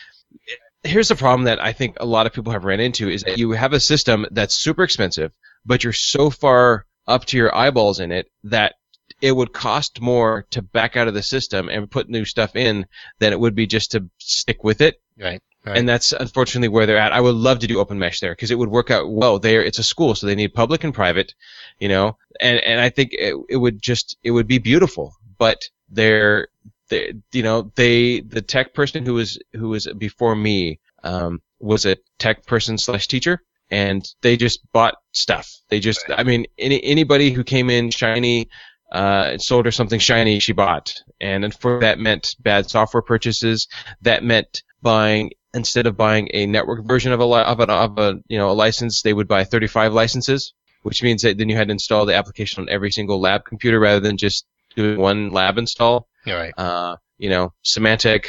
It, 0.47 0.59
here's 0.85 1.09
the 1.09 1.17
problem 1.17 1.45
that 1.45 1.63
I 1.63 1.73
think 1.73 1.97
a 2.01 2.07
lot 2.07 2.27
of 2.27 2.33
people 2.33 2.53
have 2.53 2.65
ran 2.65 2.81
into 2.81 3.09
is 3.09 3.23
that 3.23 3.39
you 3.39 3.53
have 3.53 3.73
a 3.73 3.81
system 3.81 4.27
that's 4.31 4.55
super 4.55 4.83
expensive, 4.83 5.33
but 5.65 5.85
you're 5.85 5.93
so 5.93 6.31
far 6.31 6.87
up 7.07 7.25
to 7.27 7.37
your 7.37 7.55
eyeballs 7.55 8.01
in 8.01 8.13
it 8.13 8.31
that 8.45 8.75
it 9.21 9.33
would 9.33 9.53
cost 9.53 10.01
more 10.01 10.47
to 10.51 10.63
back 10.63 10.97
out 10.97 11.09
of 11.09 11.15
the 11.15 11.23
system 11.23 11.69
and 11.69 11.91
put 11.91 12.09
new 12.09 12.25
stuff 12.25 12.57
in 12.57 12.87
than 13.19 13.33
it 13.33 13.39
would 13.39 13.55
be 13.55 13.67
just 13.67 13.93
to 13.93 14.09
stick 14.19 14.65
with 14.65 14.81
it 14.81 15.01
right. 15.19 15.41
Right. 15.65 15.79
and 15.79 15.89
that's 15.89 16.13
unfortunately 16.13 16.69
where 16.69 16.87
they're 16.87 16.99
at. 16.99 17.13
I 17.13 17.21
would 17.21 17.37
love 17.37 17.61
to 17.61 17.69
do 17.69 17.79
open 17.79 17.97
mesh 17.97 18.19
there 18.19 18.33
because 18.33 18.51
it 18.51 18.59
would 18.59 18.69
work 18.69 18.91
out 18.91 19.09
well. 19.09 19.39
There, 19.39 19.63
it's 19.63 19.79
a 19.79 19.85
school, 19.85 20.17
so 20.17 20.27
they 20.27 20.35
need 20.35 20.55
public 20.55 20.83
and 20.83 20.93
private, 20.93 21.35
you 21.79 21.89
know, 21.89 22.19
and 22.41 22.59
and 22.59 22.81
I 22.81 22.89
think 22.89 23.13
it, 23.13 23.37
it 23.49 23.57
would 23.57 23.81
just 23.81 24.17
it 24.25 24.33
would 24.33 24.49
be 24.49 24.59
beautiful. 24.59 25.15
But 25.39 25.63
they're, 25.89 26.49
they, 26.89 27.15
you 27.33 27.45
know, 27.45 27.71
they 27.77 28.21
the 28.21 28.43
tech 28.43 28.75
person 28.75 29.07
who 29.07 29.15
was 29.15 29.39
who 29.53 29.69
was 29.69 29.87
before 29.99 30.35
me 30.35 30.81
um, 31.05 31.41
was 31.61 31.87
a 31.87 31.97
tech 32.19 32.45
person 32.45 32.77
slash 32.77 33.07
teacher, 33.07 33.41
and 33.71 34.05
they 34.21 34.37
just 34.37 34.61
bought 34.73 34.97
stuff. 35.13 35.49
They 35.69 35.79
just, 35.79 36.05
I 36.09 36.25
mean, 36.25 36.47
any 36.59 36.83
anybody 36.83 37.31
who 37.31 37.45
came 37.45 37.71
in 37.71 37.91
shiny. 37.91 38.49
Uh, 38.91 39.39
sold 39.39 39.65
her 39.65 39.71
something 39.73 39.99
shiny 39.99 40.39
she 40.39 40.53
bought, 40.53 40.93
and, 41.19 41.45
and 41.47 41.55
for 41.55 41.81
that 41.81 41.99
meant 41.99 42.37
bad 42.41 42.69
software 42.69 43.01
purchases. 43.01 43.67
That 44.03 44.23
meant 44.23 44.63
buying 44.83 45.31
instead 45.55 45.87
of 45.87 45.97
buying 45.97 46.29
a 46.33 46.47
network 46.47 46.85
version 46.87 47.13
of 47.13 47.21
a 47.21 47.27
li- 47.27 47.43
of 47.43 47.61
a, 47.61 47.71
of 47.73 47.99
a 47.99 48.21
you 48.29 48.39
know 48.39 48.51
a 48.51 48.53
license, 48.53 49.03
they 49.03 49.13
would 49.13 49.29
buy 49.29 49.45
35 49.45 49.93
licenses, 49.93 50.55
which 50.83 51.03
means 51.03 51.23
that 51.23 51.39
then 51.39 51.49
you 51.49 51.57
had 51.57 51.69
to 51.69 51.73
install 51.73 52.07
the 52.07 52.15
application 52.15 52.63
on 52.63 52.69
every 52.69 52.91
single 52.91 53.21
lab 53.21 53.45
computer 53.45 53.79
rather 53.81 54.01
than 54.01 54.17
just 54.17 54.47
doing 54.77 54.99
one 54.99 55.31
lab 55.31 55.59
install. 55.59 56.09
All 56.27 56.35
right. 56.35 56.55
Uh, 56.57 56.97
you 57.19 57.29
know, 57.31 57.53
Symantec. 57.65 58.27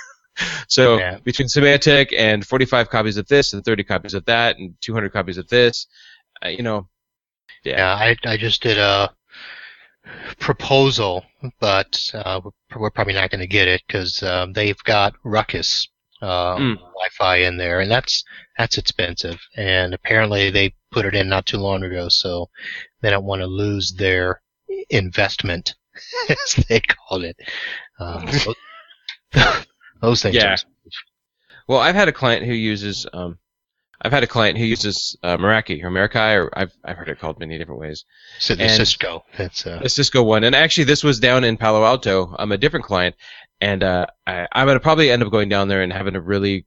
so 0.68 0.98
Yeah. 0.98 1.18
between 1.24 1.48
Symantec 1.48 2.12
and 2.16 2.46
45 2.46 2.88
copies 2.90 3.16
of 3.16 3.26
this 3.28 3.52
and 3.52 3.64
30 3.64 3.84
copies 3.84 4.14
of 4.14 4.24
that 4.26 4.58
and 4.58 4.74
200 4.80 5.12
copies 5.12 5.38
of 5.38 5.48
this, 5.48 5.86
uh, 6.44 6.48
you 6.48 6.62
know, 6.62 6.88
yeah, 7.64 7.76
Yeah, 7.76 7.94
I 7.94 8.16
I 8.32 8.36
just 8.36 8.62
did 8.62 8.78
a 8.78 9.10
proposal, 10.38 11.24
but 11.60 12.10
uh, 12.14 12.40
we're- 12.42 12.52
we're 12.80 12.90
probably 12.90 13.14
not 13.14 13.30
going 13.30 13.40
to 13.40 13.46
get 13.46 13.68
it 13.68 13.82
because 13.86 14.22
um, 14.22 14.52
they've 14.52 14.82
got 14.84 15.14
Ruckus 15.24 15.88
uh, 16.22 16.56
Mm. 16.56 16.76
Wi-Fi 16.78 17.36
in 17.38 17.56
there, 17.58 17.80
and 17.80 17.90
that's 17.90 18.24
that's 18.56 18.78
expensive. 18.78 19.38
And 19.56 19.92
apparently 19.92 20.50
they 20.50 20.74
put 20.90 21.04
it 21.04 21.14
in 21.14 21.28
not 21.28 21.44
too 21.46 21.58
long 21.58 21.82
ago, 21.82 22.08
so 22.08 22.48
they 23.02 23.10
don't 23.10 23.24
want 23.24 23.40
to 23.42 23.46
lose 23.46 23.92
their 23.92 24.40
investment, 24.88 25.74
as 26.30 26.64
they 26.68 26.80
called 26.80 27.24
it. 27.24 27.36
Um, 28.00 28.26
those 30.00 30.22
things. 30.22 30.36
Yeah. 30.36 30.56
Well, 31.68 31.80
I've 31.80 31.94
had 31.94 32.08
a 32.08 32.12
client 32.12 32.44
who 32.44 32.52
uses 32.52 33.06
um, 33.12 33.38
I've 34.04 34.12
had 34.12 34.24
a 34.24 34.26
client 34.26 34.58
who 34.58 34.64
uses 34.64 35.16
uh, 35.22 35.36
Meraki 35.36 35.82
or 35.82 35.90
Merakai, 35.90 36.36
or 36.36 36.50
I've 36.58 36.72
I've 36.84 36.96
heard 36.96 37.08
it 37.08 37.20
called 37.20 37.38
many 37.38 37.56
different 37.56 37.80
ways. 37.80 38.04
so 38.40 38.54
the 38.54 38.64
and- 38.64 38.72
Cisco. 38.72 39.24
That's 39.38 39.64
uh, 39.66 39.78
The 39.82 39.88
Cisco 39.88 40.22
one, 40.22 40.44
and 40.44 40.54
actually 40.56 40.84
this 40.84 41.04
was 41.04 41.20
down 41.20 41.44
in 41.44 41.56
Palo 41.56 41.84
Alto. 41.84 42.34
I'm 42.38 42.52
a 42.52 42.58
different 42.58 42.84
client, 42.84 43.14
and 43.62 43.84
uh, 43.84 44.06
I, 44.26 44.48
I'm 44.52 44.66
gonna 44.66 44.80
probably 44.80 45.10
end 45.10 45.22
up 45.22 45.30
going 45.30 45.48
down 45.48 45.68
there 45.68 45.82
and 45.82 45.92
having 45.92 46.16
a 46.16 46.20
really. 46.20 46.66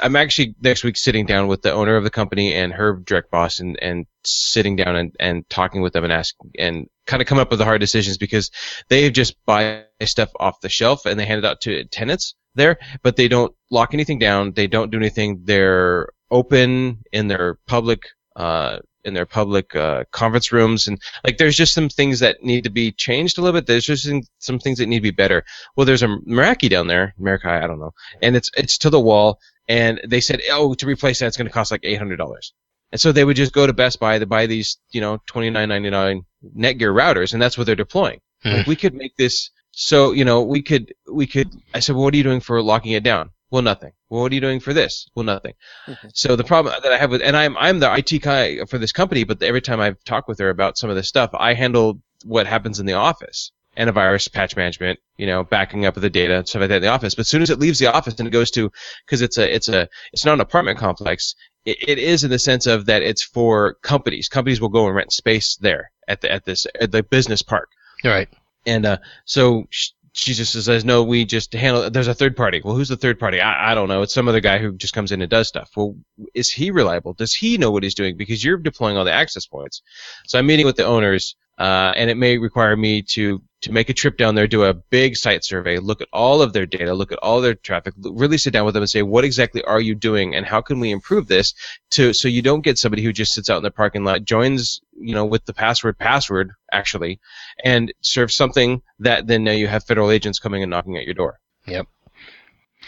I'm 0.00 0.14
actually 0.14 0.54
next 0.62 0.84
week 0.84 0.96
sitting 0.96 1.26
down 1.26 1.48
with 1.48 1.60
the 1.60 1.72
owner 1.72 1.96
of 1.96 2.04
the 2.04 2.10
company 2.10 2.54
and 2.54 2.72
her 2.72 2.94
direct 3.04 3.32
boss, 3.32 3.58
and 3.58 3.76
and 3.82 4.06
sitting 4.24 4.76
down 4.76 4.94
and, 4.94 5.16
and 5.18 5.48
talking 5.50 5.82
with 5.82 5.92
them 5.92 6.04
and 6.04 6.12
ask 6.12 6.36
and 6.56 6.86
kind 7.04 7.20
of 7.20 7.26
come 7.26 7.38
up 7.38 7.50
with 7.50 7.58
the 7.58 7.64
hard 7.64 7.80
decisions 7.80 8.16
because 8.16 8.52
they 8.88 9.10
just 9.10 9.34
buy 9.44 9.84
stuff 10.04 10.30
off 10.38 10.60
the 10.60 10.68
shelf 10.68 11.04
and 11.04 11.18
they 11.18 11.26
hand 11.26 11.40
it 11.40 11.44
out 11.44 11.60
to 11.62 11.84
tenants 11.86 12.36
there, 12.54 12.78
but 13.02 13.16
they 13.16 13.26
don't 13.26 13.52
lock 13.72 13.92
anything 13.92 14.20
down. 14.20 14.52
They 14.52 14.68
don't 14.68 14.92
do 14.92 14.98
anything. 14.98 15.42
They're 15.44 16.10
open 16.30 17.02
in 17.12 17.26
their 17.26 17.58
public 17.66 18.02
uh, 18.36 18.78
in 19.06 19.14
their 19.14 19.24
public 19.24 19.74
uh, 19.74 20.04
conference 20.10 20.52
rooms 20.52 20.88
and 20.88 21.00
like 21.24 21.38
there's 21.38 21.56
just 21.56 21.72
some 21.72 21.88
things 21.88 22.20
that 22.20 22.42
need 22.42 22.64
to 22.64 22.70
be 22.70 22.92
changed 22.92 23.38
a 23.38 23.40
little 23.40 23.58
bit. 23.58 23.66
There's 23.66 23.86
just 23.86 24.04
some, 24.04 24.22
some 24.38 24.58
things 24.58 24.78
that 24.78 24.86
need 24.86 24.98
to 24.98 25.02
be 25.02 25.10
better. 25.12 25.44
Well, 25.74 25.86
there's 25.86 26.02
a 26.02 26.08
Meraki 26.08 26.68
down 26.68 26.88
there, 26.88 27.14
Meraki, 27.18 27.46
I 27.46 27.66
don't 27.66 27.80
know, 27.80 27.94
and 28.20 28.36
it's 28.36 28.50
it's 28.56 28.78
to 28.78 28.90
the 28.90 29.00
wall. 29.00 29.38
And 29.68 30.00
they 30.06 30.20
said, 30.20 30.42
oh, 30.50 30.74
to 30.74 30.86
replace 30.86 31.18
that, 31.18 31.26
it's 31.26 31.36
going 31.36 31.48
to 31.48 31.52
cost 31.52 31.70
like 31.70 31.84
eight 31.84 31.98
hundred 31.98 32.16
dollars. 32.16 32.52
And 32.92 33.00
so 33.00 33.10
they 33.10 33.24
would 33.24 33.36
just 33.36 33.52
go 33.52 33.66
to 33.66 33.72
Best 33.72 33.98
Buy 33.98 34.18
to 34.18 34.26
buy 34.26 34.46
these, 34.46 34.78
you 34.90 35.00
know, 35.00 35.20
twenty 35.26 35.50
nine 35.50 35.68
ninety 35.68 35.90
nine 35.90 36.24
Netgear 36.56 36.94
routers, 36.94 37.32
and 37.32 37.42
that's 37.42 37.56
what 37.56 37.66
they're 37.66 37.74
deploying. 37.74 38.20
Hmm. 38.42 38.50
Like 38.50 38.66
we 38.66 38.76
could 38.76 38.94
make 38.94 39.16
this 39.16 39.50
so, 39.72 40.12
you 40.12 40.24
know, 40.24 40.42
we 40.42 40.62
could 40.62 40.94
we 41.12 41.26
could. 41.26 41.50
I 41.74 41.80
said, 41.80 41.94
well, 41.94 42.04
what 42.04 42.14
are 42.14 42.16
you 42.16 42.22
doing 42.22 42.40
for 42.40 42.62
locking 42.62 42.92
it 42.92 43.02
down? 43.02 43.30
Well, 43.50 43.62
nothing. 43.62 43.92
Well, 44.10 44.22
what 44.22 44.32
are 44.32 44.34
you 44.34 44.40
doing 44.40 44.60
for 44.60 44.72
this? 44.74 45.06
Well, 45.14 45.24
nothing. 45.24 45.54
Mhm. 45.86 46.10
So 46.14 46.34
the 46.36 46.44
problem 46.44 46.74
that 46.82 46.92
I 46.92 46.96
have 46.98 47.10
with, 47.10 47.22
and 47.22 47.36
I'm 47.36 47.56
I'm 47.56 47.78
the 47.78 47.92
IT 47.94 48.22
guy 48.22 48.64
for 48.68 48.78
this 48.78 48.92
company, 48.92 49.24
but 49.24 49.42
every 49.42 49.60
time 49.62 49.80
I've 49.80 50.02
talked 50.04 50.28
with 50.28 50.38
her 50.40 50.48
about 50.50 50.78
some 50.78 50.90
of 50.90 50.96
this 50.96 51.08
stuff, 51.08 51.30
I 51.34 51.54
handle 51.54 52.00
what 52.24 52.46
happens 52.46 52.80
in 52.80 52.86
the 52.86 52.94
office, 52.94 53.52
antivirus, 53.76 54.32
patch 54.32 54.56
management, 54.56 54.98
you 55.16 55.26
know, 55.26 55.44
backing 55.44 55.84
up 55.86 55.94
of 55.96 56.02
the 56.02 56.10
data, 56.10 56.42
stuff 56.46 56.60
like 56.60 56.70
that 56.70 56.76
in 56.76 56.82
the 56.82 56.88
office. 56.88 57.14
But 57.14 57.20
as 57.20 57.28
soon 57.28 57.42
as 57.42 57.50
it 57.50 57.60
leaves 57.60 57.78
the 57.78 57.92
office 57.92 58.14
and 58.18 58.26
it 58.26 58.32
goes 58.32 58.50
to, 58.52 58.70
because 59.06 59.22
it's 59.22 59.38
a 59.38 59.54
it's 59.54 59.68
a 59.68 59.88
it's 60.12 60.24
not 60.24 60.34
an 60.34 60.40
apartment 60.40 60.78
complex, 60.78 61.34
it, 61.64 61.76
it 61.88 61.98
is 61.98 62.24
in 62.24 62.30
the 62.30 62.38
sense 62.40 62.66
of 62.66 62.86
that 62.86 63.02
it's 63.02 63.22
for 63.22 63.74
companies. 63.82 64.28
Companies 64.28 64.60
will 64.60 64.70
go 64.70 64.86
and 64.86 64.94
rent 64.96 65.12
space 65.12 65.56
there 65.60 65.90
at 66.08 66.20
the 66.20 66.32
at 66.32 66.44
this 66.44 66.66
at 66.80 66.90
the 66.90 67.02
business 67.04 67.42
park. 67.42 67.68
all 68.04 68.10
right. 68.10 68.28
And 68.68 68.84
uh, 68.84 68.96
so 69.26 69.66
sh- 69.70 69.90
she 70.16 70.32
just 70.32 70.54
says, 70.64 70.82
no, 70.82 71.02
we 71.02 71.26
just 71.26 71.52
handle. 71.52 71.90
There's 71.90 72.08
a 72.08 72.14
third 72.14 72.38
party. 72.38 72.62
Well, 72.64 72.74
who's 72.74 72.88
the 72.88 72.96
third 72.96 73.18
party? 73.18 73.38
I, 73.38 73.72
I 73.72 73.74
don't 73.74 73.88
know. 73.88 74.00
It's 74.00 74.14
some 74.14 74.28
other 74.28 74.40
guy 74.40 74.56
who 74.56 74.72
just 74.72 74.94
comes 74.94 75.12
in 75.12 75.20
and 75.20 75.30
does 75.30 75.46
stuff. 75.46 75.70
Well, 75.76 75.94
is 76.32 76.50
he 76.50 76.70
reliable? 76.70 77.12
Does 77.12 77.34
he 77.34 77.58
know 77.58 77.70
what 77.70 77.82
he's 77.82 77.94
doing? 77.94 78.16
Because 78.16 78.42
you're 78.42 78.56
deploying 78.56 78.96
all 78.96 79.04
the 79.04 79.12
access 79.12 79.44
points. 79.44 79.82
So 80.26 80.38
I'm 80.38 80.46
meeting 80.46 80.64
with 80.64 80.76
the 80.76 80.86
owners 80.86 81.36
uh, 81.58 81.92
and 81.96 82.10
it 82.10 82.16
may 82.16 82.38
require 82.38 82.76
me 82.76 83.02
to 83.02 83.42
to 83.62 83.72
make 83.72 83.88
a 83.88 83.94
trip 83.94 84.16
down 84.18 84.34
there, 84.34 84.46
do 84.46 84.64
a 84.64 84.74
big 84.74 85.16
site 85.16 85.42
survey, 85.42 85.78
look 85.78 86.00
at 86.00 86.08
all 86.12 86.42
of 86.42 86.52
their 86.52 86.66
data, 86.66 86.94
look 86.94 87.10
at 87.10 87.18
all 87.18 87.40
their 87.40 87.54
traffic, 87.54 87.94
really 87.98 88.38
sit 88.38 88.52
down 88.52 88.66
with 88.66 88.74
them 88.74 88.82
and 88.82 88.90
say, 88.90 89.02
what 89.02 89.24
exactly 89.24 89.62
are 89.64 89.80
you 89.80 89.94
doing, 89.94 90.34
and 90.34 90.44
how 90.44 90.60
can 90.60 90.78
we 90.78 90.90
improve 90.90 91.26
this, 91.26 91.54
to 91.90 92.12
so 92.12 92.28
you 92.28 92.42
don't 92.42 92.60
get 92.60 92.78
somebody 92.78 93.02
who 93.02 93.12
just 93.12 93.32
sits 93.32 93.48
out 93.48 93.56
in 93.56 93.62
the 93.62 93.70
parking 93.70 94.04
lot, 94.04 94.24
joins, 94.24 94.80
you 95.00 95.14
know, 95.14 95.24
with 95.24 95.44
the 95.46 95.54
password 95.54 95.98
password 95.98 96.52
actually, 96.70 97.18
and 97.64 97.92
serves 98.02 98.34
something 98.34 98.82
that 98.98 99.26
then 99.26 99.42
now 99.42 99.52
you 99.52 99.66
have 99.66 99.84
federal 99.84 100.10
agents 100.10 100.38
coming 100.38 100.62
and 100.62 100.70
knocking 100.70 100.96
at 100.96 101.04
your 101.04 101.14
door. 101.14 101.40
Yep. 101.66 101.88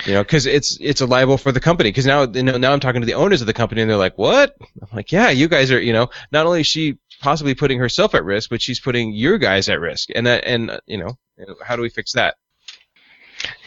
You 0.07 0.13
know, 0.13 0.23
because 0.23 0.47
it's 0.47 0.79
it's 0.81 1.01
a 1.01 1.07
liable 1.07 1.39
for 1.39 1.51
the 1.51 1.61
company. 1.61 1.89
Because 1.89 2.07
now 2.07 2.23
you 2.23 2.43
know 2.45 2.57
now 2.57 2.73
I'm 2.73 2.79
talking 2.79 3.01
to 3.01 3.07
the 3.07 3.15
owners 3.15 3.41
of 3.41 3.49
the 3.49 3.53
company, 3.53 3.81
and 3.81 3.91
they're 3.91 3.97
like, 3.97 4.17
"What?" 4.17 4.57
I'm 4.61 4.89
like, 4.93 5.11
"Yeah, 5.11 5.31
you 5.31 5.49
guys 5.49 5.73
are. 5.73 5.81
You 5.81 5.93
know, 5.93 6.11
not 6.31 6.47
only 6.47 6.61
is 6.61 6.69
she 6.69 6.99
possibly 7.21 7.55
putting 7.55 7.79
herself 7.79 8.15
at 8.15 8.25
risk, 8.25 8.51
but 8.51 8.63
she's 8.63 8.81
putting 8.81 9.13
your 9.13 9.39
guys 9.39 9.69
at 9.69 9.81
risk. 9.81 10.09
And 10.15 10.27
that, 10.27 10.45
and 10.45 10.71
uh, 10.71 10.81
you 10.87 10.99
know, 10.99 11.17
how 11.65 11.77
do 11.77 11.83
we 11.83 11.91
fix 11.91 12.13
that? 12.13 12.37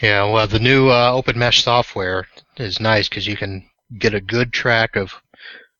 Yeah, 0.00 0.30
well, 0.30 0.46
the 0.46 0.58
new 0.58 0.90
uh, 0.90 1.12
Open 1.12 1.38
Mesh 1.38 1.62
software 1.62 2.26
is 2.56 2.80
nice 2.80 3.08
because 3.08 3.26
you 3.26 3.36
can 3.36 3.68
get 3.98 4.14
a 4.14 4.20
good 4.20 4.52
track 4.52 4.96
of 4.96 5.14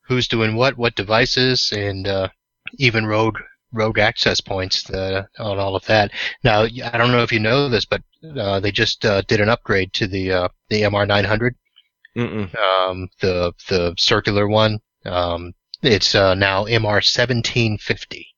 who's 0.03 0.29
doing 0.29 0.57
what, 0.57 0.77
what 0.77 0.95
devices, 0.95 1.73
and 1.73 2.07
uh, 2.07 2.29
even 2.79 3.07
rogue 3.07 3.39
rogue 3.73 3.99
access 3.99 4.41
points 4.41 4.89
uh, 4.91 5.25
on 5.39 5.59
all 5.59 5.75
of 5.75 5.85
that. 5.87 6.11
Now, 6.45 6.63
I 6.63 6.99
don't 6.99 7.11
know 7.11 7.23
if 7.23 7.33
you 7.33 7.41
know 7.41 7.69
this, 7.69 7.85
but 7.87 8.03
uh, 8.37 8.61
they 8.61 8.71
just 8.71 9.05
uh, 9.05 9.23
did 9.23 9.41
an 9.41 9.49
upgrade 9.49 9.93
to 9.95 10.07
the 10.07 10.33
uh, 10.33 10.49
the 10.69 10.83
MR900, 10.83 11.53
um, 12.57 13.09
the 13.21 13.53
the 13.69 13.95
circular 13.99 14.49
one. 14.49 14.79
Um, 15.05 15.53
it's 15.83 16.15
uh, 16.15 16.35
now 16.35 16.65
MR 16.65 17.03
seventeen 17.05 17.79
fifty. 17.79 18.29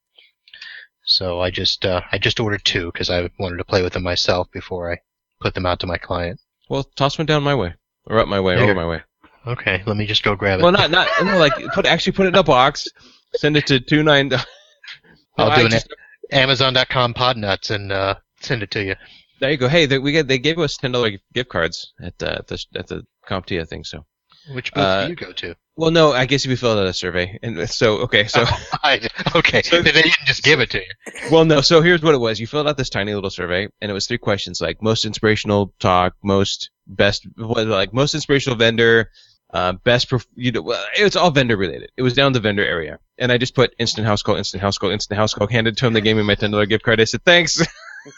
So 1.07 1.41
I 1.41 1.51
just 1.51 1.85
uh, 1.85 2.01
I 2.13 2.19
just 2.19 2.41
ordered 2.41 2.65
two 2.65 2.91
because 2.93 3.11
I 3.11 3.29
wanted 3.39 3.59
to 3.59 3.65
play 3.65 3.83
with 3.83 3.93
them 3.93 4.03
myself 4.03 4.49
before 4.53 4.93
I 4.93 4.99
put 5.41 5.55
them 5.55 5.67
out 5.67 5.81
to 5.81 5.87
my 5.87 5.99
client. 5.99 6.41
Well, 6.69 6.85
toss 6.97 7.19
one 7.19 7.27
down 7.27 7.43
my 7.43 7.55
way, 7.55 7.75
or 8.07 8.19
up 8.19 8.29
my 8.29 8.41
way, 8.41 8.55
or 8.55 8.61
over 8.65 8.75
my 8.75 8.87
way. 8.87 9.03
Okay, 9.47 9.83
let 9.85 9.97
me 9.99 10.07
just 10.07 10.23
go 10.23 10.35
grab 10.35 10.61
it. 10.61 10.63
Well, 10.63 10.73
not 10.73 10.91
not 10.91 11.07
no, 11.23 11.37
like 11.39 11.53
put 11.75 11.85
actually 11.85 12.13
put 12.13 12.25
it 12.27 12.31
in 12.31 12.35
a 12.37 12.43
box, 12.43 12.89
send 13.35 13.57
it 13.59 13.67
to 13.67 13.81
two 13.81 14.03
nine. 14.03 14.33
I'll 15.37 15.51
No, 15.51 15.55
do 15.57 15.61
I 15.63 15.65
an 15.67 15.71
just- 15.71 15.95
Amazon.com 16.33 17.13
podnuts 17.13 17.71
and 17.71 17.93
uh, 17.93 18.15
send 18.41 18.63
it 18.63 18.71
to 18.71 18.83
you. 18.83 18.95
There 19.41 19.51
you 19.51 19.59
go. 19.59 19.69
Hey, 19.69 19.85
they, 19.85 19.99
we 19.99 20.13
get 20.13 20.27
they 20.27 20.39
gave 20.39 20.59
us 20.59 20.79
ten 20.79 20.93
dollar 20.93 21.11
gift 21.35 21.51
cards 21.51 21.93
at 22.03 22.17
the 22.19 22.39
at 22.39 22.47
the 22.47 22.65
at 22.77 22.87
the 22.87 23.03
CompTIA 23.29 23.69
thing. 23.69 23.85
So, 23.85 24.07
Which 24.53 24.73
booth 24.73 24.83
Uh, 24.85 25.05
do 25.05 25.11
you 25.11 25.17
go 25.17 25.33
to? 25.33 25.55
well, 25.77 25.91
no, 25.91 26.13
I 26.13 26.27
guess 26.27 26.45
if 26.45 26.51
you 26.51 26.57
filled 26.57 26.79
out 26.79 26.87
a 26.87 26.93
survey, 26.93 27.39
and 27.43 27.69
so 27.69 27.99
okay, 28.03 28.27
so 28.27 28.45
I, 28.83 29.01
okay, 29.35 29.63
So- 29.63 29.81
they 29.83 29.93
didn't 29.93 30.15
just 30.27 30.43
give 30.43 30.61
it 30.61 30.71
to 30.71 30.79
you. 30.79 30.91
Well, 31.31 31.45
no. 31.45 31.61
So 31.63 31.81
here's 31.81 32.03
what 32.03 32.15
it 32.15 32.19
was. 32.19 32.39
You 32.39 32.47
filled 32.47 32.69
out 32.69 32.77
this 32.77 32.91
tiny 32.91 33.15
little 33.15 33.31
survey, 33.31 33.69
and 33.81 33.91
it 33.91 33.95
was 33.95 34.07
three 34.07 34.19
questions 34.19 34.61
like 34.61 34.83
most 34.83 35.05
inspirational 35.05 35.73
talk, 35.81 36.15
most 36.23 36.71
best, 36.87 37.27
what, 37.37 37.67
like 37.67 37.93
most 37.95 38.15
inspirational 38.15 38.57
vendor, 38.59 39.11
uh, 39.53 39.73
best. 39.85 40.13
You 40.35 40.53
know, 40.53 40.63
well, 40.63 40.85
it 40.99 41.03
was 41.05 41.17
all 41.17 41.31
vendor 41.31 41.57
related. 41.57 41.91
It 41.97 42.03
was 42.03 42.13
down 42.15 42.33
the 42.33 42.41
vendor 42.41 42.65
area, 42.65 42.99
and 43.19 43.33
I 43.33 43.39
just 43.39 43.55
put 43.55 43.75
instant 43.79 44.07
house 44.07 44.23
call, 44.23 44.37
instant 44.37 44.61
house 44.61 44.77
call, 44.79 44.91
instant 44.91 45.17
house 45.19 45.33
call. 45.35 45.47
Handed 45.49 45.77
to 45.79 45.87
him, 45.87 45.93
They 45.95 46.01
gave 46.03 46.17
me 46.17 46.23
my 46.23 46.35
ten 46.35 46.51
dollar 46.51 46.67
gift 46.67 46.85
card. 46.85 47.01
I 47.01 47.05
said 47.05 47.25
thanks. 47.25 47.61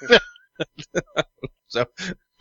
so, 1.68 1.84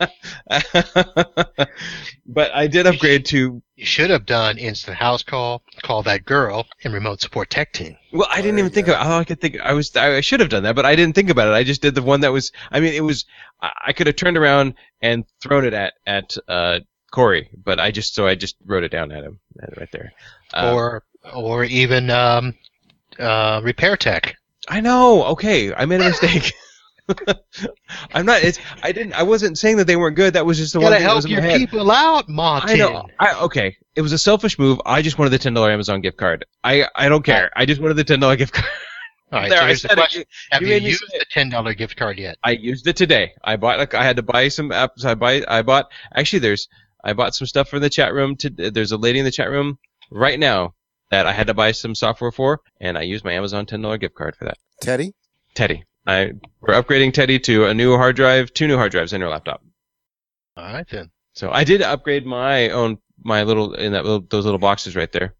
but 2.26 2.54
I 2.54 2.66
did 2.66 2.86
upgrade 2.86 3.26
to. 3.26 3.62
You 3.76 3.84
should 3.84 4.08
have 4.08 4.24
done 4.24 4.56
instant 4.56 4.96
house 4.96 5.22
call, 5.22 5.62
call 5.82 6.02
that 6.04 6.24
girl, 6.24 6.66
and 6.82 6.94
remote 6.94 7.20
support 7.20 7.50
tech 7.50 7.74
team. 7.74 7.98
Well, 8.10 8.26
I 8.30 8.40
didn't 8.40 8.58
even 8.58 8.70
think 8.70 8.86
go. 8.86 8.94
of. 8.94 9.06
All 9.06 9.20
I 9.20 9.24
could 9.24 9.38
think. 9.38 9.60
I 9.60 9.74
was. 9.74 9.94
I 9.94 10.22
should 10.22 10.40
have 10.40 10.48
done 10.48 10.62
that, 10.62 10.74
but 10.74 10.86
I 10.86 10.96
didn't 10.96 11.14
think 11.14 11.28
about 11.28 11.48
it. 11.48 11.52
I 11.52 11.62
just 11.62 11.82
did 11.82 11.94
the 11.94 12.02
one 12.02 12.20
that 12.20 12.32
was. 12.32 12.52
I 12.72 12.80
mean, 12.80 12.94
it 12.94 13.02
was. 13.02 13.26
I, 13.60 13.92
could 13.92 14.06
have 14.06 14.16
turned 14.16 14.38
around 14.38 14.74
and 15.02 15.24
thrown 15.42 15.66
it 15.66 15.74
at 15.74 15.92
at 16.06 16.38
uh, 16.48 16.80
Corey, 17.10 17.50
but 17.64 17.78
I 17.78 17.90
just 17.90 18.14
so 18.14 18.26
I 18.26 18.34
just 18.34 18.56
wrote 18.64 18.82
it 18.82 18.92
down 18.92 19.12
at 19.12 19.24
him 19.24 19.40
right 19.76 19.92
there. 19.92 20.12
Uh, 20.54 20.72
or 20.74 21.02
or 21.34 21.64
even 21.64 22.08
um, 22.08 22.54
uh, 23.18 23.60
repair 23.62 23.98
tech. 23.98 24.36
I 24.68 24.80
know. 24.80 25.24
Okay, 25.24 25.74
I 25.74 25.84
made 25.84 26.00
a 26.00 26.04
mistake. 26.04 26.54
I'm 28.14 28.26
not. 28.26 28.42
It's. 28.42 28.58
I 28.82 28.92
didn't. 28.92 29.12
I 29.14 29.22
wasn't 29.22 29.58
saying 29.58 29.76
that 29.76 29.86
they 29.86 29.96
weren't 29.96 30.16
good. 30.16 30.34
That 30.34 30.44
was 30.44 30.58
just 30.58 30.72
the 30.72 30.80
You 30.80 30.84
one 30.84 30.92
gotta 30.92 31.00
thing 31.00 31.08
that 31.08 31.14
was 31.14 31.24
help 31.24 31.38
in 31.38 31.44
my 31.44 31.48
your 31.50 31.58
head. 31.58 31.68
people 31.68 31.90
out, 31.90 32.28
Martin. 32.28 32.70
I 32.70 32.74
know. 32.74 33.06
I, 33.18 33.40
okay, 33.42 33.76
it 33.94 34.02
was 34.02 34.12
a 34.12 34.18
selfish 34.18 34.58
move. 34.58 34.80
I 34.84 35.02
just 35.02 35.18
wanted 35.18 35.30
the 35.30 35.38
ten 35.38 35.54
dollar 35.54 35.70
Amazon 35.70 36.00
gift 36.00 36.16
card. 36.16 36.44
I 36.64 36.86
I 36.94 37.08
don't 37.08 37.24
care. 37.24 37.50
I 37.54 37.64
just 37.66 37.80
wanted 37.80 37.94
the 37.94 38.04
ten 38.04 38.20
dollar 38.20 38.36
gift 38.36 38.54
card. 38.54 38.68
All 39.32 39.40
right, 39.40 39.48
there, 39.50 39.60
so 39.60 39.66
here's 39.66 39.82
the 39.82 39.88
question: 39.88 40.22
it. 40.22 40.28
Have 40.50 40.62
you 40.62 40.74
you, 40.74 40.88
used 40.88 41.04
the 41.12 41.24
ten 41.30 41.48
dollar 41.48 41.74
gift 41.74 41.96
card 41.96 42.18
yet? 42.18 42.38
I 42.42 42.52
used 42.52 42.86
it 42.86 42.96
today. 42.96 43.32
I 43.42 43.56
bought 43.56 43.78
like 43.78 43.94
I 43.94 44.02
had 44.02 44.16
to 44.16 44.22
buy 44.22 44.48
some 44.48 44.70
apps. 44.70 45.04
I 45.04 45.14
buy 45.14 45.44
I 45.46 45.62
bought 45.62 45.86
actually 46.14 46.40
there's 46.40 46.68
I 47.04 47.12
bought 47.12 47.34
some 47.34 47.46
stuff 47.46 47.68
from 47.68 47.80
the 47.80 47.90
chat 47.90 48.12
room. 48.12 48.36
To, 48.36 48.50
there's 48.50 48.92
a 48.92 48.96
lady 48.96 49.20
in 49.20 49.24
the 49.24 49.30
chat 49.30 49.50
room 49.50 49.78
right 50.10 50.38
now 50.38 50.74
that 51.10 51.26
I 51.26 51.32
had 51.32 51.46
to 51.46 51.54
buy 51.54 51.70
some 51.70 51.94
software 51.94 52.32
for, 52.32 52.60
and 52.80 52.98
I 52.98 53.02
used 53.02 53.24
my 53.24 53.32
Amazon 53.32 53.64
ten 53.66 53.80
dollar 53.80 53.98
gift 53.98 54.16
card 54.16 54.34
for 54.36 54.46
that. 54.46 54.58
Teddy? 54.80 55.14
Teddy, 55.54 55.84
I 56.06 56.32
we're 56.60 56.80
upgrading 56.80 57.12
Teddy 57.14 57.38
to 57.40 57.66
a 57.66 57.74
new 57.74 57.96
hard 57.96 58.16
drive, 58.16 58.52
two 58.52 58.66
new 58.66 58.76
hard 58.76 58.92
drives 58.92 59.12
in 59.12 59.20
her 59.20 59.28
laptop. 59.28 59.62
All 60.56 60.64
right 60.64 60.86
then. 60.88 61.10
So 61.34 61.50
I 61.50 61.64
did 61.64 61.82
upgrade 61.82 62.24
my 62.24 62.70
own 62.70 62.98
my 63.22 63.42
little 63.42 63.74
in 63.74 63.92
that 63.92 64.04
little 64.04 64.20
those 64.20 64.44
little 64.44 64.58
boxes 64.58 64.96
right 64.96 65.10
there. 65.12 65.34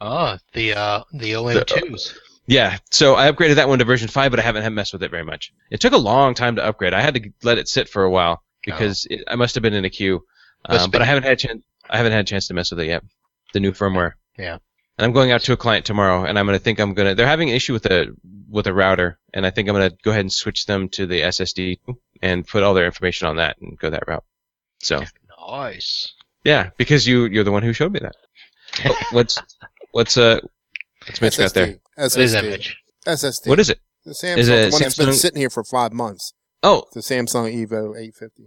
Oh, 0.00 0.36
the 0.52 0.74
uh, 0.74 1.02
the 1.12 1.32
OM2s. 1.32 2.16
Yeah, 2.46 2.76
so 2.90 3.14
I 3.14 3.30
upgraded 3.30 3.54
that 3.54 3.68
one 3.68 3.78
to 3.78 3.86
version 3.86 4.08
five, 4.08 4.30
but 4.30 4.38
I 4.38 4.42
haven't 4.42 4.74
messed 4.74 4.92
with 4.92 5.02
it 5.02 5.10
very 5.10 5.24
much. 5.24 5.52
It 5.70 5.80
took 5.80 5.94
a 5.94 5.98
long 5.98 6.34
time 6.34 6.56
to 6.56 6.64
upgrade. 6.64 6.92
I 6.92 7.00
had 7.00 7.14
to 7.14 7.30
let 7.42 7.56
it 7.56 7.68
sit 7.68 7.88
for 7.88 8.04
a 8.04 8.10
while 8.10 8.42
because 8.64 9.06
it, 9.08 9.24
I 9.28 9.36
must 9.36 9.54
have 9.54 9.62
been 9.62 9.72
in 9.72 9.86
a 9.86 9.90
queue, 9.90 10.24
um, 10.66 10.90
but. 10.90 11.00
I 11.00 11.06
haven't 11.06 11.22
had 11.22 11.32
a 11.32 11.36
chance. 11.36 11.64
I 11.88 11.96
haven't 11.96 12.12
had 12.12 12.20
a 12.20 12.28
chance 12.28 12.48
to 12.48 12.54
mess 12.54 12.70
with 12.70 12.80
it 12.80 12.86
yet. 12.86 13.02
The 13.54 13.60
new 13.60 13.72
firmware. 13.72 14.12
Yeah. 14.38 14.58
And 14.96 15.04
I'm 15.04 15.12
going 15.12 15.32
out 15.32 15.40
to 15.42 15.52
a 15.52 15.56
client 15.56 15.84
tomorrow, 15.84 16.24
and 16.24 16.38
I'm 16.38 16.46
gonna 16.46 16.58
think 16.58 16.78
I'm 16.78 16.94
gonna. 16.94 17.14
They're 17.14 17.26
having 17.26 17.50
an 17.50 17.56
issue 17.56 17.72
with 17.72 17.86
a 17.86 18.14
with 18.48 18.66
a 18.68 18.72
router, 18.74 19.18
and 19.32 19.44
I 19.44 19.50
think 19.50 19.68
I'm 19.68 19.74
gonna 19.74 19.90
go 20.04 20.10
ahead 20.12 20.20
and 20.20 20.32
switch 20.32 20.66
them 20.66 20.88
to 20.90 21.06
the 21.06 21.20
SSD 21.22 21.78
and 22.22 22.46
put 22.46 22.62
all 22.62 22.74
their 22.74 22.86
information 22.86 23.26
on 23.26 23.36
that 23.36 23.56
and 23.60 23.76
go 23.78 23.90
that 23.90 24.04
route. 24.06 24.24
So 24.80 25.02
Nice. 25.48 26.12
yeah, 26.44 26.70
because 26.76 27.06
you 27.08 27.24
you're 27.26 27.44
the 27.44 27.50
one 27.52 27.62
who 27.64 27.72
showed 27.72 27.92
me 27.92 28.00
that. 28.00 28.14
Oh, 28.84 28.96
what's 29.10 29.42
what's 29.90 30.16
uh 30.16 30.40
what's 31.06 31.20
Mitch 31.20 31.38
got 31.38 31.54
there? 31.54 31.78
What 31.96 32.16
is 32.16 32.32
that, 32.32 32.44
SSD. 32.44 32.50
Mitch? 32.50 32.76
SSD. 33.06 33.48
What 33.48 33.58
is 33.60 33.70
it? 33.70 33.80
The 34.04 34.12
Samsung, 34.12 34.36
Is 34.38 34.48
it 34.48 34.66
the 34.66 34.70
one 34.72 34.82
that's 34.82 34.96
been 34.96 35.12
sitting 35.14 35.40
here 35.40 35.50
for 35.50 35.64
five 35.64 35.92
months. 35.92 36.34
Oh, 36.62 36.84
The 36.92 37.00
Samsung 37.00 37.52
Evo 37.52 37.98
850. 37.98 38.46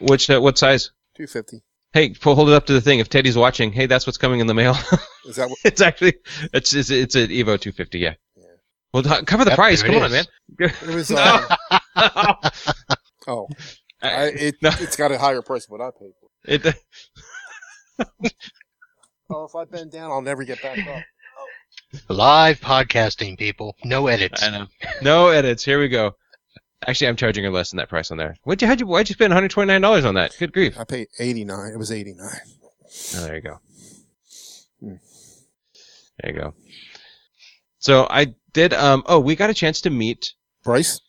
which 0.00 0.30
uh, 0.30 0.40
what 0.40 0.56
size? 0.58 0.90
250. 1.16 1.62
Hey, 1.96 2.10
pull, 2.10 2.34
hold 2.34 2.50
it 2.50 2.54
up 2.54 2.66
to 2.66 2.74
the 2.74 2.80
thing. 2.82 2.98
If 2.98 3.08
Teddy's 3.08 3.38
watching, 3.38 3.72
hey, 3.72 3.86
that's 3.86 4.06
what's 4.06 4.18
coming 4.18 4.40
in 4.40 4.46
the 4.46 4.52
mail. 4.52 4.76
Is 5.24 5.36
that 5.36 5.48
what? 5.48 5.58
it's 5.64 5.80
actually 5.80 6.12
it's 6.52 6.74
it's, 6.74 6.90
it's 6.90 7.14
an 7.14 7.28
Evo 7.28 7.58
250. 7.58 7.98
Yeah. 7.98 8.12
Yeah. 8.36 8.44
Well, 8.92 9.02
t- 9.02 9.24
cover 9.24 9.46
the 9.46 9.52
Yep, 9.52 9.56
price. 9.56 9.82
Come 9.82 9.94
on, 9.94 10.10
man. 10.10 10.26
It 10.60 10.94
was, 10.94 11.10
uh, 11.16 11.56
oh, 13.26 13.48
I, 14.02 14.24
it, 14.26 14.56
no, 14.60 14.72
it's 14.78 14.94
got 14.94 15.10
a 15.10 15.16
higher 15.16 15.40
price 15.40 15.64
than 15.64 15.78
what 15.78 15.86
I 15.86 15.90
paid 15.98 16.12
for. 16.20 16.28
it, 16.44 18.34
Oh, 19.30 19.44
if 19.44 19.54
I 19.56 19.64
bend 19.64 19.90
down, 19.90 20.10
I'll 20.10 20.20
never 20.20 20.44
get 20.44 20.60
back 20.60 20.78
up. 20.86 21.02
Live 22.10 22.60
podcasting, 22.60 23.38
people. 23.38 23.74
No 23.84 24.08
edits. 24.08 24.42
I 24.42 24.50
know. 24.50 24.66
No 25.00 25.28
edits. 25.28 25.64
Here 25.64 25.80
we 25.80 25.88
go. 25.88 26.14
Actually, 26.86 27.08
I'm 27.08 27.16
charging 27.16 27.44
her 27.44 27.50
less 27.50 27.70
than 27.70 27.78
that 27.78 27.88
price 27.88 28.10
on 28.10 28.16
there. 28.16 28.36
What'd 28.44 28.62
you, 28.62 28.68
how'd 28.68 28.80
you, 28.80 28.86
why'd 28.86 29.08
you 29.08 29.14
spend 29.14 29.32
$129 29.32 30.04
on 30.06 30.14
that? 30.14 30.36
Good 30.38 30.52
grief. 30.52 30.78
I 30.78 30.84
paid 30.84 31.08
89. 31.18 31.72
It 31.72 31.78
was 31.78 31.90
89. 31.90 32.28
Oh, 33.16 33.24
there 33.24 33.34
you 33.34 33.40
go. 33.42 33.58
Hmm. 34.80 34.94
There 36.22 36.32
you 36.32 36.40
go. 36.40 36.54
So 37.78 38.06
I 38.08 38.34
did. 38.52 38.72
Um. 38.72 39.02
Oh, 39.06 39.18
we 39.20 39.36
got 39.36 39.50
a 39.50 39.54
chance 39.54 39.82
to 39.82 39.90
meet. 39.90 40.32
Bryce? 40.64 41.00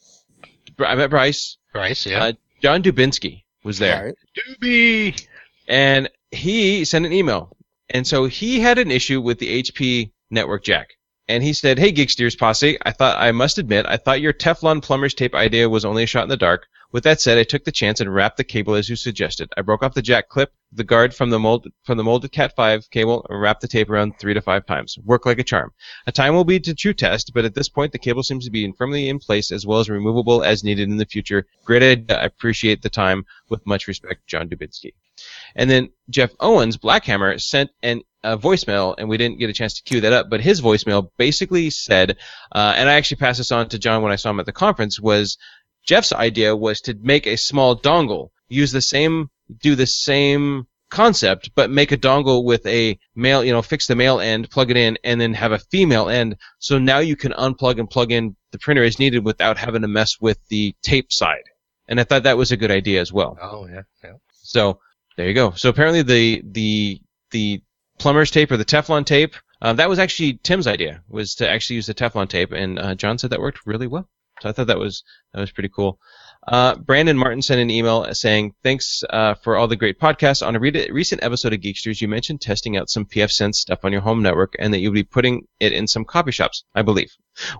I 0.79 0.95
met 0.95 1.09
Bryce. 1.09 1.57
Bryce, 1.73 2.05
yeah. 2.05 2.23
Uh, 2.23 2.33
John 2.61 2.83
Dubinsky 2.83 3.43
was 3.63 3.79
there. 3.79 3.97
All 3.97 4.05
right. 4.05 4.15
Doobie. 4.61 5.27
and 5.67 6.09
he 6.31 6.85
sent 6.85 7.05
an 7.05 7.13
email. 7.13 7.55
And 7.89 8.05
so 8.05 8.25
he 8.25 8.59
had 8.59 8.79
an 8.79 8.91
issue 8.91 9.21
with 9.21 9.39
the 9.39 9.63
HP 9.63 10.11
network 10.29 10.63
jack. 10.63 10.96
And 11.29 11.43
he 11.43 11.51
said, 11.51 11.77
Hey, 11.77 11.91
Geeksters 11.91 12.37
posse, 12.37 12.77
I 12.85 12.91
thought, 12.91 13.21
I 13.21 13.31
must 13.31 13.57
admit, 13.57 13.85
I 13.87 13.97
thought 13.97 14.21
your 14.21 14.33
Teflon 14.33 14.81
plumber's 14.81 15.13
tape 15.13 15.35
idea 15.35 15.69
was 15.69 15.83
only 15.83 16.03
a 16.03 16.07
shot 16.07 16.23
in 16.23 16.29
the 16.29 16.37
dark. 16.37 16.67
With 16.93 17.03
that 17.03 17.19
said, 17.19 17.37
I 17.37 17.43
took 17.43 17.65
the 17.65 17.71
chance 17.73 17.99
and 17.99 18.13
wrapped 18.13 18.37
the 18.37 18.45
cable 18.45 18.73
as 18.73 18.87
you 18.87 18.95
suggested. 18.95 19.51
I 19.57 19.61
broke 19.61 19.83
off 19.83 19.93
the 19.93 20.01
jack 20.01 20.29
clip, 20.29 20.53
the 20.71 20.85
guard 20.85 21.13
from 21.13 21.29
the 21.29 21.37
mold, 21.37 21.67
from 21.83 21.97
the 21.97 22.03
molded 22.05 22.31
Cat 22.31 22.55
5 22.55 22.89
cable, 22.91 23.25
and 23.29 23.41
wrapped 23.41 23.59
the 23.59 23.67
tape 23.67 23.89
around 23.89 24.17
three 24.17 24.33
to 24.33 24.41
five 24.41 24.65
times. 24.65 24.97
Worked 25.03 25.25
like 25.25 25.39
a 25.39 25.43
charm. 25.43 25.73
A 26.07 26.13
time 26.13 26.33
will 26.33 26.45
be 26.45 26.61
to 26.61 26.73
true 26.73 26.93
test, 26.93 27.33
but 27.33 27.43
at 27.43 27.55
this 27.55 27.67
point, 27.67 27.91
the 27.91 27.99
cable 27.99 28.23
seems 28.23 28.45
to 28.45 28.51
be 28.51 28.71
firmly 28.71 29.09
in 29.09 29.19
place 29.19 29.51
as 29.51 29.65
well 29.65 29.79
as 29.79 29.89
removable 29.89 30.43
as 30.43 30.63
needed 30.63 30.87
in 30.87 30.95
the 30.95 31.05
future. 31.05 31.45
Great 31.65 31.83
idea. 31.83 32.17
I 32.17 32.23
appreciate 32.23 32.81
the 32.81 32.89
time. 32.89 33.25
With 33.49 33.67
much 33.67 33.89
respect, 33.89 34.25
John 34.25 34.47
Dubinsky. 34.47 34.93
And 35.57 35.69
then 35.69 35.89
Jeff 36.09 36.31
Owens, 36.39 36.77
Blackhammer, 36.77 37.41
sent 37.41 37.71
an 37.83 38.03
a 38.23 38.37
voicemail, 38.37 38.95
and 38.97 39.09
we 39.09 39.17
didn't 39.17 39.39
get 39.39 39.49
a 39.49 39.53
chance 39.53 39.75
to 39.75 39.83
cue 39.83 40.01
that 40.01 40.13
up. 40.13 40.29
But 40.29 40.41
his 40.41 40.61
voicemail 40.61 41.09
basically 41.17 41.69
said, 41.69 42.17
uh, 42.51 42.73
and 42.75 42.89
I 42.89 42.93
actually 42.93 43.17
passed 43.17 43.37
this 43.37 43.51
on 43.51 43.69
to 43.69 43.79
John 43.79 44.01
when 44.01 44.11
I 44.11 44.17
saw 44.17 44.29
him 44.29 44.39
at 44.39 44.45
the 44.45 44.51
conference, 44.51 44.99
was 44.99 45.37
Jeff's 45.85 46.13
idea 46.13 46.55
was 46.55 46.81
to 46.81 46.93
make 47.01 47.27
a 47.27 47.37
small 47.37 47.77
dongle, 47.77 48.29
use 48.49 48.71
the 48.71 48.81
same, 48.81 49.29
do 49.61 49.75
the 49.75 49.87
same 49.87 50.67
concept, 50.89 51.51
but 51.55 51.69
make 51.69 51.91
a 51.91 51.97
dongle 51.97 52.43
with 52.43 52.65
a 52.65 52.97
male, 53.15 53.43
you 53.43 53.51
know, 53.51 53.61
fix 53.61 53.87
the 53.87 53.95
male 53.95 54.19
end, 54.19 54.49
plug 54.49 54.71
it 54.71 54.77
in, 54.77 54.97
and 55.03 55.19
then 55.19 55.33
have 55.33 55.51
a 55.51 55.59
female 55.59 56.09
end. 56.09 56.37
So 56.59 56.77
now 56.77 56.99
you 56.99 57.15
can 57.15 57.31
unplug 57.33 57.79
and 57.79 57.89
plug 57.89 58.11
in 58.11 58.35
the 58.51 58.59
printer 58.59 58.83
as 58.83 58.99
needed 58.99 59.23
without 59.23 59.57
having 59.57 59.81
to 59.81 59.87
mess 59.87 60.19
with 60.19 60.39
the 60.49 60.75
tape 60.81 61.11
side. 61.11 61.43
And 61.87 61.99
I 61.99 62.03
thought 62.03 62.23
that 62.23 62.37
was 62.37 62.51
a 62.51 62.57
good 62.57 62.71
idea 62.71 62.99
as 62.99 63.13
well. 63.13 63.37
Oh 63.41 63.67
yeah, 63.67 63.83
yeah. 64.03 64.13
So 64.33 64.79
there 65.17 65.27
you 65.27 65.33
go. 65.33 65.51
So 65.51 65.69
apparently 65.69 66.03
the 66.03 66.41
the 66.45 67.01
the 67.31 67.61
plumber's 67.99 68.31
tape 68.31 68.51
or 68.51 68.57
the 68.57 68.65
Teflon 68.65 69.05
tape 69.05 69.35
uh, 69.61 69.73
that 69.73 69.89
was 69.89 69.99
actually 69.99 70.39
Tim's 70.43 70.67
idea 70.67 71.01
was 71.09 71.35
to 71.35 71.49
actually 71.49 71.77
use 71.77 71.87
the 71.87 71.93
Teflon 71.93 72.29
tape, 72.29 72.51
and 72.51 72.77
uh, 72.77 72.95
John 72.95 73.17
said 73.17 73.31
that 73.31 73.39
worked 73.39 73.65
really 73.65 73.87
well. 73.87 74.07
So 74.41 74.49
I 74.49 74.51
thought 74.51 74.67
that 74.67 74.77
was 74.77 75.03
that 75.33 75.39
was 75.39 75.51
pretty 75.51 75.69
cool. 75.69 75.99
Uh, 76.47 76.75
Brandon 76.75 77.17
Martin 77.17 77.41
sent 77.41 77.59
an 77.59 77.71
email 77.71 78.13
saying, 78.13 78.53
"Thanks 78.63 79.03
uh, 79.09 79.33
for 79.33 79.57
all 79.57 79.67
the 79.67 79.75
great 79.75 79.99
podcasts. 79.99 80.45
On 80.45 80.55
a 80.55 80.59
re- 80.59 80.89
recent 80.91 81.23
episode 81.23 81.53
of 81.53 81.61
Geeksters, 81.61 81.99
you 82.01 82.07
mentioned 82.07 82.41
testing 82.41 82.77
out 82.77 82.89
some 82.89 83.05
pfSense 83.05 83.55
stuff 83.55 83.83
on 83.83 83.91
your 83.91 84.01
home 84.01 84.21
network, 84.21 84.55
and 84.59 84.73
that 84.73 84.79
you 84.79 84.89
would 84.89 84.95
be 84.95 85.03
putting 85.03 85.47
it 85.59 85.73
in 85.73 85.87
some 85.87 86.05
coffee 86.05 86.31
shops, 86.31 86.63
I 86.75 86.83
believe. 86.83 87.09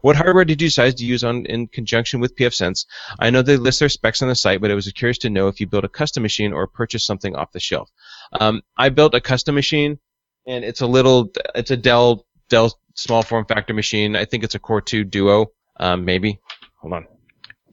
What 0.02 0.16
hardware 0.16 0.46
did 0.46 0.62
you 0.62 0.68
decide 0.68 0.98
to 0.98 1.06
use 1.06 1.24
on 1.24 1.46
in 1.46 1.68
conjunction 1.68 2.20
with 2.20 2.36
pfSense? 2.36 2.86
I 3.20 3.30
know 3.30 3.42
they 3.42 3.58
list 3.58 3.80
their 3.80 3.90
specs 3.90 4.22
on 4.22 4.28
the 4.28 4.36
site, 4.36 4.62
but 4.62 4.72
I 4.72 4.76
was 4.76 4.92
curious 4.92 5.18
to 5.20 5.30
know 5.30 5.48
if 5.48 5.60
you 5.60 5.68
built 5.68 5.86
a 5.86 5.90
custom 5.90 6.24
machine 6.24 6.54
or 6.54 6.68
purchased 6.68 7.06
something 7.06 7.36
off 7.36 7.52
the 7.52 7.60
shelf. 7.60 7.90
Um, 8.40 8.62
I 8.78 8.90
built 8.90 9.14
a 9.16 9.22
custom 9.22 9.56
machine, 9.56 10.00
and 10.46 10.64
it's 10.64 10.82
a 10.82 10.88
little, 10.88 11.32
it's 11.56 11.72
a 11.72 11.78
Dell 11.78 12.26
Dell 12.50 12.78
small 12.96 13.24
form 13.24 13.46
factor 13.46 13.74
machine. 13.74 14.16
I 14.16 14.26
think 14.26 14.44
it's 14.44 14.56
a 14.56 14.60
Core 14.60 14.82
2 14.82 15.04
Duo, 15.04 15.48
um, 15.80 16.06
maybe. 16.06 16.40
Hold 16.78 16.94
on." 16.94 17.08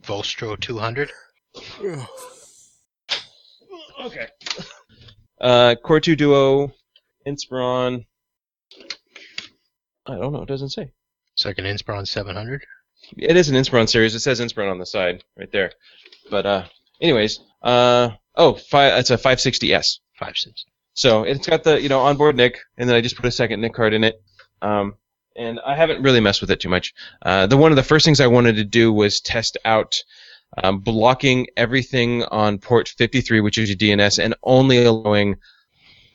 Vostro 0.02 0.56
200. 0.56 1.10
Okay. 4.04 4.26
Uh, 5.40 5.76
Core 5.82 6.00
2 6.00 6.14
Duo, 6.16 6.72
Inspiron. 7.26 8.04
I 10.06 10.16
don't 10.16 10.32
know. 10.32 10.42
It 10.42 10.48
doesn't 10.48 10.70
say. 10.70 10.90
Second 11.34 11.64
Inspiron 11.66 12.06
700. 12.06 12.64
It 13.18 13.36
is 13.36 13.48
an 13.48 13.56
Inspiron 13.56 13.88
series. 13.88 14.14
It 14.14 14.20
says 14.20 14.40
Inspiron 14.40 14.70
on 14.70 14.78
the 14.78 14.86
side, 14.86 15.24
right 15.36 15.50
there. 15.52 15.72
But 16.30 16.46
uh, 16.46 16.64
anyways, 17.00 17.40
uh, 17.62 18.10
oh, 18.34 18.54
fi- 18.54 18.98
it's 18.98 19.10
a 19.10 19.18
560s. 19.18 19.98
Five 20.18 20.36
cents. 20.38 20.64
So 20.94 21.24
it's 21.24 21.46
got 21.46 21.64
the 21.64 21.80
you 21.80 21.88
know 21.88 22.00
onboard 22.00 22.36
NIC, 22.36 22.58
and 22.78 22.88
then 22.88 22.96
I 22.96 23.00
just 23.00 23.16
put 23.16 23.26
a 23.26 23.30
second 23.30 23.60
NIC 23.60 23.74
card 23.74 23.94
in 23.94 24.04
it. 24.04 24.22
Um, 24.62 24.94
and 25.36 25.58
I 25.66 25.74
haven't 25.74 26.02
really 26.02 26.20
messed 26.20 26.40
with 26.40 26.52
it 26.52 26.60
too 26.60 26.68
much. 26.68 26.94
Uh, 27.20 27.46
the 27.46 27.56
one 27.56 27.72
of 27.72 27.76
the 27.76 27.82
first 27.82 28.04
things 28.04 28.20
I 28.20 28.28
wanted 28.28 28.56
to 28.56 28.64
do 28.64 28.92
was 28.92 29.20
test 29.20 29.58
out 29.64 29.96
um, 30.62 30.78
blocking 30.78 31.48
everything 31.56 32.22
on 32.24 32.58
port 32.58 32.88
53, 32.88 33.40
which 33.40 33.58
is 33.58 33.68
your 33.68 33.76
DNS, 33.76 34.22
and 34.22 34.34
only 34.44 34.84
allowing 34.84 35.36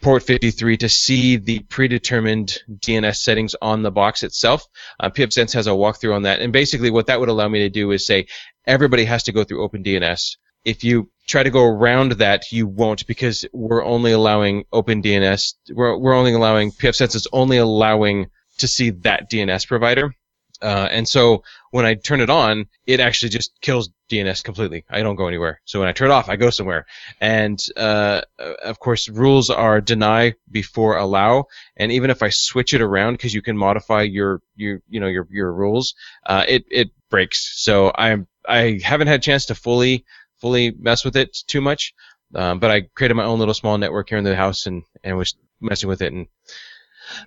port 0.02 0.24
53 0.24 0.78
to 0.78 0.90
see 0.90 1.38
the 1.38 1.60
predetermined 1.60 2.58
DNS 2.70 3.16
settings 3.16 3.56
on 3.62 3.82
the 3.82 3.92
box 3.92 4.24
itself. 4.24 4.66
Uh, 5.00 5.10
pfSense 5.10 5.54
has 5.54 5.68
a 5.68 5.72
walkthrough 5.72 6.16
on 6.16 6.24
that, 6.24 6.42
and 6.42 6.54
basically 6.54 6.90
what 6.90 7.08
that 7.08 7.20
would 7.20 7.30
allow 7.30 7.48
me 7.48 7.60
to 7.60 7.70
do 7.70 7.92
is 7.92 8.06
say 8.06 8.28
everybody 8.66 9.06
has 9.06 9.24
to 9.24 9.32
go 9.32 9.44
through 9.44 9.68
OpenDNS. 9.68 10.38
If 10.66 10.84
you 10.84 11.10
try 11.28 11.44
to 11.44 11.50
go 11.50 11.64
around 11.64 12.14
that, 12.14 12.52
you 12.52 12.68
won't 12.68 13.08
because 13.08 13.46
we're 13.54 13.84
only 13.84 14.12
allowing 14.12 14.66
OpenDNS. 14.74 15.54
We're, 15.72 15.98
we're 15.98 16.16
only 16.16 16.34
allowing 16.34 16.72
pfSense 16.72 17.16
is 17.16 17.28
only 17.32 17.58
allowing 17.58 18.28
to 18.58 18.68
see 18.68 18.90
that 18.92 19.32
DNS 19.32 19.68
provider. 19.68 20.14
Uh, 20.62 20.88
and 20.92 21.08
so 21.08 21.44
when 21.72 21.86
I 21.86 21.94
turn 21.96 22.22
it 22.22 22.30
on, 22.30 22.68
it 22.86 23.00
actually 23.00 23.30
just 23.30 23.52
kills 23.62 23.90
DNS 24.10 24.44
completely. 24.44 24.86
I 24.90 25.02
don't 25.02 25.16
go 25.16 25.28
anywhere. 25.28 25.62
So 25.66 25.80
when 25.80 25.88
I 25.88 25.92
turn 25.92 26.10
it 26.10 26.14
off, 26.14 26.30
I 26.30 26.36
go 26.36 26.50
somewhere. 26.50 26.86
And 27.22 27.64
uh, 27.78 28.22
of 28.64 28.80
course, 28.80 29.08
rules 29.08 29.50
are 29.50 29.82
deny 29.82 30.34
before 30.50 30.98
allow. 30.98 31.46
And 31.78 31.92
even 31.92 32.10
if 32.10 32.24
I 32.24 32.30
switch 32.30 32.74
it 32.74 32.82
around, 32.82 33.14
because 33.14 33.34
you 33.34 33.42
can 33.42 33.58
modify 33.58 34.02
your 34.02 34.42
your 34.56 34.82
you 34.90 35.00
know 35.00 35.08
your 35.08 35.28
your 35.30 35.54
rules, 35.54 35.94
uh, 36.26 36.46
it 36.48 36.66
it 36.72 36.90
breaks. 37.10 37.62
So 37.64 37.92
I'm 37.94 38.28
I 38.48 38.80
haven't 38.84 39.08
had 39.08 39.20
a 39.20 39.24
chance 39.24 39.46
to 39.48 39.56
fully 39.56 40.06
fully 40.40 40.72
mess 40.72 41.06
with 41.06 41.16
it 41.16 41.38
too 41.48 41.62
much. 41.62 41.94
Um, 42.34 42.60
but 42.60 42.72
I 42.72 42.82
created 42.82 43.16
my 43.16 43.26
own 43.26 43.40
little 43.40 43.54
small 43.54 43.78
network 43.78 44.10
here 44.10 44.18
in 44.18 44.24
the 44.24 44.36
house 44.36 44.66
and 44.66 44.84
and 45.04 45.18
was 45.18 45.36
messing 45.62 45.90
with 45.90 46.02
it 46.02 46.14
and 46.14 46.28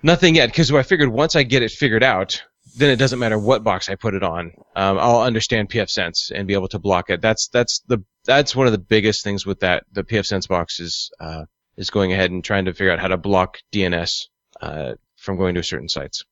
nothing 0.01 0.35
yet 0.35 0.47
because 0.47 0.71
I 0.71 0.83
figured 0.83 1.09
once 1.09 1.35
I 1.35 1.43
get 1.43 1.61
it 1.61 1.71
figured 1.71 2.03
out, 2.03 2.43
then 2.75 2.89
it 2.89 2.95
doesn't 2.97 3.19
matter 3.19 3.37
what 3.37 3.63
box 3.63 3.89
I 3.89 3.95
put 3.95 4.15
it 4.15 4.23
on. 4.23 4.53
Um, 4.75 4.97
I'll 4.97 5.21
understand 5.21 5.69
pfSense 5.69 6.31
and 6.33 6.47
be 6.47 6.53
able 6.53 6.69
to 6.69 6.79
block 6.79 7.09
it. 7.09 7.21
That's 7.21 7.47
that's 7.49 7.79
the 7.87 8.03
that's 8.25 8.55
one 8.55 8.67
of 8.67 8.73
the 8.73 8.79
biggest 8.79 9.23
things 9.23 9.45
with 9.45 9.59
that 9.59 9.83
the 9.91 10.03
pfSense 10.03 10.47
box 10.47 10.79
is 10.79 11.11
uh, 11.19 11.45
is 11.77 11.89
going 11.89 12.13
ahead 12.13 12.31
and 12.31 12.43
trying 12.43 12.65
to 12.65 12.73
figure 12.73 12.91
out 12.91 12.99
how 12.99 13.09
to 13.09 13.17
block 13.17 13.59
DNS 13.71 14.27
uh, 14.61 14.93
from 15.17 15.37
going 15.37 15.55
to 15.55 15.63
certain 15.63 15.89
sites. 15.89 16.25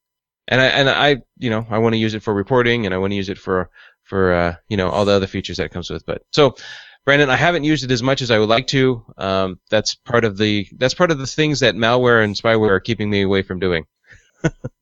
And 0.47 0.59
I 0.59 0.65
and 0.65 0.89
I 0.89 1.17
you 1.37 1.49
know 1.49 1.65
I 1.69 1.77
want 1.77 1.93
to 1.93 1.99
use 1.99 2.15
it 2.15 2.23
for 2.23 2.33
reporting 2.33 2.85
and 2.85 2.95
I 2.95 2.97
want 2.97 3.11
to 3.11 3.17
use 3.17 3.29
it 3.29 3.37
for 3.37 3.69
for 4.03 4.33
uh, 4.33 4.55
you 4.67 4.77
know 4.77 4.89
all 4.89 5.05
the 5.05 5.13
other 5.13 5.27
features 5.27 5.57
that 5.57 5.65
it 5.65 5.71
comes 5.71 5.89
with. 5.89 6.05
But 6.05 6.23
so. 6.31 6.55
Brandon, 7.03 7.31
I 7.31 7.35
haven't 7.35 7.63
used 7.63 7.83
it 7.83 7.89
as 7.89 8.03
much 8.03 8.21
as 8.21 8.29
I 8.29 8.37
would 8.37 8.47
like 8.47 8.67
to. 8.67 9.03
Um, 9.17 9.59
that's 9.71 9.95
part 9.95 10.23
of 10.23 10.37
the 10.37 10.67
that's 10.77 10.93
part 10.93 11.09
of 11.09 11.17
the 11.17 11.25
things 11.25 11.61
that 11.61 11.73
malware 11.73 12.23
and 12.23 12.35
spyware 12.35 12.69
are 12.69 12.79
keeping 12.79 13.09
me 13.09 13.23
away 13.23 13.41
from 13.41 13.57
doing. 13.57 13.85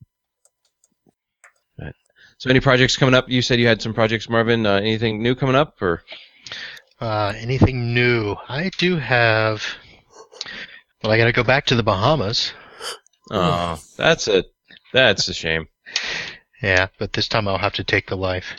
So, 2.40 2.50
any 2.50 2.62
projects 2.62 2.96
coming 2.96 3.16
up? 3.16 3.30
You 3.30 3.42
said 3.42 3.60
you 3.60 3.68
had 3.68 3.82
some 3.82 3.94
projects, 3.94 4.30
Marvin. 4.30 4.66
Uh, 4.66 4.76
anything 4.76 5.22
new 5.22 5.36
coming 5.36 5.56
up, 5.56 5.82
or 5.82 6.04
Uh, 7.02 7.34
anything 7.36 7.94
new? 7.94 8.36
I 8.48 8.72
do 8.78 8.96
have. 8.98 9.64
Well, 11.04 11.12
I 11.12 11.18
got 11.18 11.26
to 11.26 11.34
go 11.34 11.44
back 11.44 11.66
to 11.68 11.76
the 11.76 11.84
Bahamas. 11.84 12.54
oh, 13.30 13.78
that's 13.98 14.30
a 14.30 14.46
that's 14.94 15.28
a 15.28 15.34
shame. 15.34 15.68
Yeah, 16.62 16.88
but 16.98 17.12
this 17.12 17.28
time 17.28 17.48
I'll 17.48 17.58
have 17.58 17.74
to 17.74 17.84
take 17.84 18.08
the 18.08 18.16
life. 18.18 18.56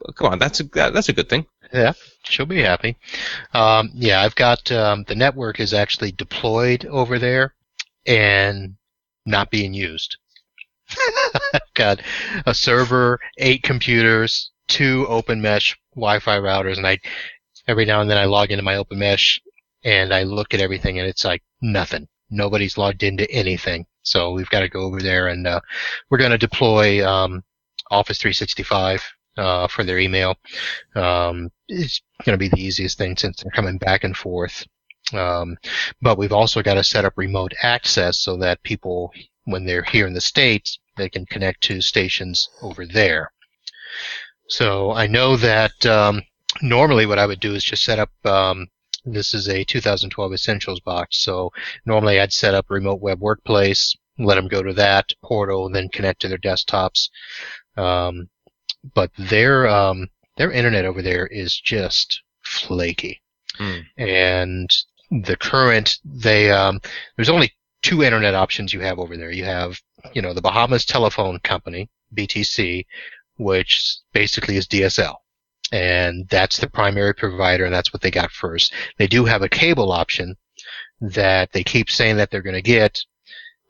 Well, 0.00 0.12
come 0.12 0.32
on, 0.32 0.38
that's 0.40 0.58
a 0.58 0.64
that, 0.74 0.92
that's 0.92 1.08
a 1.08 1.12
good 1.12 1.28
thing. 1.28 1.46
Yeah, 1.72 1.92
she'll 2.24 2.46
be 2.46 2.62
happy. 2.62 2.96
Um, 3.54 3.90
yeah, 3.94 4.20
I've 4.22 4.34
got 4.34 4.70
um, 4.72 5.04
the 5.06 5.14
network 5.14 5.60
is 5.60 5.72
actually 5.72 6.10
deployed 6.12 6.84
over 6.86 7.18
there 7.20 7.54
and 8.04 8.76
not 9.24 9.50
being 9.50 9.74
used. 9.74 10.16
Got 11.74 12.00
a 12.46 12.54
server, 12.54 13.18
eight 13.38 13.62
computers, 13.62 14.50
two 14.68 15.06
open 15.08 15.40
mesh 15.40 15.76
Wi-Fi 15.94 16.38
routers, 16.38 16.76
and 16.76 16.86
I 16.86 16.98
every 17.68 17.84
now 17.84 18.00
and 18.00 18.10
then 18.10 18.18
I 18.18 18.26
log 18.26 18.50
into 18.50 18.62
my 18.62 18.76
open 18.76 18.98
mesh 18.98 19.40
and 19.84 20.12
I 20.12 20.22
look 20.22 20.54
at 20.54 20.60
everything 20.60 20.98
and 20.98 21.08
it's 21.08 21.24
like 21.24 21.42
nothing. 21.60 22.08
Nobody's 22.30 22.78
logged 22.78 23.02
into 23.02 23.30
anything. 23.30 23.86
So 24.02 24.32
we've 24.32 24.50
got 24.50 24.60
to 24.60 24.68
go 24.68 24.80
over 24.80 25.00
there 25.00 25.28
and 25.28 25.46
uh, 25.46 25.60
we're 26.10 26.18
going 26.18 26.30
to 26.30 26.38
deploy 26.38 27.06
um, 27.06 27.42
Office 27.90 28.18
365 28.18 29.02
uh, 29.36 29.68
for 29.68 29.84
their 29.84 29.98
email. 29.98 30.36
Um, 30.94 31.50
it's 31.68 32.00
going 32.24 32.38
to 32.38 32.38
be 32.38 32.48
the 32.48 32.62
easiest 32.62 32.98
thing 32.98 33.16
since 33.16 33.42
they're 33.42 33.50
coming 33.52 33.78
back 33.78 34.04
and 34.04 34.16
forth. 34.16 34.64
Um, 35.12 35.56
but 36.02 36.18
we've 36.18 36.32
also 36.32 36.62
got 36.62 36.74
to 36.74 36.84
set 36.84 37.04
up 37.04 37.14
remote 37.16 37.54
access 37.62 38.18
so 38.18 38.36
that 38.38 38.62
people, 38.62 39.12
when 39.46 39.64
they're 39.64 39.82
here 39.82 40.06
in 40.06 40.12
the 40.14 40.20
States, 40.20 40.78
they 40.96 41.08
can 41.08 41.24
connect 41.26 41.62
to 41.62 41.80
stations 41.80 42.48
over 42.62 42.86
there. 42.86 43.32
So 44.48 44.92
I 44.92 45.06
know 45.06 45.36
that 45.36 45.84
um, 45.86 46.22
normally 46.62 47.06
what 47.06 47.18
I 47.18 47.26
would 47.26 47.40
do 47.40 47.54
is 47.54 47.64
just 47.64 47.84
set 47.84 47.98
up. 47.98 48.10
Um, 48.24 48.66
this 49.04 49.34
is 49.34 49.48
a 49.48 49.64
2012 49.64 50.32
Essentials 50.32 50.80
box, 50.80 51.18
so 51.22 51.50
normally 51.84 52.20
I'd 52.20 52.32
set 52.32 52.54
up 52.54 52.66
remote 52.68 53.00
web 53.00 53.20
workplace, 53.20 53.94
let 54.18 54.34
them 54.34 54.48
go 54.48 54.62
to 54.62 54.72
that 54.74 55.06
portal, 55.24 55.66
and 55.66 55.74
then 55.74 55.88
connect 55.88 56.20
to 56.22 56.28
their 56.28 56.38
desktops. 56.38 57.08
Um, 57.76 58.28
but 58.94 59.10
their 59.18 59.68
um, 59.68 60.08
their 60.36 60.50
internet 60.52 60.84
over 60.84 61.02
there 61.02 61.26
is 61.26 61.58
just 61.58 62.22
flaky, 62.42 63.20
Hmm. 63.56 63.78
and 63.96 64.70
the 65.10 65.36
current 65.36 65.98
they 66.04 66.50
um, 66.50 66.80
there's 67.16 67.30
only 67.30 67.52
two 67.86 68.02
internet 68.02 68.34
options 68.34 68.72
you 68.72 68.80
have 68.80 68.98
over 68.98 69.16
there. 69.16 69.30
You 69.30 69.44
have 69.44 69.80
you 70.12 70.20
know 70.20 70.34
the 70.34 70.42
Bahamas 70.42 70.84
Telephone 70.84 71.38
Company 71.38 71.88
BTC, 72.16 72.84
which 73.36 73.98
basically 74.12 74.56
is 74.56 74.66
DSL, 74.66 75.14
and 75.70 76.28
that's 76.28 76.58
the 76.58 76.68
primary 76.68 77.14
provider, 77.14 77.64
and 77.64 77.72
that's 77.72 77.92
what 77.92 78.02
they 78.02 78.10
got 78.10 78.32
first. 78.32 78.72
They 78.98 79.06
do 79.06 79.24
have 79.24 79.42
a 79.42 79.48
cable 79.48 79.92
option 79.92 80.36
that 81.00 81.52
they 81.52 81.62
keep 81.62 81.88
saying 81.88 82.16
that 82.16 82.30
they're 82.30 82.42
going 82.42 82.54
to 82.54 82.62
get. 82.62 83.00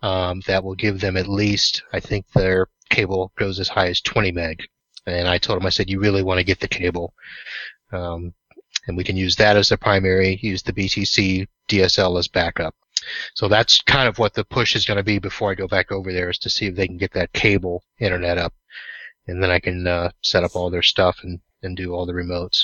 Um, 0.02 0.40
that 0.46 0.62
will 0.62 0.74
give 0.74 1.00
them 1.00 1.16
at 1.16 1.26
least, 1.26 1.82
I 1.92 2.00
think 2.00 2.26
their 2.28 2.68
cable 2.90 3.32
goes 3.36 3.58
as 3.58 3.68
high 3.68 3.88
as 3.88 4.00
20 4.02 4.30
meg. 4.30 4.62
And 5.06 5.26
I 5.26 5.38
told 5.38 5.58
them, 5.58 5.66
I 5.66 5.70
said, 5.70 5.90
you 5.90 5.98
really 5.98 6.22
want 6.22 6.38
to 6.38 6.44
get 6.44 6.60
the 6.60 6.68
cable. 6.68 7.14
Um, 7.92 8.34
and 8.86 8.96
we 8.96 9.04
can 9.04 9.16
use 9.16 9.36
that 9.36 9.56
as 9.56 9.70
the 9.70 9.78
primary, 9.78 10.38
use 10.42 10.62
the 10.62 10.74
BTC 10.74 11.48
DSL 11.68 12.18
as 12.18 12.28
backup. 12.28 12.74
So 13.34 13.48
that's 13.48 13.82
kind 13.82 14.08
of 14.08 14.18
what 14.18 14.34
the 14.34 14.44
push 14.44 14.76
is 14.76 14.84
going 14.84 14.98
to 14.98 15.02
be 15.02 15.18
before 15.18 15.50
I 15.50 15.54
go 15.54 15.68
back 15.68 15.92
over 15.92 16.12
there 16.12 16.30
is 16.30 16.38
to 16.38 16.50
see 16.50 16.66
if 16.66 16.76
they 16.76 16.86
can 16.86 16.96
get 16.96 17.12
that 17.12 17.32
cable 17.32 17.82
internet 17.98 18.38
up, 18.38 18.54
and 19.26 19.42
then 19.42 19.50
I 19.50 19.58
can 19.58 19.86
uh, 19.86 20.10
set 20.22 20.44
up 20.44 20.54
all 20.54 20.70
their 20.70 20.82
stuff 20.82 21.18
and, 21.22 21.40
and 21.62 21.76
do 21.76 21.94
all 21.94 22.06
the 22.06 22.12
remotes. 22.12 22.62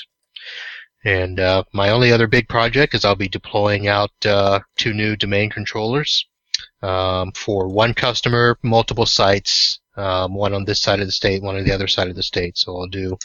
And 1.05 1.41
uh, 1.41 1.65
my 1.73 1.91
only 1.91 2.13
other 2.13 2.29
big 2.29 2.49
project 2.49 2.95
is 2.95 3.05
I'll 3.05 3.17
be 3.17 3.29
deploying 3.29 3.89
out 3.89 4.11
uh, 4.25 4.61
two 4.77 4.95
new 4.95 5.17
domain 5.17 5.51
controllers 5.51 6.27
um, 6.83 7.33
for 7.33 7.69
one 7.69 7.95
customer, 7.95 8.57
multiple 8.63 9.07
sites, 9.07 9.81
um, 9.97 10.35
one 10.35 10.55
on 10.55 10.65
this 10.65 10.81
side 10.81 11.01
of 11.01 11.07
the 11.07 11.13
state, 11.13 11.43
one 11.43 11.57
on 11.57 11.65
the 11.65 11.73
other 11.73 11.89
side 11.89 12.09
of 12.09 12.17
the 12.17 12.23
state. 12.23 12.57
So 12.57 12.77
I'll 12.77 12.87
do 12.87 13.17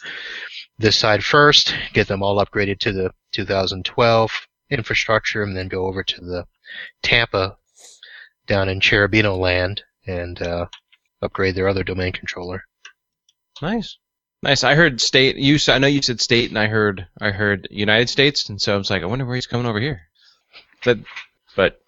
this 0.80 0.96
side 0.96 1.24
first, 1.24 1.74
get 1.94 2.08
them 2.08 2.24
all 2.24 2.44
upgraded 2.44 2.80
to 2.80 2.92
the 2.92 3.12
2012 3.34 4.32
infrastructure, 4.70 5.44
and 5.44 5.56
then 5.56 5.68
go 5.68 5.86
over 5.86 6.04
to 6.04 6.22
the 6.22 6.46
Tampa 7.02 7.58
down 8.48 8.70
in 8.70 8.80
Cherubino 8.80 9.38
land 9.38 9.82
and 10.06 10.42
uh, 10.42 10.68
upgrade 11.22 11.56
their 11.56 11.68
other 11.68 11.84
domain 11.84 12.14
controller. 12.14 12.64
Nice. 13.62 13.98
Nice. 14.44 14.64
I 14.64 14.76
heard 14.76 15.02
state. 15.02 15.36
You. 15.38 15.58
I 15.68 15.80
know 15.80 15.88
you 15.88 16.02
said 16.02 16.22
state, 16.22 16.50
and 16.50 16.60
I 16.60 16.68
heard. 16.68 17.08
I 17.20 17.32
heard 17.32 17.68
United 17.72 18.08
States, 18.10 18.50
and 18.50 18.62
so 18.62 18.76
I 18.76 18.78
was 18.78 18.90
like, 18.90 19.02
I 19.02 19.08
wonder 19.08 19.26
where 19.26 19.36
he's 19.36 19.48
coming 19.48 19.66
over 19.66 19.80
here. 19.80 20.02
But, 20.86 21.00
but 21.56 21.82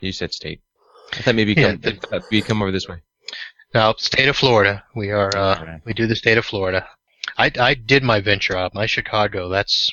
you 0.00 0.12
said 0.12 0.32
state. 0.34 0.60
I 1.14 1.16
thought 1.22 1.34
maybe 1.34 1.54
Yeah, 1.56 1.72
come, 1.72 1.80
the- 1.80 2.08
I 2.12 2.20
you'd 2.30 2.44
come 2.44 2.60
over 2.62 2.70
this 2.72 2.88
way. 2.88 2.98
Now, 3.72 3.94
state 3.94 4.28
of 4.28 4.36
Florida. 4.36 4.84
We 4.94 5.10
are. 5.10 5.34
Uh, 5.34 5.58
Alright. 5.58 5.80
we 5.84 5.94
do 5.94 6.06
the 6.06 6.14
state 6.14 6.38
of 6.38 6.44
Florida. 6.44 6.86
I, 7.38 7.50
I 7.58 7.74
did 7.74 8.02
my 8.02 8.20
venture 8.20 8.56
out. 8.56 8.74
My 8.74 8.86
Chicago. 8.86 9.48
That's 9.48 9.90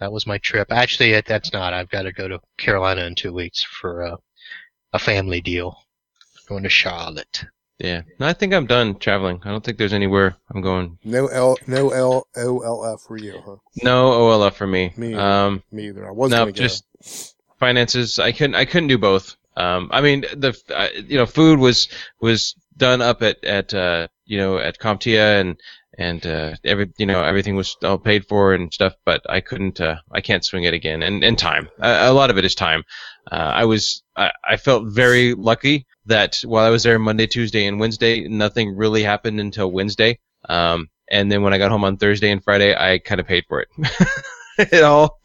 that 0.00 0.12
was 0.12 0.26
my 0.26 0.38
trip. 0.38 0.70
Actually, 0.70 1.12
it, 1.12 1.26
that's 1.26 1.52
not. 1.52 1.74
I've 1.74 1.90
got 1.90 2.02
to 2.02 2.12
go 2.12 2.28
to 2.28 2.40
Carolina 2.56 3.04
in 3.04 3.14
two 3.14 3.32
weeks 3.32 3.62
for 3.62 4.02
uh, 4.02 4.16
a 4.92 4.98
family 4.98 5.40
deal. 5.40 5.76
Going 6.48 6.62
to 6.62 6.68
Charlotte. 6.70 7.44
Yeah. 7.78 8.02
No, 8.18 8.26
I 8.26 8.32
think 8.32 8.52
I'm 8.52 8.66
done 8.66 8.98
traveling. 8.98 9.40
I 9.44 9.50
don't 9.50 9.62
think 9.62 9.78
there's 9.78 9.92
anywhere 9.92 10.36
I'm 10.52 10.60
going. 10.62 10.98
No 11.04 11.26
L, 11.28 11.56
no 11.66 11.90
L, 11.90 12.26
OLF 12.36 13.00
for 13.06 13.16
you, 13.16 13.40
huh? 13.44 13.56
No 13.82 14.10
OLF 14.10 14.54
for 14.54 14.66
me. 14.66 14.92
Me 14.96 15.10
either. 15.10 15.20
Um, 15.20 15.62
Me 15.70 15.88
either. 15.88 16.08
I 16.08 16.10
was 16.10 16.30
no, 16.30 16.38
gonna 16.38 16.52
go. 16.52 16.56
just 16.56 16.84
finances. 17.58 18.18
I 18.18 18.32
couldn't. 18.32 18.56
I 18.56 18.64
couldn't 18.64 18.88
do 18.88 18.98
both. 18.98 19.36
Um, 19.56 19.90
I 19.92 20.00
mean, 20.00 20.22
the 20.22 20.60
uh, 20.74 20.88
you 21.06 21.18
know, 21.18 21.26
food 21.26 21.58
was 21.60 21.88
was 22.20 22.54
done 22.76 23.00
up 23.00 23.22
at 23.22 23.44
at 23.44 23.72
uh, 23.74 24.08
you 24.28 24.38
know 24.38 24.58
at 24.58 24.78
CompTIA 24.78 25.40
and 25.40 25.60
and 25.98 26.24
uh, 26.24 26.54
every 26.64 26.92
you 26.98 27.06
know 27.06 27.22
everything 27.22 27.56
was 27.56 27.76
all 27.82 27.98
paid 27.98 28.26
for 28.26 28.54
and 28.54 28.72
stuff. 28.72 28.94
But 29.04 29.22
I 29.28 29.40
couldn't. 29.40 29.80
Uh, 29.80 29.96
I 30.12 30.20
can't 30.20 30.44
swing 30.44 30.64
it 30.64 30.74
again. 30.74 31.02
And 31.02 31.24
and 31.24 31.36
time. 31.36 31.68
A, 31.80 32.10
a 32.10 32.12
lot 32.12 32.30
of 32.30 32.38
it 32.38 32.44
is 32.44 32.54
time. 32.54 32.84
Uh, 33.30 33.52
I 33.54 33.64
was. 33.64 34.02
I, 34.16 34.30
I 34.48 34.56
felt 34.56 34.86
very 34.86 35.34
lucky 35.34 35.86
that 36.06 36.38
while 36.44 36.64
I 36.64 36.70
was 36.70 36.84
there 36.84 36.98
Monday, 36.98 37.26
Tuesday, 37.26 37.66
and 37.66 37.80
Wednesday, 37.80 38.28
nothing 38.28 38.76
really 38.76 39.02
happened 39.02 39.40
until 39.40 39.72
Wednesday. 39.72 40.20
Um, 40.48 40.88
and 41.10 41.32
then 41.32 41.42
when 41.42 41.52
I 41.52 41.58
got 41.58 41.70
home 41.70 41.84
on 41.84 41.96
Thursday 41.96 42.30
and 42.30 42.44
Friday, 42.44 42.76
I 42.76 42.98
kind 42.98 43.20
of 43.20 43.26
paid 43.26 43.44
for 43.48 43.60
it. 43.60 43.68
it 44.58 44.84
all. 44.84 45.18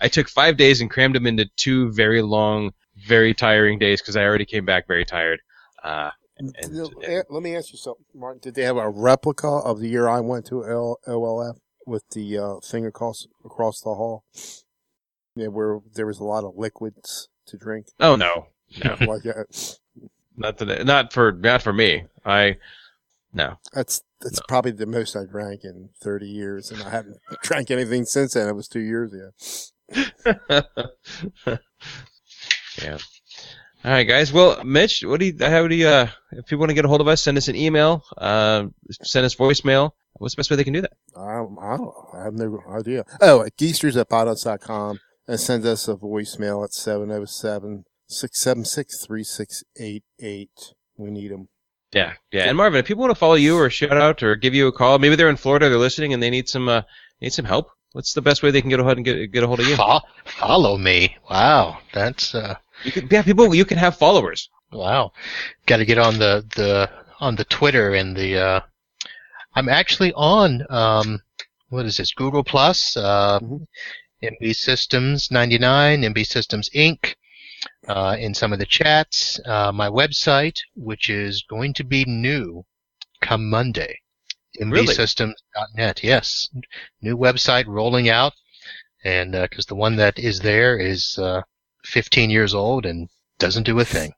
I 0.00 0.08
took 0.08 0.28
five 0.28 0.56
days 0.56 0.80
and 0.80 0.90
crammed 0.90 1.14
them 1.14 1.26
into 1.26 1.48
two 1.56 1.92
very 1.92 2.22
long, 2.22 2.72
very 3.06 3.34
tiring 3.34 3.78
days 3.78 4.00
because 4.00 4.16
I 4.16 4.24
already 4.24 4.46
came 4.46 4.64
back 4.64 4.88
very 4.88 5.04
tired. 5.04 5.40
Uh, 5.84 6.10
and, 6.42 6.74
You 6.74 6.82
know, 6.82 7.00
eh, 7.02 7.22
Let 7.30 7.42
me 7.42 7.56
ask 7.56 7.72
you 7.72 7.78
something, 7.78 8.04
Martin. 8.14 8.40
Did 8.42 8.54
they 8.54 8.62
have 8.62 8.76
a 8.76 8.88
replica 8.88 9.48
of 9.48 9.80
the 9.80 9.88
year 9.88 10.08
I 10.08 10.20
went 10.20 10.46
to 10.46 10.64
L, 10.66 10.98
OLF 11.06 11.58
with 11.86 12.08
the 12.10 12.38
uh, 12.38 12.54
thing 12.60 12.86
across 12.86 13.26
across 13.44 13.80
the 13.80 13.94
hall? 13.94 14.24
Yeah, 15.34 15.48
where 15.48 15.80
there 15.94 16.06
was 16.06 16.18
a 16.18 16.24
lot 16.24 16.44
of 16.44 16.56
liquids 16.56 17.28
to 17.46 17.56
drink. 17.56 17.86
oh 18.00 18.16
no, 18.16 18.48
no, 18.84 18.96
like 19.00 19.22
that. 19.22 19.78
not 20.36 20.58
that, 20.58 20.84
not 20.84 21.12
for 21.12 21.32
not 21.32 21.62
for 21.62 21.72
me. 21.72 22.04
I 22.24 22.56
no. 23.32 23.58
That's 23.72 24.02
that's 24.20 24.40
probably 24.46 24.72
the 24.72 24.86
most 24.86 25.16
I 25.16 25.24
drank 25.24 25.64
in 25.64 25.90
30 26.02 26.26
years, 26.26 26.70
and 26.70 26.82
I 26.82 26.90
haven't 26.90 27.18
drank 27.42 27.70
anything 27.70 28.04
since 28.04 28.34
then. 28.34 28.48
It 28.48 28.54
was 28.54 28.68
two 28.68 28.80
years 28.80 29.12
ago. 29.12 29.30
yeah. 32.82 32.98
All 33.84 33.90
right, 33.90 34.04
guys. 34.04 34.32
Well, 34.32 34.62
Mitch, 34.62 35.02
what 35.02 35.18
do 35.18 35.26
you? 35.26 35.36
How 35.40 35.66
do 35.66 35.74
you? 35.74 35.88
Uh, 35.88 36.08
if 36.30 36.46
people 36.46 36.60
want 36.60 36.70
to 36.70 36.74
get 36.74 36.84
a 36.84 36.88
hold 36.88 37.00
of 37.00 37.08
us, 37.08 37.20
send 37.20 37.36
us 37.36 37.48
an 37.48 37.56
email. 37.56 38.04
Uh, 38.16 38.66
send 39.02 39.26
us 39.26 39.34
voicemail. 39.34 39.90
What's 40.14 40.34
the 40.34 40.40
best 40.40 40.50
way 40.50 40.56
they 40.56 40.64
can 40.64 40.72
do 40.72 40.82
that? 40.82 40.92
I 41.16 41.20
I 41.20 41.36
don't 41.38 41.54
know. 41.56 42.10
I 42.14 42.22
have 42.24 42.34
no 42.34 42.60
idea. 42.78 43.04
Oh, 43.20 43.42
at 43.42 43.56
geeksters 43.56 43.98
at 44.00 44.08
podnuts.com 44.08 45.00
and 45.26 45.40
send 45.40 45.66
us 45.66 45.88
a 45.88 45.94
voicemail 45.96 46.62
at 46.62 46.72
707 46.72 47.84
676 48.06 49.04
3688. 49.04 50.50
We 50.96 51.10
need 51.10 51.32
them. 51.32 51.48
Yeah, 51.92 52.12
yeah. 52.30 52.44
And 52.44 52.56
Marvin, 52.56 52.78
if 52.78 52.86
people 52.86 53.02
want 53.02 53.10
to 53.10 53.18
follow 53.18 53.34
you 53.34 53.56
or 53.58 53.68
shout 53.68 53.96
out 53.96 54.22
or 54.22 54.36
give 54.36 54.54
you 54.54 54.68
a 54.68 54.72
call, 54.72 54.98
maybe 55.00 55.16
they're 55.16 55.28
in 55.28 55.36
Florida, 55.36 55.68
they're 55.68 55.78
listening, 55.78 56.12
and 56.12 56.22
they 56.22 56.30
need 56.30 56.48
some 56.48 56.68
uh, 56.68 56.82
need 57.20 57.32
some 57.32 57.44
help. 57.46 57.70
What's 57.92 58.14
the 58.14 58.22
best 58.22 58.42
way 58.42 58.50
they 58.52 58.60
can 58.60 58.70
get 58.70 58.78
ahead 58.80 58.96
and 58.96 59.04
get 59.04 59.32
get 59.32 59.42
a 59.42 59.46
hold 59.48 59.58
of 59.58 59.66
you? 59.66 59.76
Fo- 59.76 60.00
follow 60.24 60.78
me. 60.78 61.16
Wow, 61.28 61.78
that's 61.92 62.34
uh, 62.34 62.54
You 62.84 62.92
can, 62.92 63.08
yeah, 63.10 63.22
people. 63.22 63.54
You 63.54 63.64
can 63.64 63.78
have 63.78 63.96
followers. 63.96 64.48
wow. 64.72 65.12
Got 65.66 65.78
to 65.78 65.84
get 65.84 65.98
on 65.98 66.18
the 66.18 66.44
the 66.56 66.90
on 67.20 67.36
the 67.36 67.44
Twitter 67.44 67.94
and 67.94 68.16
the. 68.16 68.38
Uh, 68.38 68.60
I'm 69.54 69.68
actually 69.68 70.12
on 70.14 70.64
um, 70.70 71.20
what 71.68 71.84
is 71.86 71.96
this? 71.96 72.12
Google 72.12 72.44
Plus, 72.44 72.96
uh. 72.96 73.40
MB 74.22 74.54
Systems 74.54 75.32
99, 75.32 76.02
MB 76.02 76.24
Systems 76.26 76.70
Inc. 76.76 77.14
Uh, 77.88 78.16
in 78.18 78.34
some 78.34 78.52
of 78.52 78.60
the 78.60 78.66
chats, 78.66 79.40
uh, 79.46 79.72
my 79.72 79.88
website, 79.88 80.58
which 80.76 81.08
is 81.10 81.42
going 81.48 81.74
to 81.74 81.82
be 81.84 82.04
new 82.04 82.64
come 83.20 83.48
Monday, 83.50 83.98
Really? 84.60 84.86
mbsystems.net. 84.86 86.02
Yes, 86.04 86.48
new 87.00 87.16
website 87.16 87.66
rolling 87.66 88.08
out, 88.08 88.32
and 89.04 89.32
because 89.32 89.66
the 89.66 89.74
one 89.76 89.96
that 89.96 90.18
is 90.20 90.38
there 90.40 90.76
is 90.78 91.18
uh, 91.18 91.42
15 91.84 92.30
years 92.30 92.54
old 92.54 92.86
and 92.86 93.08
doesn't 93.38 93.64
do 93.64 93.78
a 93.80 93.84
thing. 93.84 94.12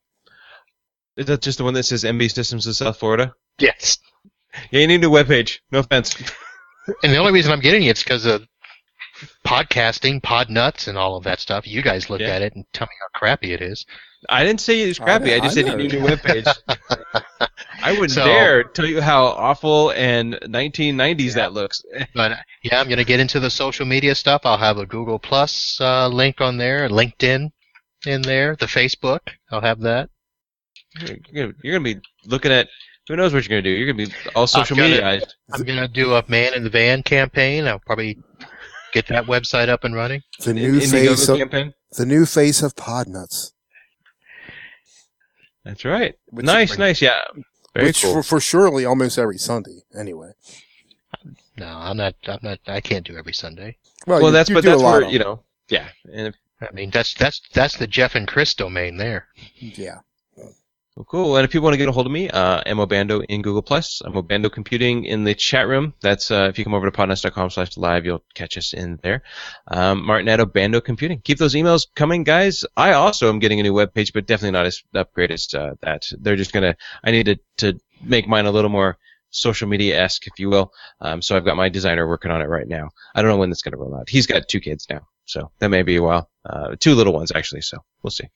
Is 1.16 1.26
that 1.26 1.42
just 1.42 1.58
the 1.58 1.64
one 1.64 1.74
that 1.74 1.84
says 1.84 2.04
MB 2.04 2.30
Systems 2.32 2.66
of 2.66 2.74
South 2.76 2.98
Florida? 2.98 3.34
Yes. 3.58 3.98
Yeah, 4.70 4.80
you 4.80 4.86
need 4.88 4.96
a 4.96 4.98
new 4.98 5.10
webpage. 5.10 5.60
No 5.70 5.78
offense. 5.80 6.14
And 7.02 7.12
the 7.12 7.16
only 7.18 7.32
reason 7.32 7.52
I'm 7.52 7.60
getting 7.60 7.84
it 7.84 7.96
is 7.98 8.02
because 8.02 8.24
of 8.26 8.46
podcasting, 9.46 10.22
pod 10.22 10.50
nuts, 10.50 10.88
and 10.88 10.98
all 10.98 11.16
of 11.16 11.24
that 11.24 11.40
stuff. 11.40 11.66
You 11.66 11.82
guys 11.82 12.10
look 12.10 12.20
Yeah. 12.20 12.28
at 12.28 12.42
it 12.42 12.54
and 12.54 12.64
tell 12.72 12.86
me 12.86 12.94
how 13.00 13.18
crappy 13.18 13.52
it 13.52 13.62
is. 13.62 13.84
I 14.28 14.42
didn't 14.44 14.60
say 14.60 14.82
it 14.82 14.88
was 14.88 14.98
crappy. 14.98 15.32
I, 15.32 15.36
I- 15.36 15.40
just 15.40 15.56
I 15.58 15.62
said 15.62 15.66
you 15.66 15.70
know. 15.72 15.76
need 15.76 15.94
a 15.94 16.00
new 16.00 16.06
webpage. 16.06 16.56
I 17.82 17.92
wouldn't 17.92 18.12
So- 18.12 18.24
dare 18.24 18.64
tell 18.64 18.86
you 18.86 19.00
how 19.00 19.26
awful 19.26 19.90
and 19.92 20.34
1990s 20.42 21.34
that 21.34 21.52
looks. 21.52 21.82
But 22.14 22.38
yeah, 22.62 22.80
I'm 22.80 22.86
going 22.88 22.98
to 22.98 23.04
get 23.04 23.20
into 23.20 23.40
the 23.40 23.50
social 23.50 23.86
media 23.86 24.14
stuff. 24.14 24.42
I'll 24.44 24.56
have 24.58 24.78
a 24.78 24.86
Google 24.86 25.18
Plus 25.18 25.78
uh, 25.80 26.08
link 26.08 26.40
on 26.40 26.56
there, 26.56 26.88
LinkedIn 26.88 27.50
in 28.06 28.22
there, 28.22 28.56
the 28.56 28.66
Facebook. 28.66 29.20
I'll 29.50 29.60
have 29.60 29.80
that. 29.80 30.10
You're 31.00 31.16
gonna, 31.34 31.52
you're 31.62 31.78
gonna 31.78 31.94
be 31.94 32.00
looking 32.26 32.52
at 32.52 32.68
who 33.08 33.16
knows 33.16 33.34
what 33.34 33.44
you're 33.46 33.50
gonna 33.60 33.62
do. 33.62 33.70
You're 33.70 33.92
gonna 33.92 34.06
be 34.06 34.12
all 34.34 34.46
social 34.46 34.76
gonna- 34.76 34.88
media. 34.88 35.20
I'm 35.52 35.62
going 35.62 35.78
to 35.78 35.88
do 35.88 36.14
a 36.14 36.24
man 36.28 36.54
in 36.54 36.64
the 36.64 36.70
van 36.70 37.02
campaign. 37.02 37.66
I'll 37.66 37.80
probably 37.80 38.18
get 38.92 39.06
that 39.08 39.24
website 39.26 39.68
up 39.68 39.84
and 39.84 39.94
running. 39.94 40.22
The 40.40 40.54
new 40.54 40.80
face 40.80 41.28
of, 41.28 41.36
campaign. 41.38 41.74
the 41.98 42.06
new 42.06 42.24
face 42.26 42.62
of 42.62 42.74
Podnuts. 42.76 43.52
That's 45.64 45.84
right. 45.84 46.14
Which- 46.26 46.46
nice, 46.46 46.78
nice. 46.78 47.00
Yeah. 47.02 47.20
Very 47.74 47.86
which 47.88 48.02
cool. 48.02 48.14
for, 48.14 48.22
for 48.22 48.40
surely 48.40 48.84
almost 48.84 49.18
every 49.18 49.38
Sunday, 49.38 49.82
anyway. 49.98 50.30
No, 51.56 51.66
I'm 51.66 51.96
not. 51.96 52.14
I'm 52.26 52.38
not. 52.42 52.58
I 52.66 52.80
can't 52.80 53.04
do 53.04 53.16
every 53.16 53.32
Sunday. 53.32 53.76
Well, 54.06 54.18
well, 54.20 54.26
you- 54.28 54.32
that's 54.32 54.48
you 54.48 54.54
but 54.54 54.62
do 54.62 54.70
that's 54.70 54.82
lot 54.82 55.02
where 55.02 55.10
you 55.10 55.18
know. 55.18 55.42
Yeah. 55.68 55.88
And 56.12 56.28
if, 56.28 56.34
I 56.60 56.72
mean, 56.72 56.90
that's 56.90 57.14
that's 57.14 57.40
that's 57.52 57.76
the 57.76 57.86
Jeff 57.86 58.14
and 58.14 58.28
Chris 58.28 58.54
domain 58.54 58.96
there. 58.96 59.28
Yeah. 59.56 60.00
well, 60.96 61.04
cool. 61.04 61.36
And 61.36 61.44
if 61.44 61.50
people 61.50 61.64
want 61.64 61.74
to 61.74 61.78
get 61.78 61.88
a 61.88 61.92
hold 61.92 62.06
of 62.06 62.12
me, 62.12 62.30
uh, 62.30 62.74
Mo 62.74 62.86
Bando 62.86 63.20
in 63.22 63.42
Google 63.42 63.62
Plus, 63.62 64.00
Mo 64.06 64.22
Bando 64.22 64.48
Computing 64.48 65.04
in 65.04 65.24
the 65.24 65.34
chat 65.34 65.66
room. 65.66 65.94
That's 66.00 66.30
uh, 66.30 66.46
if 66.50 66.58
you 66.58 66.64
come 66.64 66.74
over 66.74 66.90
to 66.90 66.96
podnuts.com 66.96 67.50
slash 67.50 67.76
live, 67.76 68.04
you'll 68.04 68.24
catch 68.34 68.56
us 68.56 68.72
in 68.72 68.98
there. 69.02 69.22
Um, 69.66 70.06
Martinetto 70.06 70.46
Bando 70.46 70.80
Computing. 70.80 71.20
Keep 71.20 71.38
those 71.38 71.54
emails 71.54 71.86
coming, 71.94 72.22
guys. 72.22 72.64
I 72.76 72.92
also 72.92 73.28
am 73.28 73.40
getting 73.40 73.60
a 73.60 73.64
new 73.64 73.74
webpage, 73.74 74.12
but 74.12 74.26
definitely 74.26 74.52
not 74.52 74.66
as 74.66 74.82
upgraded 74.94 75.32
as 75.32 75.54
uh, 75.54 75.74
that. 75.82 76.10
They're 76.18 76.36
just 76.36 76.52
gonna. 76.52 76.76
I 77.02 77.10
need 77.10 77.26
to 77.26 77.38
to 77.58 77.80
make 78.00 78.28
mine 78.28 78.46
a 78.46 78.52
little 78.52 78.70
more 78.70 78.96
social 79.30 79.68
media 79.68 80.00
esque, 80.00 80.28
if 80.28 80.38
you 80.38 80.48
will. 80.48 80.72
Um, 81.00 81.20
so 81.20 81.36
I've 81.36 81.44
got 81.44 81.56
my 81.56 81.68
designer 81.68 82.06
working 82.06 82.30
on 82.30 82.40
it 82.40 82.48
right 82.48 82.68
now. 82.68 82.90
I 83.14 83.22
don't 83.22 83.30
know 83.32 83.38
when 83.38 83.50
that's 83.50 83.62
gonna 83.62 83.76
roll 83.76 83.96
out. 83.96 84.08
He's 84.08 84.28
got 84.28 84.48
two 84.48 84.60
kids 84.60 84.86
now, 84.88 85.08
so 85.24 85.50
that 85.58 85.68
may 85.68 85.82
be 85.82 85.96
a 85.96 86.02
while. 86.02 86.30
Uh, 86.48 86.76
two 86.78 86.94
little 86.94 87.14
ones 87.14 87.32
actually, 87.34 87.62
so 87.62 87.78
we'll 88.02 88.10
see. 88.10 88.28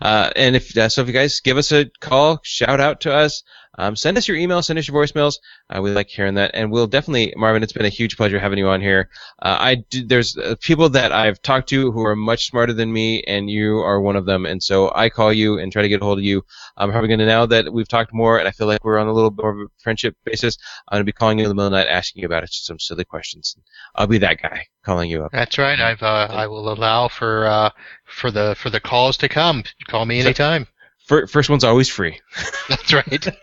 Uh, 0.00 0.30
and 0.34 0.56
if 0.56 0.76
uh, 0.76 0.88
so, 0.88 1.02
if 1.02 1.08
you 1.08 1.12
guys 1.12 1.40
give 1.40 1.58
us 1.58 1.72
a 1.72 1.90
call, 2.00 2.40
shout 2.42 2.80
out 2.80 3.02
to 3.02 3.12
us. 3.12 3.42
Um, 3.78 3.96
send 3.96 4.18
us 4.18 4.26
your 4.26 4.36
email, 4.36 4.62
send 4.62 4.78
us 4.78 4.88
your 4.88 5.02
voicemails. 5.02 5.38
Uh, 5.68 5.80
we 5.80 5.90
like 5.90 6.08
hearing 6.08 6.34
that, 6.34 6.50
and 6.54 6.70
we'll 6.70 6.86
definitely, 6.86 7.32
Marvin. 7.36 7.62
It's 7.62 7.72
been 7.72 7.86
a 7.86 7.90
huge 7.90 8.16
pleasure 8.16 8.38
having 8.38 8.58
you 8.58 8.68
on 8.68 8.80
here. 8.80 9.08
Uh, 9.40 9.56
I 9.60 9.74
do, 9.76 10.04
there's 10.04 10.36
uh, 10.36 10.56
people 10.60 10.88
that 10.90 11.12
I've 11.12 11.40
talked 11.42 11.68
to 11.70 11.92
who 11.92 12.04
are 12.04 12.16
much 12.16 12.48
smarter 12.48 12.72
than 12.72 12.92
me, 12.92 13.22
and 13.22 13.48
you 13.48 13.78
are 13.78 14.00
one 14.00 14.16
of 14.16 14.26
them. 14.26 14.44
And 14.44 14.62
so 14.62 14.90
I 14.94 15.08
call 15.08 15.32
you 15.32 15.58
and 15.58 15.72
try 15.72 15.82
to 15.82 15.88
get 15.88 16.02
a 16.02 16.04
hold 16.04 16.18
of 16.18 16.24
you. 16.24 16.42
I'm 16.76 16.90
probably 16.90 17.08
going 17.08 17.20
to 17.20 17.26
now 17.26 17.46
that 17.46 17.72
we've 17.72 17.88
talked 17.88 18.12
more, 18.12 18.38
and 18.38 18.48
I 18.48 18.50
feel 18.50 18.66
like 18.66 18.84
we're 18.84 18.98
on 18.98 19.06
a 19.06 19.12
little 19.12 19.30
bit 19.30 19.42
more 19.42 19.52
of 19.52 19.66
a 19.66 19.70
friendship 19.78 20.16
basis. 20.24 20.58
I'm 20.88 20.96
going 20.96 21.06
to 21.06 21.12
be 21.12 21.12
calling 21.12 21.38
you 21.38 21.44
in 21.44 21.48
the 21.48 21.54
middle 21.54 21.68
of 21.68 21.72
the 21.72 21.78
night, 21.78 21.88
asking 21.88 22.22
you 22.22 22.26
about 22.26 22.44
it, 22.44 22.52
some 22.52 22.78
silly 22.78 23.04
questions. 23.04 23.56
I'll 23.94 24.06
be 24.06 24.18
that 24.18 24.42
guy 24.42 24.66
calling 24.84 25.10
you 25.10 25.24
up. 25.24 25.32
That's 25.32 25.58
right. 25.58 25.78
I've 25.78 26.02
uh, 26.02 26.28
I 26.30 26.46
will 26.46 26.72
allow 26.72 27.08
for 27.08 27.46
uh, 27.46 27.70
for 28.04 28.30
the 28.30 28.56
for 28.58 28.70
the 28.70 28.80
calls 28.80 29.16
to 29.18 29.28
come. 29.28 29.62
Call 29.88 30.06
me 30.06 30.20
anytime. 30.20 30.66
Fir- 31.10 31.26
First 31.26 31.50
one's 31.50 31.64
always 31.64 31.88
free. 31.88 32.20
That's 32.68 32.92
right. 32.92 33.26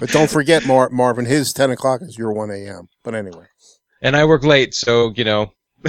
But 0.00 0.08
don't 0.08 0.30
forget, 0.30 0.66
Mar- 0.66 0.88
Marvin, 0.88 1.26
his 1.26 1.52
10 1.52 1.70
o'clock 1.70 2.00
is 2.02 2.16
your 2.16 2.32
1 2.32 2.50
a.m. 2.50 2.88
But 3.04 3.14
anyway. 3.14 3.44
and 4.00 4.16
I 4.16 4.24
work 4.24 4.42
late, 4.42 4.74
so 4.74 5.12
you 5.14 5.24
know. 5.24 5.52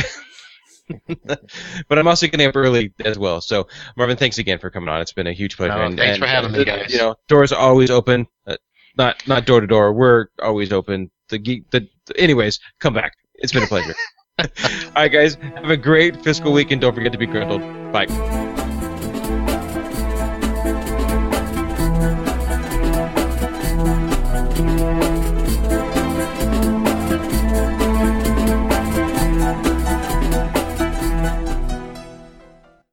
but 1.87 1.97
I'm 1.97 2.07
also 2.07 2.27
getting 2.27 2.45
up 2.45 2.57
early 2.57 2.93
as 3.03 3.17
well. 3.17 3.39
So 3.39 3.67
Marvin, 3.95 4.17
thanks 4.17 4.37
again 4.37 4.59
for 4.59 4.69
coming 4.69 4.89
on. 4.89 4.99
It's 4.99 5.13
been 5.13 5.27
a 5.27 5.33
huge 5.33 5.55
pleasure. 5.55 5.89
No, 5.89 5.95
thanks 5.95 6.19
for 6.19 6.27
having 6.27 6.51
me, 6.51 6.59
uh, 6.59 6.63
guys. 6.65 6.91
You 6.91 6.97
know, 6.99 7.15
doors 7.29 7.53
are 7.53 7.59
always 7.59 7.89
open. 7.89 8.27
Uh, 8.45 8.57
not 8.97 9.25
not 9.27 9.45
door 9.45 9.61
to 9.61 9.67
door. 9.67 9.93
We're 9.93 10.27
always 10.43 10.73
open. 10.73 11.09
The 11.29 11.37
geek. 11.37 11.71
The 11.71 11.87
anyways, 12.17 12.59
come 12.81 12.93
back. 12.93 13.13
It's 13.35 13.53
been 13.53 13.63
a 13.63 13.67
pleasure. 13.67 13.95
All 14.39 14.45
right, 14.97 15.11
guys. 15.11 15.35
Have 15.35 15.69
a 15.69 15.77
great 15.77 16.21
fiscal 16.21 16.51
week, 16.51 16.71
and 16.71 16.81
don't 16.81 16.93
forget 16.93 17.13
to 17.13 17.17
be 17.17 17.27
grundled. 17.27 17.93
Bye. 17.93 18.54